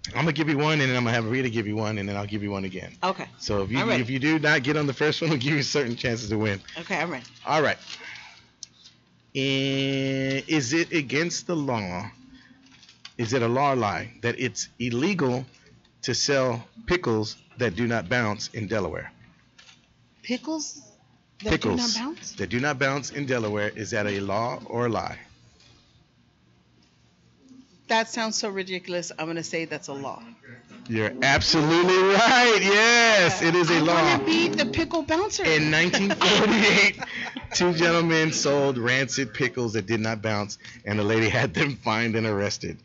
I'm 0.09 0.23
gonna 0.25 0.33
give 0.33 0.49
you 0.49 0.59
one, 0.59 0.81
and 0.81 0.83
then 0.91 0.97
I'm 0.97 1.05
gonna 1.05 1.15
have 1.15 1.31
Rita 1.31 1.49
give 1.49 1.67
you 1.69 1.77
one, 1.77 1.99
and 1.99 2.09
then 2.09 2.17
I'll 2.17 2.27
give 2.27 2.43
you 2.43 2.51
one 2.51 2.65
again. 2.65 2.93
Okay. 3.05 3.27
So 3.39 3.63
if 3.63 3.71
you 3.71 3.79
All 3.79 3.87
right. 3.87 4.01
if 4.01 4.11
you 4.11 4.19
do 4.19 4.39
not 4.41 4.63
get 4.65 4.77
on 4.77 4.87
the 4.87 4.93
first 4.93 5.21
one, 5.23 5.31
we'll 5.31 5.39
give 5.39 5.55
you 5.55 5.63
certain 5.63 5.95
chances 5.95 6.31
to 6.31 6.39
win. 6.39 6.61
Okay, 6.81 6.97
I'm 6.97 7.11
ready. 7.11 7.25
All 7.47 7.63
right. 7.63 7.79
Eh, 9.35 10.43
Is 10.47 10.73
it 10.73 10.93
against 10.93 11.47
the 11.47 11.57
law? 11.57 12.11
Is 13.19 13.33
it 13.33 13.43
a 13.43 13.49
law 13.49 13.73
lie 13.73 14.13
that 14.23 14.39
it's 14.39 14.69
illegal 14.79 15.45
to 16.03 16.15
sell 16.15 16.65
pickles 16.87 17.37
that 17.59 17.77
do 17.77 17.87
not 17.87 18.09
bounce 18.09 18.49
in 18.53 18.67
Delaware? 18.69 19.13
Pickles 20.23 20.81
that 21.43 21.51
Pickles 21.51 21.95
do 21.95 22.01
not 22.01 22.07
bounce? 22.15 22.33
that 22.33 22.49
do 22.51 22.61
not 22.61 22.79
bounce 22.79 23.11
in 23.11 23.27
Delaware. 23.27 23.69
Is 23.71 23.91
that 23.91 24.07
a 24.07 24.21
law 24.21 24.61
or 24.67 24.87
a 24.87 24.89
lie? 24.89 25.19
That 27.89 28.09
sounds 28.09 28.37
so 28.39 28.49
ridiculous. 28.49 29.13
I'm 29.19 29.27
gonna 29.27 29.43
say 29.43 29.65
that's 29.67 29.89
a 29.89 29.93
law. 29.93 30.23
You're 30.89 31.13
absolutely 31.23 31.97
right. 31.97 32.59
Yes, 32.61 33.43
it 33.43 33.55
is 33.55 33.71
a 33.71 33.77
I 33.77 33.79
law. 33.81 33.95
wanna 33.95 34.25
be 34.25 34.49
the 34.49 34.67
pickle 34.67 35.03
bouncer. 35.03 35.45
In 35.45 35.71
1948, 35.71 36.99
two 37.55 37.73
gentlemen 37.75 38.33
sold 38.33 38.79
rancid 38.79 39.33
pickles 39.35 39.73
that 39.75 39.87
did 39.87 40.01
not 40.01 40.23
bounce, 40.23 40.59
and 40.85 40.99
the 40.99 41.05
lady 41.05 41.29
had 41.29 41.55
them 41.55 41.77
fined 41.77 42.17
and 42.17 42.27
arrested. 42.27 42.79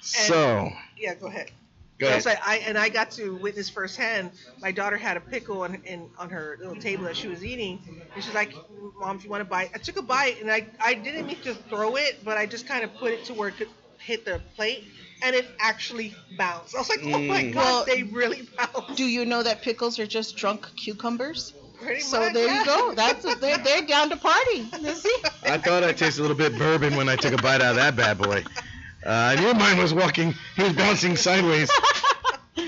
So, 0.00 0.70
Yeah, 0.96 1.14
go 1.14 1.26
ahead. 1.26 1.50
go 1.98 2.06
ahead. 2.06 2.16
was 2.16 2.26
like, 2.26 2.38
I 2.46 2.56
and 2.58 2.78
I 2.78 2.88
got 2.88 3.10
to 3.12 3.36
witness 3.36 3.68
firsthand. 3.70 4.32
My 4.60 4.72
daughter 4.72 4.96
had 4.96 5.16
a 5.16 5.20
pickle 5.20 5.62
on 5.62 5.74
in, 5.84 6.10
on 6.18 6.30
her 6.30 6.56
little 6.60 6.76
table 6.76 7.04
that 7.04 7.16
she 7.16 7.28
was 7.28 7.44
eating, 7.44 7.80
and 8.14 8.22
she's 8.22 8.34
like, 8.34 8.52
"Mom, 9.00 9.16
if 9.16 9.24
you 9.24 9.30
want 9.30 9.40
to 9.40 9.44
bite," 9.44 9.70
I 9.74 9.78
took 9.78 9.96
a 9.96 10.02
bite, 10.02 10.40
and 10.40 10.50
I 10.50 10.70
I 10.80 10.94
didn't 10.94 11.26
mean 11.26 11.40
to 11.42 11.54
throw 11.54 11.96
it, 11.96 12.24
but 12.24 12.36
I 12.36 12.46
just 12.46 12.66
kind 12.66 12.84
of 12.84 12.96
put 12.98 13.12
it 13.12 13.24
to 13.26 13.34
where 13.34 13.48
it 13.48 13.56
could 13.56 13.70
hit 13.98 14.24
the 14.24 14.40
plate, 14.56 14.84
and 15.22 15.34
it 15.34 15.46
actually 15.60 16.14
bounced. 16.30 16.74
I 16.74 16.78
was 16.78 16.88
like, 16.88 17.00
"Oh 17.12 17.24
my 17.28 17.42
Mm. 17.42 17.52
god, 17.52 17.56
Well, 17.56 17.84
they 17.86 18.02
really 18.04 18.42
bounced!" 18.56 18.96
Do 18.96 19.04
you 19.04 19.24
know 19.24 19.42
that 19.42 19.62
pickles 19.62 19.98
are 19.98 20.06
just 20.06 20.36
drunk 20.36 20.68
cucumbers? 20.76 21.52
Pretty 21.80 22.00
So 22.00 22.20
much, 22.20 22.34
there 22.34 22.46
yeah. 22.46 22.60
you 22.60 22.64
go. 22.64 22.94
That's 22.94 23.22
they're, 23.40 23.58
they're 23.58 23.82
down 23.82 24.10
to 24.10 24.16
party. 24.16 24.68
You 24.80 24.94
see? 24.94 25.16
I 25.44 25.58
thought 25.58 25.84
I 25.84 25.92
tasted 25.92 26.20
a 26.20 26.22
little 26.22 26.36
bit 26.36 26.56
bourbon 26.58 26.96
when 26.96 27.08
I 27.08 27.16
took 27.16 27.32
a 27.32 27.42
bite 27.42 27.60
out 27.60 27.70
of 27.70 27.76
that 27.76 27.96
bad 27.96 28.18
boy. 28.18 28.44
Uh, 29.04 29.32
and 29.32 29.40
your 29.40 29.54
mind 29.54 29.78
was 29.78 29.92
walking, 29.92 30.34
he 30.56 30.62
was 30.62 30.72
bouncing 30.72 31.16
sideways. 31.16 31.70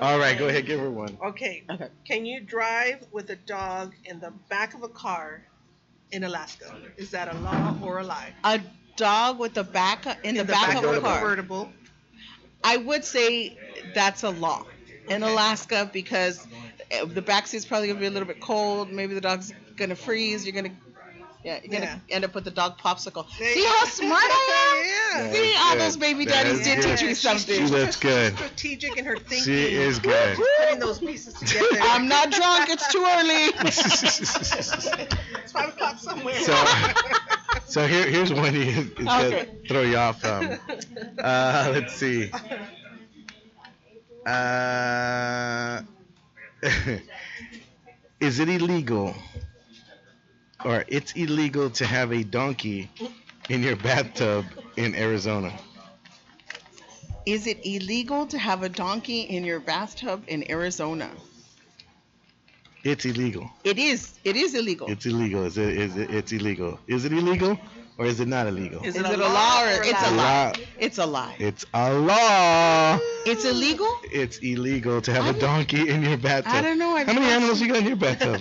All 0.00 0.18
right, 0.18 0.38
go 0.38 0.46
ahead, 0.46 0.66
give 0.66 0.78
her 0.78 0.90
one. 0.90 1.18
Okay. 1.24 1.64
Okay. 1.68 1.88
Can 2.04 2.24
you 2.24 2.40
drive 2.40 3.04
with 3.10 3.30
a 3.30 3.36
dog 3.36 3.94
in 4.04 4.20
the 4.20 4.32
back 4.48 4.74
of 4.74 4.84
a 4.84 4.88
car 4.88 5.44
in 6.12 6.22
Alaska? 6.22 6.72
Is 6.96 7.10
that 7.10 7.34
a 7.34 7.36
law 7.38 7.76
or 7.82 7.98
a 7.98 8.04
lie? 8.04 8.32
A 8.44 8.60
dog 8.96 9.38
with 9.40 9.54
the 9.54 9.64
back 9.64 10.06
in 10.24 10.36
the, 10.36 10.44
back, 10.44 10.76
of 10.76 10.84
a 10.84 10.98
a 10.98 11.00
car. 11.00 11.18
convertible. 11.18 11.72
I 12.62 12.76
would 12.76 13.04
say 13.04 13.56
that's 13.94 14.22
a 14.22 14.30
law 14.30 14.64
in 15.08 15.22
Alaska 15.22 15.90
because 15.92 16.46
the 16.90 17.22
back 17.22 17.46
seat's 17.46 17.66
probably 17.66 17.88
gonna 17.88 18.00
be 18.00 18.06
a 18.06 18.10
little 18.10 18.28
bit 18.28 18.40
cold. 18.40 18.92
Maybe 18.92 19.14
the 19.14 19.20
dog's 19.20 19.52
gonna 19.76 19.96
freeze. 19.96 20.46
You're 20.46 20.54
gonna 20.54 20.74
Yeah, 21.44 21.60
you're 21.62 21.72
gonna 21.80 21.86
Yeah. 21.86 22.16
end 22.16 22.24
up 22.24 22.34
with 22.34 22.44
the 22.44 22.50
dog 22.50 22.78
popsicle. 22.78 23.26
There 23.38 23.54
See 23.54 23.64
how 23.64 23.84
smart 23.86 24.22
I 24.24 25.14
Yeah. 25.14 25.24
am? 25.24 25.32
See, 25.32 25.54
all 25.58 25.72
Good. 25.72 25.80
those 25.80 25.96
baby 25.96 26.24
That 26.24 26.44
daddies 26.44 26.64
did 26.64 26.82
good. 26.82 26.98
teach 26.98 27.08
you 27.08 27.14
something. 27.14 27.66
She 27.66 27.74
That's 27.74 27.96
good. 27.96 28.34
Strategic 28.34 28.96
in 28.98 29.04
her 29.04 29.16
thinking. 29.16 29.44
She 29.44 29.74
is 29.74 29.98
good. 29.98 30.38
Putting 30.58 30.78
those 30.80 30.98
pieces 30.98 31.34
together. 31.34 31.80
I'm 31.82 32.08
not 32.08 32.30
drunk. 32.30 32.68
It's 32.70 32.92
too 32.92 33.04
early. 33.06 33.52
It's 33.68 35.50
five 35.52 35.68
o'clock 35.70 35.98
somewhere. 35.98 36.34
So, 36.34 36.54
so 37.66 37.86
here, 37.86 38.08
here's 38.08 38.32
one 38.32 38.54
you, 38.54 38.62
it's 38.62 38.98
gonna 38.98 39.28
Okay. 39.28 39.58
throw 39.68 39.82
you 39.82 39.96
off. 39.96 40.24
Um, 40.24 40.58
uh, 41.22 41.70
let's 41.72 41.94
see. 41.94 42.30
Uh, 44.26 45.80
is 48.20 48.40
it 48.40 48.48
illegal, 48.48 49.14
or 50.64 50.84
it's 50.88 51.12
illegal 51.12 51.70
to 51.70 51.86
have 51.86 52.12
a 52.12 52.24
donkey 52.24 52.90
in 53.48 53.62
your 53.62 53.76
bathtub 53.76 54.44
in 54.76 54.94
Arizona? 54.94 55.52
Is 57.26 57.46
it 57.46 57.58
illegal 57.64 58.26
to 58.26 58.38
have 58.38 58.62
a 58.62 58.68
donkey 58.68 59.20
in 59.20 59.44
your 59.44 59.60
bathtub 59.60 60.24
in 60.28 60.50
Arizona? 60.50 61.10
It's 62.84 63.04
illegal. 63.04 63.50
It 63.64 63.78
is. 63.78 64.18
It 64.24 64.36
is 64.36 64.54
illegal. 64.54 64.88
It's 64.88 65.04
illegal. 65.06 65.44
Is 65.44 65.58
it? 65.58 65.76
Is 65.76 65.96
it? 65.96 66.10
It's 66.10 66.32
illegal. 66.32 66.80
Is 66.86 67.04
it 67.04 67.12
illegal, 67.12 67.58
or 67.98 68.06
is 68.06 68.20
it 68.20 68.28
not 68.28 68.46
illegal? 68.46 68.80
Is 68.84 68.94
Is 68.94 69.02
it 69.02 69.06
it 69.10 69.18
a 69.18 69.22
a 69.22 69.26
law 69.26 69.32
law 69.32 69.62
or 69.64 69.66
or 69.66 69.82
a 69.82 69.86
it's 69.88 70.02
a 70.02 70.10
lie? 70.10 70.16
lie? 70.16 70.52
Law. 70.52 70.64
It's 70.78 70.98
a 70.98 71.06
lie. 71.06 71.36
It's 71.38 71.64
a 71.74 71.92
law. 71.94 72.98
It's 73.26 73.44
illegal? 73.44 73.92
It's 74.04 74.38
illegal 74.38 75.00
to 75.02 75.12
have 75.12 75.24
I 75.24 75.28
a 75.30 75.32
don't- 75.32 75.40
donkey 75.40 75.88
in 75.90 76.02
your 76.02 76.16
bathtub. 76.16 76.52
I 76.54 76.62
don't 76.62 76.78
know. 76.78 76.94
I've 76.96 77.06
How 77.06 77.12
many 77.14 77.26
not 77.26 77.32
animals 77.34 77.58
seen- 77.58 77.68
you 77.68 77.72
got 77.74 77.82
in 77.82 77.88
your 77.88 77.96
bathtub? 77.96 78.40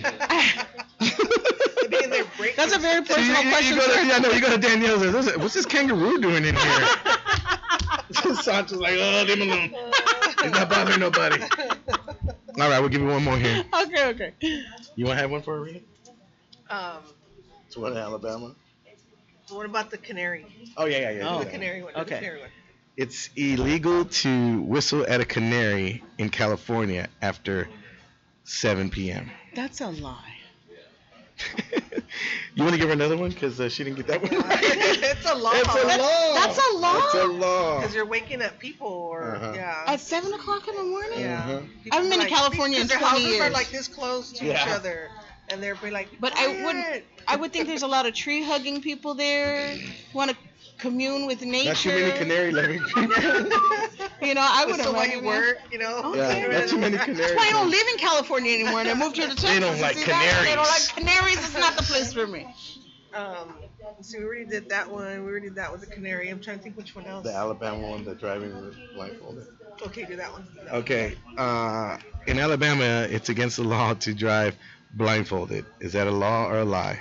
Be 1.89 2.03
in 2.03 2.09
there 2.09 2.25
breaking 2.37 2.55
That's 2.57 2.75
a 2.75 2.79
very 2.79 3.05
So 3.05 3.17
you, 3.17 3.33
personal 3.33 3.41
you- 3.43 3.47
you 3.49 3.51
question. 3.51 3.77
go 3.77 3.85
to, 3.87 3.93
sir. 3.93 4.03
yeah, 4.03 4.17
no, 4.19 4.29
you 4.31 4.41
go 4.41 4.49
to 4.51 4.57
Danielle's. 4.57 5.01
and 5.01 5.13
there's 5.13 5.37
What's 5.37 5.53
this 5.53 5.65
kangaroo 5.65 6.19
doing 6.19 6.45
in 6.45 6.55
here? 6.55 6.87
Sancho's 8.41 8.73
like, 8.79 8.93
oh, 8.99 9.23
leave 9.27 9.37
him 9.37 9.49
alone. 9.49 9.91
He's 10.41 10.51
not 10.51 10.69
bothering 10.69 10.99
nobody. 10.99 11.41
All 12.59 12.69
right, 12.69 12.79
we'll 12.79 12.89
give 12.89 13.01
you 13.01 13.07
one 13.07 13.23
more 13.23 13.37
here. 13.37 13.63
Okay, 13.83 14.07
okay. 14.09 14.33
You 14.95 15.05
want 15.05 15.17
to 15.17 15.21
have 15.21 15.29
one 15.31 15.41
for 15.41 15.57
a 15.57 15.61
Arena? 15.61 15.79
Um, 16.69 16.97
It's 17.67 17.75
one 17.77 17.91
in 17.91 17.97
Alabama. 17.97 18.55
What 19.49 19.65
about 19.65 19.91
the 19.91 19.97
canary? 19.97 20.45
Oh 20.77 20.85
yeah, 20.85 20.97
yeah, 20.99 21.11
yeah. 21.11 21.29
Oh. 21.29 21.39
The 21.39 21.45
yeah. 21.45 21.51
canary 21.51 21.83
one. 21.83 21.93
do 21.93 21.99
The 21.99 22.01
Okay. 22.05 22.17
canary 22.17 22.39
one. 22.41 22.49
It's 22.97 23.29
illegal 23.35 24.05
to 24.05 24.61
whistle 24.61 25.05
at 25.07 25.21
a 25.21 25.25
canary 25.25 26.03
in 26.17 26.29
California 26.29 27.09
after 27.21 27.69
7 28.43 28.89
p.m. 28.89 29.29
That's 29.53 29.81
a 29.81 29.89
lie. 29.89 30.33
you 32.55 32.63
want 32.63 32.73
to 32.73 32.79
give 32.79 32.87
her 32.87 32.93
another 32.93 33.15
one 33.15 33.29
because 33.29 33.59
uh, 33.59 33.69
she 33.69 33.83
didn't 33.83 33.97
get 33.97 34.07
that 34.07 34.21
one. 34.23 34.41
right? 34.41 34.59
it's 34.63 35.29
a 35.29 35.35
law. 35.35 35.51
It's 35.53 35.67
a 35.67 35.97
law. 35.97 36.33
That's 36.33 36.57
a 36.57 36.77
law? 36.77 36.97
It's 37.05 37.13
a 37.13 37.25
law. 37.27 37.79
Because 37.79 37.93
you're 37.93 38.07
waking 38.07 38.41
up 38.41 38.57
people, 38.57 38.87
or 38.87 39.35
Uh-huh. 39.35 39.51
yeah. 39.55 39.83
At 39.85 39.99
7 39.99 40.33
o'clock 40.33 40.67
in 40.67 40.75
the 40.75 40.83
morning? 40.83 41.19
Yeah. 41.19 41.39
Uh-huh. 41.39 41.59
People 41.83 41.97
haven't 41.99 42.09
been 42.09 42.19
to 42.21 42.25
California 42.27 42.79
in 42.79 42.87
because 42.87 42.99
their 42.99 43.09
20 43.09 43.23
houses 43.25 43.41
are 43.41 43.49
like 43.51 43.69
this 43.69 43.87
close 43.87 44.31
to 44.33 44.49
each 44.51 44.67
other, 44.67 45.11
and 45.49 45.61
they're 45.61 45.75
be 45.75 45.91
like. 45.91 46.07
But 46.19 46.33
I 46.37 46.63
wouldn't- 46.63 47.03
I 47.27 47.35
would 47.35 47.51
think 47.51 47.67
there's 47.67 47.83
a 47.83 47.87
lot 47.87 48.05
of 48.05 48.13
tree 48.13 48.41
hugging 48.43 48.81
people 48.81 49.13
there. 49.13 49.75
Want 50.13 50.31
to 50.31 50.37
commune 50.77 51.25
with 51.27 51.41
nature. 51.41 51.69
Not 51.69 51.77
too 51.77 51.89
many 51.89 52.17
canary 52.17 52.51
loving 52.51 52.79
people. 52.95 53.01
You 54.21 54.33
know, 54.33 54.47
I 54.49 54.65
would 54.65 54.75
That's 54.77 54.85
the 54.87 54.93
way 54.93 55.11
you 55.13 55.21
work, 55.23 55.57
you 55.71 55.77
know. 55.79 56.13
yeah, 56.15 56.47
not 56.47 56.69
too 56.69 56.77
many 56.77 56.97
canary. 57.07 57.17
That's 57.17 57.35
why 57.35 57.47
I 57.47 57.51
don't 57.51 57.69
live 57.69 57.85
in 57.93 57.97
California 57.99 58.53
anymore, 58.53 58.79
and 58.81 58.89
I 58.89 58.93
moved 58.93 59.17
here 59.17 59.27
to 59.27 59.35
Texas. 59.35 59.49
They 59.49 59.59
don't 59.59 59.75
You 59.75 59.81
like 59.81 59.97
see 59.97 60.05
that? 60.05 60.43
They 60.45 60.55
don't 60.55 60.65
canaries. 60.65 60.95
like 60.95 61.05
canaries. 61.05 61.37
It's 61.39 61.57
not 61.57 61.75
the 61.75 61.83
place 61.83 62.13
for 62.13 62.27
me. 62.27 62.47
Um, 63.13 63.55
so 64.01 64.19
we 64.19 64.25
already 64.25 64.45
did 64.45 64.69
that 64.69 64.89
one. 64.89 65.23
We 65.23 65.29
already 65.31 65.47
did 65.47 65.55
that 65.55 65.71
with 65.71 65.81
the 65.81 65.87
canary. 65.87 66.29
I'm 66.29 66.39
trying 66.39 66.57
to 66.57 66.63
think 66.63 66.77
which 66.77 66.95
one 66.95 67.05
else. 67.05 67.23
The 67.25 67.33
Alabama 67.33 67.87
one, 67.89 68.05
the 68.05 68.15
driving 68.15 68.53
with 68.61 68.75
blindfolded. 68.95 69.47
Okay, 69.81 70.05
do 70.05 70.15
that 70.17 70.31
one. 70.31 70.43
Do 70.43 70.61
that 70.63 70.71
one. 70.73 70.81
Okay, 70.81 71.15
uh, 71.37 71.97
in 72.27 72.39
Alabama, 72.39 73.07
it's 73.09 73.29
against 73.29 73.57
the 73.57 73.63
law 73.63 73.93
to 73.95 74.13
drive 74.13 74.55
blindfolded. 74.93 75.65
Is 75.79 75.93
that 75.93 76.07
a 76.07 76.11
law 76.11 76.47
or 76.47 76.59
a 76.59 76.65
lie? 76.65 76.99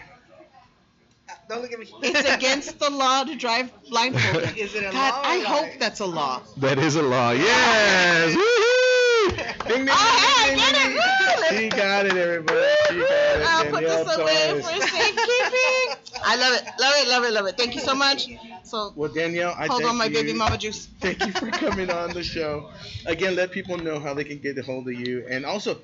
Uh, 1.29 1.33
don't 1.49 1.63
look 1.63 1.73
at 1.73 1.79
me. 1.79 1.87
It's 2.03 2.29
against 2.35 2.79
the 2.79 2.91
law 2.91 3.25
to 3.25 3.35
drive 3.37 3.73
blindfolded. 3.89 4.57
Is 4.57 4.75
it 4.75 4.81
a 4.85 4.93
God, 4.93 4.95
law? 4.95 5.21
or 5.21 5.27
I 5.27 5.35
a 5.37 5.45
hope 5.45 5.63
lie? 5.63 5.77
that's 5.79 6.01
a 6.01 6.07
law. 6.07 6.43
That 6.59 6.79
is 6.79 6.97
a 6.97 7.03
law. 7.03 7.31
Yes. 7.33 8.35
Woohoo! 8.35 9.67
Ding, 9.69 9.85
ding, 9.85 9.89
Oh, 9.91 10.47
ding, 10.47 10.59
hey, 10.59 10.73
ding, 10.73 10.75
get 10.75 10.75
ding, 10.77 10.97
it. 10.97 11.51
ding. 11.51 11.71
She 11.71 11.77
got 11.77 12.07
it, 12.07 12.17
everybody. 12.17 12.61
She 12.89 12.95
got 12.95 13.11
it. 13.11 13.47
I'll 13.47 13.65
put 13.71 13.81
this 13.81 14.17
away 14.17 14.61
Torres. 14.61 14.65
for 14.65 14.87
safekeeping. 14.87 15.97
I 16.25 16.37
love 16.37 16.55
it, 16.55 16.65
love 16.81 16.95
it, 16.97 17.09
love 17.09 17.25
it, 17.25 17.33
love 17.33 17.47
it. 17.47 17.57
Thank 17.57 17.75
you 17.75 17.81
so 17.81 17.95
much. 17.95 18.29
So 18.65 18.93
Well, 18.97 19.13
Danielle, 19.13 19.55
I 19.57 19.67
hold 19.67 19.81
thank 19.83 19.91
on 19.91 19.99
my 19.99 20.07
you. 20.07 20.13
baby 20.15 20.33
mama 20.33 20.59
juice. 20.59 20.89
Thank 21.01 21.25
you 21.27 21.33
for 21.33 21.51
coming 21.51 21.91
on 21.91 22.11
the 22.11 22.23
show. 22.23 22.71
Again, 23.07 23.35
let 23.37 23.51
people 23.53 23.77
know 23.79 23.99
how 23.99 24.15
they 24.15 24.25
can 24.25 24.39
get 24.39 24.59
a 24.59 24.63
hold 24.63 24.87
of 24.89 24.95
you, 24.95 25.25
and 25.29 25.45
also 25.45 25.79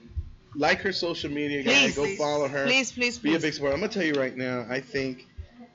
like 0.55 0.81
her 0.81 0.93
social 0.93 1.31
media, 1.31 1.63
guys. 1.63 1.75
Please, 1.75 1.97
Go 1.97 2.05
please. 2.05 2.19
follow 2.19 2.49
her. 2.49 2.65
Please, 2.67 2.93
please, 2.93 3.19
Be 3.19 3.35
a 3.35 3.39
big 3.41 3.55
supporter. 3.55 3.75
I'm 3.75 3.81
gonna 3.81 3.93
tell 3.93 4.05
you 4.05 4.15
right 4.15 4.37
now. 4.37 4.67
I 4.69 4.81
think 4.81 5.27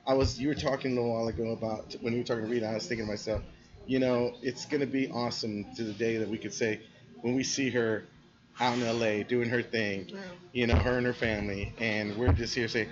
I 0.06 0.14
was. 0.14 0.38
You 0.40 0.48
were 0.48 0.54
talking 0.54 0.92
a 0.92 0.94
little 1.00 1.12
while 1.14 1.28
ago 1.28 1.50
about 1.52 1.96
when 2.00 2.12
you 2.12 2.20
were 2.20 2.24
talking 2.24 2.44
to 2.44 2.50
Rita. 2.50 2.66
I 2.68 2.74
was 2.74 2.86
thinking 2.86 3.06
to 3.06 3.10
myself, 3.12 3.42
you 3.86 3.98
know, 3.98 4.34
it's 4.42 4.66
gonna 4.66 4.86
be 4.86 5.08
awesome 5.10 5.66
to 5.76 5.84
the 5.84 5.92
day 5.92 6.18
that 6.18 6.28
we 6.28 6.38
could 6.38 6.54
say 6.54 6.80
when 7.22 7.34
we 7.34 7.42
see 7.44 7.70
her 7.70 8.04
out 8.60 8.74
in 8.78 8.80
LA 8.86 9.22
doing 9.22 9.48
her 9.48 9.62
thing. 9.62 10.06
Yeah. 10.08 10.18
You 10.52 10.66
know, 10.66 10.76
her 10.76 10.96
and 10.96 11.06
her 11.06 11.12
family, 11.12 11.72
and 11.78 12.16
we're 12.16 12.32
just 12.32 12.54
here 12.54 12.68
saying, 12.68 12.88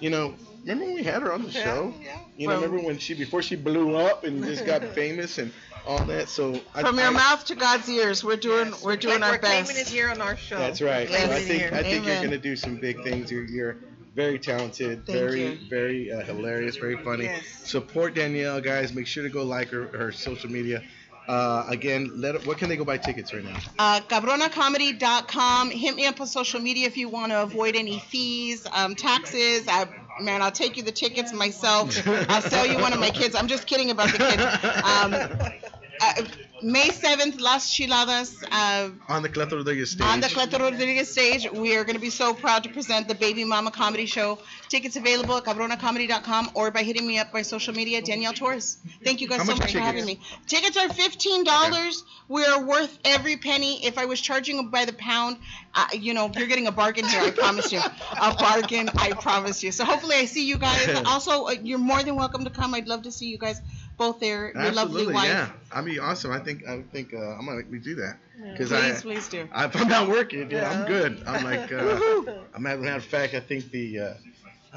you 0.00 0.10
know, 0.10 0.34
remember 0.62 0.84
when 0.86 0.94
we 0.94 1.02
had 1.02 1.22
her 1.22 1.32
on 1.32 1.42
the 1.44 1.50
Yeah, 1.50 1.64
show? 1.64 1.94
yeah. 2.02 2.18
You 2.36 2.48
know, 2.48 2.56
remember 2.56 2.80
when 2.84 2.98
she 2.98 3.14
before 3.14 3.42
she 3.42 3.56
blew 3.56 3.94
up 3.96 4.24
and 4.24 4.44
just 4.44 4.66
got 4.66 4.82
famous 4.94 5.38
and 5.38 5.52
all 5.86 6.04
that. 6.06 6.28
So 6.28 6.60
I, 6.74 6.82
From 6.82 6.96
your 6.98 7.06
I- 7.08 7.10
mouth 7.10 7.44
to 7.46 7.54
God's 7.54 7.88
ears, 7.88 8.22
we're 8.24 8.36
doing 8.36 8.68
Yes. 8.68 8.82
we're 8.84 8.96
doing 8.96 9.20
like 9.20 9.24
our 9.24 9.32
we're 9.36 9.38
claiming 9.38 9.70
it 9.70 9.74
best. 9.74 9.90
here 9.90 10.08
on 10.10 10.20
our 10.20 10.36
show. 10.36 10.58
That's 10.58 10.80
right. 10.80 11.08
So 11.08 11.14
I 11.14 11.40
think. 11.40 11.72
I 11.72 11.82
think 11.82 12.06
you're 12.06 12.22
gonna 12.22 12.38
do 12.38 12.56
some 12.56 12.76
big 12.76 13.02
things. 13.02 13.30
You're, 13.30 13.44
you're 13.44 13.76
very 14.14 14.38
talented, 14.38 15.04
Thank 15.06 15.18
very 15.18 15.42
you. 15.46 15.58
very 15.68 16.12
uh, 16.12 16.20
hilarious, 16.24 16.76
very 16.76 16.96
funny. 16.96 17.24
Yes. 17.24 17.44
Support 17.64 18.14
Danielle, 18.14 18.60
guys. 18.62 18.94
Make 18.94 19.06
sure 19.06 19.22
to 19.22 19.28
go 19.28 19.42
like 19.42 19.68
her, 19.68 19.88
her 19.88 20.10
social 20.10 20.50
media. 20.50 20.82
Uh, 21.28 21.66
again, 21.68 22.10
let 22.14 22.46
what 22.46 22.56
can 22.56 22.68
they 22.68 22.76
go 22.76 22.84
buy 22.84 22.96
tickets 22.96 23.34
right 23.34 23.44
now? 23.44 23.58
Uh, 23.78 24.00
cabronacomedy.com. 24.00 25.70
Hit 25.70 25.94
me 25.96 26.06
up 26.06 26.20
on 26.20 26.26
social 26.26 26.60
media 26.60 26.86
if 26.86 26.96
you 26.96 27.08
want 27.08 27.32
to 27.32 27.42
avoid 27.42 27.74
any 27.76 27.98
fees, 27.98 28.66
um, 28.72 28.94
taxes. 28.94 29.66
I, 29.68 29.86
man, 30.20 30.40
I'll 30.40 30.52
take 30.52 30.76
you 30.76 30.82
the 30.84 30.92
tickets 30.92 31.32
myself. 31.32 32.06
I'll 32.30 32.42
sell 32.42 32.66
you 32.66 32.78
one 32.78 32.92
of 32.92 33.00
my 33.00 33.10
kids. 33.10 33.34
I'm 33.34 33.48
just 33.48 33.66
kidding 33.66 33.90
about 33.90 34.12
the 34.12 34.18
kids. 34.18 34.42
Um, 34.84 35.65
uh, 36.00 36.22
May 36.62 36.88
7th, 36.88 37.38
Las 37.40 37.70
Chiladas. 37.70 38.42
Uh, 38.50 38.90
on 39.08 39.22
the 39.22 39.28
Cleto 39.28 39.56
Rodriguez 39.56 39.90
stage. 39.90 40.06
On 40.06 40.20
the 40.20 40.28
Cleto 40.28 40.58
Rodriguez 40.58 41.10
stage, 41.10 41.50
we 41.52 41.76
are 41.76 41.84
going 41.84 41.96
to 41.96 42.00
be 42.00 42.10
so 42.10 42.32
proud 42.32 42.62
to 42.64 42.70
present 42.70 43.08
the 43.08 43.14
Baby 43.14 43.44
Mama 43.44 43.70
Comedy 43.70 44.06
Show. 44.06 44.38
Tickets 44.68 44.96
available 44.96 45.36
at 45.36 45.44
cabronacomedy.com 45.44 46.50
or 46.54 46.70
by 46.70 46.82
hitting 46.82 47.06
me 47.06 47.18
up 47.18 47.30
by 47.32 47.42
social 47.42 47.74
media, 47.74 48.00
Danielle 48.00 48.32
Torres. 48.32 48.78
Thank 49.04 49.20
you 49.20 49.28
guys 49.28 49.40
How 49.40 49.44
so 49.44 49.52
much 49.52 49.60
much 49.60 49.72
for 49.72 49.80
having 49.80 50.04
me. 50.06 50.20
Tickets 50.46 50.76
are 50.76 50.88
$15. 50.88 52.02
We 52.28 52.44
are 52.44 52.64
worth 52.64 52.98
every 53.04 53.36
penny. 53.36 53.84
If 53.84 53.98
I 53.98 54.06
was 54.06 54.20
charging 54.20 54.68
by 54.70 54.84
the 54.84 54.94
pound, 54.94 55.36
uh, 55.74 55.86
you 55.92 56.14
know, 56.14 56.30
you're 56.34 56.48
getting 56.48 56.66
a 56.66 56.72
bargain 56.72 57.06
here, 57.06 57.20
I 57.20 57.30
promise 57.30 57.70
you. 57.70 57.80
A 57.80 58.34
bargain, 58.34 58.88
I 58.94 59.12
promise 59.12 59.62
you. 59.62 59.72
So 59.72 59.84
hopefully 59.84 60.16
I 60.16 60.24
see 60.24 60.46
you 60.46 60.56
guys. 60.58 61.02
Also, 61.06 61.46
uh, 61.46 61.50
you're 61.62 61.78
more 61.78 62.02
than 62.02 62.16
welcome 62.16 62.44
to 62.44 62.50
come. 62.50 62.74
I'd 62.74 62.88
love 62.88 63.02
to 63.02 63.12
see 63.12 63.26
you 63.26 63.38
guys 63.38 63.60
both 63.96 64.20
there. 64.20 64.52
Your 64.54 64.72
lovely 64.72 64.80
Absolutely, 65.02 65.14
wife. 65.14 65.28
yeah. 65.28 65.50
I 65.72 65.80
mean, 65.82 65.98
awesome. 66.00 66.32
I 66.32 66.38
think 66.38 66.66
I 66.68 66.82
think 66.92 67.12
uh, 67.14 67.18
I'm 67.18 67.46
gonna 67.46 67.62
we 67.70 67.78
do 67.78 67.94
that 67.96 68.18
because 68.52 68.68
Please, 68.70 68.98
I. 68.98 69.00
please 69.00 69.28
do. 69.28 69.48
I- 69.52 69.64
If 69.66 69.76
I'm 69.76 69.88
not 69.88 70.08
working, 70.08 70.50
yeah, 70.50 70.70
I'm 70.70 70.86
good. 70.86 71.22
I'm 71.26 71.44
like, 71.44 71.72
uh, 71.72 72.32
I'm 72.54 72.66
as 72.66 72.78
a 72.78 72.82
matter 72.82 72.96
of 72.96 73.04
fact, 73.04 73.34
I 73.34 73.40
think 73.40 73.70
the. 73.70 73.98
Uh, 74.00 74.14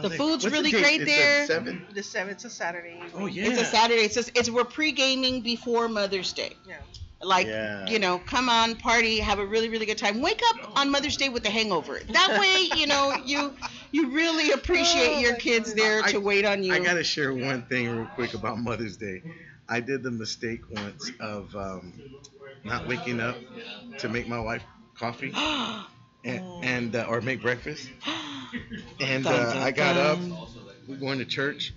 The 0.01 0.07
was 0.09 0.17
food's 0.17 0.45
really 0.49 0.72
date? 0.72 0.82
great 0.84 1.01
It's 1.01 1.11
there. 1.11 1.45
Seven. 1.47 1.86
The 1.93 2.03
seventh, 2.03 2.36
it's 2.38 2.45
a 2.45 2.49
Saturday. 2.49 2.99
Oh 3.15 3.26
yeah. 3.26 3.47
It's 3.49 3.59
a 3.61 3.65
Saturday. 3.65 4.01
It's 4.03 4.15
just, 4.15 4.32
it's 4.34 4.49
we're 4.49 4.63
pre-gaming 4.63 5.41
before 5.41 5.89
Mother's 5.89 6.32
Day. 6.32 6.55
Yeah. 6.65 6.76
Like 7.22 7.47
Yeah. 7.47 7.86
you 7.88 7.99
know, 7.99 8.20
come 8.20 8.47
on, 8.49 8.76
party, 8.76 9.20
have 9.20 9.39
a 9.39 9.45
really 9.45 9.70
really 9.70 9.86
good 9.86 9.97
time. 9.97 10.22
Wake 10.22 10.41
up 10.49 10.78
on 10.78 10.89
Mother's 10.89 11.17
Day 11.17 11.30
with 11.30 11.45
a 11.45 11.49
hangover. 11.49 11.99
That 12.09 12.39
way, 12.39 12.78
you 12.80 12.88
know, 12.88 13.13
you 13.26 13.53
you 13.91 14.11
really 14.11 14.51
appreciate 14.51 15.17
Oh 15.17 15.20
your 15.20 15.36
kids 15.36 15.70
goodness. 15.70 15.86
there 15.86 16.03
I- 16.03 16.11
to 16.13 16.20
wait 16.20 16.45
on 16.45 16.63
you. 16.63 16.74
I 16.74 16.80
gotta 16.80 17.03
share 17.03 17.34
one 17.34 17.63
thing 17.63 17.89
real 17.89 18.07
quick 18.15 18.34
about 18.34 18.57
Mother's 18.59 18.97
Day. 18.97 19.22
I 19.67 19.82
did 19.82 20.01
the 20.01 20.11
mistake 20.11 20.61
once 20.72 21.11
of 21.20 21.55
um, 21.55 21.93
not 22.63 22.88
waking 22.88 23.20
up 23.20 23.38
to 23.99 24.09
make 24.09 24.28
my 24.28 24.39
wife 24.39 24.63
coffee 24.95 25.32
and, 26.24 26.41
and 26.63 26.95
uh, 26.95 27.05
or 27.09 27.22
make 27.22 27.41
breakfast. 27.41 27.89
And 28.99 29.28
uh, 29.28 29.53
I 29.59 29.70
got 29.72 29.95
up. 29.95 30.17
We're 30.88 30.95
going 30.97 31.20
to 31.20 31.26
church. 31.26 31.72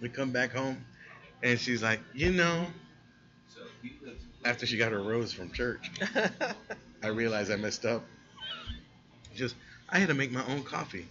We 0.00 0.08
come 0.08 0.30
back 0.30 0.50
home, 0.52 0.82
and 1.42 1.60
she's 1.60 1.82
like, 1.82 2.00
you 2.14 2.32
know, 2.32 2.66
after 4.44 4.66
she 4.66 4.76
got 4.76 4.92
her 4.92 5.02
rose 5.02 5.32
from 5.32 5.50
church, 5.52 5.90
I 7.02 7.08
realized 7.08 7.50
I 7.50 7.56
messed 7.56 7.84
up. 7.84 8.02
Just 9.34 9.56
I 9.90 9.98
had 9.98 10.08
to 10.08 10.14
make 10.14 10.30
my 10.30 10.44
own 10.46 10.62
coffee. 10.62 11.06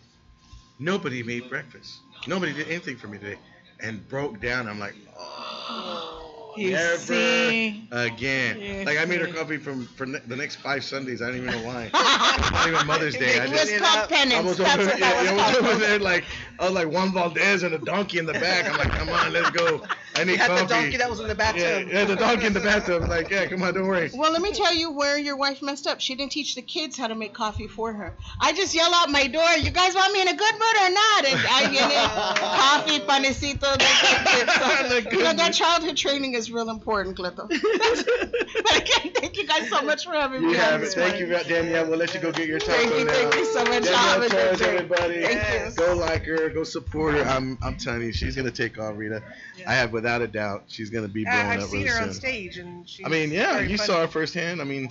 Nobody 0.80 1.24
made 1.24 1.50
breakfast. 1.50 2.00
Nobody 2.28 2.54
did 2.54 2.68
anything 2.68 2.98
for 2.98 3.08
me 3.08 3.18
today, 3.18 3.38
and 3.80 4.08
broke 4.10 4.40
down. 4.40 4.68
I'm 4.68 4.80
like, 4.80 4.96
oh, 5.18 6.54
You 6.58 6.72
never 6.72 6.98
see? 6.98 7.88
again. 7.92 8.60
You 8.60 8.86
like 8.86 8.98
I 8.98 9.06
made 9.06 9.20
her 9.22 9.28
coffee 9.28 9.58
from 9.58 9.86
for 9.86 10.06
ne- 10.06 10.20
the 10.28 10.36
next 10.36 10.56
five 10.58 10.84
Sundays. 10.84 11.22
I 11.22 11.28
don't 11.28 11.38
even 11.38 11.50
know 11.52 11.68
why. 11.68 11.90
Not 12.52 12.68
even 12.68 12.88
Mother's 12.88 13.16
Day. 13.18 13.40
I 13.40 13.46
It 13.46 13.50
just 13.50 13.72
was 13.74 13.82
called 13.82 13.98
I 14.12 14.16
penance. 14.16 14.46
was 14.46 14.58
That's 14.58 14.74
over, 14.80 14.86
what 14.90 15.00
yeah, 15.00 15.24
that 15.24 15.28
I 15.30 15.48
was 15.48 15.58
was 15.62 15.72
over 15.72 15.80
there 15.86 16.00
like 16.00 16.24
I 16.60 16.64
was 16.66 16.74
like 16.74 16.88
Juan 16.90 17.12
Valdez 17.14 17.64
and 17.64 17.74
a 17.76 17.80
donkey 17.80 18.20
in 18.20 18.26
the 18.26 18.34
back. 18.34 18.70
I'm 18.70 18.78
like, 18.78 18.92
come 18.92 19.10
on, 19.10 19.34
let's 19.34 19.50
go. 19.52 19.82
I 20.16 20.24
need 20.24 20.34
You 20.34 20.38
had 20.38 20.48
coffee. 20.50 20.64
the 20.66 20.68
donkey 20.74 20.98
that 20.98 21.10
was 21.10 21.20
in 21.20 21.28
the 21.28 21.34
yeah, 21.34 21.52
bathtub. 21.52 21.90
yeah, 21.92 22.06
the 22.06 22.16
donkey 22.16 22.46
in 22.46 22.54
the 22.54 22.60
bathtub. 22.60 23.08
Like, 23.10 23.30
yeah, 23.30 23.46
come 23.48 23.64
on, 23.64 23.74
don't 23.74 23.88
worry. 23.88 24.10
Well, 24.14 24.32
let 24.32 24.42
me 24.42 24.52
tell 24.52 24.74
you 24.74 24.92
where 24.92 25.18
your 25.18 25.36
wife 25.38 25.62
messed 25.62 25.88
up. 25.88 26.00
She 26.02 26.16
didn't 26.16 26.32
teach 26.32 26.56
the 26.56 26.62
kids 26.62 26.98
how 26.98 27.08
to 27.08 27.16
make 27.16 27.34
coffee 27.34 27.68
for 27.68 27.92
her. 27.94 28.16
I 28.40 28.54
just 28.54 28.74
yell 28.76 28.94
out 28.94 29.10
my 29.10 29.28
door, 29.28 29.50
"You 29.60 29.72
guys 29.72 29.96
want 29.96 30.14
me 30.14 30.22
in 30.22 30.28
a 30.28 30.36
good 30.36 30.54
mood 30.54 30.76
or 30.82 30.90
not?" 30.90 31.26
And 31.26 31.40
I 31.50 31.70
get 31.72 31.92
it. 31.92 32.40
coffee, 32.40 33.00
panecito. 33.00 33.60
that's 33.78 34.02
The 34.02 34.92
it. 34.92 34.96
good 34.96 35.04
So, 35.04 35.10
you 35.18 35.24
know, 35.24 35.34
that 35.34 35.54
childhood 35.54 35.98
training 35.98 36.34
is 36.36 36.52
real 36.52 36.70
important, 36.70 37.18
Cleto. 37.18 37.48
but 38.64 38.78
again, 38.78 39.14
thank 39.14 39.38
you 39.38 39.48
guys 39.48 39.70
so 39.70 39.82
much 39.82 40.06
for 40.06 40.12
having 40.14 40.42
You 40.42 40.50
me. 40.50 40.56
on 40.56 40.60
have 40.62 40.82
it. 40.82 40.86
this 40.86 40.94
Thank 40.96 41.20
you. 41.20 41.28
Danielle. 41.28 41.88
We'll 41.88 41.98
let 41.98 42.14
you 42.14 42.20
go 42.20 42.32
get 42.32 42.48
your 42.48 42.60
taco 42.60 42.74
Thank 42.74 42.94
you, 43.00 43.06
now. 43.06 43.12
thank 43.14 43.36
you 43.36 43.46
so 43.46 43.64
much. 43.66 43.88
Have 43.88 44.22
Danielle 44.22 44.22
a 44.24 44.30
good 44.30 44.32
Torres, 44.32 44.62
everybody. 44.62 45.22
Thank 45.22 45.76
you. 45.78 45.86
Go 45.86 45.96
like 45.96 46.24
her. 46.26 46.50
Go 46.50 46.64
support 46.64 47.16
her. 47.16 47.24
I'm, 47.24 47.58
I'm 47.64 47.78
telling 47.78 48.04
you, 48.04 48.14
she's 48.14 48.36
gonna 48.36 48.52
take 48.52 48.78
off, 48.80 48.96
Rita. 48.98 49.22
I 49.68 49.74
have 49.76 49.92
without 50.04 50.22
a 50.22 50.28
doubt, 50.28 50.64
she's 50.68 50.90
gonna 50.90 51.08
be 51.08 51.24
blown 51.24 51.46
Yeah, 51.46 51.50
I've 51.52 51.64
up 51.64 51.70
seen 51.70 51.80
really 51.80 51.90
her 51.90 52.02
on 52.02 52.12
stage, 52.12 52.58
and 52.58 52.88
she's 52.90 53.06
I 53.06 53.10
mean, 53.10 53.32
yeah, 53.32 53.62
you 53.62 53.78
funny. 53.78 53.78
saw 53.78 54.02
her 54.02 54.08
firsthand. 54.08 54.60
I 54.62 54.66
mean, 54.66 54.90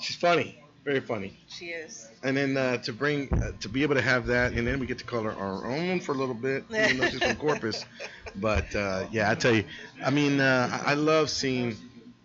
she's 0.00 0.14
funny, 0.16 0.56
very 0.84 1.00
funny. 1.00 1.36
She 1.48 1.66
is. 1.66 2.08
And 2.22 2.36
then 2.36 2.56
uh, 2.56 2.76
to 2.78 2.92
bring, 2.92 3.28
uh, 3.42 3.50
to 3.60 3.68
be 3.68 3.82
able 3.82 3.96
to 3.96 4.00
have 4.00 4.26
that, 4.26 4.52
and 4.52 4.64
then 4.66 4.78
we 4.78 4.86
get 4.86 4.98
to 4.98 5.04
call 5.04 5.24
her 5.24 5.32
our 5.32 5.66
own 5.66 6.00
for 6.00 6.12
a 6.12 6.14
little 6.14 6.34
bit, 6.36 6.64
even 6.78 6.96
though 6.96 7.04
she's 7.06 7.20
from 7.22 7.36
Corpus. 7.46 7.84
But 8.36 8.74
uh, 8.76 9.06
yeah, 9.10 9.28
I 9.30 9.34
tell 9.34 9.52
you, 9.52 9.64
I 10.04 10.10
mean, 10.10 10.40
uh, 10.40 10.68
I 10.86 10.92
I 10.92 10.94
love 10.94 11.30
seeing 11.30 11.76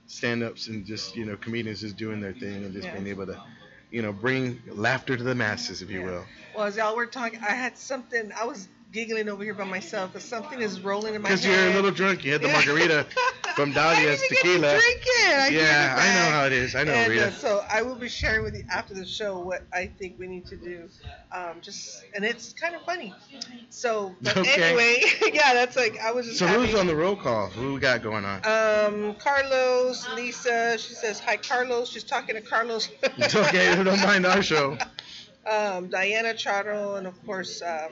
stand-ups 0.05 0.67
and 0.67 0.85
just 0.85 1.15
you 1.15 1.25
know 1.25 1.35
comedians 1.35 1.81
just 1.81 1.97
doing 1.97 2.21
their 2.21 2.33
thing 2.33 2.63
and 2.63 2.73
just 2.73 2.87
Yeah. 2.87 2.93
being 2.93 3.07
able 3.07 3.25
to, 3.25 3.41
you 3.89 4.03
know, 4.03 4.13
bring 4.13 4.61
laughter 4.71 5.17
to 5.17 5.23
the 5.23 5.33
masses, 5.35 5.81
if 5.81 5.89
you 5.89 6.01
Yeah. 6.01 6.07
will. 6.11 6.25
Well, 6.55 6.65
as 6.65 6.77
y'all 6.77 6.95
were 6.95 7.07
talking, 7.07 7.39
I 7.41 7.53
had 7.53 7.75
something. 7.77 8.31
I 8.39 8.45
was 8.45 8.67
giggling 8.91 9.29
over 9.29 9.43
here 9.43 9.53
by 9.53 9.63
myself 9.65 10.11
because 10.13 10.27
something 10.27 10.61
is 10.61 10.81
rolling 10.81 11.15
in 11.15 11.21
my 11.21 11.29
head. 11.29 11.39
Because 11.41 11.45
you're 11.45 11.71
a 11.71 11.73
little 11.73 11.91
drunk, 11.91 12.23
you 12.25 12.31
had 12.31 12.41
the 12.41 12.47
Yeah. 12.47 12.53
margarita 12.53 13.05
from 13.55 13.71
Dahlia's 13.73 14.19
didn't 14.21 14.45
even 14.45 14.61
get 14.61 14.81
to 14.81 14.81
tequila. 14.81 15.37
I 15.41 15.49
Yeah, 15.51 15.95
I 15.97 16.13
know 16.25 16.31
how 16.31 16.45
it 16.45 16.53
is. 16.53 16.75
I 16.75 16.83
know, 16.83 16.93
and, 16.93 17.09
Rita. 17.09 17.27
Uh, 17.27 17.31
so 17.31 17.63
I 17.69 17.81
will 17.83 17.95
be 17.95 18.09
sharing 18.09 18.43
with 18.43 18.55
you 18.55 18.63
after 18.71 18.93
the 18.93 19.05
show 19.05 19.39
what 19.39 19.65
I 19.73 19.87
think 19.87 20.17
we 20.19 20.27
need 20.27 20.45
to 20.47 20.55
do. 20.57 20.89
Um, 21.31 21.61
just 21.61 22.03
and 22.15 22.25
it's 22.25 22.53
kind 22.53 22.75
of 22.75 22.81
funny. 22.83 23.13
So, 23.69 24.15
but 24.21 24.37
Okay. 24.37 24.63
anyway, 24.63 25.01
yeah, 25.33 25.53
that's 25.53 25.75
like 25.75 25.99
I 25.99 26.11
was 26.11 26.25
just. 26.25 26.39
So 26.39 26.47
having, 26.47 26.67
who's 26.67 26.79
on 26.79 26.87
the 26.87 26.95
roll 26.95 27.15
call? 27.15 27.47
Who 27.49 27.75
we 27.75 27.79
got 27.79 28.01
going 28.01 28.25
on? 28.25 28.37
Um, 28.45 29.15
Carlos, 29.15 30.07
Lisa. 30.15 30.77
She 30.79 30.93
says 30.93 31.19
hi, 31.19 31.37
Carlos. 31.37 31.89
She's 31.89 32.03
talking 32.03 32.35
to 32.35 32.41
Carlos. 32.41 32.89
It's 33.17 33.35
okay. 33.35 33.75
Don't 33.83 34.01
mind 34.01 34.25
our 34.25 34.41
show. 34.41 34.77
um, 35.49 35.89
Diana 35.89 36.33
Charo, 36.33 36.97
and 36.97 37.05
of 37.07 37.23
course, 37.25 37.61
um, 37.61 37.91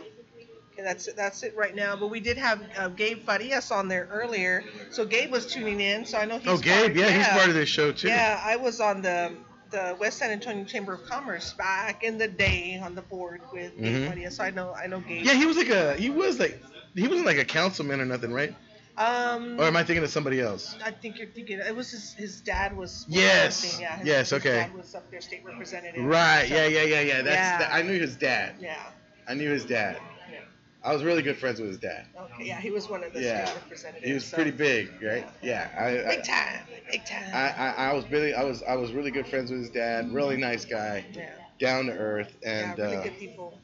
that's 0.86 1.08
it, 1.08 1.16
that's 1.16 1.44
it 1.44 1.56
right 1.58 1.76
now. 1.76 1.96
But 1.96 2.08
we 2.08 2.20
did 2.20 2.38
have 2.38 2.62
uh, 2.78 2.88
Gabe 2.90 3.26
Farias 3.26 3.72
on 3.72 3.88
there 3.88 4.08
earlier, 4.12 4.64
so 4.92 5.06
Gabe 5.06 5.32
was 5.32 5.46
tuning 5.46 5.80
in. 5.80 6.06
So 6.06 6.18
I 6.18 6.26
know 6.26 6.38
he's 6.38 6.48
Oh, 6.48 6.58
Gabe, 6.58 6.86
part, 6.88 6.96
yeah, 6.96 7.10
he's 7.10 7.28
part 7.28 7.50
of 7.50 7.56
this 7.56 7.70
show 7.70 7.92
too. 7.92 8.08
Yeah, 8.08 8.42
I 8.44 8.56
was 8.56 8.80
on 8.80 9.02
the 9.02 9.34
the 9.70 9.98
West 10.00 10.20
San 10.20 10.32
Antonio 10.32 10.64
Chamber 10.64 10.94
of 10.94 11.04
Commerce 11.06 11.52
back 11.54 12.02
in 12.04 12.18
the 12.18 12.28
day 12.28 12.80
on 12.82 12.96
the 12.96 13.02
board 13.02 13.42
with 13.52 13.76
Gabe 13.78 13.96
Mhm. 13.96 14.08
Farias. 14.10 14.38
So 14.38 14.44
I 14.44 14.52
know 14.52 14.74
I 14.74 14.88
know 14.88 15.00
Gabe. 15.02 15.26
Yeah, 15.26 15.34
he 15.34 15.46
was 15.46 15.58
like 15.58 15.70
a 15.70 15.96
he 15.96 16.10
was 16.10 16.40
like 16.40 16.62
he 16.96 17.08
wasn't 17.08 17.26
like 17.26 17.38
a 17.38 17.46
councilman 17.46 18.00
or 18.00 18.06
nothing, 18.06 18.32
right? 18.32 18.56
Um, 19.00 19.60
Or 19.60 19.66
am 19.66 19.76
I 19.78 19.84
thinking 19.84 20.04
of 20.04 20.10
somebody 20.10 20.42
else? 20.42 20.76
I 20.84 20.90
think 20.90 21.20
you're 21.20 21.28
thinking 21.28 21.60
it 21.60 21.76
was 21.76 21.92
his, 21.92 22.14
his 22.14 22.42
dad 22.42 22.76
was. 22.76 23.06
Yes. 23.08 23.78
Yeah, 23.80 23.98
his, 23.98 24.08
Yes, 24.08 24.30
his 24.32 24.40
okay. 24.40 24.56
dad 24.56 24.74
was 24.74 24.96
up 24.96 25.12
there, 25.12 25.22
state 25.22 25.44
representative. 25.46 26.04
Right. 26.04 26.48
So, 26.50 26.56
Yeah. 26.56 26.66
Yeah. 26.66 26.82
Yeah. 26.82 27.02
Yeah. 27.02 27.22
That's. 27.22 27.36
Yeah. 27.36 27.58
that- 27.60 27.74
I 27.74 27.84
knew 27.84 28.00
his 28.00 28.16
dad. 28.16 28.56
Yeah. 28.60 28.76
I 29.28 29.36
knew 29.36 29.52
his 29.52 29.66
dad. 29.66 30.00
I 30.84 30.94
was 30.94 31.04
really 31.04 31.22
good 31.22 31.38
friends 31.38 31.60
with 31.60 31.70
his 31.70 31.80
dad. 31.80 32.06
Okay. 32.20 32.46
Yeah, 32.46 32.60
he 32.62 32.72
was 32.72 32.88
one 32.90 33.04
of 33.04 33.12
the 33.14 33.22
Yeah. 33.22 33.46
state 33.46 33.56
representatives. 33.64 34.06
He 34.08 34.14
was 34.14 34.26
so- 34.26 34.36
pretty 34.36 34.52
big, 34.52 34.90
right? 35.02 35.28
Yeah. 35.42 35.70
I. 35.78 36.16
Big 36.16 36.24
time. 36.24 36.60
Big 36.92 37.06
time. 37.06 37.30
I, 37.34 37.50
I, 37.50 37.90
I 37.90 37.94
was 37.94 38.10
really 38.10 38.34
I 38.34 38.44
was 38.44 38.64
I 38.64 38.76
was 38.76 38.92
really 38.94 39.12
good 39.12 39.28
friends 39.28 39.52
with 39.52 39.60
his 39.62 39.70
dad. 39.70 40.14
Really 40.14 40.38
nice 40.38 40.64
guy, 40.66 41.04
yeah. 41.14 41.30
down 41.60 41.88
to 41.88 41.92
earth, 41.94 42.34
and. 42.46 42.78
yeah, 42.78 42.84
really 42.86 42.98
uh, 42.98 43.04
good 43.04 43.18
people. 43.20 43.60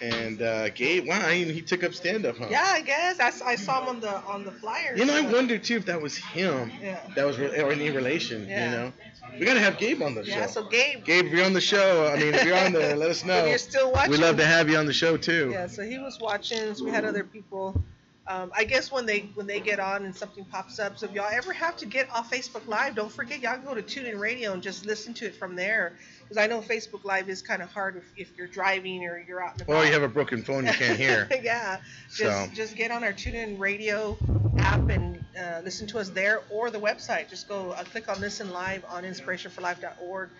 and 0.00 0.42
uh, 0.42 0.68
Gabe. 0.70 1.06
Wow, 1.06 1.20
I 1.20 1.34
mean, 1.44 1.52
he 1.52 1.60
took 1.60 1.82
up 1.84 1.92
stand 1.94 2.24
up, 2.26 2.36
huh? 2.38 2.46
Yeah, 2.50 2.64
I 2.66 2.80
guess 2.82 3.20
I, 3.20 3.50
I 3.50 3.54
saw 3.56 3.82
him 3.82 3.88
on 3.88 4.00
the 4.00 4.16
on 4.22 4.44
the 4.44 4.52
flyers. 4.52 4.98
You 4.98 5.06
know, 5.06 5.14
I 5.16 5.20
wonder 5.32 5.58
too 5.58 5.76
if 5.76 5.86
that 5.86 6.00
was 6.00 6.16
him. 6.16 6.70
Yeah. 6.82 6.98
That 7.14 7.26
was 7.26 7.38
re- 7.38 7.60
or 7.60 7.70
any 7.72 7.90
relation. 7.90 8.48
Yeah. 8.48 8.64
You 8.64 8.70
know, 8.76 8.92
we 9.38 9.44
gotta 9.46 9.60
have 9.60 9.78
Gabe 9.78 10.02
on 10.02 10.14
the 10.14 10.22
Yeah. 10.24 10.34
show. 10.34 10.40
Yeah, 10.40 10.46
so 10.46 10.62
Gabe, 10.64 11.04
Gabe, 11.04 11.26
if 11.26 11.32
you're 11.32 11.44
on 11.44 11.52
the 11.52 11.60
show, 11.60 12.06
I 12.06 12.18
mean, 12.18 12.34
if 12.34 12.44
you're 12.44 12.56
on 12.56 12.72
there, 12.72 12.96
let 12.96 13.10
us 13.10 13.20
if 13.22 13.26
know. 13.26 13.44
you're 13.46 13.58
still 13.58 13.90
watching, 13.92 14.10
We'd 14.12 14.20
love 14.20 14.36
to 14.38 14.46
have 14.46 14.68
you 14.70 14.76
on 14.78 14.86
the 14.86 14.92
show 14.92 15.16
too. 15.16 15.50
Yeah. 15.52 15.66
So 15.66 15.82
he 15.82 15.98
was 15.98 16.18
watching. 16.20 16.74
So 16.74 16.84
we 16.84 16.90
had 16.90 17.04
other 17.04 17.24
people. 17.24 17.80
Um, 18.28 18.52
I 18.54 18.64
guess 18.64 18.92
when 18.92 19.06
they 19.06 19.30
when 19.34 19.46
they 19.46 19.58
get 19.58 19.80
on 19.80 20.04
and 20.04 20.14
something 20.14 20.44
pops 20.44 20.78
up, 20.78 20.98
so 20.98 21.06
if 21.06 21.12
y'all 21.12 21.30
ever 21.32 21.52
have 21.54 21.78
to 21.78 21.86
get 21.86 22.10
off 22.10 22.30
Facebook 22.30 22.66
Live, 22.66 22.94
don't 22.94 23.10
forget 23.10 23.40
y'all 23.40 23.54
can 23.54 23.64
go 23.64 23.74
to 23.74 23.82
TuneIn 23.82 24.20
Radio 24.20 24.52
and 24.52 24.62
just 24.62 24.84
listen 24.84 25.14
to 25.14 25.26
it 25.26 25.34
from 25.34 25.56
there. 25.56 25.94
Because 26.20 26.36
I 26.36 26.46
know 26.46 26.60
Facebook 26.60 27.04
Live 27.04 27.30
is 27.30 27.40
kind 27.40 27.62
of 27.62 27.70
hard 27.72 27.96
if, 27.96 28.04
if 28.16 28.36
you're 28.36 28.46
driving 28.46 29.02
or 29.04 29.18
you're 29.26 29.42
out 29.42 29.52
and 29.52 29.62
about. 29.62 29.76
Or 29.82 29.86
you 29.86 29.92
have 29.92 30.02
a 30.02 30.08
broken 30.08 30.42
phone 30.42 30.66
you 30.66 30.72
can't 30.72 30.98
hear. 30.98 31.26
yeah. 31.42 31.78
Just 32.14 32.18
So. 32.18 32.54
just 32.54 32.76
get 32.76 32.90
on 32.90 33.02
our 33.02 33.14
TuneIn 33.14 33.58
Radio 33.58 34.18
app 34.58 34.88
and 34.90 35.24
uh, 35.38 35.62
listen 35.64 35.86
to 35.86 35.98
us 35.98 36.10
there 36.10 36.42
or 36.50 36.70
the 36.70 36.80
website. 36.80 37.30
Just 37.30 37.48
go 37.48 37.70
uh, 37.70 37.82
click 37.84 38.10
on 38.10 38.20
Listen 38.20 38.50
Live 38.50 38.84
on 38.90 39.04
inspirationforlife.org. 39.04 40.30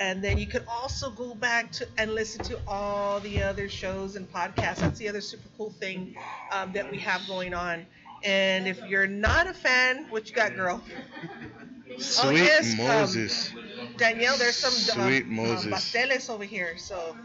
And 0.00 0.22
then 0.22 0.38
you 0.38 0.46
can 0.46 0.64
also 0.68 1.10
go 1.10 1.34
back 1.34 1.70
to 1.72 1.86
and 1.98 2.14
listen 2.14 2.42
to 2.44 2.58
all 2.66 3.20
the 3.20 3.42
other 3.42 3.68
shows 3.68 4.16
and 4.16 4.30
podcasts. 4.30 4.76
That's 4.78 4.98
the 4.98 5.08
other 5.08 5.20
super 5.20 5.48
cool 5.56 5.70
thing 5.70 6.16
um, 6.50 6.72
that 6.72 6.90
we 6.90 6.98
have 6.98 7.26
going 7.26 7.54
on. 7.54 7.86
And 8.24 8.66
if 8.66 8.82
you're 8.82 9.06
not 9.06 9.46
a 9.46 9.54
fan, 9.54 10.06
what 10.10 10.28
you 10.28 10.34
got, 10.34 10.54
girl? 10.56 10.82
Sweet 11.98 12.26
Oh, 12.26 12.30
yes, 12.30 12.72
um, 12.80 12.86
Moses. 12.88 13.52
Danielle, 13.96 14.36
there's 14.36 14.56
some 14.56 14.72
um, 15.00 15.06
Sweet 15.10 15.24
um, 15.24 15.34
Moses. 15.36 15.72
pasteles 15.72 16.28
over 16.30 16.44
here, 16.44 16.76
so 16.76 17.16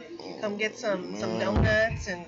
come 0.41 0.57
get 0.57 0.77
some 0.77 1.15
some 1.15 1.39
donuts 1.39 2.07
and 2.07 2.25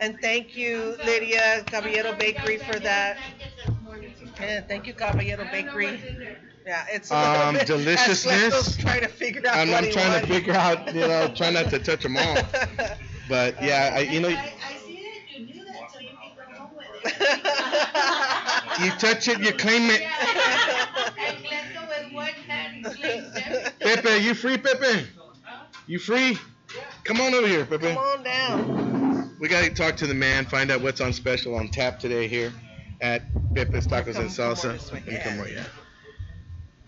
and 0.00 0.18
thank 0.20 0.56
you 0.56 0.96
Lydia 1.04 1.64
Caballero 1.66 2.14
Bakery 2.14 2.58
for 2.58 2.78
that. 2.80 3.18
And 4.38 4.66
thank 4.68 4.86
you 4.86 4.94
Caballero 4.94 5.44
Bakery. 5.50 6.00
Yeah, 6.70 6.86
it's 6.88 7.10
a 7.10 7.14
little 7.14 7.60
Um, 7.60 7.66
deliciousness? 7.66 8.76
Trying 8.76 9.00
to 9.00 9.08
figure 9.08 9.42
out 9.44 9.56
I'm, 9.56 9.70
what 9.70 9.78
I'm 9.78 9.84
he 9.86 9.90
trying 9.92 10.20
to 10.20 10.26
figure 10.28 10.54
out, 10.54 10.94
you 10.94 11.00
know, 11.00 11.26
try 11.34 11.50
not 11.50 11.68
to 11.70 11.80
touch 11.80 12.04
them 12.04 12.16
all. 12.16 12.36
But 13.28 13.60
yeah, 13.62 13.92
I, 13.94 14.00
you 14.00 14.20
know, 14.20 14.28
I, 14.28 14.32
I 14.32 14.76
see 14.76 15.04
that 15.04 15.38
you 15.40 15.46
do 15.52 15.64
that 15.64 15.92
so 15.92 15.98
you 16.00 16.08
can 16.08 16.16
come 16.46 16.68
home 16.68 16.76
with 16.76 17.04
it. 18.80 18.84
you 18.84 18.90
touch 18.98 19.28
it, 19.28 19.38
you 19.40 19.52
claim 19.52 19.88
it. 19.90 20.02
And 20.02 21.44
Cleto 21.44 21.88
with 21.88 22.12
one 22.12 22.26
hand 22.48 22.84
claims 22.84 23.32
everything. 23.36 23.72
Pepe, 23.80 24.24
you 24.24 24.34
free, 24.34 24.58
Pepe? 24.58 25.06
You 25.86 25.98
free? 26.00 26.38
Come 27.04 27.20
on 27.20 27.34
over 27.34 27.46
here, 27.46 27.64
Pepe. 27.66 27.86
Come 27.94 27.98
on 27.98 28.22
down. 28.24 29.36
We 29.40 29.46
got 29.48 29.62
to 29.64 29.70
talk 29.70 29.96
to 29.98 30.06
the 30.08 30.14
man, 30.14 30.44
find 30.46 30.70
out 30.72 30.80
what's 30.82 31.00
on 31.00 31.12
special 31.12 31.54
on 31.56 31.68
tap 31.68 31.98
today 32.00 32.26
here 32.28 32.52
at 33.00 33.22
Pepe's 33.54 33.86
Tacos 33.86 34.14
Come- 34.14 34.26
and 34.26 34.36
come 34.36 34.46
more 34.46 34.54
Salsa. 34.56 34.72
this 34.72 34.92
way, 34.92 35.02
Let 35.06 35.36
me 35.38 35.52
yeah. 35.54 35.64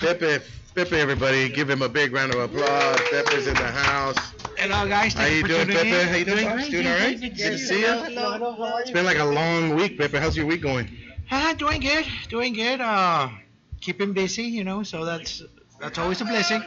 Right. 0.02 0.20
Pepe, 0.20 0.44
Pepe, 0.74 0.96
everybody, 0.96 1.48
give 1.48 1.68
him 1.68 1.82
a 1.82 1.88
big 1.88 2.12
round 2.12 2.34
of 2.34 2.40
applause. 2.40 3.00
Pepe's 3.10 3.46
in 3.46 3.54
the 3.54 3.64
house. 3.64 4.16
Hello, 4.56 4.88
guys. 4.88 5.14
How 5.14 5.26
you 5.26 5.42
doing, 5.42 5.66
Pepe? 5.66 5.90
How 5.90 6.16
you 6.16 6.24
doing? 6.24 6.46
Doing 6.46 6.70
Doing 6.70 6.86
all 6.86 6.94
right? 6.94 7.20
Good 7.20 7.36
to 7.36 7.58
see 7.58 7.80
you. 7.80 7.86
Hello, 7.86 8.32
hello. 8.32 8.54
How 8.54 8.76
are 8.76 8.84
been 8.92 9.04
like 9.04 9.18
a 9.18 9.24
long 9.24 9.74
week, 9.74 9.98
Pepe. 9.98 10.18
How's 10.18 10.36
your 10.36 10.46
week 10.46 10.62
going? 10.62 10.88
Ah, 11.30 11.54
doing 11.56 11.80
good. 11.80 12.06
Doing 12.28 12.52
good. 12.52 12.80
Uh, 12.80 13.28
keeping 13.80 14.12
busy, 14.12 14.44
you 14.44 14.64
know. 14.64 14.82
So 14.82 15.04
that's 15.04 15.42
that's 15.80 15.98
always 15.98 16.20
a 16.20 16.24
blessing. 16.24 16.62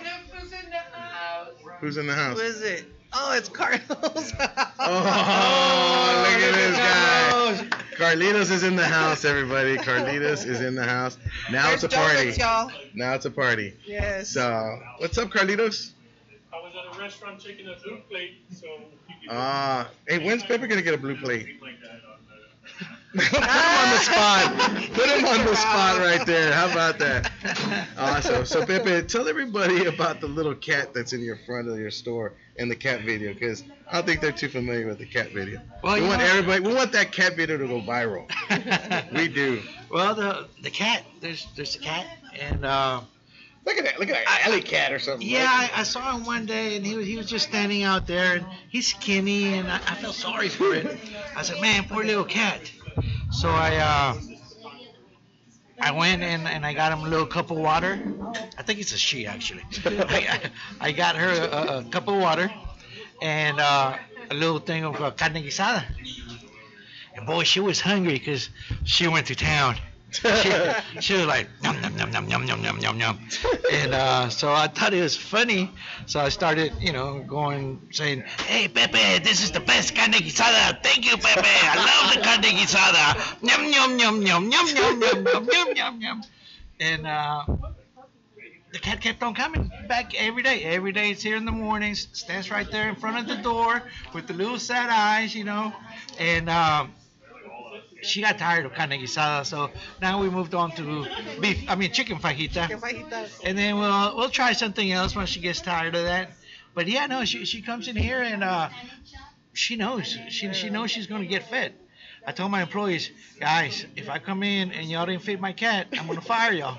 Who's 1.80 1.98
in 1.98 2.08
the 2.08 2.14
house? 2.14 2.40
Who 2.40 2.46
is 2.46 2.62
it? 2.62 2.86
Oh, 3.14 3.34
it's 3.34 3.50
Carlos. 3.50 3.82
Oh, 3.88 3.94
look 6.26 6.42
at 6.42 6.54
this 6.54 6.78
guy. 6.78 7.68
Carlitos 7.96 8.52
is 8.52 8.64
in 8.64 8.76
the 8.76 8.86
house, 8.86 9.24
everybody. 9.26 9.78
Carlitos 9.78 10.46
is 10.46 10.62
in 10.62 10.76
the 10.76 10.84
house. 10.84 11.18
Now 11.52 11.68
There's 11.70 11.84
it's 11.84 11.94
a 11.94 11.98
party. 11.98 12.16
donuts, 12.18 12.38
y'all. 12.38 12.72
Now 12.94 13.14
it's 13.14 13.26
a 13.26 13.32
party. 13.32 13.74
Yes. 13.86 14.30
So, 14.30 14.80
what's 14.98 15.18
up, 15.18 15.30
Carlitos? 15.30 15.92
I 16.54 16.62
was 16.62 16.74
at 16.76 16.96
a 16.96 17.02
restaurant 17.02 17.42
taking 17.44 17.68
a 17.68 17.76
blue 17.84 18.00
plate, 18.10 18.38
so 18.54 18.66
you 18.68 19.30
could 19.30 19.30
Ah, 19.32 19.90
hey, 20.08 20.20
when's 20.26 20.44
Pepe 20.44 20.68
gonna 20.68 20.82
get 20.82 20.94
a 20.94 20.98
blue 20.98 21.16
plate? 21.18 21.62
like 21.62 21.76
that 21.82 21.92
on 21.92 22.16
Put 23.16 23.24
him 23.28 23.44
on 23.44 23.90
the 23.92 23.98
spot. 23.98 24.94
Put 24.94 25.10
him 25.10 25.26
on 25.26 25.46
the 25.46 25.56
spot 25.56 26.00
right 26.00 26.26
there. 26.26 26.52
How 26.54 26.70
about 26.70 27.00
that? 27.00 27.32
Awesome. 27.98 28.46
So 28.46 28.66
Pepe, 28.66 29.08
tell 29.08 29.28
everybody 29.30 29.86
about 29.86 30.20
the 30.20 30.28
little 30.28 30.54
cat 30.56 30.94
that's 30.94 31.14
in 31.14 31.22
your 31.22 31.38
front 31.46 31.70
of 31.70 31.78
your 31.80 31.92
store 31.92 32.34
and 32.58 32.70
the 32.72 32.76
cat 32.76 33.02
video, 33.02 33.34
because 33.34 33.64
I 33.90 33.94
don't 33.96 34.06
think 34.06 34.22
they're 34.22 34.32
too 34.32 34.50
familiar 34.50 34.88
with 34.88 34.98
the 35.00 35.06
cat 35.06 35.32
video. 35.32 35.60
Well, 35.84 35.96
we 35.96 36.08
want 36.08 36.20
know- 36.20 36.26
everybody. 36.28 36.62
We 36.62 36.74
want 36.74 36.92
that 36.94 37.12
cat 37.12 37.36
video 37.36 37.58
to 37.58 37.68
go 37.68 37.82
viral. 37.82 38.30
We 39.14 39.28
do. 39.28 39.62
Well, 39.92 40.16
the 40.16 40.48
the 40.62 40.70
cat. 40.70 41.04
There's 41.22 41.48
there's 41.56 41.76
a 41.76 41.80
cat, 41.80 42.06
and 42.40 42.66
uh, 42.66 43.02
Look 43.66 43.78
at 43.78 43.86
that. 43.86 44.00
Look 44.00 44.10
at 44.10 44.16
that 44.26 44.48
alley 44.48 44.62
cat 44.62 44.92
or 44.94 45.00
something. 45.00 45.28
yeah, 45.28 45.44
right? 45.46 45.72
I, 45.76 45.82
I 45.82 45.84
saw 45.84 46.16
him 46.16 46.24
one 46.26 46.46
day, 46.46 46.76
and 46.78 46.86
he 46.86 46.96
was 46.96 47.08
he 47.08 47.18
was 47.18 47.28
just 47.28 47.48
standing 47.48 47.82
out 47.84 48.06
there, 48.08 48.36
and 48.38 48.46
he's 48.70 48.88
skinny, 48.88 49.54
and 49.58 49.68
I, 49.72 49.78
I 49.78 49.96
felt 49.96 50.14
sorry 50.16 50.50
for 50.50 50.74
it. 50.76 50.98
I 51.36 51.42
said, 51.42 51.60
man, 51.62 51.84
poor 51.86 52.04
little 52.04 52.26
cat. 52.26 52.72
So 53.32 53.50
I 53.50 53.76
uh, 53.78 54.35
I 55.80 55.92
went 55.92 56.24
and, 56.24 56.48
and 56.48 56.66
I 56.66 56.74
got 56.74 56.92
him 56.92 57.00
a 57.00 57.08
little 57.10 57.26
cup 57.26 57.52
of 57.52 57.58
water. 57.58 58.00
I 58.58 58.64
think 58.64 58.80
it's 58.80 58.94
a 58.94 58.98
she 58.98 59.28
actually. 59.28 59.64
I, 59.86 60.52
I 60.80 60.92
got 60.92 61.16
her 61.16 61.30
a, 61.30 61.78
a 61.80 61.84
cup 61.84 62.08
of 62.08 62.16
water 62.16 62.52
and 63.22 63.60
uh, 63.60 63.98
a 64.30 64.34
little 64.34 64.60
thing 64.60 64.84
of 64.84 65.00
uh, 65.02 65.12
carne 65.12 65.34
guisada. 65.34 65.84
And 67.16 67.26
boy, 67.26 67.44
she 67.44 67.60
was 67.60 67.80
hungry 67.80 68.14
because 68.14 68.50
she 68.84 69.08
went 69.08 69.28
to 69.28 69.36
town. 69.36 69.78
She, 70.12 70.24
she 71.02 71.14
was 71.14 71.26
like 71.26 71.50
yum 71.64 71.76
yum 71.82 71.98
yum 71.98 72.12
yum 72.14 72.30
yum 72.30 72.48
yum 72.48 72.64
yum 72.64 72.80
yum 72.80 73.00
yum, 73.00 73.20
and 73.74 73.94
uh, 73.94 74.30
so 74.30 74.54
I 74.54 74.68
thought 74.68 74.94
it 74.94 75.02
was 75.02 75.18
funny. 75.18 75.70
So 76.06 76.20
I 76.20 76.30
started, 76.30 76.72
you 76.80 76.94
know, 76.94 77.20
going 77.28 77.82
saying, 77.92 78.24
"Hey 78.48 78.68
Pepe, 78.68 79.20
this 79.24 79.44
is 79.44 79.52
the 79.52 79.60
best 79.60 79.96
carne 79.96 80.14
guisada. 80.14 80.82
Thank 80.82 81.06
you, 81.06 81.18
Pepe. 81.18 81.42
I 81.44 81.76
love 81.76 82.16
the 82.16 82.22
carne 82.22 82.44
guisada. 82.44 83.16
Yum 83.42 83.66
yum 83.74 84.00
yum 84.00 84.22
yum 84.26 84.52
yum 84.52 84.68
yum 84.68 85.02
yum 85.02 85.26
yum 85.26 85.50
yum 85.52 85.76
yum 85.76 86.02
yum." 86.02 86.24
And 86.80 87.08
uh, 87.08 87.46
the 88.72 88.80
cat 88.80 89.02
kept 89.02 89.24
on 89.24 89.34
coming 89.34 89.72
back 89.88 90.14
every 90.16 90.44
day. 90.44 90.64
Every 90.64 90.92
day 90.92 91.12
it's 91.12 91.24
here 91.24 91.38
in 91.38 91.46
the 91.46 91.52
mornings, 91.52 92.08
stands 92.14 92.52
right 92.52 92.70
there 92.70 92.90
in 92.90 92.96
front 92.96 93.18
of 93.18 93.28
the 93.28 93.42
door 93.42 93.82
with 94.14 94.28
the 94.28 94.34
little 94.34 94.60
sad 94.60 94.90
eyes, 94.90 95.34
you 95.34 95.46
know. 95.46 95.74
And 96.20 96.50
um, 96.50 96.94
she 98.06 98.22
got 98.22 98.38
tired 98.38 98.66
of 98.66 98.74
carne 98.74 98.92
guisada, 98.92 99.46
so 99.46 99.70
now 100.02 100.22
we 100.22 100.30
moved 100.30 100.54
on 100.54 100.72
to 100.74 101.06
beef. 101.42 101.66
I 101.68 101.76
mean 101.76 101.92
chicken 101.92 102.18
fajita, 102.18 102.70
If 102.72 102.84
I 102.84 102.90
eat 102.92 103.10
that. 103.10 103.30
and 103.44 103.58
then 103.58 103.78
we'll 103.78 104.16
we'll 104.16 104.30
try 104.30 104.54
something 104.54 104.92
else 104.92 105.16
when 105.16 105.26
she 105.26 105.40
gets 105.40 105.62
tired 105.62 105.96
of 105.96 106.04
that. 106.04 106.30
But 106.74 106.88
yeah, 106.88 107.08
no, 107.08 107.26
she 107.26 107.46
she 107.46 107.62
comes 107.62 107.88
in 107.88 107.96
here 107.96 108.22
and 108.22 108.44
uh, 108.44 108.70
she 109.54 109.76
knows 109.76 110.18
she 110.30 110.54
she 110.54 110.70
knows 110.70 110.92
she's 110.92 111.08
gonna 111.08 111.26
get 111.26 111.50
fed. 111.50 111.74
I 112.28 112.32
told 112.32 112.50
my 112.50 112.64
employees, 112.64 113.12
guys, 113.40 113.86
if 113.96 114.10
I 114.10 114.18
come 114.20 114.42
in 114.42 114.72
and 114.72 114.90
y'all 114.90 115.06
didn't 115.06 115.22
feed 115.22 115.40
my 115.40 115.54
cat, 115.54 115.88
I'm 115.98 116.08
gonna 116.08 116.22
fire 116.22 116.54
y'all. 116.54 116.78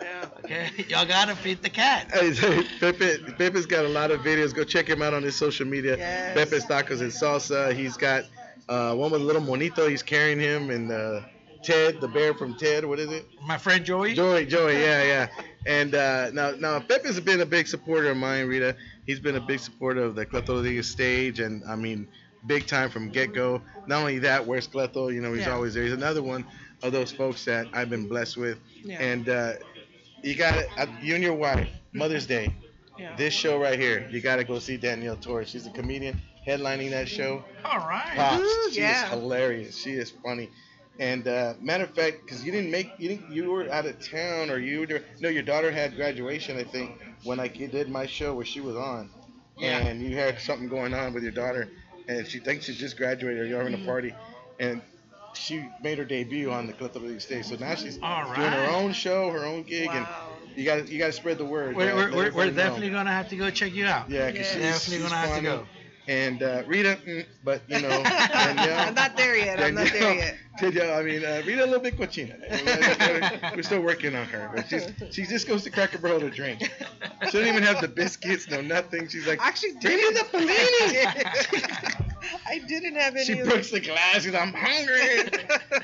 Yeah. 0.00 0.28
Okay, 0.44 0.68
y'all 0.88 1.06
gotta 1.06 1.36
feed 1.36 1.62
the 1.62 1.70
cat. 1.70 2.10
Hey, 2.12 2.34
hey, 2.34 2.64
Pepe, 2.80 3.18
Pepe's 3.38 3.66
got 3.66 3.84
a 3.84 3.88
lot 3.88 4.10
of 4.10 4.20
videos. 4.22 4.52
Go 4.52 4.64
check 4.64 4.88
him 4.88 5.00
out 5.00 5.14
on 5.14 5.22
his 5.22 5.36
social 5.36 5.64
media. 5.64 5.96
Yes. 5.96 6.34
Pepe's 6.34 6.66
Tacos 6.66 7.00
and 7.00 7.12
Salsa. 7.12 7.72
He's 7.72 7.96
got 7.96 8.24
uh, 8.68 8.94
one 8.94 9.10
with 9.10 9.20
a 9.20 9.24
little 9.24 9.42
monito. 9.42 9.88
He's 9.88 10.02
carrying 10.02 10.38
him, 10.38 10.70
and 10.70 10.90
uh, 10.90 11.20
Ted, 11.62 12.00
the 12.00 12.08
bear 12.08 12.34
from 12.34 12.56
Ted. 12.56 12.84
What 12.84 12.98
is 12.98 13.10
it? 13.10 13.26
My 13.46 13.58
friend 13.58 13.84
Joey. 13.84 14.14
Joey, 14.14 14.46
Joey, 14.46 14.80
yeah, 14.80 15.02
yeah. 15.02 15.28
And 15.66 15.94
uh, 15.94 16.30
now, 16.32 16.52
now 16.52 16.80
Pepe's 16.80 17.20
been 17.20 17.40
a 17.40 17.46
big 17.46 17.66
supporter 17.68 18.10
of 18.10 18.16
mine, 18.16 18.46
Rita. 18.46 18.76
He's 19.06 19.20
been 19.20 19.36
a 19.36 19.40
big 19.40 19.60
supporter 19.60 20.02
of 20.02 20.14
the 20.14 20.26
Cleto 20.26 20.56
Rodriguez 20.56 20.88
stage, 20.88 21.40
and 21.40 21.62
I 21.68 21.76
mean, 21.76 22.08
big 22.46 22.66
time 22.66 22.90
from 22.90 23.10
get 23.10 23.32
go. 23.32 23.62
Not 23.86 24.00
only 24.00 24.18
that, 24.20 24.46
where's 24.46 24.66
Cleto? 24.66 25.12
You 25.12 25.20
know, 25.20 25.32
he's 25.32 25.46
Yeah. 25.46 25.52
always 25.54 25.74
there. 25.74 25.84
He's 25.84 25.92
another 25.92 26.22
one 26.22 26.44
of 26.82 26.92
those 26.92 27.12
folks 27.12 27.44
that 27.44 27.68
I've 27.72 27.90
been 27.90 28.08
blessed 28.08 28.36
with. 28.36 28.58
Yeah. 28.84 29.00
And 29.00 29.28
uh, 29.28 29.52
you 30.22 30.34
got 30.34 30.56
it, 30.56 30.68
uh, 30.76 30.86
you 31.00 31.14
and 31.14 31.22
your 31.22 31.34
wife, 31.34 31.68
Mother's 31.92 32.26
Day. 32.26 32.54
Yeah. 32.98 33.14
This 33.16 33.32
show 33.34 33.58
right 33.60 33.78
here, 33.78 34.08
you 34.10 34.20
got 34.20 34.36
to 34.36 34.44
go 34.44 34.58
see 34.58 34.76
Danielle 34.76 35.16
Torres. 35.16 35.48
She's 35.48 35.66
a 35.66 35.70
comedian 35.70 36.20
headlining 36.46 36.90
that 36.90 37.08
show. 37.08 37.44
All 37.64 37.78
right. 37.78 38.12
Pops, 38.16 38.42
Ooh, 38.42 38.70
she 38.72 38.80
yeah. 38.80 39.04
is 39.04 39.10
hilarious. 39.10 39.76
She 39.76 39.92
is 39.92 40.10
funny. 40.10 40.50
And 40.98 41.26
uh, 41.26 41.54
matter 41.60 41.84
of 41.84 41.94
fact, 41.94 42.18
because 42.24 42.44
you 42.44 42.52
didn't 42.52 42.70
make, 42.70 42.90
you 42.98 43.08
didn't, 43.08 43.32
you 43.32 43.50
were 43.50 43.68
out 43.70 43.86
of 43.86 43.98
town, 44.08 44.50
or 44.50 44.58
you 44.58 44.80
were, 44.80 45.00
no, 45.20 45.28
your 45.28 45.42
daughter 45.42 45.70
had 45.72 45.96
graduation, 45.96 46.58
I 46.58 46.64
think, 46.64 47.00
when 47.24 47.40
I 47.40 47.48
did 47.48 47.88
my 47.88 48.06
show 48.06 48.34
where 48.34 48.44
she 48.44 48.60
was 48.60 48.76
on, 48.76 49.08
Yeah. 49.56 49.78
and 49.78 50.02
you 50.02 50.16
had 50.16 50.38
something 50.40 50.68
going 50.68 50.92
on 50.92 51.14
with 51.14 51.22
your 51.22 51.32
daughter, 51.32 51.70
and 52.08 52.26
she 52.26 52.40
thinks 52.40 52.66
she 52.66 52.74
just 52.74 52.96
graduated, 52.98 53.40
or 53.42 53.46
you're 53.46 53.58
having 53.62 53.80
a 53.80 53.86
party, 53.86 54.14
and 54.60 54.82
she 55.34 55.66
made 55.82 55.96
her 55.96 56.04
debut 56.04 56.50
on 56.50 56.66
the 56.66 56.74
Clip 56.74 56.94
League 56.96 57.20
stage. 57.22 57.46
So 57.46 57.56
now 57.56 57.74
she's 57.74 57.98
All 58.02 58.24
doing 58.34 58.52
her 58.52 58.68
own 58.70 58.92
show, 58.92 59.30
her 59.30 59.46
own 59.46 59.62
gig, 59.62 59.88
and 59.90 60.06
you 60.54 60.64
got 60.66 60.84
to 60.86 60.92
you 60.92 60.98
got 60.98 61.06
to 61.06 61.12
spread 61.12 61.38
the 61.38 61.44
word. 61.46 61.74
We're, 61.74 61.94
we're, 61.94 62.10
we're, 62.14 62.32
we're 62.32 62.44
know. 62.46 62.52
definitely 62.52 62.90
gonna 62.90 63.10
have 63.10 63.30
to 63.30 63.36
go 63.36 63.48
check 63.48 63.72
you 63.72 63.86
out. 63.86 64.10
Yeah, 64.10 64.30
because 64.30 64.46
Yes. 64.46 64.52
she's, 64.52 64.62
Definitely 64.62 64.96
she's 64.98 65.02
gonna 65.10 65.26
have 65.26 65.36
to 65.36 65.42
go. 65.42 65.66
And 66.08 66.42
uh, 66.42 66.64
Rita, 66.66 66.98
mm, 67.06 67.24
but 67.44 67.62
you 67.68 67.80
know, 67.80 67.88
Danielle, 68.02 68.88
I'm 68.88 68.94
not 68.94 69.16
there 69.16 69.36
yet. 69.36 69.60
I'm 69.60 69.76
not 69.76 69.88
there 69.92 70.14
yet. 70.14 70.36
Danielle, 70.58 70.98
I 70.98 71.02
mean, 71.04 71.24
uh, 71.24 71.42
Rita 71.46 71.64
a 71.64 71.66
little 71.66 71.78
bit 71.78 71.96
cochina. 71.96 73.54
We're 73.54 73.62
still 73.62 73.82
working 73.82 74.16
on 74.16 74.26
her, 74.26 74.50
but 74.52 74.68
she's 74.68 74.88
she 75.14 75.24
just 75.26 75.46
goes 75.46 75.62
to 75.62 75.70
Cracker 75.70 75.98
Barrel 75.98 76.18
to 76.18 76.30
drink. 76.30 76.60
She 76.60 77.30
doesn't 77.30 77.46
even 77.46 77.62
have 77.62 77.80
the 77.80 77.86
biscuits, 77.86 78.50
no 78.50 78.60
nothing. 78.60 79.06
She's 79.06 79.28
like, 79.28 79.40
Actually, 79.40 79.74
bring 79.80 79.96
me 79.96 80.02
the 80.12 80.26
Bellini. 80.32 80.56
I 82.46 82.58
didn't 82.66 82.96
have 82.96 83.14
any. 83.14 83.24
she 83.24 83.40
breaks 83.42 83.70
the 83.70 83.80
glass. 83.80 84.22
She's, 84.24 84.34
I'm 84.34 84.52
hungry. 84.52 85.30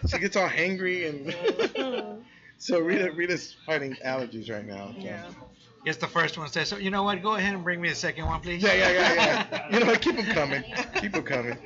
she 0.09 0.19
gets 0.19 0.35
all 0.37 0.49
hangry, 0.49 1.09
and 1.09 2.25
so 2.59 2.81
Rita 2.81 3.13
Rita's 3.13 3.55
fighting 3.65 3.97
allergies 4.05 4.51
right 4.51 4.67
now. 4.67 4.93
so. 4.97 5.05
yeah. 5.05 5.31
Guess 5.89 5.97
the 5.97 6.07
first 6.07 6.37
one 6.37 6.47
says, 6.51 6.69
so 6.69 6.77
you 6.77 6.91
know 6.91 7.03
what? 7.03 7.23
Go 7.23 7.37
ahead 7.37 7.55
and 7.55 7.65
bring 7.65 7.81
me 7.81 7.89
the 7.89 7.95
second 7.95 8.27
one, 8.27 8.43
please. 8.43 8.63
Yeah, 8.63 8.75
yeah, 8.75 8.91
yeah, 8.91 9.15
yeah. 9.15 9.69
You 9.73 9.81
know 9.81 9.87
what? 9.87 10.03
Keep 10.03 10.17
them 10.17 10.27
coming. 10.27 10.63
Keep 10.97 11.13
them 11.13 11.23
coming. 11.23 11.57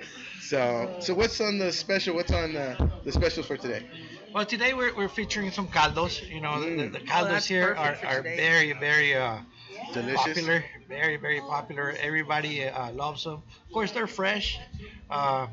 So, 0.41 0.95
so 1.01 1.13
what's 1.13 1.41
on 1.41 1.59
the 1.59 1.73
special? 1.73 2.15
What's 2.15 2.31
on 2.31 2.55
uh, 2.57 2.89
the 3.03 3.11
specials 3.11 3.47
for 3.47 3.57
today? 3.57 3.83
Well, 4.33 4.47
today 4.47 4.75
we're, 4.75 4.95
we're 4.95 5.09
featuring 5.09 5.51
some 5.51 5.67
caldos. 5.67 6.23
You 6.23 6.41
know, 6.41 6.61
the, 6.61 6.87
the 6.87 7.01
Oh, 7.01 7.05
caldos 7.05 7.33
that's 7.33 7.47
here 7.47 7.75
are, 7.75 7.97
are 8.07 8.23
very, 8.23 8.75
very 8.75 9.17
uh, 9.17 9.39
Delicious. 9.93 10.19
popular. 10.25 10.65
Very, 10.89 11.17
very 11.17 11.41
popular. 11.41 11.93
Everybody 12.01 12.69
uh, 12.69 12.93
loves 12.93 13.25
them. 13.25 13.43
Of 13.67 13.73
course, 13.73 13.91
they're 13.91 14.07
fresh. 14.07 14.57
Uh, 15.11 15.49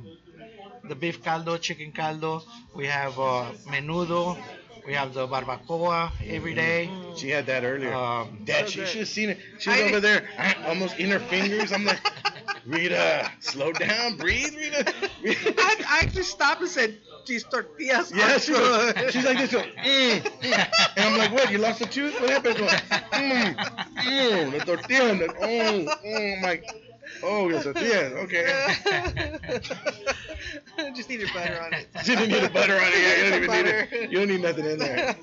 the 0.84 0.94
beef 0.94 1.24
caldo, 1.24 1.58
chicken 1.60 1.92
caldo. 1.92 2.44
We 2.76 2.86
have 2.86 3.18
uh, 3.20 3.50
menudo. 3.66 4.38
We 4.90 4.96
have 4.96 5.14
the 5.14 5.28
barbacoa 5.28 6.12
every 6.26 6.56
day. 6.56 6.90
She 7.16 7.30
had 7.30 7.46
that 7.46 7.64
earlier. 7.64 7.94
Um, 7.94 8.42
Dad, 8.44 8.68
she 8.68 8.86
should 8.86 9.02
have 9.02 9.08
seen 9.08 9.30
it. 9.30 9.38
She 9.60 9.70
was 9.70 9.80
I- 9.82 9.84
over 9.84 10.00
there, 10.00 10.28
uh, 10.40 10.54
almost 10.66 10.98
in 10.98 11.12
her 11.12 11.20
fingers. 11.20 11.72
I'm 11.72 11.86
like, 11.86 12.02
Rita, 12.66 13.30
slow 13.40 13.72
down, 13.72 14.18
breathe, 14.18 14.56
Rita. 14.56 14.92
I, 15.60 15.76
I 15.88 16.00
actually 16.02 16.24
stopped 16.24 16.62
and 16.62 16.70
said, 16.72 16.98
"These 17.28 17.44
tortillas 17.44 18.12
Yeah, 18.12 18.36
are 18.36 18.40
she 18.40 18.52
goes, 18.54 18.94
good." 18.94 19.14
she's 19.14 19.26
like 19.26 19.38
this, 19.38 19.52
going, 19.52 19.70
mm, 19.78 20.22
mm. 20.22 20.70
and 20.98 21.06
I'm 21.06 21.18
like, 21.20 21.32
what? 21.34 21.52
You 21.52 21.60
lost 21.60 21.82
a 21.82 21.86
tooth? 21.86 22.20
What 22.20 22.32
happened? 22.32 22.58
Going, 22.58 22.70
mm, 22.72 23.56
mm, 23.98 24.52
the 24.52 24.60
tortilla, 24.66 25.12
and 25.12 25.20
the, 25.22 25.30
oh, 25.40 25.94
oh, 26.04 26.34
I'm 26.34 26.42
like, 26.42 26.66
oh, 27.24 27.52
the 27.52 27.62
tortilla, 27.62 28.06
okay. 28.24 29.28
Just 30.96 31.10
need 31.10 31.20
needed 31.20 31.34
butter 31.34 31.62
on 31.62 31.74
it. 31.74 31.88
You 32.06 32.16
didn't 32.16 32.32
need 32.32 32.44
the 32.44 32.50
butter 32.50 32.76
on 32.76 32.82
it. 32.84 33.02
Yeah, 33.02 33.18
you 33.18 33.32
don't 33.32 33.44
even 33.44 33.66
need 33.66 33.72
it. 33.72 34.12
You 34.12 34.18
don't 34.20 34.28
need 34.30 34.42
nothing 34.42 34.66
in 34.66 34.80
there. 34.80 35.16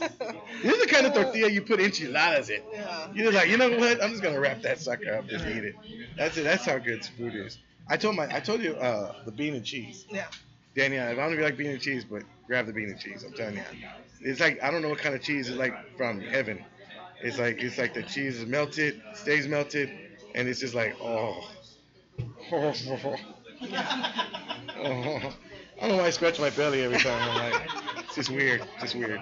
This 0.62 0.74
is 0.74 0.80
the 0.80 0.86
kind 0.86 1.06
of 1.06 1.14
tortilla 1.14 1.48
you 1.48 1.62
put 1.62 1.80
enchiladas 1.80 2.50
in. 2.50 2.62
Yeah. 2.72 3.08
You're 3.14 3.32
like, 3.32 3.48
you 3.48 3.56
know 3.56 3.70
what? 3.70 4.02
I'm 4.02 4.10
just 4.10 4.22
gonna 4.22 4.40
wrap 4.40 4.62
that 4.62 4.80
sucker 4.80 5.14
up, 5.14 5.28
just 5.28 5.46
eat 5.46 5.64
it. 5.64 5.74
That's 6.16 6.36
it. 6.36 6.44
That's 6.44 6.64
how 6.64 6.78
good 6.78 7.04
food 7.04 7.34
is. 7.34 7.58
I 7.88 7.96
told 7.96 8.16
my, 8.16 8.26
I 8.34 8.40
told 8.40 8.62
you, 8.62 8.74
uh, 8.74 9.14
the 9.24 9.32
bean 9.32 9.54
and 9.54 9.64
cheese. 9.64 10.06
Yeah. 10.10 10.26
Danielle, 10.74 11.08
I 11.08 11.14
don't 11.14 11.26
know 11.26 11.32
if 11.32 11.38
you 11.38 11.44
like 11.44 11.56
bean 11.56 11.70
and 11.70 11.80
cheese, 11.80 12.04
but 12.04 12.22
grab 12.46 12.66
the 12.66 12.72
bean 12.72 12.90
and 12.90 13.00
cheese. 13.00 13.24
I'm 13.24 13.32
telling 13.32 13.56
you, 13.56 13.62
it's 14.20 14.40
like 14.40 14.62
I 14.62 14.70
don't 14.70 14.82
know 14.82 14.90
what 14.90 14.98
kind 14.98 15.14
of 15.14 15.22
cheese 15.22 15.48
is 15.48 15.56
like 15.56 15.74
from 15.96 16.20
heaven. 16.20 16.64
It's 17.22 17.38
like 17.38 17.62
it's 17.62 17.78
like 17.78 17.94
the 17.94 18.02
cheese 18.02 18.38
is 18.38 18.46
melted, 18.46 19.00
stays 19.14 19.48
melted, 19.48 19.90
and 20.34 20.48
it's 20.48 20.60
just 20.60 20.74
like 20.74 20.96
oh. 21.00 21.48
Oh. 22.52 22.72
I 25.78 25.80
don't 25.80 25.90
know 25.90 25.96
why 25.98 26.06
I 26.06 26.10
scratch 26.10 26.38
my 26.40 26.50
belly 26.50 26.82
every 26.84 26.98
time. 26.98 27.28
I'm 27.28 27.52
like, 27.52 27.68
it's 27.98 28.14
just 28.14 28.30
weird, 28.30 28.62
It's 28.74 28.82
just 28.82 28.94
weird. 28.94 29.20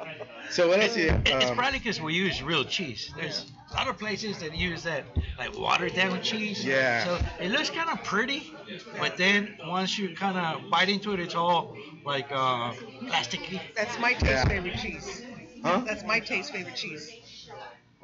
So 0.51 0.69
what 0.69 0.81
else? 0.81 0.97
You, 0.97 1.09
It- 1.09 1.23
it's 1.29 1.51
um, 1.51 1.57
probably 1.57 1.79
because 1.81 2.01
we 2.01 2.15
use 2.15 2.43
real 2.43 2.65
cheese. 2.65 3.13
There's 3.17 3.51
a 3.73 3.75
lot 3.75 3.89
of 3.89 3.99
places 3.99 4.39
that 4.39 4.57
use 4.57 4.85
that 4.85 5.05
like 5.39 5.59
watered 5.59 5.95
down 5.95 6.23
cheese. 6.23 6.65
Yeah. 6.65 7.05
So 7.05 7.19
it 7.41 7.51
looks 7.51 7.71
kind 7.71 7.91
of 7.91 8.05
pretty, 8.05 8.53
but 9.01 9.17
then 9.17 9.57
once 9.67 9.99
you 9.99 10.15
kind 10.15 10.39
of 10.39 10.71
bite 10.71 10.89
into 10.89 11.13
it, 11.13 11.19
it's 11.21 11.35
all 11.35 11.77
like 12.05 12.31
uh, 12.31 12.73
plasticky. 13.03 13.61
That's 13.75 13.99
my 13.99 14.13
taste 14.13 14.25
Yeah. 14.27 14.45
favorite 14.47 14.77
cheese. 14.79 15.23
huh? 15.65 15.83
That's 15.85 16.05
my 16.05 16.21
taste 16.21 16.53
favorite 16.53 16.77
cheese. 16.77 17.11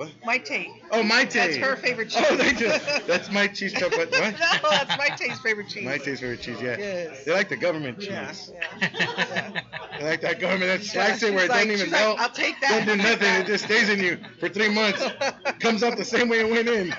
What? 0.01 0.11
My 0.25 0.39
taste. 0.39 0.71
Oh, 0.93 1.03
my 1.03 1.27
taste. 1.27 1.35
That's 1.35 1.57
her 1.59 1.77
favorite 1.77 2.11
oh, 2.17 2.21
cheese. 2.21 2.29
Oh, 2.31 2.37
they 2.37 2.55
do. 2.55 2.69
That's 3.07 3.31
my 3.31 3.47
cheese 3.47 3.75
chocolate. 3.75 4.11
What? 4.11 4.33
no, 4.33 4.71
that's 4.71 4.97
my 4.97 5.09
taste 5.15 5.43
favorite 5.43 5.69
cheese. 5.69 5.85
My 5.85 5.99
taste 5.99 6.23
favorite 6.23 6.41
cheese. 6.41 6.57
Yeah. 6.59 6.79
Yes. 6.79 7.27
They 7.27 7.35
like 7.35 7.51
the 7.51 7.59
government 7.59 8.01
cheese. 8.01 8.09
Yeah, 8.11 8.33
yeah. 8.81 9.61
like 10.01 10.23
that 10.23 10.41
government 10.41 10.71
that 10.71 10.83
Yeah, 10.83 11.05
slice 11.05 11.23
it 11.23 11.35
where 11.35 11.45
it 11.45 11.51
like- 11.51 11.69
doesn't 11.69 11.73
even 11.73 11.91
like, 11.91 12.01
melt. 12.01 12.19
I'll 12.19 12.31
take 12.31 12.59
that. 12.63 12.87
Don't 12.87 12.97
do 12.97 13.03
that. 13.03 13.21
nothing. 13.21 13.43
It 13.43 13.47
just 13.47 13.65
stays 13.65 13.91
in 13.91 13.99
you 13.99 14.17
for 14.39 14.49
three 14.49 14.71
months. 14.71 15.05
Comes 15.61 15.83
out 15.83 15.99
the 15.99 16.05
same 16.07 16.31
way 16.31 16.41
it 16.41 16.51
went 16.51 16.67
in. 16.67 16.95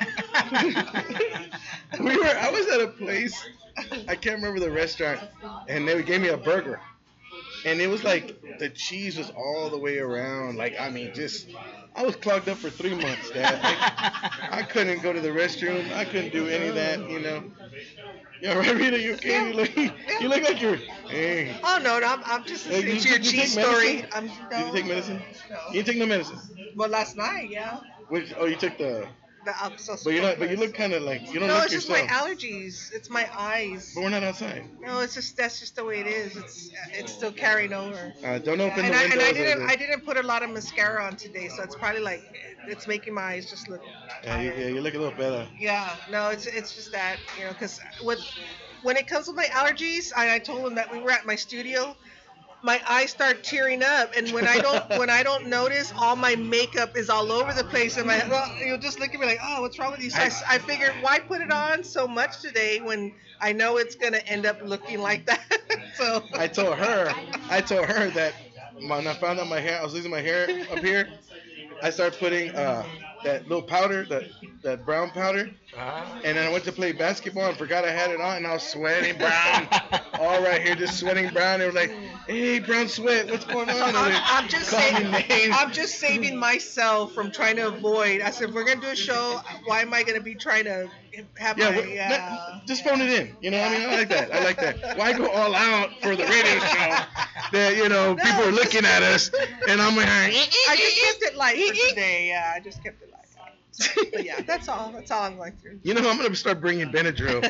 we 2.06 2.16
were. 2.18 2.38
I 2.38 2.52
was 2.52 2.68
at 2.68 2.82
a 2.82 2.88
place. 2.88 3.34
I 4.08 4.14
can't 4.16 4.36
remember 4.36 4.60
the 4.60 4.70
restaurant, 4.70 5.22
and 5.68 5.88
they 5.88 6.04
gave 6.04 6.22
me 6.22 6.28
a 6.28 6.38
burger, 6.38 6.80
and 7.66 7.82
it 7.82 7.88
was 7.88 8.04
like 8.04 8.58
the 8.60 8.70
cheese 8.70 9.18
was 9.18 9.30
all 9.32 9.70
the 9.70 9.78
way 9.78 9.98
around. 10.00 10.58
Like 10.58 10.76
I 10.80 10.90
mean, 10.90 11.14
just 11.14 11.48
I 11.96 12.04
was 12.04 12.16
clogged 12.16 12.50
up 12.50 12.58
for 12.58 12.70
three 12.70 12.96
months, 12.96 13.30
Dad. 13.32 13.62
Like, 13.62 14.52
I 14.54 14.64
couldn't 14.64 15.02
go 15.02 15.12
to 15.14 15.20
the 15.20 15.30
restroom. 15.30 15.92
I 15.94 16.06
couldn't 16.06 16.32
do 16.32 16.48
any 16.48 16.68
of 16.68 16.76
that. 16.76 17.10
You 17.10 17.20
know. 17.20 17.44
Yeah, 18.42 18.58
right, 18.58 18.76
Rita. 18.76 19.00
You 19.00 19.14
okay? 19.16 19.50
You 19.50 19.54
look. 19.54 19.76
You 19.76 20.30
look 20.30 20.44
like 20.44 20.62
you're. 20.62 20.78
Hey. 21.10 21.56
Oh 21.64 21.80
no, 21.84 22.00
no, 22.00 22.08
I'm, 22.08 22.24
I'm 22.26 22.46
just 22.46 22.68
listening 22.68 22.96
you- 22.96 23.02
to 23.02 23.10
your 23.10 23.20
cheese 23.20 23.52
story. 23.52 23.96
medicine? 23.98 24.10
I'm, 24.14 24.28
Did 24.28 24.36
no, 24.52 24.66
you 24.68 24.72
take 24.74 24.86
medicine? 24.88 25.22
No. 25.50 25.58
You 25.68 25.74
didn't 25.84 25.88
take 25.88 25.98
no 25.98 26.06
medicine. 26.08 26.40
Well, 26.76 26.90
last 26.90 27.16
night, 27.18 27.50
yeah. 27.50 27.80
Which, 28.10 28.34
oh, 28.38 28.46
you 28.46 28.56
took 28.56 28.78
the. 28.78 29.08
The 29.44 30.00
But 30.04 30.14
you're 30.14 30.22
not. 30.22 30.38
But 30.40 30.52
you 30.52 30.58
look 30.58 30.74
kind 30.74 30.94
of 30.94 31.02
like 31.02 31.22
you 31.34 31.40
don't 31.40 31.48
No, 31.48 31.56
look 31.56 31.66
it's 31.66 31.74
just 31.74 31.90
my 31.90 32.02
allergies. 32.02 32.92
It's 32.94 33.10
my 33.10 33.28
eyes. 33.36 33.92
But 33.96 34.04
we're 34.04 34.10
not 34.10 34.24
outside. 34.24 34.64
No, 34.80 35.00
it's 35.00 35.16
just 35.16 35.36
that's 35.36 35.60
just 35.60 35.76
the 35.76 35.84
way 35.84 36.00
it 36.00 36.08
is. 36.08 36.38
It's 36.38 36.70
it's 36.94 37.12
still 37.12 37.32
carrying 37.32 37.74
over. 37.74 38.14
Uh, 38.24 38.38
don't 38.38 38.62
open 38.62 38.86
and 38.86 38.94
the 38.94 38.98
I, 38.98 39.02
windows. 39.04 39.12
and 39.14 39.22
I 39.22 39.32
didn't 39.32 39.70
I 39.70 39.76
didn't 39.76 40.06
put 40.06 40.18
a 40.18 40.24
lot 40.24 40.44
of 40.44 40.52
mascara 40.52 41.04
on 41.04 41.16
today, 41.16 41.48
so 41.48 41.64
it's 41.64 41.76
probably 41.76 42.02
like 42.02 42.22
it's 42.68 42.88
making 42.88 43.14
my 43.16 43.22
eyes 43.24 43.50
just 43.50 43.68
look. 43.68 43.82
yeah, 44.24 44.42
you, 44.42 44.52
yeah, 44.52 44.68
you 44.68 44.82
look 44.82 44.94
a 44.94 45.00
little 45.00 45.18
better. 45.18 45.48
Yeah, 45.58 45.96
no, 46.12 46.30
it's 46.30 46.46
it's 46.46 46.76
just 46.76 46.92
that 46.92 47.18
you 47.38 47.46
know, 47.46 47.52
because 47.54 47.80
with 48.04 48.20
when 48.84 48.96
it 48.98 49.08
comes 49.08 49.28
with 49.28 49.36
my 49.36 49.46
allergies, 49.46 50.12
I, 50.16 50.36
I 50.36 50.40
told 50.40 50.66
him 50.68 50.76
that 50.76 50.92
we 50.92 51.00
were 51.00 51.12
at 51.12 51.26
my 51.26 51.36
studio. 51.36 51.96
My 52.64 52.82
eyes 52.88 53.10
start 53.10 53.44
tearing 53.44 53.82
up, 53.82 54.12
and 54.16 54.30
when 54.32 54.48
I 54.48 54.60
don't 54.60 54.90
when 55.00 55.10
I 55.10 55.24
don't 55.24 55.48
notice, 55.48 55.92
all 55.98 56.16
my 56.16 56.36
makeup 56.36 56.96
is 56.96 57.10
all 57.10 57.32
over 57.32 57.54
the 57.54 57.64
place, 57.64 57.98
and 57.98 58.06
my 58.06 58.26
well, 58.30 58.52
you'll 58.64 58.78
just 58.78 59.00
look 59.00 59.14
at 59.14 59.20
me 59.20 59.26
like, 59.26 59.40
oh, 59.42 59.62
what's 59.62 59.80
wrong 59.80 59.92
with 59.92 60.02
you? 60.02 60.12
So 60.12 60.22
I, 60.22 60.32
I 60.48 60.58
figured, 60.60 60.94
why 61.02 61.20
put 61.20 61.42
it 61.42 61.52
on 61.52 61.84
so 61.84 62.08
much 62.08 62.40
today 62.42 62.80
when 62.80 63.14
I 63.40 63.52
know 63.54 63.78
it's 63.78 63.96
gonna 63.96 64.18
end 64.20 64.46
up 64.46 64.62
looking 64.64 65.00
like 65.00 65.26
that? 65.26 65.42
so 65.96 66.24
I 66.36 66.48
told 66.48 66.78
her. 66.78 67.12
I 67.50 67.62
told 67.62 67.86
her 67.88 68.10
that 68.12 68.36
when 68.88 69.08
I 69.08 69.14
found 69.14 69.40
out 69.40 69.48
my 69.48 69.60
hair, 69.60 69.80
I 69.80 69.84
was 69.84 69.94
losing 69.94 70.12
my 70.12 70.22
hair 70.22 70.48
up 70.72 70.80
here. 70.80 71.10
I 71.82 71.90
started 71.90 72.20
putting 72.20 72.52
uh, 72.56 72.86
that 73.24 73.48
little 73.48 73.64
powder, 73.64 74.06
that 74.06 74.26
that 74.62 74.86
brown 74.86 75.10
powder, 75.10 75.50
Ah. 75.78 76.20
and 76.24 76.38
then 76.38 76.48
I 76.48 76.52
went 76.52 76.66
to 76.66 76.72
play 76.72 76.92
basketball 76.92 77.48
and 77.48 77.58
forgot 77.58 77.86
I 77.86 77.92
had 77.92 78.12
it 78.12 78.20
on, 78.20 78.38
and 78.38 78.48
I 78.48 78.54
was 78.54 78.64
sweating 78.64 79.18
brown, 79.18 79.68
all 80.20 80.42
right 80.42 80.62
here, 80.62 80.76
just 80.76 81.00
sweating 81.00 81.30
brown. 81.30 81.60
They 81.60 81.66
were 81.66 81.72
like, 81.72 81.92
"Hey, 82.28 82.60
brown 82.60 82.88
sweat, 82.90 83.30
what's 83.32 83.46
going 83.46 83.70
on?" 83.70 83.96
I'm, 83.96 84.22
I'm 84.44 84.50
just 84.50 84.70
saving. 84.70 85.54
I'm 85.54 85.72
just 85.72 85.96
saving 86.00 86.38
myself 86.38 87.14
from 87.14 87.32
trying 87.32 87.56
to 87.56 87.68
avoid. 87.68 88.22
I 88.22 88.32
said, 88.32 88.50
if 88.50 88.56
we're 88.56 88.66
gonna 88.66 88.82
do 88.82 88.88
a 88.90 88.96
show, 88.96 89.40
why 89.66 89.82
am 89.82 89.94
I 89.94 90.04
gonna 90.04 90.20
be 90.22 90.36
trying 90.36 90.66
to 90.66 90.90
have 91.38 91.58
Yeah, 91.58 91.72
my? 91.72 91.84
Yeah. 91.84 92.38
Uh, 92.40 92.56
let- 92.58 92.68
just 92.68 92.84
phone 92.84 93.00
it 93.02 93.10
in. 93.10 93.36
You 93.42 93.52
know, 93.52 93.60
what 93.60 93.72
I 93.72 93.78
mean, 93.78 93.90
I 93.90 93.96
like 93.96 94.10
that. 94.10 94.34
I 94.34 94.44
like 94.44 94.58
that. 94.58 94.98
Why 94.98 95.14
go 95.14 95.30
all 95.30 95.56
out 95.56 95.90
for 96.02 96.16
the 96.16 96.24
radio 96.24 96.60
show 96.60 97.00
that 97.54 97.76
you 97.78 97.88
know 97.90 98.14
No, 98.14 98.24
people 98.24 98.44
are 98.44 98.52
looking 98.52 98.86
at 98.86 99.04
us, 99.04 99.32
and 99.70 99.82
I'm 99.82 99.96
like, 99.96 100.08
I 100.08 100.76
just 100.78 101.02
kept 101.02 101.24
it 101.34 101.36
light 101.38 101.56
for 101.58 101.90
today. 101.90 102.28
Yeah, 102.30 102.54
I 102.56 102.60
just 102.60 102.84
kept 102.84 103.02
it 103.02 103.10
light. 103.10 103.11
But 104.12 104.24
yeah, 104.26 104.42
that's 104.42 104.68
all. 104.68 104.92
That's 104.92 105.12
all 105.12 105.24
I'm 105.24 105.38
going 105.38 105.54
through. 105.62 105.80
you 105.84 105.94
know, 105.94 106.10
I'm 106.10 106.18
gonna 106.18 106.36
start 106.36 106.62
bringing 106.62 106.90
Benadryl 106.92 107.44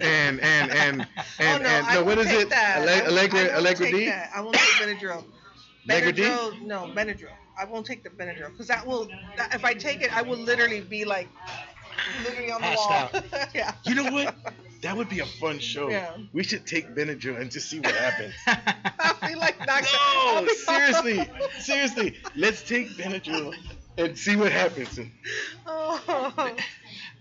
and 0.00 0.40
and 0.40 0.70
and 0.70 1.06
oh, 1.18 1.22
and, 1.38 1.60
oh 1.60 1.62
no, 1.62 1.68
and 1.68 1.86
I 1.86 1.94
no, 1.94 2.04
won't 2.04 2.06
what 2.06 2.18
is 2.18 2.26
take 2.26 2.40
it? 2.42 2.50
That. 2.50 2.76
I 2.78 2.84
won't- 2.86 3.08
Allegra, 3.08 3.40
I 3.40 3.42
won't 3.44 3.56
Allegra 3.56 3.86
take 3.86 3.94
D. 3.94 4.06
That. 4.06 4.30
I 4.34 4.40
won't 4.40 4.54
take 4.56 4.88
Benadryl. 4.88 5.24
Allegra 5.88 6.12
D? 6.12 6.22
Benadryl, 6.22 6.62
no 6.62 6.78
Benadryl. 6.94 7.30
I 7.58 7.64
won't 7.64 7.86
take 7.86 8.02
the 8.04 8.10
Benadryl 8.10 8.50
because 8.50 8.68
that 8.68 8.86
will. 8.86 9.08
That, 9.36 9.54
if 9.54 9.64
I 9.64 9.74
take 9.74 10.02
it, 10.02 10.14
I 10.16 10.22
will 10.22 10.36
literally 10.38 10.80
be 10.82 11.04
like, 11.04 11.28
literally 12.24 12.50
on 12.52 12.60
the 12.60 12.66
Passed 12.66 13.14
wall. 13.14 13.32
out. 13.32 13.48
yeah. 13.54 13.72
You 13.84 13.94
know 13.94 14.10
what? 14.10 14.34
That 14.82 14.96
would 14.96 15.08
be 15.08 15.20
a 15.20 15.26
fun 15.26 15.58
show. 15.58 15.88
Yeah. 15.88 16.16
We 16.34 16.42
should 16.44 16.66
take 16.66 16.94
Benadryl 16.94 17.40
and 17.40 17.50
just 17.50 17.70
see 17.70 17.80
what 17.80 17.94
happens. 17.94 18.34
I'll 18.46 19.28
be 19.28 19.34
like 19.34 19.58
knocked 19.66 19.88
I'll 19.98 20.42
no, 20.44 20.48
seriously, 20.52 21.28
seriously. 21.58 22.16
Let's 22.36 22.62
take 22.62 22.90
Benadryl 22.90 23.54
and 23.98 24.16
see 24.18 24.36
what 24.36 24.52
happens. 24.52 24.98
Oh. 25.66 26.54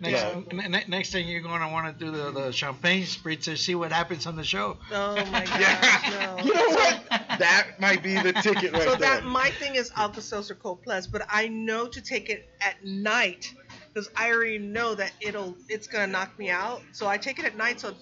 Next, 0.02 0.22
Yeah. 0.24 0.42
ne- 0.52 0.68
ne- 0.68 0.84
next 0.90 1.12
thing 1.14 1.28
you're 1.28 1.40
gonna 1.42 1.72
want 1.72 1.98
to 1.98 2.06
do 2.06 2.12
the, 2.12 2.30
the 2.32 2.52
champagne 2.52 3.04
spritz 3.04 3.46
spritzer, 3.46 3.58
see 3.58 3.76
what 3.76 3.94
happens 3.94 4.26
on 4.28 4.36
the 4.36 4.44
show. 4.44 4.78
Oh 4.92 5.16
my 5.16 5.24
gosh, 5.46 5.60
Yeah. 5.60 6.36
no. 6.38 6.44
You 6.44 6.54
know 6.54 6.68
what? 6.68 7.02
That 7.40 7.68
might 7.80 8.04
be 8.04 8.16
the 8.16 8.34
ticket 8.34 8.74
right 8.74 8.82
so 8.84 8.90
there. 8.96 9.00
that 9.22 9.24
my 9.24 9.50
thing 9.52 9.76
is 9.76 9.92
Alka 9.96 10.22
Seltzer 10.22 10.56
Cold 10.56 10.82
Plus, 10.84 11.08
but 11.08 11.26
I 11.30 11.48
know 11.48 11.88
to 11.88 12.02
take 12.02 12.30
it 12.30 12.50
at 12.60 12.84
night 12.84 13.54
because 13.94 14.10
I 14.18 14.32
already 14.34 14.58
know 14.58 14.96
that 14.96 15.14
it'll 15.22 15.56
it's 15.70 15.88
gonna 15.88 16.08
knock 16.08 16.38
me 16.38 16.50
out. 16.50 16.82
So 16.92 17.08
I 17.08 17.18
take 17.18 17.40
it 17.40 17.46
at 17.46 17.56
night. 17.56 17.80
So 17.80 17.94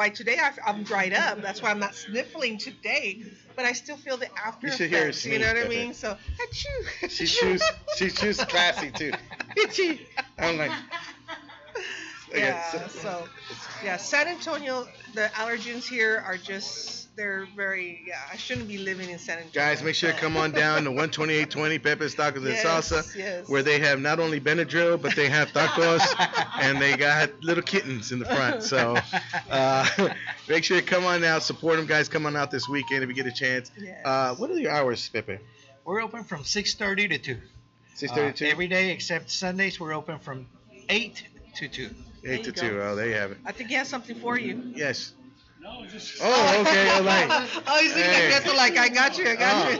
by 0.00 0.08
today 0.08 0.38
I, 0.40 0.50
I'm 0.66 0.82
dried 0.82 1.12
up. 1.12 1.42
That's 1.42 1.60
why 1.60 1.70
I'm 1.70 1.78
not 1.78 1.94
sniffling 1.94 2.56
today, 2.56 3.22
but 3.54 3.66
I 3.66 3.72
still 3.72 3.98
feel 3.98 4.16
the 4.16 4.28
after 4.34 4.68
You 4.68 4.72
should 4.72 4.88
hear 4.88 5.08
effects. 5.08 5.26
You 5.26 5.38
know 5.38 5.48
what 5.52 5.66
I 5.66 5.68
mean? 5.68 5.92
So 5.92 6.16
achoo, 6.42 7.10
She 7.10 7.26
choose 7.26 7.62
she 7.98 8.08
choose 8.08 8.42
classy 8.52 8.90
too. 8.90 9.12
Itchy. 9.58 10.00
I'm 10.38 10.56
like 10.56 10.70
Okay, 12.30 12.40
Yeah. 12.40 12.62
so- 12.70 12.88
So 13.02 13.28
yeah, 13.84 13.98
San 13.98 14.26
Antonio. 14.28 14.88
The 15.14 15.28
allergens 15.34 15.86
here 15.86 16.22
are 16.26 16.38
just 16.38 16.99
they're 17.20 17.46
very 17.54 18.02
yeah. 18.06 18.14
I 18.32 18.36
shouldn't 18.36 18.66
be 18.66 18.78
living 18.78 19.10
in 19.10 19.18
San 19.18 19.36
Antonio. 19.36 19.52
Guys, 19.52 19.82
make 19.82 19.94
sure 19.94 20.10
to 20.10 20.16
come 20.18 20.38
on 20.38 20.52
down 20.52 20.84
to 20.84 20.90
12820 20.90 21.78
Pepe's 21.78 22.14
Tacos 22.14 22.36
and 22.36 22.46
Yes, 22.46 22.64
Salsa, 22.64 23.14
yes. 23.14 23.46
where 23.46 23.62
they 23.62 23.78
have 23.78 24.00
not 24.00 24.18
only 24.20 24.40
Benadryl, 24.40 25.00
but 25.00 25.14
they 25.14 25.28
have 25.28 25.48
tacos, 25.48 26.00
and 26.62 26.80
they 26.80 26.96
got 26.96 27.30
little 27.42 27.62
kittens 27.62 28.10
in 28.10 28.20
the 28.20 28.24
front. 28.24 28.62
So 28.62 28.96
uh, 29.50 30.08
make 30.48 30.64
sure 30.64 30.80
to 30.80 30.86
come 30.86 31.04
on 31.04 31.22
out, 31.22 31.42
support 31.42 31.76
them, 31.76 31.84
guys. 31.84 32.08
Come 32.08 32.24
on 32.24 32.36
out 32.36 32.50
this 32.50 32.70
weekend 32.70 33.02
if 33.02 33.10
you 33.10 33.14
get 33.14 33.26
a 33.26 33.32
chance. 33.32 33.70
Yes. 33.78 34.00
Uh, 34.02 34.34
what 34.36 34.50
are 34.50 34.58
your 34.58 34.72
hours, 34.72 35.06
Pepe? 35.10 35.38
We're 35.84 36.00
open 36.00 36.24
from 36.24 36.44
6:30 36.44 37.10
to 37.10 37.18
2. 37.18 37.38
6:32. 37.96 38.46
Uh, 38.46 38.50
every 38.50 38.66
day 38.66 38.92
except 38.92 39.30
Sundays, 39.30 39.78
we're 39.78 39.92
open 39.92 40.18
from 40.20 40.46
8 40.88 41.22
to 41.56 41.68
2. 41.68 41.90
Eight 42.24 42.44
to 42.44 42.52
There 42.52 42.64
you 42.64 42.70
two. 42.72 42.82
Oh, 42.82 42.94
there 42.94 43.08
you 43.08 43.14
have 43.14 43.32
it. 43.32 43.38
I 43.44 43.52
think 43.52 43.70
he 43.70 43.76
has 43.76 43.88
something 43.88 44.16
for 44.16 44.38
you. 44.38 44.72
Yes. 44.74 45.12
No, 45.70 45.86
just. 45.86 46.18
Oh, 46.22 46.60
okay. 46.60 46.88
All 46.90 47.02
right. 47.04 47.28
oh, 47.66 47.78
he's 47.80 47.94
looking 47.94 48.10
Hey. 48.10 48.32
at 48.32 48.42
Beto 48.42 48.56
like, 48.56 48.76
I 48.76 48.88
got 48.88 49.16
you, 49.18 49.28
I 49.28 49.36
got 49.36 49.66
oh. 49.66 49.70
you. 49.70 49.78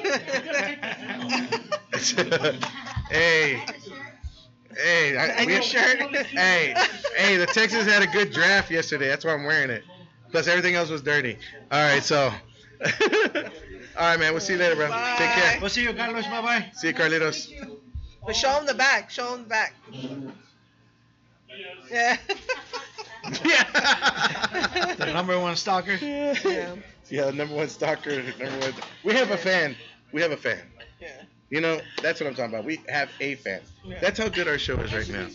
hey. 3.10 3.60
Hey. 4.76 5.16
I, 5.16 5.26
and 5.26 5.46
we- 5.46 5.54
your 5.54 5.62
shirt. 5.62 5.98
hey, 6.26 6.74
hey, 7.16 7.36
the 7.36 7.46
Texans 7.46 7.86
had 7.86 8.02
a 8.02 8.06
good 8.06 8.32
draft 8.32 8.70
yesterday. 8.70 9.08
That's 9.08 9.24
why 9.24 9.32
I'm 9.32 9.44
wearing 9.44 9.70
it. 9.70 9.82
Plus 10.30 10.46
everything 10.46 10.76
else 10.76 10.90
was 10.90 11.02
dirty. 11.02 11.36
All 11.72 11.80
right, 11.80 12.04
so. 12.04 12.32
All 13.96 14.06
right, 14.06 14.16
man. 14.18 14.32
We'll 14.32 14.40
see 14.40 14.52
you 14.52 14.60
later, 14.60 14.76
bro. 14.76 14.86
Take 14.86 15.30
care. 15.30 15.58
We'll 15.60 15.70
see 15.70 15.82
you, 15.82 15.92
Carlos. 15.92 16.24
Bye 16.26 16.40
bye. 16.40 16.70
See 16.74 16.86
you, 16.88 16.94
Carlitos. 16.94 17.50
But 18.24 18.36
show 18.36 18.52
him 18.52 18.64
the 18.64 18.74
back. 18.74 19.10
Show 19.10 19.34
him 19.34 19.42
the 19.42 19.48
back. 19.48 19.74
Yeah. 21.90 22.16
Yeah. 23.44 24.94
The 25.00 25.12
number 25.12 25.38
one 25.38 25.56
stalker. 25.56 25.94
yeah. 25.94 26.74
Yeah, 27.08 27.30
number 27.30 27.54
one 27.54 27.68
stalker. 27.68 28.22
Number 28.22 28.58
one. 28.60 28.72
We 29.04 29.14
have 29.14 29.30
a 29.30 29.36
fan. 29.36 29.74
We 30.12 30.20
have 30.22 30.30
a 30.32 30.36
fan. 30.36 30.60
Yeah. 31.00 31.08
You 31.48 31.60
know, 31.60 31.80
that's 32.02 32.20
what 32.20 32.28
I'm 32.28 32.34
talking 32.34 32.52
about. 32.54 32.64
We 32.64 32.80
have 32.88 33.10
a 33.20 33.34
fan. 33.36 33.60
Yeah. 33.84 33.98
That's 34.00 34.18
how 34.18 34.28
good 34.28 34.46
our 34.46 34.58
show 34.58 34.76
is 34.80 34.92
right 34.92 35.08
now. 35.08 35.26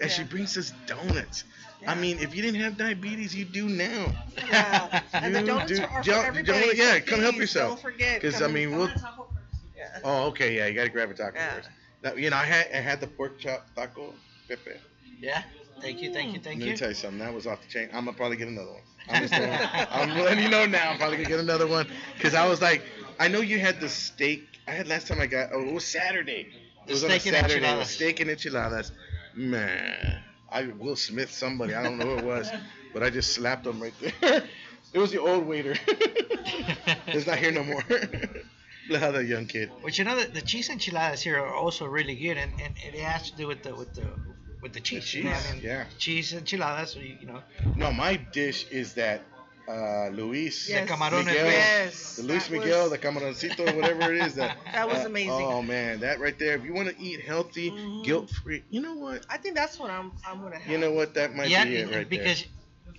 And 0.00 0.10
she 0.10 0.24
brings 0.24 0.56
us 0.58 0.72
donuts. 0.86 1.44
I 1.86 1.94
mean, 1.94 2.18
if 2.18 2.34
you 2.34 2.42
didn't 2.42 2.60
have 2.60 2.76
diabetes, 2.76 3.34
you 3.34 3.44
do 3.44 3.68
now. 3.68 4.12
Yeah. 4.36 5.00
And 5.12 5.34
the 5.34 5.42
donuts 5.42 5.72
do- 5.72 5.82
are 5.82 6.02
for 6.02 6.10
don't- 6.10 6.24
everybody. 6.26 6.60
don't- 6.66 6.76
yeah, 6.76 6.94
so 6.94 7.00
come 7.06 7.20
help 7.20 7.36
yourself. 7.36 7.70
Don't 7.70 7.92
forget. 7.92 8.20
Because 8.20 8.42
I 8.42 8.48
mean, 8.48 8.70
we'll. 8.72 8.80
want 8.80 8.96
a 8.96 9.00
taco 9.00 9.28
first. 9.32 9.62
Yeah. 9.76 9.98
Oh, 10.04 10.26
okay, 10.26 10.56
yeah, 10.56 10.66
you 10.66 10.74
gotta 10.74 10.88
grab 10.90 11.10
a 11.10 11.14
taco 11.14 11.36
Yeah. 11.36 11.54
first. 11.54 11.68
Now, 12.02 12.14
you 12.14 12.30
know, 12.30 12.36
I 12.36 12.44
had 12.44 12.66
I 12.74 12.80
had 12.80 13.00
the 13.00 13.06
pork 13.06 13.38
chop 13.38 13.66
taco, 13.76 14.12
Pepe. 14.48 14.72
Yeah. 15.20 15.42
Thank 15.80 16.02
you, 16.02 16.12
thank 16.12 16.34
you, 16.34 16.40
thank 16.40 16.58
you. 16.58 16.60
Let 16.60 16.66
me 16.66 16.70
you. 16.70 16.76
tell 16.76 16.88
you 16.88 16.94
something. 16.94 17.18
That 17.18 17.32
was 17.32 17.46
off 17.46 17.60
the 17.62 17.68
chain. 17.68 17.88
I'm 17.92 18.04
gonna 18.04 18.16
probably 18.16 18.36
get 18.36 18.48
another 18.48 18.72
one. 18.72 18.82
I'm, 19.08 19.22
just 19.22 19.34
I'm 19.92 20.10
letting 20.18 20.42
you 20.42 20.50
know 20.50 20.66
now. 20.66 20.90
I'm 20.90 20.98
probably 20.98 21.16
gonna 21.16 21.28
get 21.28 21.40
another 21.40 21.66
one 21.66 21.86
because 22.16 22.34
I 22.34 22.46
was 22.48 22.60
like, 22.60 22.82
I 23.18 23.28
know 23.28 23.40
you 23.40 23.58
had 23.58 23.80
the 23.80 23.88
steak. 23.88 24.44
I 24.66 24.72
had 24.72 24.88
last 24.88 25.06
time 25.06 25.20
I 25.20 25.26
got. 25.26 25.50
Oh, 25.52 25.62
it 25.62 25.72
was 25.72 25.84
Saturday. 25.84 26.48
It 26.86 26.92
was 26.92 27.04
on 27.04 27.10
a 27.10 27.20
steak 27.20 27.34
and 27.34 27.50
Saturday. 27.50 27.80
It 27.80 27.86
steak 27.86 28.20
and 28.20 28.30
enchiladas. 28.30 28.92
Man, 29.34 30.22
I 30.50 30.66
Will 30.66 30.96
Smith 30.96 31.30
somebody. 31.30 31.74
I 31.74 31.82
don't 31.82 31.98
know 31.98 32.06
who 32.06 32.18
it 32.18 32.24
was, 32.24 32.50
but 32.92 33.02
I 33.02 33.10
just 33.10 33.32
slapped 33.32 33.66
him 33.66 33.80
right 33.80 33.94
there. 34.00 34.44
it 34.92 34.98
was 34.98 35.12
the 35.12 35.20
old 35.20 35.46
waiter. 35.46 35.74
He's 37.06 37.26
not 37.26 37.38
here 37.38 37.52
no 37.52 37.62
more. 37.62 37.84
Look 38.88 39.00
how 39.00 39.12
that 39.12 39.26
young 39.26 39.46
kid. 39.46 39.70
But 39.82 39.98
you 39.98 40.04
know 40.04 40.18
the, 40.18 40.28
the 40.28 40.40
cheese 40.40 40.70
enchiladas 40.70 41.20
here 41.20 41.38
are 41.38 41.54
also 41.54 41.86
really 41.86 42.16
good, 42.16 42.38
and, 42.38 42.52
and 42.60 42.74
it 42.78 42.94
has 43.00 43.30
to 43.30 43.36
do 43.36 43.46
with 43.46 43.62
the 43.62 43.74
with 43.74 43.94
the 43.94 44.08
with 44.60 44.72
the 44.72 44.80
cheese. 44.80 45.14
you 45.14 45.24
know 45.24 45.30
what 45.30 45.38
I 45.38 45.42
cheese, 45.42 45.52
mean? 45.54 45.62
yeah. 45.62 45.84
Cheese 45.98 46.32
enchiladas, 46.34 46.90
so 46.92 47.00
you, 47.00 47.16
you 47.20 47.26
know. 47.26 47.40
No, 47.76 47.92
my 47.92 48.16
dish 48.16 48.66
is 48.70 48.94
that 48.94 49.22
uh, 49.68 50.08
Luis. 50.08 50.68
Yes. 50.68 50.88
camarones 50.88 51.26
Miguel. 51.26 51.44
Yes. 51.46 52.16
The 52.16 52.22
Luis 52.22 52.46
that 52.48 52.56
was- 52.56 52.64
Miguel, 52.64 52.90
the 52.90 52.98
camaroncito, 52.98 53.76
whatever 53.76 54.12
it 54.14 54.22
is. 54.26 54.34
That, 54.34 54.56
That 54.72 54.88
was 54.88 54.98
uh, 55.04 55.06
amazing. 55.06 55.30
Oh 55.32 55.62
man, 55.62 56.00
that 56.00 56.20
right 56.20 56.38
there. 56.38 56.56
If 56.56 56.64
you 56.64 56.72
want 56.72 56.88
to 56.88 56.98
eat 57.00 57.20
healthy, 57.20 57.70
Mhm. 57.70 58.04
guilt 58.04 58.30
free, 58.30 58.64
you 58.70 58.80
know 58.80 58.94
what? 58.94 59.26
I 59.28 59.36
think 59.36 59.54
that's 59.56 59.78
what 59.78 59.90
I'm. 59.90 60.12
I'm 60.26 60.40
gonna 60.40 60.58
have. 60.58 60.70
You 60.70 60.78
know 60.78 60.92
what? 60.92 61.14
That 61.14 61.34
might 61.34 61.50
yeah, 61.50 61.64
be 61.64 61.76
it 61.76 61.90
right 61.94 62.08
because 62.08 62.46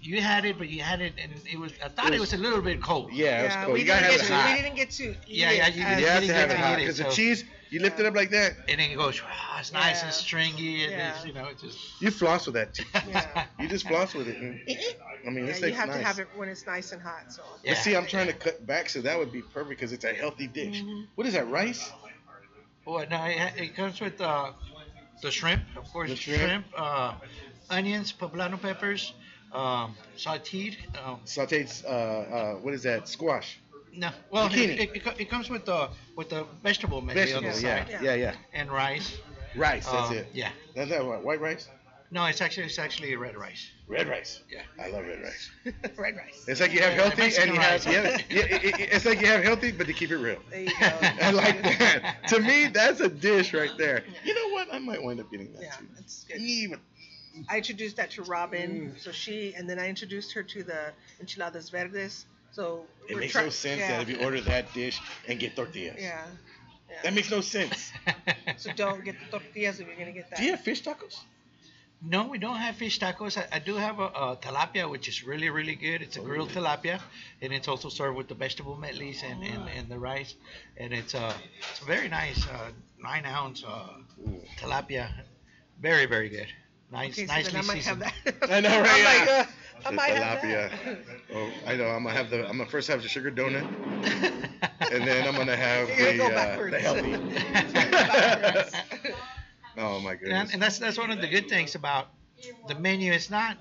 you 0.02 0.22
had 0.22 0.46
it, 0.46 0.58
but 0.58 0.70
you 0.70 0.82
had 0.82 1.02
it, 1.02 1.14
and 1.22 1.32
it 1.52 1.58
was. 1.60 1.74
I 1.84 1.90
thought 1.90 2.14
it 2.14 2.20
was, 2.20 2.34
a 2.34 2.38
little 2.38 2.62
bit 2.62 2.82
cold. 2.82 3.10
there. 3.10 3.16
Yeah, 3.16 3.40
it 3.42 3.44
was 3.46 3.54
Yeah, 3.54 3.64
cold. 3.64 3.74
we 3.74 3.80
You 3.82 3.86
gotta 3.88 4.08
didn't 4.08 4.12
have 4.12 4.22
get 4.22 4.26
it 4.26 4.28
to. 4.30 4.34
hot. 4.36 4.56
We 4.56 4.62
didn't 4.62 4.76
get 4.76 4.90
to. 4.92 5.04
Eat 5.10 5.18
Yeah, 5.28 5.50
it 5.50 5.58
yeah, 5.58 5.68
you- 5.68 5.84
as- 5.84 6.00
You 6.02 6.08
have 6.08 6.22
to 6.22 6.28
didn't 6.28 6.36
have 6.36 6.50
get 6.50 6.52
it 6.52 6.54
to 6.54 6.58
hot 6.68 6.72
eat 6.72 6.74
it, 6.74 6.86
because 6.86 6.98
the 7.00 7.04
so- 7.06 7.10
cheese, 7.12 7.44
you 7.70 7.80
lift 7.82 8.00
it 8.00 8.06
up 8.06 8.16
like 8.16 8.30
that, 8.32 8.54
And 8.68 8.80
then 8.80 8.92
it 8.92 8.96
goes. 8.96 9.22
"Ah, 9.26 9.60
it's 9.60 9.72
nice 9.74 10.04
and 10.04 10.12
stringy, 10.14 10.84
and 10.84 10.92
Yeah. 10.92 11.16
it's, 11.16 11.26
you 11.26 11.34
know, 11.34 11.46
it 11.48 11.60
just. 11.60 11.78
you 12.02 12.12
floss 12.12 12.46
with 12.46 12.56
that. 12.56 12.80
Yeah. 13.08 13.46
You 13.60 13.68
just 13.68 13.88
floss 13.88 14.14
with 14.14 14.28
it. 14.28 14.38
and- 14.38 14.60
I 15.26 15.30
mean, 15.30 15.46
Yeah, 15.46 15.52
this 15.54 15.62
you 15.62 15.74
have 15.74 15.90
nice. 15.90 15.98
to 16.00 16.04
have 16.06 16.20
it 16.20 16.28
when 16.36 16.48
it's 16.50 16.66
nice 16.66 16.92
and 16.94 17.02
hot. 17.02 17.32
So. 17.34 17.42
Yeah. 17.64 17.74
But 17.74 17.78
see, 17.84 17.96
I'm 17.96 18.06
trying 18.08 18.28
to 18.28 18.34
cut 18.34 18.66
back, 18.66 18.90
so 18.90 19.02
that 19.02 19.18
would 19.18 19.32
be 19.32 19.42
perfect 19.42 19.70
because 19.80 19.92
it's 19.92 20.06
a 20.06 20.14
healthy 20.14 20.48
dish. 20.48 20.82
Mhm. 20.82 21.08
What 21.16 21.28
is 21.28 21.34
that? 21.34 21.48
Rice? 21.50 21.92
Well, 22.86 23.06
no, 23.10 23.26
it, 23.26 23.54
it 23.58 23.76
comes 23.76 24.00
with 24.00 24.20
uh, 24.22 24.54
the 25.22 25.30
shrimp, 25.30 25.62
of 25.76 25.84
course. 25.92 26.10
The 26.10 26.16
shrimp. 26.16 26.66
uh, 26.76 27.14
onions, 27.70 28.14
poblano 28.14 28.60
peppers, 28.60 29.14
um, 29.52 29.96
sauteed. 30.18 30.78
Um, 30.98 31.20
Sauteed. 31.26 31.84
Uh, 31.86 31.88
uh, 31.90 32.54
what 32.56 32.74
is 32.74 32.84
that? 32.84 33.08
Squash. 33.08 33.60
No, 33.94 34.12
well, 34.32 34.48
it, 34.48 34.52
Zucchini. 34.52 34.80
it, 34.80 34.90
it, 34.96 35.04
co- 35.04 35.14
it 35.18 35.30
comes 35.30 35.50
with 35.50 35.66
the 35.66 35.90
with 36.16 36.30
the 36.30 36.46
vegetable 36.64 37.02
medley 37.02 37.34
on 37.34 37.44
Vegetable. 37.44 37.56
the 37.56 37.62
Yeah. 37.68 37.86
side 37.86 38.04
Yeah. 38.04 38.14
Yeah. 38.16 38.36
and 38.54 38.72
rice. 38.72 39.18
Rice. 39.56 39.86
That's 39.86 40.10
Um, 40.12 40.18
it. 40.18 40.28
Yeah. 40.34 40.52
That's 40.76 40.90
that 40.92 41.06
what? 41.06 41.24
White 41.24 41.42
rice? 41.42 41.68
No, 42.12 42.26
it's 42.26 42.42
actually 42.42 42.66
it's 42.66 42.80
actually 42.80 43.16
red 43.16 43.36
rice. 43.36 43.70
Red 43.88 44.08
rice. 44.08 44.42
Yeah. 44.50 44.62
I 44.84 44.90
love 44.90 45.06
red 45.06 45.22
rice. 45.22 45.52
Red 45.98 46.16
rice. 46.16 46.46
It's 46.48 46.60
like 46.62 46.72
you 46.74 46.82
have 46.82 46.94
Yeah, 46.94 47.02
healthy 47.04 47.22
Mexican 47.22 47.50
and 47.50 47.56
you 47.58 47.62
have 47.62 47.86
rice. 47.86 47.94
yeah, 47.94 48.18
yeah, 48.30 48.56
it- 48.56 48.64
it- 48.80 48.90
it's 48.94 49.06
like 49.06 49.22
you 49.22 49.28
have 49.28 49.44
healthy, 49.44 49.72
but 49.72 49.86
to 49.88 49.94
keep 49.94 50.10
it 50.12 50.18
real. 50.18 50.40
There 50.50 50.62
you 50.62 50.70
go. 50.80 50.86
I 51.22 51.32
like 51.32 51.62
that. 51.64 52.28
to 52.30 52.40
me, 52.40 52.68
that's 52.68 53.00
a 53.00 53.10
dish 53.10 53.54
right 53.54 53.72
there. 53.78 54.04
You 54.24 54.34
know 54.36 54.50
what? 54.50 54.74
I 54.74 54.80
might 54.80 55.02
wind 55.04 55.20
up 55.20 55.30
getting 55.32 55.54
that 55.54 55.62
Yeah, 55.62 55.72
too. 55.76 55.88
it's 56.00 56.24
good. 56.26 56.38
Even 56.38 56.80
I 57.48 57.58
introduced 57.58 57.96
that 57.98 58.10
to 58.12 58.22
Mm. 58.24 58.30
Robin, 58.30 58.96
so 59.00 59.12
she, 59.12 59.54
and 59.56 59.70
then 59.70 59.78
I 59.80 59.88
introduced 59.88 60.34
her 60.34 60.44
to 60.44 60.64
the 60.64 60.92
enchiladas 61.20 61.70
verdes. 61.70 62.26
So 62.52 62.86
it 63.08 63.18
makes 63.18 63.34
try- 63.34 63.44
no 63.44 63.50
sense 63.50 63.80
yeah, 63.80 63.98
that 63.98 64.02
if 64.02 64.10
you 64.10 64.24
order 64.26 64.42
that 64.42 64.74
dish 64.74 65.00
and 65.28 65.40
get 65.40 65.56
tortillas. 65.56 66.02
Yeah. 66.02 66.26
yeah. 66.90 66.96
That 67.04 67.14
makes 67.14 67.30
no 67.32 67.42
sense. 67.42 67.92
So 68.58 68.72
don't 68.74 69.04
get 69.04 69.16
the 69.20 69.26
tortillas 69.38 69.80
if 69.80 69.88
you're 69.88 69.96
gonna 69.96 70.12
get 70.12 70.30
that. 70.30 70.40
Do 70.40 70.44
you 70.46 70.52
have 70.52 70.62
fish 70.62 70.84
tacos? 70.84 71.20
No, 72.02 72.28
we 72.28 72.38
don't 72.38 72.56
have 72.56 72.78
fish 72.78 72.98
tacos. 73.00 73.38
I, 73.38 73.58
I 73.58 73.60
do 73.60 73.76
have 73.76 74.00
a, 74.00 74.06
a 74.06 74.38
tilapia, 74.42 74.90
which 74.90 75.10
is 75.10 75.24
really, 75.26 75.50
really 75.50 75.76
good. 75.76 76.02
It's 76.02 76.16
a 76.16 76.22
grilled 76.22 76.50
tilapia, 76.50 77.02
and 77.42 77.52
it's 77.52 77.68
also 77.68 77.90
served 77.90 78.16
with 78.16 78.30
the 78.30 78.36
vegetable 78.36 78.78
medleys 78.78 79.22
and, 79.22 79.44
and, 79.44 79.68
and 79.70 79.90
the 79.90 80.00
rice. 80.00 80.34
And 80.78 80.94
it's 80.94 81.14
a, 81.14 81.34
it's 81.72 81.82
a 81.82 81.86
very 81.86 82.08
nice 82.08 82.48
uh, 82.48 82.72
nine 83.04 83.26
ounce 83.26 83.66
uh, 83.68 83.88
tilapia. 84.58 85.10
Very, 85.82 86.06
very 86.06 86.30
good. 86.30 86.48
Nice, 86.92 87.14
Okay, 87.20 87.28
so 87.28 87.34
nicely 87.34 87.52
then 87.52 87.62
I 87.64 87.68
might 87.68 87.74
seasoned. 87.84 88.04
have 88.04 88.40
that. 88.40 88.52
I 88.52 88.60
know, 88.62 88.82
right? 88.82 89.06
I'm 89.06 89.20
like, 89.20 89.30
uh, 89.30 89.52
I 89.86 89.90
The 89.90 89.96
might 89.96 90.14
have 90.16 90.40
tilapia. 90.40 90.70
that. 90.70 90.98
Oh, 91.36 91.50
I 91.66 91.76
know. 91.76 91.88
I'm 91.88 92.04
gonna 92.04 92.16
have 92.16 92.30
the. 92.30 92.42
I'm 92.48 92.58
gonna 92.58 92.70
first 92.70 92.88
have 92.90 93.02
the 93.02 93.08
sugar 93.10 93.32
donut, 93.32 93.66
and 94.92 95.08
then 95.08 95.28
I'm 95.28 95.36
gonna 95.36 95.56
have 95.56 95.88
You're 95.98 96.14
the, 96.14 96.18
gonna 96.18 96.30
go 96.30 96.36
uh, 96.36 96.36
backwards. 96.36 96.72
the 96.72 96.80
healthy. 96.80 97.16
Oh 99.78 100.00
my 100.02 100.12
and, 100.12 100.20
goodness. 100.20 100.54
and 100.54 100.62
that's 100.62 100.80
that's 100.80 100.98
one 100.98 101.10
of 101.12 101.22
the 101.22 101.28
good 101.28 101.48
things 101.48 101.76
about 101.76 102.08
the 102.68 102.76
menu. 102.76 103.12
It's 103.14 103.30
not 103.30 103.58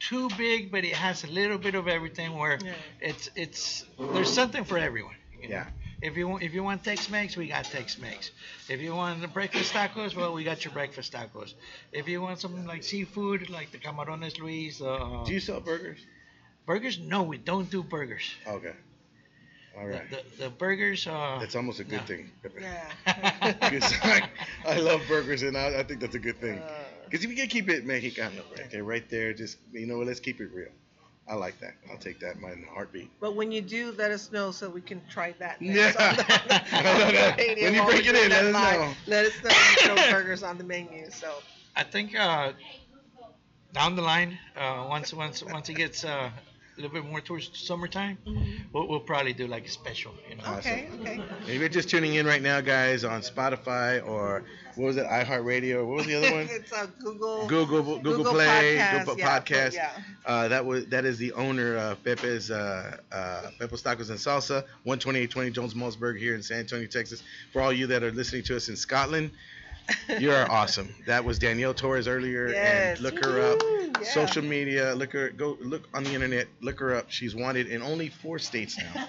too 0.00 0.28
big, 0.36 0.70
but 0.70 0.84
it 0.84 0.92
has 0.94 1.24
a 1.24 1.28
little 1.28 1.56
bit 1.58 1.74
of 1.74 1.88
everything. 1.88 2.36
Where 2.36 2.58
Yeah. 2.62 2.74
it's 3.00 3.30
it's 3.34 3.84
there's 3.98 4.30
something 4.32 4.64
for 4.64 4.76
everyone. 4.76 5.14
you 5.40 5.48
know. 5.48 5.54
Yeah. 5.54 5.66
If 6.02 6.16
you 6.16 6.28
want, 6.28 6.42
if 6.42 6.52
you 6.54 6.62
want 6.62 6.84
Tex-Mex, 6.84 7.36
we 7.36 7.48
got 7.48 7.64
Tex-Mex. 7.64 8.30
If 8.68 8.80
you 8.80 8.94
want 8.94 9.20
the 9.20 9.28
breakfast 9.28 9.72
tacos, 9.72 10.14
well, 10.14 10.32
we 10.34 10.44
got 10.44 10.64
your 10.64 10.72
breakfast 10.72 11.12
tacos. 11.12 11.54
If 11.92 12.08
you 12.08 12.20
want 12.20 12.40
something 12.40 12.66
like 12.66 12.82
seafood, 12.84 13.48
like 13.50 13.70
the 13.72 13.78
camarones 13.78 14.38
Luis, 14.38 14.80
uh, 14.82 15.22
Do 15.26 15.32
you 15.32 15.40
sell 15.40 15.60
burgers? 15.60 15.98
burgers? 16.66 16.98
No, 16.98 17.22
we 17.22 17.38
don't 17.38 17.70
do 17.70 17.82
burgers. 17.82 18.24
Okay. 18.46 18.72
All 19.76 19.88
The, 19.88 20.02
the, 20.10 20.22
the 20.44 20.50
burgers. 20.50 21.06
Uh, 21.06 21.38
That's 21.40 21.56
almost 21.56 21.80
a 21.80 21.84
good 21.84 22.00
no. 22.02 22.06
thing. 22.06 22.30
Yeah. 22.60 23.52
'Cause 23.60 23.92
I, 24.02 24.28
I 24.66 24.76
love 24.78 25.02
burgers, 25.08 25.42
and 25.42 25.56
I, 25.56 25.80
I 25.80 25.82
think 25.82 26.00
that's 26.00 26.14
a 26.14 26.20
good 26.20 26.38
thing. 26.40 26.58
Uh, 26.58 26.84
Because 27.04 27.24
if 27.24 27.30
you 27.30 27.36
can 27.36 27.48
keep 27.48 27.68
it 27.68 27.86
Mexicano, 27.86 28.42
right 28.56 28.70
there, 28.70 28.84
right 28.84 29.08
there, 29.10 29.32
just 29.32 29.58
you 29.72 29.86
know, 29.86 29.98
let's 29.98 30.20
keep 30.20 30.40
it 30.40 30.50
real. 30.52 30.70
I 31.26 31.34
like 31.34 31.58
that. 31.60 31.74
I'll 31.90 31.98
take 31.98 32.20
that 32.20 32.36
in 32.36 32.42
my 32.42 32.54
heartbeat. 32.72 33.10
But 33.20 33.34
when 33.34 33.50
you 33.50 33.62
do, 33.62 33.92
let 33.92 34.10
us 34.10 34.30
know 34.30 34.50
so 34.50 34.68
we 34.68 34.80
can 34.82 35.00
try 35.08 35.32
that. 35.38 35.60
Yeah. 35.60 35.74
next 35.74 35.96
on 35.96 36.16
the- 36.16 36.22
on 36.32 36.48
the 36.48 37.54
When 37.60 37.74
you 37.74 37.80
while 37.80 37.90
break 37.90 38.06
it 38.06 38.14
in, 38.14 38.28
let 38.28 38.30
that 38.30 38.44
us 38.44 38.54
live. 38.54 38.80
know. 38.80 38.94
Let 39.06 39.24
us 39.26 39.42
know 39.42 39.48
when 39.50 39.70
you 39.70 39.76
throw 39.76 39.98
burgers 40.10 40.42
on 40.42 40.58
the 40.58 40.64
menu. 40.64 41.10
So 41.10 41.42
I 41.76 41.82
think 41.84 42.14
uh, 42.14 42.52
down 43.72 43.96
the 43.96 44.02
line, 44.02 44.38
uh, 44.56 44.86
once 44.88 45.12
once 45.12 45.42
once 45.42 45.68
it 45.68 45.74
gets 45.74 46.04
uh, 46.04 46.30
a 46.76 46.80
little 46.80 46.92
bit 46.92 47.08
more 47.08 47.20
towards 47.20 47.50
summertime, 47.56 48.18
we'll, 48.72 48.88
we'll 48.88 49.00
probably 49.00 49.32
do 49.32 49.46
like 49.46 49.66
a 49.66 49.70
special. 49.70 50.12
You 50.28 50.36
know. 50.36 50.42
okay, 50.58 50.88
okay. 51.00 51.20
If 51.46 51.60
you're 51.60 51.68
just 51.68 51.88
tuning 51.88 52.14
in 52.14 52.26
right 52.26 52.42
now, 52.42 52.60
guys, 52.60 53.04
on 53.04 53.20
Spotify 53.22 54.04
or 54.06 54.44
what 54.74 54.86
was 54.86 54.96
it, 54.96 55.06
iHeartRadio, 55.06 55.76
or 55.76 55.84
what 55.84 55.96
was 55.98 56.06
the 56.06 56.16
other 56.16 56.32
one? 56.32 56.48
it's 56.50 56.72
a 56.72 56.90
Google. 57.00 57.46
Google, 57.46 57.82
Google, 57.82 57.98
Google 58.00 58.32
Play, 58.32 58.76
Podcast, 58.76 58.98
Google 59.00 59.18
yeah, 59.18 59.40
Podcast. 59.40 59.74
yeah. 59.74 59.90
Uh, 60.26 60.48
that 60.48 60.64
was 60.64 60.86
that 60.86 61.04
is 61.04 61.18
the 61.18 61.32
owner 61.32 61.76
of 61.76 62.02
Pepe's 62.02 62.50
uh, 62.50 62.96
uh, 63.12 63.50
Pepe's 63.58 63.82
Tacos 63.82 64.10
and 64.10 64.18
Salsa, 64.18 64.64
12820 64.84 65.50
Jones 65.50 65.74
Maltsberger 65.74 66.18
here 66.18 66.34
in 66.34 66.42
San 66.42 66.60
Antonio, 66.60 66.86
Texas. 66.86 67.22
For 67.52 67.62
all 67.62 67.72
you 67.72 67.86
that 67.88 68.02
are 68.02 68.10
listening 68.10 68.42
to 68.44 68.56
us 68.56 68.68
in 68.68 68.76
Scotland, 68.76 69.30
you 70.18 70.30
are 70.32 70.50
awesome. 70.50 70.94
That 71.06 71.24
was 71.24 71.38
Danielle 71.38 71.74
Torres 71.74 72.08
earlier, 72.08 72.48
Yes. 72.50 72.96
and 72.96 73.00
look 73.00 73.24
her 73.24 73.52
up. 73.52 73.62
Yeah. 73.62 74.10
Social 74.10 74.42
media, 74.42 74.94
look 74.94 75.12
her, 75.12 75.30
go 75.30 75.56
look 75.60 75.88
on 75.94 76.04
the 76.04 76.12
internet, 76.14 76.46
look 76.60 76.80
her 76.80 76.94
up. 76.94 77.10
She's 77.10 77.34
wanted 77.34 77.68
in 77.68 77.82
only 77.82 78.08
four 78.08 78.38
states 78.38 78.76
now. 78.78 79.08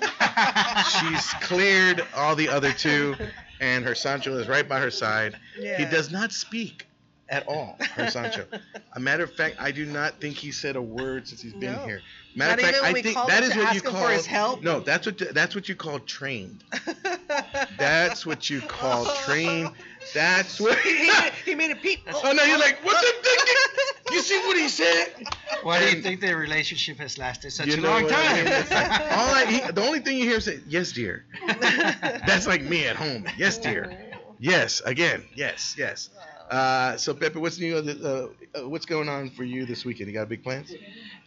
She's 1.00 1.26
cleared 1.42 2.06
all 2.16 2.36
the 2.36 2.50
other 2.50 2.72
two, 2.72 3.16
and 3.62 3.84
her 3.86 3.96
Sancho 3.96 4.38
is 4.38 4.48
right 4.48 4.68
by 4.68 4.80
her 4.80 4.92
side. 4.92 5.36
Yeah. 5.60 5.78
He 5.78 5.86
does 5.86 6.12
not 6.12 6.32
speak 6.32 6.86
at 7.28 7.48
all, 7.48 7.76
her 7.96 8.10
Sancho. 8.12 8.46
A 8.94 9.00
matter 9.00 9.24
of 9.24 9.34
fact, 9.34 9.56
I 9.60 9.72
do 9.72 9.86
not 9.86 10.22
think 10.22 10.36
he 10.36 10.52
said 10.52 10.76
a 10.76 10.82
word 10.82 11.28
since 11.28 11.42
he's 11.42 11.54
been 11.54 11.74
No. 11.74 11.86
here. 11.86 12.02
Matter 12.36 12.62
Not 12.62 12.70
of 12.70 12.76
fact, 12.76 12.86
I 12.86 12.94
think 13.02 13.18
that 13.28 13.44
is 13.44 13.56
what 13.56 13.74
you 13.74 13.82
call 13.82 14.04
for 14.04 14.12
his 14.12 14.26
help? 14.28 14.62
No, 14.62 14.80
that's 14.82 15.06
what 15.08 15.18
that's 15.34 15.56
what 15.56 15.68
you 15.70 15.76
call 15.76 16.00
trained. 16.00 16.64
That's 17.78 18.26
what 18.26 18.50
you 18.50 18.62
call 18.68 19.06
trained. 19.26 19.72
That's 20.14 20.60
what. 20.60 20.78
he, 20.80 20.94
made 21.08 21.10
it, 21.28 21.34
he 21.46 21.56
made 21.56 21.72
it 21.72 21.82
peep. 21.82 22.00
oh 22.14 22.32
no, 22.32 22.44
you're 22.44 22.60
like, 22.60 22.84
what 22.84 23.00
the? 23.00 23.14
dick? 23.24 23.40
You 24.12 24.22
see 24.22 24.38
what 24.46 24.56
he 24.56 24.70
said? 24.70 25.26
Why 25.64 25.80
do 25.80 25.94
you 25.98 26.02
think 26.02 26.22
their 26.22 26.38
relationship 26.38 26.98
has 27.00 27.18
lasted 27.18 27.52
such 27.52 27.68
You 27.68 27.74
a 27.74 27.78
know 27.78 27.90
long 27.90 28.04
what 28.04 28.14
I 28.14 28.24
time? 28.24 28.46
mean? 28.46 29.12
All 29.12 29.36
I, 29.36 29.46
he, 29.50 29.72
the 29.72 29.82
only 29.82 30.00
thing 30.00 30.18
you 30.20 30.26
hear 30.26 30.38
is 30.38 30.46
say, 30.46 30.60
"Yes, 30.68 30.92
dear." 30.92 31.26
That's 32.28 32.46
like 32.46 32.62
me 32.62 32.86
at 32.88 32.96
home. 32.96 33.26
Yes, 33.36 33.58
dear. 33.58 34.12
Yes, 34.40 34.80
again. 34.86 35.26
Yes, 35.36 35.76
yes. 35.78 36.10
Uh, 36.50 36.96
so 36.98 37.16
Pepe, 37.16 37.40
what's 37.40 37.60
new? 37.60 37.78
Uh, 37.78 38.28
uh, 38.62 38.70
what's 38.70 38.86
going 38.86 39.10
on 39.10 39.32
for 39.32 39.44
you 39.44 39.66
this 39.66 39.84
weekend? 39.84 40.08
You 40.08 40.14
got 40.14 40.30
big 40.30 40.44
plans? 40.44 40.72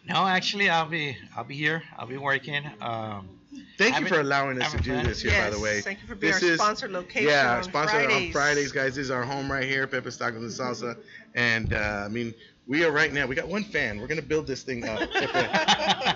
no, 0.07 0.25
actually, 0.25 0.69
I'll 0.69 0.87
be 0.89 1.17
I'll 1.35 1.43
be 1.43 1.55
here. 1.55 1.83
I'll 1.97 2.07
be 2.07 2.17
working. 2.17 2.65
Um, 2.81 3.29
Thank 3.77 3.99
you 3.99 4.05
for 4.07 4.19
allowing 4.19 4.61
us 4.61 4.71
to 4.71 4.77
do 4.77 4.91
planned. 4.91 5.07
this 5.07 5.21
here, 5.21 5.31
by 5.41 5.49
the 5.49 5.59
way. 5.59 5.81
Thank 5.81 6.01
you 6.01 6.07
for 6.07 6.15
being 6.15 6.33
This 6.33 6.43
our 6.43 6.49
is- 6.49 6.59
sponsored 6.59 6.91
location. 6.91 7.29
Yeah, 7.29 7.57
on 7.57 7.63
sponsor 7.63 7.97
Fridays. 7.97 8.27
on 8.27 8.31
Fridays, 8.31 8.71
guys. 8.71 8.95
This 8.95 9.05
is 9.05 9.11
our 9.11 9.23
home 9.23 9.51
right 9.51 9.63
here, 9.65 9.87
Pepe's 9.87 10.17
Tacos 10.17 10.37
and 10.37 10.49
Salsa. 10.51 10.97
And 11.35 11.73
uh, 11.73 12.03
I 12.05 12.07
mean, 12.07 12.33
we 12.67 12.83
are 12.83 12.91
right 12.91 13.11
now. 13.13 13.25
We 13.27 13.35
got 13.35 13.47
one 13.47 13.63
fan. 13.63 13.99
We're 13.99 14.07
gonna 14.07 14.21
build 14.21 14.47
this 14.47 14.63
thing 14.63 14.87
up. 14.87 14.99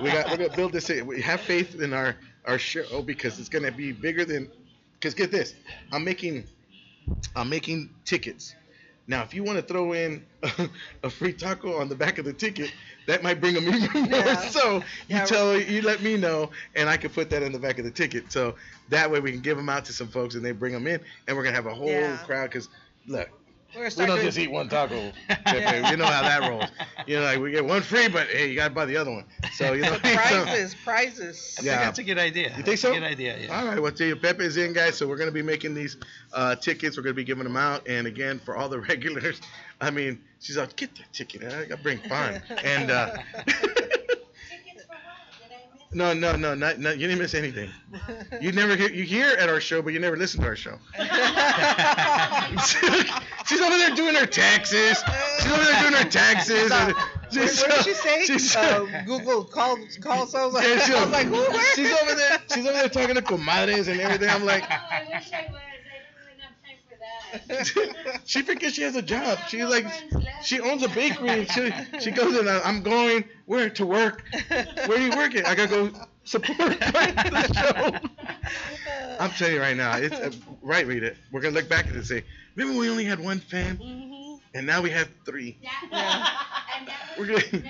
We 0.02 0.10
got. 0.11 0.30
We're 0.32 0.38
gonna 0.38 0.56
build 0.56 0.74
this. 0.74 0.90
We 0.90 1.22
have 1.22 1.41
faith 1.41 1.80
in 1.82 1.94
our 1.94 2.15
our 2.45 2.57
show 2.60 3.02
because 3.02 3.40
it's 3.40 3.49
gonna 3.49 3.72
be 3.72 3.91
bigger 3.91 4.26
than. 4.26 4.49
Because 4.94 5.14
get 5.14 5.32
this, 5.32 5.53
I'm 5.91 6.03
making, 6.06 6.45
I'm 7.36 7.49
making 7.49 7.90
tickets. 8.06 8.56
Now, 9.06 9.22
if 9.24 9.34
you 9.34 9.44
want 9.44 9.57
to 9.57 9.61
throw 9.61 9.91
in 9.91 10.24
a, 11.03 11.10
free 11.10 11.34
taco 11.34 11.78
on 11.78 11.90
the 11.90 11.95
back 11.95 12.20
of 12.20 12.26
the 12.26 12.32
ticket, 12.32 12.72
that 13.08 13.24
might 13.24 13.40
bring 13.42 13.54
them 13.56 13.68
even 13.74 14.02
more. 14.04 14.10
Yeah. 14.10 14.36
So 14.50 14.76
you 14.78 14.84
Yeah, 15.10 15.26
tell 15.26 15.60
you 15.60 15.82
let 15.82 16.02
me 16.02 16.18
know, 16.18 16.52
and 16.76 16.90
I 16.90 16.98
can 16.98 17.10
put 17.12 17.30
that 17.32 17.44
in 17.44 17.52
the 17.52 17.60
back 17.60 17.78
of 17.80 17.86
the 17.86 17.92
ticket. 17.92 18.32
So 18.32 18.56
that 18.90 19.10
way 19.10 19.20
we 19.20 19.32
can 19.32 19.42
give 19.42 19.58
them 19.58 19.70
out 19.70 19.86
to 19.86 19.94
some 19.94 20.08
folks, 20.08 20.36
and 20.36 20.44
they 20.44 20.52
bring 20.52 20.74
them 20.74 20.88
in, 20.88 21.00
and 21.28 21.36
we're 21.38 21.44
gonna 21.44 21.56
have 21.56 21.66
a 21.66 21.74
whole 21.76 21.88
Yeah. 21.90 22.18
crowd. 22.26 22.50
Because 22.50 22.70
look, 23.08 23.30
We're 23.70 23.74
gonna 23.76 23.86
we 23.86 23.90
start 23.90 24.08
don't 24.08 24.16
doing- 24.18 24.28
just 24.28 24.38
eat 24.38 24.52
one 24.52 24.70
taco. 24.70 25.12
Pepe. 25.28 25.90
You 25.90 25.98
know 25.98 26.06
how 26.06 26.22
that 26.22 26.48
rolls. 26.50 26.70
You 27.08 27.18
know, 27.18 27.24
like 27.24 27.40
we 27.40 27.52
get 27.52 27.66
one 27.66 27.82
free, 27.82 28.08
but 28.08 28.28
hey, 28.28 28.50
you 28.50 28.56
gotta 28.56 28.74
buy 28.74 28.86
the 28.86 28.98
other 28.98 29.12
one. 29.12 29.26
So 29.56 29.74
you 29.74 29.82
know. 29.82 29.94
so- 30.04 30.14
prizes, 30.14 30.76
prizes. 30.84 31.56
I 31.58 31.62
think 31.62 31.66
Yeah. 31.66 31.80
that's 31.86 32.00
a 32.00 32.04
good 32.04 32.20
idea. 32.20 32.44
You 32.50 32.50
think 32.56 32.66
That's 32.68 32.82
so? 32.82 32.92
a 32.92 32.94
good 33.00 33.04
idea. 33.04 33.38
Yeah. 33.40 33.60
All 33.60 33.66
right, 33.68 33.82
well, 33.82 33.92
tell 33.92 34.08
you, 34.08 34.16
Pepe's 34.16 34.58
in, 34.58 34.74
guys. 34.74 34.96
So 34.96 35.08
we're 35.08 35.18
gonna 35.18 35.32
be 35.32 35.42
making 35.42 35.74
these 35.74 35.98
uh, 36.34 36.56
tickets. 36.56 36.98
We're 36.98 37.04
gonna 37.04 37.14
be 37.16 37.24
giving 37.24 37.44
them 37.46 37.58
out, 37.58 37.88
and 37.88 38.06
again, 38.08 38.40
for 38.40 38.56
all 38.56 38.70
the 38.70 38.80
regulars, 38.80 39.42
I 39.84 39.90
mean, 39.92 40.22
she's 40.40 40.58
like, 40.58 40.76
get 40.76 40.96
that 40.96 41.12
ticket. 41.14 41.44
I 41.44 41.66
gotta 41.66 41.82
bring 41.84 41.98
fun. 42.10 42.42
And 42.64 42.90
uh, 42.92 43.12
Tickets 43.46 44.86
for 44.86 44.96
what? 44.96 45.50
Did 45.50 45.52
I 45.52 45.94
No, 45.94 46.14
no, 46.14 46.36
no, 46.36 46.56
not, 46.56 46.80
not 46.80 46.98
you 46.98 47.08
didn't 47.08 47.20
miss 47.22 47.34
anything. 47.34 47.70
You 48.42 48.52
never 48.62 48.76
hear 48.76 48.90
you 48.90 49.04
hear 49.04 49.36
at 49.38 49.50
our 49.50 49.60
show, 49.62 49.82
but 49.82 49.94
you 49.94 50.00
never 50.00 50.18
listen 50.18 50.42
to 50.42 50.48
our 50.48 50.56
show. 50.56 50.78
She's 53.46 53.60
over 53.62 53.78
there 53.78 53.94
doing 53.96 54.16
her 54.16 54.26
taxes. 54.26 55.04
She's 55.42 55.52
over 55.52 55.64
there 55.64 55.82
doing 55.82 55.94
her 55.94 56.10
taxes. 56.10 56.72
and 56.72 56.94
What, 56.94 57.06
what 57.34 57.34
did 57.34 57.84
she 57.84 57.94
say? 57.94 58.26
She's, 58.26 58.56
Uh, 58.56 58.86
Google 59.06 59.44
call 59.44 59.78
call 60.02 60.26
so. 60.28 60.40
I 60.40 60.46
was 60.46 60.54
like, 60.54 60.66
Yeah, 60.66 60.96
I 60.96 61.02
was 61.04 61.12
like, 61.12 61.28
who? 61.28 61.34
Where? 61.34 61.76
she's 61.76 61.92
over 62.02 62.16
there. 62.16 62.38
She's 62.54 62.66
over 62.66 62.74
there 62.74 62.90
talking 62.90 63.16
to 63.16 63.22
comadres 63.22 63.88
and 63.90 64.00
everything. 64.00 64.30
I'm 64.30 64.46
like, 64.46 64.64
Oh, 64.64 64.76
I 64.92 65.04
wish 65.14 65.32
I 65.34 65.48
was. 65.52 65.60
I 65.60 65.76
don't 66.30 66.40
have 66.40 66.56
time 66.64 66.80
for 66.90 66.98
that. 67.00 67.23
She 68.26 68.42
forgets 68.42 68.76
she 68.76 68.82
has 68.84 68.96
a 68.96 69.02
job. 69.02 69.38
She's 69.48 69.66
like, 69.66 69.86
no 70.12 70.20
left. 70.20 70.46
she 70.46 70.60
owns 70.60 70.84
a 70.84 70.90
bakery. 70.90 71.30
And 71.30 71.52
she 71.52 71.72
she 72.00 72.12
goes 72.12 72.38
in. 72.38 72.48
I'm 72.48 72.82
going 72.84 73.24
where 73.46 73.70
to 73.70 73.86
work. 73.86 74.24
Where 74.50 74.92
are 74.92 74.98
you 74.98 75.12
working? 75.16 75.46
I 75.46 75.56
gotta 75.56 75.70
go 75.70 75.92
support 76.24 76.58
the 76.80 77.54
show. 77.54 78.10
I'm 79.20 79.30
telling 79.32 79.56
you 79.56 79.62
right 79.62 79.78
now, 79.78 79.98
it's 79.98 80.16
uh, 80.16 80.32
right. 80.62 80.86
Read 80.88 81.04
it. 81.04 81.18
We're 81.32 81.42
gonna 81.42 81.56
look 81.56 81.70
back 81.70 81.86
at 81.86 81.92
it 81.92 81.96
and 81.98 82.06
say, 82.06 82.24
remember 82.56 82.80
we 82.80 82.90
only 82.90 83.06
had 83.06 83.20
one 83.20 83.40
fan, 83.40 83.78
Mhm. 83.78 84.40
and 84.54 84.66
now 84.66 84.82
we 84.82 84.90
have 84.92 85.10
three. 85.26 85.58
That- 85.92 87.16
We're 87.18 87.26
good. 87.28 87.52
number 87.52 87.64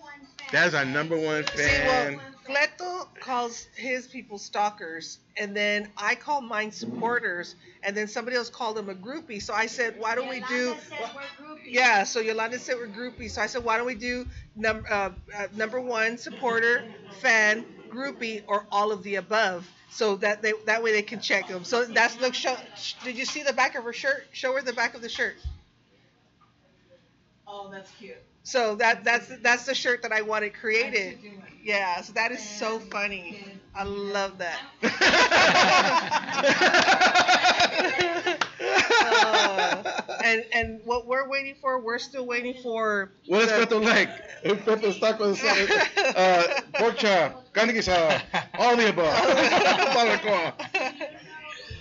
one 0.00 0.20
fan. 0.38 0.48
That's 0.52 0.74
our 0.74 0.84
number 0.84 1.16
one 1.18 1.44
See, 1.54 1.62
well, 1.62 2.04
fan. 2.06 2.20
Cleto 2.46 3.06
calls 3.20 3.66
his 3.74 4.06
people 4.06 4.38
stalkers, 4.38 5.18
and 5.36 5.56
then 5.56 5.88
I 5.96 6.14
call 6.14 6.40
mine 6.40 6.70
supporters, 6.70 7.56
and 7.82 7.96
then 7.96 8.06
somebody 8.06 8.36
else 8.36 8.50
called 8.50 8.76
them 8.76 8.88
a 8.88 8.94
groupie. 8.94 9.42
So 9.42 9.52
I 9.52 9.66
said, 9.66 9.98
why 9.98 10.14
don't 10.14 10.28
we 10.28 10.40
do? 10.40 10.76
Yolanda 10.76 10.80
said 10.80 11.10
we're 11.14 11.44
groupies. 11.46 11.60
Yeah, 11.66 12.04
so 12.04 12.20
Yolanda 12.20 12.58
said 12.58 12.76
we're 12.76 12.86
groupies. 12.88 13.32
So 13.32 13.42
I 13.42 13.46
said, 13.46 13.64
why 13.64 13.76
don't 13.76 13.86
we 13.86 13.94
do 13.96 14.26
number 14.54 14.86
uh, 14.90 15.10
uh, 15.36 15.46
number 15.56 15.80
one 15.80 16.18
supporter, 16.18 16.84
fan, 17.20 17.64
groupie, 17.90 18.42
or 18.46 18.66
all 18.70 18.92
of 18.92 19.02
the 19.02 19.16
above? 19.16 19.68
So 19.90 20.16
that 20.16 20.42
they 20.42 20.52
that 20.66 20.82
way 20.82 20.92
they 20.92 21.02
can 21.02 21.20
check 21.20 21.48
them. 21.48 21.64
So 21.64 21.84
that's 21.84 22.20
look. 22.20 22.34
Show, 22.34 22.56
did 23.02 23.16
you 23.16 23.24
see 23.24 23.42
the 23.42 23.52
back 23.52 23.74
of 23.74 23.84
her 23.84 23.92
shirt? 23.92 24.26
Show 24.32 24.52
her 24.54 24.62
the 24.62 24.72
back 24.72 24.94
of 24.94 25.02
the 25.02 25.08
shirt. 25.08 25.36
Oh, 27.46 27.70
that's 27.70 27.90
cute. 27.92 28.16
So 28.46 28.76
that 28.76 29.02
that's 29.02 29.26
that's 29.42 29.64
the 29.66 29.74
shirt 29.74 30.02
that 30.02 30.12
I 30.12 30.22
wanted 30.22 30.54
created. 30.54 31.18
Yeah, 31.64 32.00
so 32.00 32.12
that 32.12 32.30
is 32.30 32.40
so 32.40 32.78
funny. 32.78 33.42
I 33.74 33.82
love 33.82 34.38
that. 34.38 34.60
Uh, 38.60 39.82
and 40.24 40.44
and 40.52 40.80
what 40.84 41.08
we're 41.08 41.28
waiting 41.28 41.56
for, 41.60 41.80
we're 41.80 41.98
still 41.98 42.24
waiting 42.24 42.54
for. 42.62 43.10
What 43.26 43.42
is 43.42 43.50
the- 43.50 43.66
Pepe 43.66 43.84
like? 43.84 44.10
If 44.44 44.64
Pepe's 44.64 44.98
tacos, 44.98 45.42
uh, 45.44 46.60
pork 46.74 46.98
chop, 46.98 47.52
carne 47.52 47.70
guisada, 47.70 48.22
all 48.58 48.76
the 48.76 48.90
above. 48.90 49.12
Barbacoa. 49.16 50.52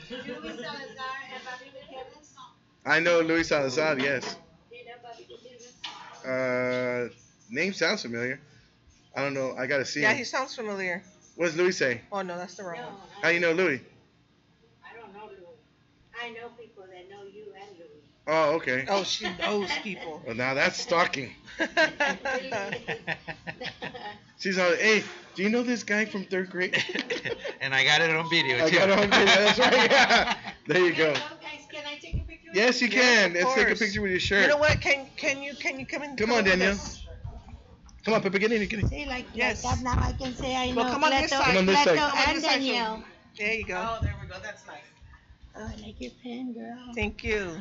Luis 0.10 0.26
Salazar 0.42 1.14
and 1.30 1.44
Bobby 1.46 1.72
McKinnis. 1.78 2.34
I 2.88 3.00
know 3.00 3.22
Luis 3.22 3.50
Salazar, 3.50 4.00
yes. 4.00 4.36
Uh, 6.26 7.10
name 7.50 7.74
sounds 7.74 8.02
familiar. 8.02 8.40
I 9.16 9.22
don't 9.22 9.34
know. 9.34 9.56
I 9.58 9.68
gotta 9.68 9.86
see 9.86 10.02
Yeah, 10.02 10.12
him. 10.12 10.18
he 10.18 10.24
sounds 10.24 10.56
familiar. 10.56 11.04
What 11.36 11.46
does 11.48 11.56
Louis 11.56 11.72
say? 11.74 12.02
Oh 12.12 12.22
no, 12.22 12.38
that's 12.38 12.56
the 12.56 12.64
wrong 12.64 12.78
No, 12.78 12.88
one. 12.88 12.96
How 13.22 13.30
you 13.30 13.40
know 13.40 13.52
Louis? 13.54 13.82
I 14.84 14.94
don't 15.00 15.14
know 15.14 15.26
Louis. 15.28 15.60
I 16.22 16.30
know 16.32 16.50
people 16.60 16.84
that 16.84 17.10
know 17.10 17.24
you 17.32 17.46
and 17.56 17.78
Louis. 17.78 18.04
Oh, 18.28 18.56
okay. 18.56 18.86
Oh, 18.88 19.04
she 19.04 19.26
knows 19.38 19.70
people. 19.84 20.22
Well, 20.26 20.36
now 20.36 20.54
that's 20.56 20.80
stalking. 20.80 21.32
She's 24.40 24.58
all, 24.58 24.76
hey, 24.76 25.04
do 25.36 25.44
you 25.44 25.50
know 25.50 25.64
this 25.64 25.84
guy 25.84 26.06
from 26.06 26.26
third 26.26 26.50
grade? 26.50 26.76
and 27.62 27.74
I 27.74 27.84
got 27.84 28.02
it 28.02 28.10
on 28.16 28.30
video 28.30 28.66
I 28.66 28.70
too. 28.70 28.76
got 28.78 28.90
it 28.90 29.00
on 29.00 29.10
video. 29.10 29.26
That's 29.26 29.60
right. 29.60 29.92
Yeah. 29.92 30.38
There 30.68 30.84
you 30.84 30.96
go. 30.96 31.14
Yes, 32.56 32.82
you 32.82 32.88
Yes, 32.88 33.04
can. 33.22 33.32
of 33.32 33.36
Let's 33.36 33.54
take 33.56 33.70
a 33.70 33.76
picture 33.76 34.02
with 34.02 34.12
your 34.12 34.20
shirt. 34.22 34.44
You 34.44 34.48
know 34.48 34.58
what? 34.58 34.80
Can 34.80 35.08
can 35.18 35.44
you 35.44 35.54
can 35.56 35.78
you 35.78 35.86
come 35.86 36.04
in? 36.04 36.16
Come 36.16 36.32
on, 36.32 36.38
with 36.38 36.46
Danielle. 36.46 36.80
Come 38.06 38.14
on, 38.14 38.22
Pepe, 38.22 38.40
get 38.40 38.52
in. 38.52 38.66
Get 38.66 38.80
in. 38.80 38.88
Say 38.88 39.06
like, 39.06 39.26
Yes. 39.34 39.64
like 39.64 39.76
that 39.78 39.84
now 39.84 39.98
I 40.00 40.14
can 40.14 40.34
say 40.34 40.56
I 40.56 40.70
know 40.72 40.84
Well, 40.84 40.94
come 40.94 41.04
on 41.04 41.12
this 41.12 41.34
Cleto, 41.34 41.38
side. 41.38 41.46
Come 41.48 41.58
on 41.58 41.66
this 41.66 41.84
side. 41.84 41.98
Come 41.98 42.12
on 42.12 42.28
and 42.30 42.38
this 42.38 42.46
side, 42.46 43.04
There 43.38 43.54
you 43.54 43.66
go. 43.66 43.76
Oh, 43.78 44.00
there 44.02 44.16
we 44.22 44.28
go. 44.28 44.36
That's 44.42 44.66
nice. 44.68 44.78
Oh, 45.58 45.68
I 45.68 45.76
like 45.86 46.00
your 46.00 46.12
pen, 46.24 46.54
girl. 46.54 46.94
Thank 46.96 47.24
you. 47.26 47.58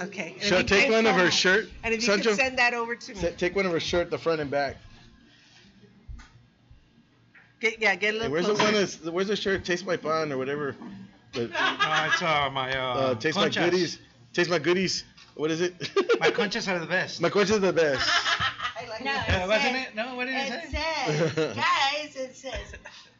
Okay. 0.00 0.32
and 0.34 0.42
if 0.42 0.48
So 0.48 0.62
take 0.62 0.90
one 0.90 1.04
of 1.04 1.14
her 1.16 1.30
shirt. 1.30 1.68
And 1.84 1.92
if 1.92 2.00
you 2.00 2.06
Sancho, 2.06 2.30
can 2.30 2.38
send 2.38 2.58
that 2.58 2.72
over 2.72 2.96
to 2.96 3.14
me. 3.14 3.30
take 3.36 3.54
one 3.54 3.66
of 3.66 3.72
her 3.72 3.80
shirt, 3.80 4.10
the 4.10 4.18
front 4.18 4.40
and 4.40 4.50
back. 4.50 4.76
Get, 7.62 7.80
yeah, 7.80 7.94
get 7.94 8.08
a 8.08 8.18
Hey, 8.18 8.18
little 8.28 8.32
where's 8.32 8.46
the 8.46 8.54
closer. 8.54 8.64
one 8.72 8.74
that's, 8.74 9.00
where's 9.04 9.28
the 9.28 9.36
shirt? 9.36 9.64
Taste 9.64 9.86
my 9.86 9.96
pan 9.96 10.32
or 10.32 10.36
whatever. 10.38 10.74
The, 11.32 11.42
No, 11.42 11.46
it's 11.48 12.20
uh, 12.20 12.50
my 12.52 12.76
uh, 12.76 12.82
uh, 12.82 13.14
taste 13.14 13.36
my 13.36 13.48
conchas. 13.48 13.64
goodies. 13.70 13.98
Taste 14.32 14.50
my 14.50 14.58
goodies. 14.58 15.04
What 15.36 15.50
is 15.52 15.60
it? 15.62 15.74
My 16.20 16.30
conchas 16.30 16.66
are 16.70 16.78
the 16.78 16.86
best. 16.86 17.20
My 17.22 17.30
conchas 17.30 17.52
are 17.52 17.58
the 17.60 17.72
best. 17.72 18.06
I 18.76 18.86
like 18.88 19.00
No, 19.04 19.12
that. 19.12 19.28
Uh, 19.40 19.44
it 19.44 19.48
wasn't 19.48 19.72
says- 19.74 19.86
it? 19.88 19.94
No, 19.94 20.16
what 20.16 20.26
did 20.26 20.34
it 20.34 20.52
It 20.52 20.70
say? 20.70 21.28
says, 21.34 21.56
guys, 21.56 22.16
it 22.16 22.36
says, 22.36 22.74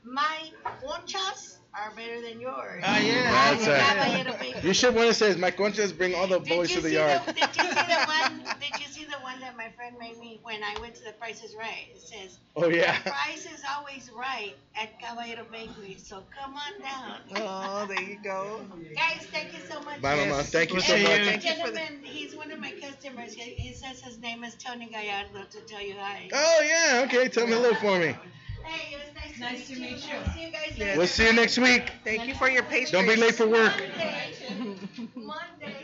my 0.05 0.51
conchas 0.85 1.57
are 1.75 1.93
better 1.97 2.21
than 2.21 2.41
yours. 2.41 2.83
Ah, 2.85 2.99
yeah. 3.01 3.55
That's 3.55 3.67
Yeah, 3.67 3.97
right. 3.97 4.27
but 4.39 4.63
you 4.63 4.69
You 4.69 4.75
should 4.75 4.95
want 4.95 5.09
to 5.09 5.15
say, 5.15 5.35
my 5.37 5.51
conchas 5.51 5.97
bring 5.97 6.15
all 6.15 6.27
the 6.27 6.39
Did 6.39 6.49
boys 6.49 6.71
to 6.73 6.81
the 6.81 6.91
yard. 6.93 7.23
The, 7.27 7.33
did 7.33 7.57
you 7.57 7.65
see 7.65 7.87
the 7.95 8.05
one? 8.07 8.45
Did 8.61 8.81
you 8.81 8.87
see 8.89 9.05
the 9.05 9.19
one 9.23 9.41
that 9.41 9.57
my 9.57 9.71
friend 9.77 9.97
made 9.99 10.19
me 10.19 10.39
when 10.43 10.63
I 10.63 10.79
went 10.81 10.95
to 10.97 11.05
the 11.05 11.13
Price 11.13 11.43
is 11.43 11.55
Right? 11.57 11.87
It 11.95 12.03
says, 12.03 12.39
Oh 12.57 12.69
yeah. 12.69 12.99
"Price 13.01 13.47
is 13.47 13.63
always 13.77 14.11
right 14.15 14.55
at 14.77 15.01
Caballero 15.01 15.47
Bakery, 15.51 15.97
so 16.03 16.23
come 16.39 16.55
on 16.55 16.73
down." 16.83 17.19
Oh, 17.37 17.87
there 17.87 18.03
you 18.03 18.19
go. 18.23 18.61
Guys, 18.95 19.27
thank 19.33 19.53
you 19.55 19.61
so 19.69 19.81
much. 19.81 20.01
Bye, 20.03 20.17
Mama. 20.17 20.43
Thank 20.43 20.75
you 20.75 20.81
so 20.81 20.95
see 20.95 21.03
much. 21.03 21.23
Thank 21.25 21.45
you 21.45 21.55
for 21.65 21.71
the- 21.71 21.79
Gentleman, 21.79 22.05
he's 22.05 22.35
one 22.37 22.51
of 22.53 22.59
my 22.61 22.73
customers. 22.73 23.33
He, 23.33 23.55
he 23.55 23.73
says 23.73 24.01
his 24.01 24.19
name 24.19 24.45
is 24.45 24.55
Tony 24.57 24.87
Gallardo 24.87 25.45
to 25.51 25.61
tell 25.63 25.81
you 25.83 25.95
hi. 25.99 26.29
Oh 26.33 26.61
yeah. 26.63 27.03
Okay. 27.07 27.29
Tell 27.29 27.45
him 27.45 27.51
hello 27.53 27.73
for 27.75 27.99
me. 27.99 28.15
Hey, 28.65 28.95
it 28.95 28.99
was 28.99 29.15
nice, 29.15 29.39
Nice 29.39 29.69
to 29.69 29.75
to 29.75 29.81
meet 29.81 29.93
meet 29.93 30.05
you. 30.09 30.15
you. 30.19 30.33
See 30.35 30.47
you 30.47 30.53
guys 30.53 30.61
Yes. 30.71 30.79
later. 30.79 30.99
We'll 30.99 31.07
see 31.07 31.27
you 31.27 31.33
next 31.33 31.59
week. 31.59 31.91
Thank 32.05 32.27
you 32.27 32.35
for 32.35 32.49
your 32.49 32.63
patience. 32.63 32.91
Don't 32.91 33.07
be 33.07 33.17
late 33.17 33.35
for 33.35 33.47
work. 33.47 33.73
Monday. 33.79 35.15
Monday. 35.15 35.77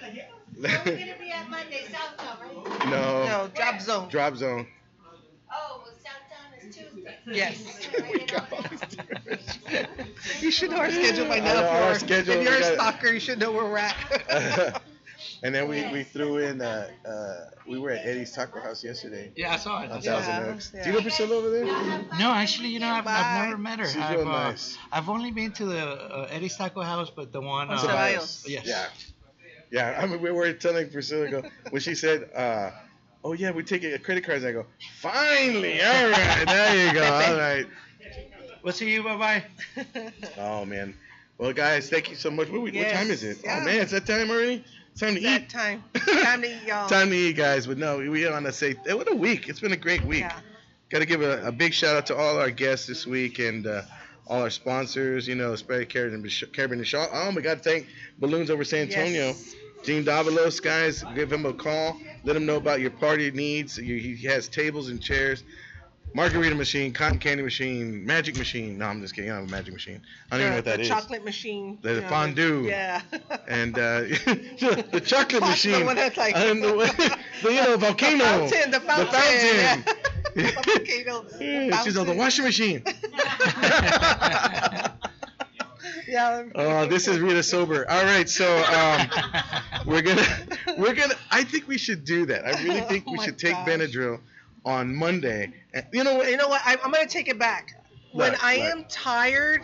We're 0.60 0.68
gonna 0.68 1.14
be 1.20 1.30
at 1.32 1.48
Monday, 1.50 1.82
Southtown, 1.90 2.40
right? 2.40 2.84
No. 2.90 3.26
No, 3.26 3.50
drop 3.55 3.80
zone. 3.80 4.09
Drop 4.09 4.36
zone. 4.36 4.66
Oh, 5.52 5.82
well, 5.84 5.94
Southtown 6.05 6.68
is 6.68 6.76
Tuesday. 6.76 7.14
Yes. 7.26 7.88
We 8.12 8.26
got 8.26 8.52
all 8.52 8.62
these 8.62 8.80
different- 8.80 10.42
You 10.42 10.50
should 10.50 10.70
know 10.70 10.78
our 10.78 10.90
schedule 10.90 11.26
by 11.26 11.36
I 11.36 11.40
now. 11.40 11.55
know 11.55 11.68
our 11.68 11.94
for- 11.94 12.00
schedule, 12.00 12.34
If 12.34 12.42
you're 12.44 12.56
a 12.56 12.60
got- 12.60 12.74
stalker, 12.74 13.12
you 13.12 13.20
should 13.20 13.38
know 13.38 13.52
where 13.52 13.64
we're 13.64 13.78
at. 13.78 14.82
and 15.43 15.55
then 15.55 15.69
we, 15.69 15.86
we 15.93 16.03
threw 16.05 16.39
in 16.39 16.61
uh, 16.61 16.89
uh, 17.07 17.51
we 17.69 17.78
were 17.78 17.90
at 17.90 18.07
Eddie's 18.07 18.32
Taco 18.32 18.61
House 18.61 18.82
yesterday 18.85 19.32
Yeah, 19.36 19.55
I 19.55 19.57
saw 19.57 19.82
it. 19.82 19.90
on 19.90 20.01
Yeah, 20.03 20.20
Thousand 20.20 20.45
Oaks. 20.55 20.73
yeah. 20.74 20.82
Do 20.85 20.90
you 20.90 20.97
know 20.97 21.03
Priscilla 21.03 21.35
over 21.36 21.51
there? 21.51 21.65
No, 22.19 22.31
actually, 22.32 22.69
you 22.69 22.78
know, 22.81 22.89
I've, 22.89 23.07
I've 23.07 23.45
never 23.47 23.59
met 23.59 23.78
her. 23.81 23.86
She's 23.86 23.97
I've, 23.97 24.19
real 24.19 24.28
uh, 24.28 24.51
nice. 24.51 24.77
I've 24.93 25.09
only 25.09 25.31
been 25.31 25.53
to 25.53 25.65
the 25.66 25.86
uh, 25.86 26.28
Eddie's 26.31 26.57
Taco 26.57 26.82
House, 26.82 27.11
but 27.15 27.32
the 27.32 27.40
one. 27.40 27.69
On 27.69 27.74
Uh, 27.74 27.78
Ceballos. 27.81 28.49
Yes. 28.49 28.66
Yeah. 28.66 28.86
Yeah, 29.70 29.99
I 30.03 30.07
mean, 30.07 30.23
we 30.23 30.31
were 30.31 30.53
telling 30.55 30.89
Priscilla 30.90 31.28
go 31.31 31.43
when 31.69 31.82
she 31.82 31.95
said, 31.95 32.31
uh, 32.35 32.70
"Oh 33.23 33.35
yeah, 33.35 33.51
we 33.51 33.62
take 33.65 33.85
a 33.85 33.99
credit 33.99 34.24
cards." 34.24 34.43
I 34.43 34.53
go, 34.53 34.65
"Finally, 35.01 35.82
all 35.82 36.09
right, 36.09 36.45
there 36.47 36.86
you 36.86 36.93
go, 36.95 37.05
all 37.05 37.36
right." 37.36 37.66
We'll 38.62 38.73
see 38.73 38.90
you. 38.93 39.03
Bye 39.05 39.16
bye. 39.16 39.45
Oh 40.39 40.65
man, 40.65 40.95
well 41.39 41.53
guys, 41.53 41.89
thank 41.90 42.11
you 42.11 42.16
so 42.16 42.31
much. 42.31 42.49
What, 42.51 42.62
what 42.62 42.73
Yes, 42.74 42.93
time 42.93 43.11
is 43.11 43.23
it? 43.23 43.39
yeah. 43.45 43.59
Oh 43.61 43.65
man, 43.65 43.81
it's 43.82 43.93
that 43.93 44.07
time 44.07 44.31
already. 44.31 44.65
Time 44.98 45.14
to 45.14 45.20
that 45.20 45.42
eat. 45.42 45.48
time. 45.48 45.84
Time 45.94 46.42
to 46.42 46.48
eat, 46.48 46.66
y'all. 46.66 46.88
Time 46.88 47.10
to 47.10 47.16
eat, 47.16 47.36
guys. 47.36 47.66
But 47.66 47.78
no, 47.78 47.98
we 47.98 48.28
want 48.28 48.46
to 48.46 48.52
say, 48.52 48.72
what 48.72 49.10
a 49.10 49.14
week! 49.14 49.48
It's 49.48 49.60
been 49.60 49.72
a 49.72 49.76
great 49.76 50.04
week. 50.04 50.20
Yeah. 50.20 50.40
Got 50.90 51.00
to 51.00 51.06
give 51.06 51.22
a, 51.22 51.46
a 51.46 51.52
big 51.52 51.72
shout 51.74 51.96
out 51.96 52.06
to 52.06 52.16
all 52.16 52.38
our 52.38 52.50
guests 52.50 52.86
this 52.86 53.06
week 53.06 53.38
and 53.38 53.66
uh, 53.66 53.82
all 54.26 54.42
our 54.42 54.50
sponsors. 54.50 55.28
You 55.28 55.34
know, 55.34 55.54
Spray 55.54 55.86
Carabin 55.86 56.72
and 56.72 56.86
Shaw. 56.86 57.06
Oh, 57.12 57.32
we 57.34 57.42
got 57.42 57.62
to 57.62 57.70
thank 57.70 57.86
Balloons 58.18 58.50
Over 58.50 58.64
San 58.64 58.88
Antonio. 58.88 59.26
Yes. 59.28 59.54
Gene 59.84 60.04
Davalos, 60.04 60.60
guys, 60.60 61.04
give 61.14 61.32
him 61.32 61.46
a 61.46 61.52
call. 61.52 62.00
Let 62.24 62.34
him 62.36 62.46
know 62.46 62.56
about 62.56 62.80
your 62.80 62.90
party 62.90 63.30
needs. 63.30 63.76
He 63.76 64.16
has 64.24 64.48
tables 64.48 64.88
and 64.88 65.00
chairs, 65.00 65.44
margarita 66.14 66.55
machine, 66.55 66.93
cotton 66.93 67.18
candy 67.18 67.43
machine, 67.43 68.05
magic 68.05 68.36
machine. 68.39 68.78
No, 68.78 68.86
I'm 68.86 69.01
just 69.01 69.14
kidding. 69.14 69.30
I 69.30 69.35
don't 69.35 69.43
have 69.44 69.48
a 69.48 69.56
magic 69.56 69.72
machine. 69.74 70.01
I 70.30 70.36
don't 70.36 70.40
even 70.40 70.51
know 70.51 70.56
what 70.59 70.64
that 70.66 70.76
the 70.76 70.82
is. 70.82 70.89
chocolate 70.89 71.24
machine. 71.24 71.78
The 71.82 72.01
know, 72.01 72.09
fondue. 72.09 72.64
Yeah. 72.66 73.02
And 73.47 73.76
uh, 73.78 73.80
the 74.01 75.02
chocolate 75.05 75.43
The 75.43 75.48
machine. 75.48 75.86
one 75.86 75.97
that's 75.97 76.16
like- 76.16 76.36
and 76.36 76.62
the, 76.62 76.68
volcano. 76.74 77.14
the 77.43 77.51
you 77.52 77.62
know 77.62 77.76
volcano. 77.76 78.24
fountain, 78.24 78.70
the 78.70 78.80
fountain, 78.80 79.06
fountain. 79.12 79.85
The 80.35 80.43
volcano, 80.64 81.22
the 81.22 81.44
Yeah, 81.44 81.82
She's 81.85 81.97
on 81.97 82.06
the 82.06 82.14
washing 82.14 82.44
machine. 82.44 82.82
Yeah. 86.06 86.44
Oh, 86.55 86.86
this 86.86 87.06
is 87.06 87.18
Rita 87.18 87.43
Sober. 87.43 87.89
All 87.89 88.02
right, 88.05 88.28
so 88.28 88.47
um, 88.64 89.09
we're 89.86 90.01
gonna 90.02 90.24
We're 90.78 90.94
gonna. 90.94 91.14
I 91.30 91.44
think 91.44 91.68
we 91.68 91.76
should 91.78 92.05
do 92.05 92.24
that. 92.26 92.47
I 92.47 92.62
really 92.62 92.80
think 92.82 93.05
Oh 93.06 93.12
we 93.12 93.18
should 93.20 93.39
take 93.39 93.52
gosh. 93.52 93.68
Benadryl 93.68 94.20
on 94.69 94.95
Monday. 94.95 95.53
And, 95.73 95.86
you 95.93 96.05
know 96.05 96.15
what? 96.16 96.31
You 96.31 96.36
know 96.36 96.49
what? 96.49 96.61
I, 96.65 96.77
I'm 96.85 96.93
gonna 96.93 97.07
take 97.07 97.28
it 97.28 97.39
back. 97.39 97.73
When? 98.12 98.35
I 98.43 98.59
What? 98.59 98.70
am 98.73 98.85
tired, 98.89 99.62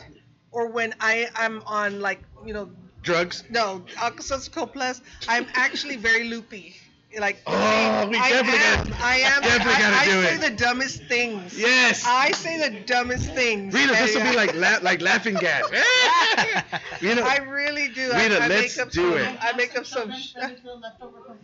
or 0.50 0.68
when 0.68 0.94
I 1.00 1.28
am 1.36 1.62
on 1.66 2.00
like 2.00 2.22
you 2.44 2.54
know 2.54 2.70
Drugs. 3.02 3.44
no 3.50 3.84
Alka-Seltzer 3.98 4.66
Plus, 4.66 5.02
I'm 5.28 5.46
actually 5.54 5.96
very 5.96 6.24
loopy. 6.24 6.76
Like 7.18 7.38
Oh, 7.46 8.08
we 8.08 8.18
I 8.18 8.30
definitely 8.30 8.60
am, 8.60 8.86
gotta- 8.88 9.04
I 9.04 9.16
am. 9.16 9.42
definitely 9.42 9.74
I, 9.74 9.78
gotta 9.80 9.96
I 9.96 10.04
do 10.04 10.10
say 10.22 10.34
it. 10.34 10.40
the 10.40 10.56
dumbest 10.64 11.02
things. 11.04 11.58
Yes. 11.58 12.04
I 12.06 12.32
say 12.32 12.68
the 12.68 12.80
dumbest 12.80 13.30
things. 13.32 13.72
Rita, 13.74 13.92
this 13.92 14.14
will 14.16 14.22
be 14.24 14.34
like 14.36 14.54
la- 14.54 14.78
like 14.82 15.00
laughing 15.00 15.34
gas. 15.34 15.64
you 17.00 17.14
know. 17.14 17.22
I 17.22 17.38
really 17.38 17.88
do. 17.88 18.10
I, 18.12 18.22
Rita, 18.24 18.42
I 18.42 18.48
let's 18.48 18.76
make 18.76 18.86
up 18.86 18.92
do 18.92 19.10
some, 19.10 19.18
it. 19.18 19.38
I 19.44 19.52
make 19.56 19.78
up 19.78 19.86
some. 19.86 20.12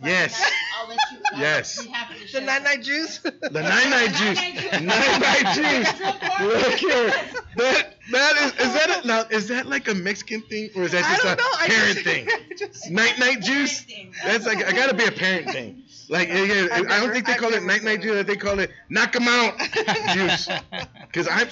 Yes. 0.03 0.51
Yes. 1.37 1.87
The 2.33 2.41
nine 2.41 2.63
night 2.63 2.81
juice. 2.83 3.19
The 3.19 3.49
nine 3.51 3.89
night 3.89 4.13
juice. 4.15 4.81
Nine 4.81 5.19
night 5.21 5.55
juice. 5.55 5.99
Look 6.41 6.73
here. 6.79 7.13
That 7.57 7.95
that 8.11 8.37
is 8.37 8.51
is 8.65 8.73
that 8.73 9.03
a, 9.03 9.07
now 9.11 9.23
is 9.29 9.47
that 9.49 9.65
like 9.67 9.87
a 9.87 9.93
Mexican 9.95 10.41
thing 10.41 10.69
or 10.75 10.83
is 10.83 10.91
that 10.91 11.03
just 11.03 11.23
a 11.25 11.35
know. 11.35 11.67
Parent 11.67 11.93
just, 11.97 12.03
thing? 12.05 12.27
Just- 12.57 12.91
Night 12.91 13.17
night 13.19 13.41
juice. 13.41 13.85
That's 14.25 14.45
like 14.45 14.65
I 14.65 14.71
gotta 14.71 14.93
be 14.93 15.05
a 15.05 15.11
parent 15.11 15.49
thing. 15.49 15.83
Like 16.09 16.27
yeah, 16.27 16.43
yeah, 16.43 16.67
I 16.71 16.99
don't 16.99 17.11
think 17.13 17.25
they 17.25 17.33
I've 17.33 17.39
call 17.39 17.53
it 17.53 17.63
night 17.63 17.83
night 17.83 18.01
juice. 18.01 18.25
They 18.25 18.35
call 18.35 18.59
it 18.59 18.69
knock 18.89 19.15
'em 19.15 19.27
out 19.27 19.57
juice. 20.13 20.47
Cause 21.13 21.27
I 21.29 21.47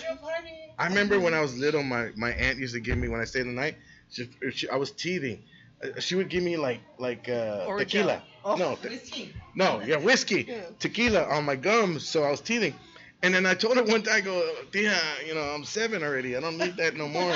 I 0.77 0.87
remember 0.87 1.19
when 1.19 1.33
I 1.33 1.41
was 1.41 1.57
little, 1.57 1.83
my 1.83 2.09
my 2.15 2.31
aunt 2.31 2.59
used 2.59 2.73
to 2.73 2.79
give 2.79 2.97
me 2.97 3.07
when 3.07 3.19
I 3.21 3.25
stayed 3.25 3.43
the 3.43 3.51
night. 3.51 3.75
She, 4.11 4.29
she, 4.51 4.69
I 4.69 4.75
was 4.75 4.91
teething. 4.91 5.43
uh, 5.83 5.99
She 5.99 6.15
would 6.15 6.29
give 6.29 6.43
me 6.43 6.57
like 6.57 6.81
like 6.97 7.29
uh, 7.29 7.77
tequila. 7.77 8.23
Oh. 8.43 8.55
No, 8.55 8.75
te- 8.75 9.33
no, 9.55 9.81
yeah, 9.85 9.97
whiskey, 9.97 10.45
Yeah. 10.47 10.61
tequila 10.79 11.25
on 11.25 11.43
my 11.45 11.55
gums, 11.57 12.07
so 12.07 12.23
I 12.23 12.31
was 12.31 12.39
teething. 12.41 12.73
And 13.21 13.33
then 13.33 13.45
I 13.45 13.53
told 13.53 13.75
her 13.75 13.83
one 13.83 14.01
time, 14.01 14.15
I 14.15 14.21
go, 14.21 14.49
Tia, 14.71 14.97
you 15.27 15.35
know, 15.35 15.41
I'm 15.41 15.65
seven 15.65 16.03
already. 16.03 16.37
I 16.37 16.39
don't 16.39 16.57
need 16.57 16.77
that 16.77 16.95
no 16.95 17.09
more. 17.09 17.33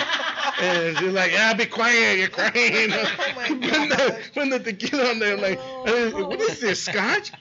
and 0.62 0.98
she's 0.98 1.12
like, 1.12 1.32
Yeah, 1.34 1.54
be 1.54 1.66
quiet, 1.66 2.20
you're 2.20 2.30
crying. 2.30 2.54
Oh 2.94 3.34
my 3.36 3.50
when, 3.50 3.90
the, 3.90 4.20
when 4.36 4.50
the 4.50 4.60
tequila 4.60 5.10
on 5.10 5.20
there, 5.20 5.34
I'm 5.36 5.42
like, 5.42 5.60
Oh. 5.62 6.28
what 6.28 6.40
is 6.40 6.60
this, 6.62 6.84
scotch? 6.84 7.34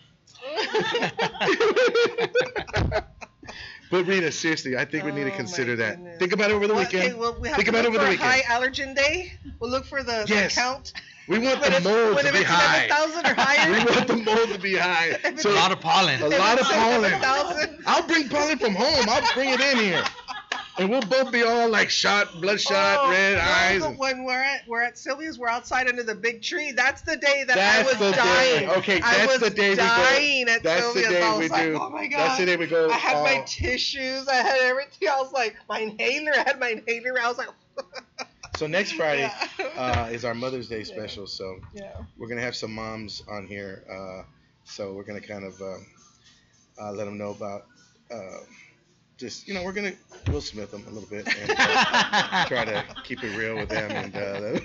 but 3.90 4.06
Rita, 4.06 4.32
seriously, 4.32 4.76
I 4.76 4.84
think 4.86 5.04
we 5.04 5.12
need 5.12 5.24
to 5.24 5.32
Oh, 5.32 5.36
consider 5.36 5.72
my 5.72 5.76
that. 5.84 5.96
goodness. 5.96 6.18
Think 6.18 6.32
about 6.32 6.50
it 6.50 6.54
over 6.54 6.66
the 6.66 6.74
Well, 6.74 6.82
weekend. 6.84 7.04
okay, 7.04 7.14
well, 7.14 7.36
we 7.38 7.48
have 7.48 7.56
Think 7.56 7.68
about 7.68 7.84
it 7.84 7.88
over 7.88 7.98
the 7.98 8.04
weekend. 8.08 8.20
high 8.30 8.40
allergen 8.42 8.96
day. 8.96 9.32
We'll 9.60 9.70
look 9.70 9.84
for 9.84 10.02
the, 10.02 10.24
the 10.26 10.50
count. 10.52 10.92
We 11.28 11.38
want 11.38 11.60
When 11.60 11.70
the 11.70 11.76
it's- 11.78 11.84
mold 11.84 12.18
to 12.18 12.32
be 12.32 12.42
high. 12.42 12.86
11,000. 12.86 13.72
We 13.72 13.84
want 13.94 14.08
the 14.08 14.16
mold 14.16 14.48
to 14.50 14.58
be 14.58 14.74
high. 14.76 15.18
So 15.38 15.50
a 15.50 15.54
lot 15.54 15.72
of 15.72 15.80
pollen. 15.80 16.20
a 16.20 16.28
lot 16.28 16.60
of 16.60 16.66
pollen. 16.66 17.78
I'll 17.86 18.02
bring 18.06 18.28
pollen 18.28 18.58
from 18.58 18.74
home. 18.74 19.06
I'll 19.08 19.34
bring 19.34 19.50
it 19.50 19.60
in 19.60 19.78
here, 19.78 20.04
and 20.78 20.90
we'll 20.90 21.00
both 21.02 21.30
be 21.32 21.42
all 21.42 21.68
like 21.68 21.90
shot, 21.90 22.40
bloodshot, 22.40 22.98
Oh, 23.02 23.10
red 23.10 23.36
no, 23.36 23.42
eyes. 23.42 23.80
but 23.80 23.90
and- 23.90 23.98
When 23.98 24.24
we're 24.24 24.42
at 24.42 24.62
we're 24.68 24.82
at 24.82 24.98
Sylvia's, 24.98 25.38
we're 25.38 25.48
outside 25.48 25.88
under 25.88 26.02
the 26.02 26.14
big 26.14 26.42
tree. 26.42 26.72
That's 26.72 27.02
the 27.02 27.16
day 27.16 27.44
that 27.46 27.54
That's 27.56 27.88
I 27.88 27.90
was 27.90 27.98
the 27.98 28.10
day. 28.10 28.16
dying. 28.66 28.70
Okay, 28.78 29.00
I 29.00 29.16
that's 29.18 29.32
was 29.32 29.40
the 29.40 29.50
day 29.56 29.70
we 29.70 29.76
go- 29.76 29.82
dying 29.82 30.48
at 30.48 30.62
that's 30.62 30.80
the 30.94 31.00
Sylvia's. 31.02 31.08
day 31.12 31.22
I 31.22 31.38
we 31.38 31.48
like, 31.48 31.62
do- 31.62 31.78
oh 31.80 31.90
my 31.90 32.06
god. 32.08 32.18
that's 32.18 32.38
the 32.38 32.46
day 32.46 32.56
we 32.56 32.66
go 32.66 32.90
I 32.90 32.94
had 32.94 33.22
my 33.22 33.36
uh, 33.38 33.44
tissues. 33.46 34.28
I 34.28 34.34
had 34.34 34.58
everything. 34.60 35.08
I 35.08 35.20
was 35.20 35.32
like, 35.32 35.56
my 35.68 35.78
inhaler. 35.80 36.32
I 36.36 36.42
had 36.46 36.58
my 36.60 36.68
inhaler. 36.70 37.18
I 37.20 37.28
was 37.28 37.38
like, 37.38 37.48
So 38.62 38.68
next 38.68 38.92
Friday 39.00 39.28
Yeah. 39.58 39.66
uh, 39.76 40.08
is 40.12 40.24
our 40.24 40.34
Mother's 40.34 40.68
Day 40.68 40.84
special. 40.84 41.26
So 41.26 41.58
yeah. 41.74 41.96
we're 42.16 42.28
gonna 42.28 42.42
have 42.42 42.54
some 42.54 42.72
moms 42.72 43.20
on 43.28 43.44
here. 43.48 43.82
Uh, 43.90 44.22
so 44.62 44.92
we're 44.94 45.02
gonna 45.02 45.20
kind 45.20 45.42
of 45.42 45.60
uh, 45.60 45.78
uh, 46.80 46.92
let 46.92 47.06
them 47.06 47.18
know 47.18 47.30
about. 47.30 47.62
Uh, 48.08 48.38
just 49.18 49.48
you 49.48 49.54
know, 49.54 49.64
we're 49.64 49.72
gonna 49.72 49.94
Will 50.28 50.40
Smith 50.40 50.70
them 50.70 50.84
a 50.86 50.90
little 50.92 51.08
bit 51.08 51.26
and 51.26 51.50
uh, 51.58 52.44
try 52.46 52.64
to 52.64 52.84
keep 53.02 53.24
it 53.24 53.36
real 53.36 53.56
with 53.56 53.68
them. 53.68 53.90
And 53.90 54.16
uh, 54.16 54.60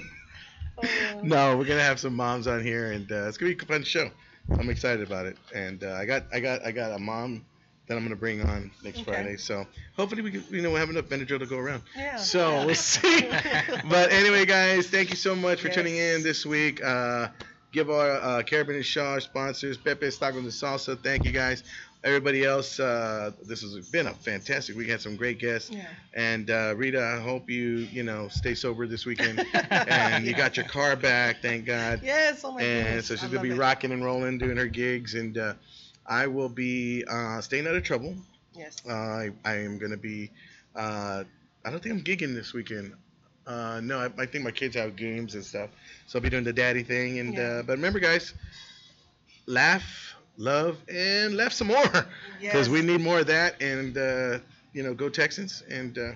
no, 1.23 1.57
we're 1.57 1.65
gonna 1.65 1.81
have 1.81 1.99
some 1.99 2.13
moms 2.13 2.45
on 2.45 2.63
here, 2.63 2.91
and 2.91 3.11
uh, 3.11 3.27
it's 3.27 3.39
gonna 3.39 3.55
be 3.55 3.63
a 3.63 3.65
fun 3.65 3.83
show. 3.83 4.11
I'm 4.59 4.69
excited 4.69 5.07
about 5.07 5.25
it, 5.25 5.37
and 5.55 5.83
uh, 5.83 5.93
I 5.93 6.05
got 6.05 6.25
I 6.31 6.39
got 6.39 6.63
I 6.63 6.71
got 6.71 6.91
a 6.91 6.99
mom 6.99 7.47
that 7.87 7.95
I'm 7.97 8.03
gonna 8.03 8.15
bring 8.15 8.41
on 8.41 8.71
next 8.83 8.99
Okay. 9.01 9.11
Friday. 9.11 9.37
So 9.37 9.65
hopefully 9.95 10.21
we 10.21 10.31
can 10.31 10.43
you 10.49 10.61
know 10.61 10.71
we 10.71 10.79
have 10.79 10.89
enough 10.89 11.05
Benadryl 11.05 11.39
to 11.39 11.45
go 11.45 11.57
around. 11.57 11.83
Yeah. 11.95 12.17
So 12.17 12.49
yeah. 12.49 12.65
we'll 12.65 12.75
see. 12.75 13.21
but 13.89 14.11
anyway, 14.11 14.45
guys, 14.45 14.87
thank 14.87 15.09
you 15.09 15.15
so 15.15 15.35
much 15.35 15.61
for 15.61 15.67
Yes. 15.67 15.75
tuning 15.75 15.97
in 15.97 16.23
this 16.23 16.45
week. 16.45 16.83
Uh, 16.83 17.29
give 17.71 17.89
our 17.89 18.11
uh, 18.11 18.43
Carabin 18.43 18.75
and 18.75 18.85
Shaw 18.85 19.19
sponsors, 19.19 19.77
Pepe 19.77 20.05
Tacos 20.07 20.37
and 20.37 20.47
Salsa. 20.47 21.01
Thank 21.01 21.25
you 21.25 21.31
guys. 21.31 21.63
Everybody 22.03 22.45
else, 22.45 22.79
uh, 22.79 23.31
this 23.45 23.61
has 23.63 23.89
been 23.89 24.07
a 24.07 24.13
fantastic 24.13 24.77
week. 24.77 24.85
We 24.85 24.91
had 24.91 25.01
some 25.01 25.15
great 25.17 25.39
guests. 25.39 25.71
Yeah. 25.71 25.87
And 26.13 26.49
uh, 26.49 26.73
Rita, 26.77 27.03
I 27.03 27.19
hope 27.21 27.49
you, 27.49 27.87
you 27.91 28.03
know, 28.03 28.27
stay 28.29 28.53
sober 28.53 28.85
this 28.87 29.05
weekend. 29.05 29.43
and 29.71 30.25
you 30.25 30.33
got 30.33 30.55
your 30.55 30.67
car 30.67 30.95
back, 30.95 31.41
thank 31.41 31.65
God. 31.65 32.01
Yes. 32.03 32.43
Oh 32.45 32.51
my 32.51 32.61
and 32.61 32.85
goodness. 32.85 33.07
so 33.07 33.15
she's 33.15 33.25
I 33.25 33.27
gonna 33.27 33.41
be 33.41 33.49
it. 33.51 33.57
rocking 33.57 33.91
and 33.91 34.05
rolling, 34.05 34.37
doing 34.37 34.57
her 34.57 34.67
gigs, 34.67 35.15
and 35.15 35.37
uh, 35.37 35.53
I 36.07 36.27
will 36.27 36.49
be 36.49 37.03
uh, 37.09 37.41
staying 37.41 37.67
out 37.67 37.75
of 37.75 37.83
trouble. 37.83 38.15
Yes. 38.53 38.77
Uh, 38.87 38.93
I, 38.93 39.31
I 39.45 39.53
am 39.55 39.77
gonna 39.77 39.97
be. 39.97 40.31
Uh, 40.75 41.23
I 41.65 41.69
don't 41.69 41.81
think 41.81 41.95
I'm 41.95 42.03
gigging 42.03 42.33
this 42.33 42.53
weekend. 42.53 42.93
Uh, 43.45 43.79
no, 43.83 43.99
I, 43.99 44.21
I 44.21 44.25
think 44.25 44.43
my 44.43 44.51
kids 44.51 44.75
have 44.75 44.95
games 44.95 45.35
and 45.35 45.43
stuff, 45.43 45.69
so 46.07 46.19
I'll 46.19 46.23
be 46.23 46.29
doing 46.29 46.43
the 46.43 46.53
daddy 46.53 46.83
thing. 46.83 47.19
And 47.19 47.33
Yeah. 47.33 47.41
uh, 47.43 47.63
but 47.63 47.73
remember, 47.77 47.99
guys, 47.99 48.33
laugh, 49.45 50.15
love, 50.37 50.77
and 50.89 51.35
laugh 51.35 51.53
some 51.53 51.67
more, 51.67 51.83
because 51.91 52.07
Yes. 52.41 52.69
we 52.69 52.81
need 52.81 53.01
more 53.01 53.19
of 53.19 53.27
that. 53.27 53.61
And 53.61 53.97
uh, 53.97 54.39
you 54.73 54.83
know, 54.83 54.93
go 54.93 55.09
Texans. 55.09 55.63
And 55.69 55.97
uh, 55.97 56.11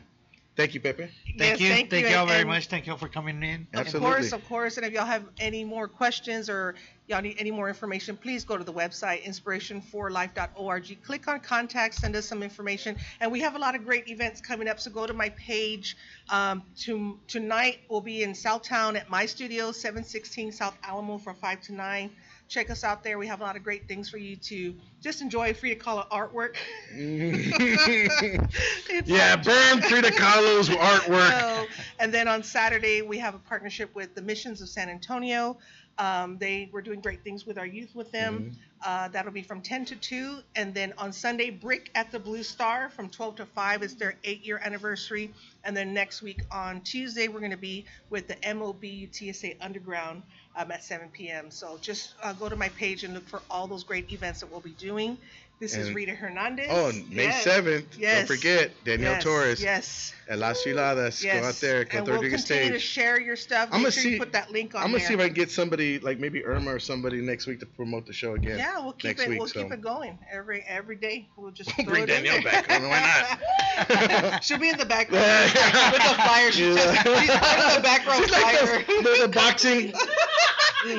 thank 0.62 0.76
you, 0.76 0.80
Pepe. 0.80 1.10
Thank 1.38 1.40
Yes, 1.40 1.60
you. 1.60 1.70
thank 1.70 1.90
Thank 1.90 2.06
you, 2.06 2.12
y'all 2.12 2.28
very 2.28 2.46
much. 2.46 2.68
Thank 2.68 2.86
y'all 2.86 2.98
for 2.98 3.08
coming 3.08 3.42
in. 3.42 3.68
Of 3.74 3.82
Absolutely. 3.82 4.12
course, 4.12 4.32
of 4.32 4.48
course. 4.48 4.78
And 4.78 4.86
if 4.86 4.94
y'all 4.94 5.06
have 5.06 5.26
any 5.40 5.64
more 5.64 5.88
questions 5.88 6.50
or 6.50 6.76
y'all 7.08 7.22
need 7.22 7.36
any 7.40 7.50
more 7.50 7.68
information, 7.68 8.16
please 8.16 8.46
go 8.46 8.58
to 8.58 8.64
the 8.64 8.74
website 8.74 9.24
inspirationforlife.org. 9.24 11.04
Click 11.04 11.28
on 11.28 11.40
contact, 11.40 11.96
send 11.96 12.16
us 12.16 12.28
some 12.28 12.44
information. 12.44 12.96
And 13.20 13.32
we 13.32 13.40
have 13.40 13.56
a 13.56 13.60
lot 13.60 13.74
of 13.76 13.84
great 13.84 14.08
events 14.08 14.40
coming 14.40 14.68
up. 14.68 14.80
So 14.80 14.92
go 14.92 15.08
to 15.08 15.14
my 15.14 15.30
page. 15.30 15.98
Um, 16.30 16.62
to, 16.82 17.20
tonight 17.28 17.80
we'll 17.90 18.02
be 18.02 18.22
in 18.22 18.34
Southtown 18.34 18.96
at 18.96 19.10
my 19.10 19.26
studio, 19.26 19.72
716 19.72 20.52
South 20.52 20.78
Alamo 20.84 21.18
from 21.18 21.36
5 21.36 21.62
to 21.62 21.74
9. 21.74 22.12
Check 22.52 22.70
us 22.70 22.84
out 22.84 23.02
there. 23.02 23.18
We 23.18 23.28
have 23.28 23.40
a 23.40 23.44
lot 23.44 23.56
of 23.56 23.64
great 23.64 23.88
things 23.88 24.10
for 24.10 24.18
you 24.18 24.36
to 24.36 24.76
just 25.02 25.22
enjoy. 25.22 25.54
Frida 25.54 25.80
Kahlo 25.82 26.06
artwork. 26.10 26.58
Yeah, 29.06 29.36
like- 29.36 29.44
burn 29.46 29.82
Frida 29.82 30.12
Kahlo's 30.12 30.68
artwork. 30.68 31.40
so, 31.40 31.66
and 32.00 32.14
then 32.14 32.28
on 32.28 32.44
Saturday, 32.44 33.02
we 33.02 33.18
have 33.20 33.36
a 33.36 33.40
partnership 33.40 33.96
with 33.96 34.14
the 34.16 34.22
Missions 34.22 34.62
of 34.62 34.68
San 34.68 34.90
Antonio. 34.90 35.58
Um, 35.98 36.38
they 36.40 36.70
we're 36.74 36.82
doing 36.82 37.00
great 37.00 37.24
things 37.24 37.46
with 37.46 37.58
our 37.58 37.66
youth 37.66 37.96
with 37.96 38.12
them. 38.12 38.52
Uh, 38.84 39.08
that'll 39.10 39.32
be 39.32 39.44
from 39.44 39.62
10 39.62 39.86
to 39.86 39.96
2. 39.96 40.40
And 40.56 40.74
then 40.74 40.94
on 40.98 41.14
Sunday, 41.14 41.50
Brick 41.50 41.92
at 41.94 42.12
the 42.12 42.20
Blue 42.20 42.44
Star 42.44 42.90
from 42.90 43.10
12 43.10 43.38
to 43.38 43.46
5 43.46 43.84
is 43.84 43.96
their 43.96 44.16
eight 44.24 44.46
year 44.46 44.60
anniversary. 44.64 45.32
And 45.64 45.78
then 45.78 45.94
next 45.94 46.22
week 46.22 46.42
on 46.52 46.82
Tuesday, 46.82 47.28
we're 47.28 47.40
going 47.40 47.52
to 47.52 47.58
be 47.58 47.86
with 48.10 48.28
the 48.28 48.54
MOB 48.54 48.84
TSA 49.12 49.54
Underground 49.62 50.24
um, 50.56 50.72
at 50.72 50.84
7 50.84 51.10
p.m. 51.10 51.52
So 51.52 51.78
just 51.82 52.16
uh, 52.24 52.34
go 52.34 52.50
to 52.50 52.56
my 52.56 52.70
page 52.70 53.04
and 53.04 53.14
look 53.14 53.28
for 53.28 53.42
all 53.50 53.68
those 53.68 53.84
great 53.84 54.12
events 54.12 54.40
that 54.40 54.52
we'll 54.52 54.60
be 54.62 54.72
doing. 54.72 55.18
This 55.62 55.76
is 55.76 55.94
Rita 55.94 56.14
Hernandez. 56.16 56.66
Oh, 56.72 56.92
May 57.12 57.26
Yes. 57.26 57.46
7th. 57.46 57.86
Yes. 57.96 58.28
Don't 58.28 58.36
forget 58.36 58.72
Danielle 58.84 59.12
yes. 59.14 59.24
Torres 59.24 59.62
Yes. 59.62 60.14
at 60.28 60.40
Las 60.40 60.64
Filadas. 60.64 61.24
Yes. 61.24 61.40
Go 61.40 61.48
out 61.48 61.56
there, 61.62 61.82
and 61.82 61.90
Clint 61.92 62.08
we'll 62.08 62.16
continue 62.20 62.34
to 62.72 62.80
stage. 62.80 62.82
share 62.82 63.22
your 63.22 63.36
stuff. 63.36 63.70
I'm 63.72 63.84
Make 63.84 63.84
gonna 63.84 63.92
sure 63.92 64.04
you 64.06 64.16
see- 64.16 64.20
put 64.20 64.32
that 64.34 64.52
link 64.52 64.74
on 64.74 64.82
I'm 64.82 64.88
gonna 64.88 64.98
there. 64.98 65.08
see 65.10 65.14
if 65.14 65.20
I 65.20 65.26
can 65.26 65.36
get 65.36 65.52
somebody 65.52 66.00
like 66.00 66.18
maybe 66.18 66.44
Irma 66.44 66.74
or 66.74 66.80
somebody 66.80 67.22
next 67.22 67.46
week 67.46 67.60
to 67.60 67.68
promote 67.68 68.08
the 68.08 68.12
show 68.14 68.34
again. 68.34 68.58
yeah, 68.58 68.80
we'll 68.80 68.94
keep 68.94 69.20
it. 69.20 69.30
week, 69.30 69.38
we'll 69.38 69.48
so. 69.48 69.62
keep 69.62 69.72
it 69.72 69.82
going 69.82 70.18
every 70.34 70.64
every 70.68 70.96
day. 70.96 71.30
We'll 71.38 71.52
just 71.52 71.72
We'll 71.78 71.86
bring 71.86 72.04
it 72.06 72.10
in 72.10 72.24
Danielle 72.24 72.42
back. 72.44 72.66
I 72.68 72.80
know, 72.80 72.90
why 72.90 74.28
not? 74.32 74.44
She'll 74.44 74.58
be 74.58 74.70
in 74.70 74.80
the 74.80 74.86
background 74.88 75.24
with 75.94 76.02
the 76.02 76.16
flyer. 76.24 76.52
She's, 76.52 76.76
Yeah. 76.76 77.04
just, 77.04 77.22
she's 77.22 77.30
of 77.30 77.76
the 77.76 77.82
background 77.84 78.24
She's 78.24 78.32
like 78.32 78.60
the, 78.88 78.94
the, 79.04 79.28
the 79.28 79.32
boxing. 79.32 79.94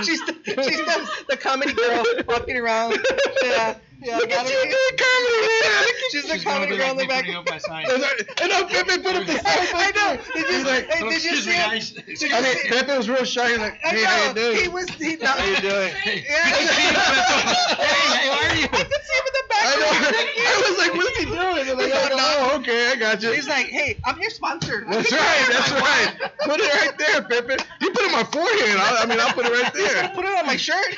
she's 0.05 0.24
the, 0.24 0.36
she's 0.47 0.78
the, 0.78 1.10
the 1.30 1.36
comedy 1.36 1.72
girl 1.72 2.05
walking 2.28 2.56
around. 2.56 2.97
Yeah, 3.43 3.74
yeah. 4.03 4.16
Look 4.19 4.31
at 4.31 4.45
you 4.47 4.53
doing 4.53 4.97
comedy, 4.99 5.41
man. 5.47 5.83
Look 5.87 5.97
She's 6.11 6.29
the 6.29 6.39
comedy 6.45 6.77
girl 6.77 6.91
in 6.91 6.97
the 6.99 7.07
back. 7.07 7.29
up 7.31 7.49
my 7.49 7.59
sign. 7.69 7.87
And 7.91 8.03
I- 8.05 8.61
and 8.61 8.69
Pepe 8.69 9.03
put 9.03 9.16
up 9.16 9.27
the 9.27 9.39
sign. 9.39 9.66
I 9.74 9.91
know. 9.95 10.19
Did 10.35 10.49
you, 10.49 10.57
He's 10.57 10.66
like, 10.66 10.87
hey, 10.91 11.09
did 11.09 11.24
you 11.24 11.37
see 11.37 11.51
me, 11.51 11.57
it? 11.57 12.07
Did 12.07 12.20
you 12.20 12.29
I 12.37 12.41
mean, 12.43 12.57
see- 12.59 12.69
Pepe 12.69 12.97
was 12.97 13.09
real 13.09 13.24
shy. 13.24 13.49
He's 13.51 13.59
like, 13.59 13.79
hey, 13.83 14.05
how 14.05 14.29
you 14.29 14.35
doing? 14.35 14.57
He 14.59 14.69
was. 14.69 14.89
He, 14.91 15.16
no, 15.16 15.27
How 15.33 15.45
you 15.45 15.57
doing? 15.61 15.89
Hey, 15.95 16.24
Yeah. 16.29 16.51
good 16.51 16.69
to 16.69 16.74
see 16.74 16.87
you, 16.87 16.93
Pepe. 16.93 17.83
Hey, 17.83 18.29
how 18.29 18.33
are 18.33 18.55
you? 18.57 18.65
I 18.65 18.85
could 18.85 19.03
see 19.03 19.16
him 19.16 19.27
in 19.27 19.33
the 19.33 19.43
I 19.43 19.61
background. 19.62 20.16
I 20.43 20.69
was 20.69 20.79
like, 20.79 20.93
what 20.95 21.07
is 21.12 21.16
he 21.19 21.24
doing? 21.24 21.69
And 21.69 21.79
like, 21.79 22.12
oh, 22.12 22.57
okay, 22.61 22.91
I 22.91 22.97
got 22.97 23.23
you. 23.23 23.33
He's 23.33 23.49
like, 23.49 23.66
hey, 23.66 23.97
I'm 24.05 24.20
your 24.20 24.31
sponsor. 24.31 24.85
That's 24.91 25.12
right. 25.12 25.47
That's 25.49 25.70
right. 25.73 26.31
Put 26.45 26.61
it 26.61 26.74
right 26.74 26.99
there, 26.99 27.23
Pepe. 27.23 27.62
You 27.81 27.91
put 27.91 28.03
it 28.03 28.07
on 28.07 28.12
my 28.12 28.24
forehead. 28.24 28.77
I, 28.77 29.03
I 29.03 29.07
mean, 29.07 29.20
I'll 29.20 29.33
put 29.33 29.47
it 29.47 29.53
right 29.53 29.73
there. 29.73 30.09
Put 30.15 30.24
it 30.24 30.39
on 30.39 30.47
my 30.47 30.57
shirt. 30.57 30.97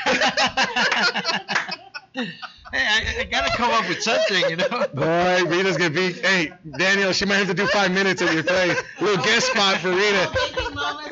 Hey, 2.14 2.30
I, 2.72 3.16
I 3.20 3.24
gotta 3.24 3.50
come 3.56 3.70
up 3.72 3.88
with 3.88 4.02
something, 4.02 4.48
you 4.48 4.56
know. 4.56 4.68
Boy, 4.94 5.44
Rita's 5.48 5.76
gonna 5.76 5.90
be. 5.90 6.12
Hey, 6.12 6.52
Danielle, 6.78 7.12
she 7.12 7.24
might 7.24 7.36
have 7.36 7.48
to 7.48 7.54
do 7.54 7.66
five 7.68 7.90
minutes 7.92 8.22
of 8.22 8.32
your 8.32 8.42
thing. 8.42 8.76
Little 9.00 9.24
guest 9.24 9.48
spot 9.48 9.78
for 9.78 9.90
Rita. 9.90 10.30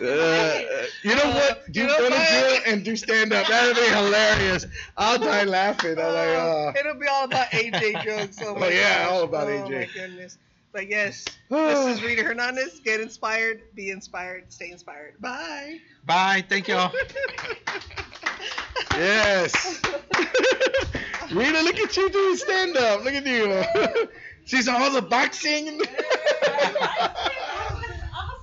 Uh, 0.02 0.86
you 1.02 1.14
know 1.16 1.30
what? 1.30 1.50
Uh, 1.50 1.54
do 1.70 1.80
You 1.80 1.82
you 1.82 1.86
know 1.86 1.98
want 2.00 2.14
to 2.14 2.20
do 2.20 2.54
it 2.54 2.62
and 2.66 2.84
do 2.84 2.96
stand 2.96 3.32
up? 3.32 3.46
That'd 3.48 3.76
be 3.76 3.82
hilarious. 3.82 4.66
I'll 4.96 5.18
die 5.18 5.44
laughing. 5.44 5.98
I'm 5.98 6.12
like, 6.14 6.28
oh. 6.28 6.72
It'll 6.78 6.94
be 6.94 7.06
all 7.06 7.24
about 7.24 7.46
AJ 7.48 8.04
jokes. 8.04 8.38
Oh, 8.42 8.54
my 8.54 8.66
Oh, 8.66 8.70
yeah, 8.70 9.04
gosh. 9.04 9.12
all 9.12 9.22
about 9.24 9.48
oh, 9.48 9.50
AJ. 9.50 9.70
my 9.70 9.88
goodness. 9.92 10.38
But 10.72 10.88
yes, 10.88 11.24
this 11.50 11.96
is 11.96 12.02
Rita 12.02 12.22
Hernandez. 12.22 12.80
Get 12.80 13.00
inspired, 13.00 13.60
be 13.74 13.90
inspired, 13.90 14.52
stay 14.52 14.70
inspired. 14.70 15.20
Bye. 15.20 15.78
Bye. 16.06 16.44
Thank 16.48 16.68
y'all. 16.68 16.92
Yes. 18.92 19.80
Rita, 21.32 21.62
look 21.62 21.78
at 21.78 21.96
you 21.96 22.10
doing 22.10 22.36
stand 22.36 22.76
up. 22.76 23.04
Look 23.04 23.14
at 23.14 23.24
you. 23.26 23.64
She's 24.44 24.68
all 24.68 24.90
the 24.90 25.00
boxing. 25.02 25.78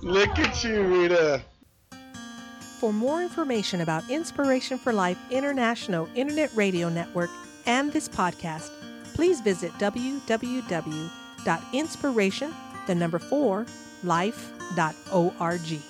look 0.02 0.38
at 0.38 0.64
you, 0.64 0.82
Rita. 0.82 1.42
For 2.78 2.92
more 2.92 3.22
information 3.22 3.80
about 3.82 4.10
Inspiration 4.10 4.78
for 4.78 4.92
Life 4.92 5.18
International 5.30 6.08
Internet 6.14 6.50
Radio 6.54 6.88
Network 6.88 7.30
and 7.66 7.92
this 7.92 8.08
podcast, 8.08 8.70
please 9.14 9.40
visit 9.42 9.70
www.inspiration, 9.74 12.54
the 12.86 12.94
number 12.94 13.18
four, 13.18 13.66
life.org. 14.02 15.89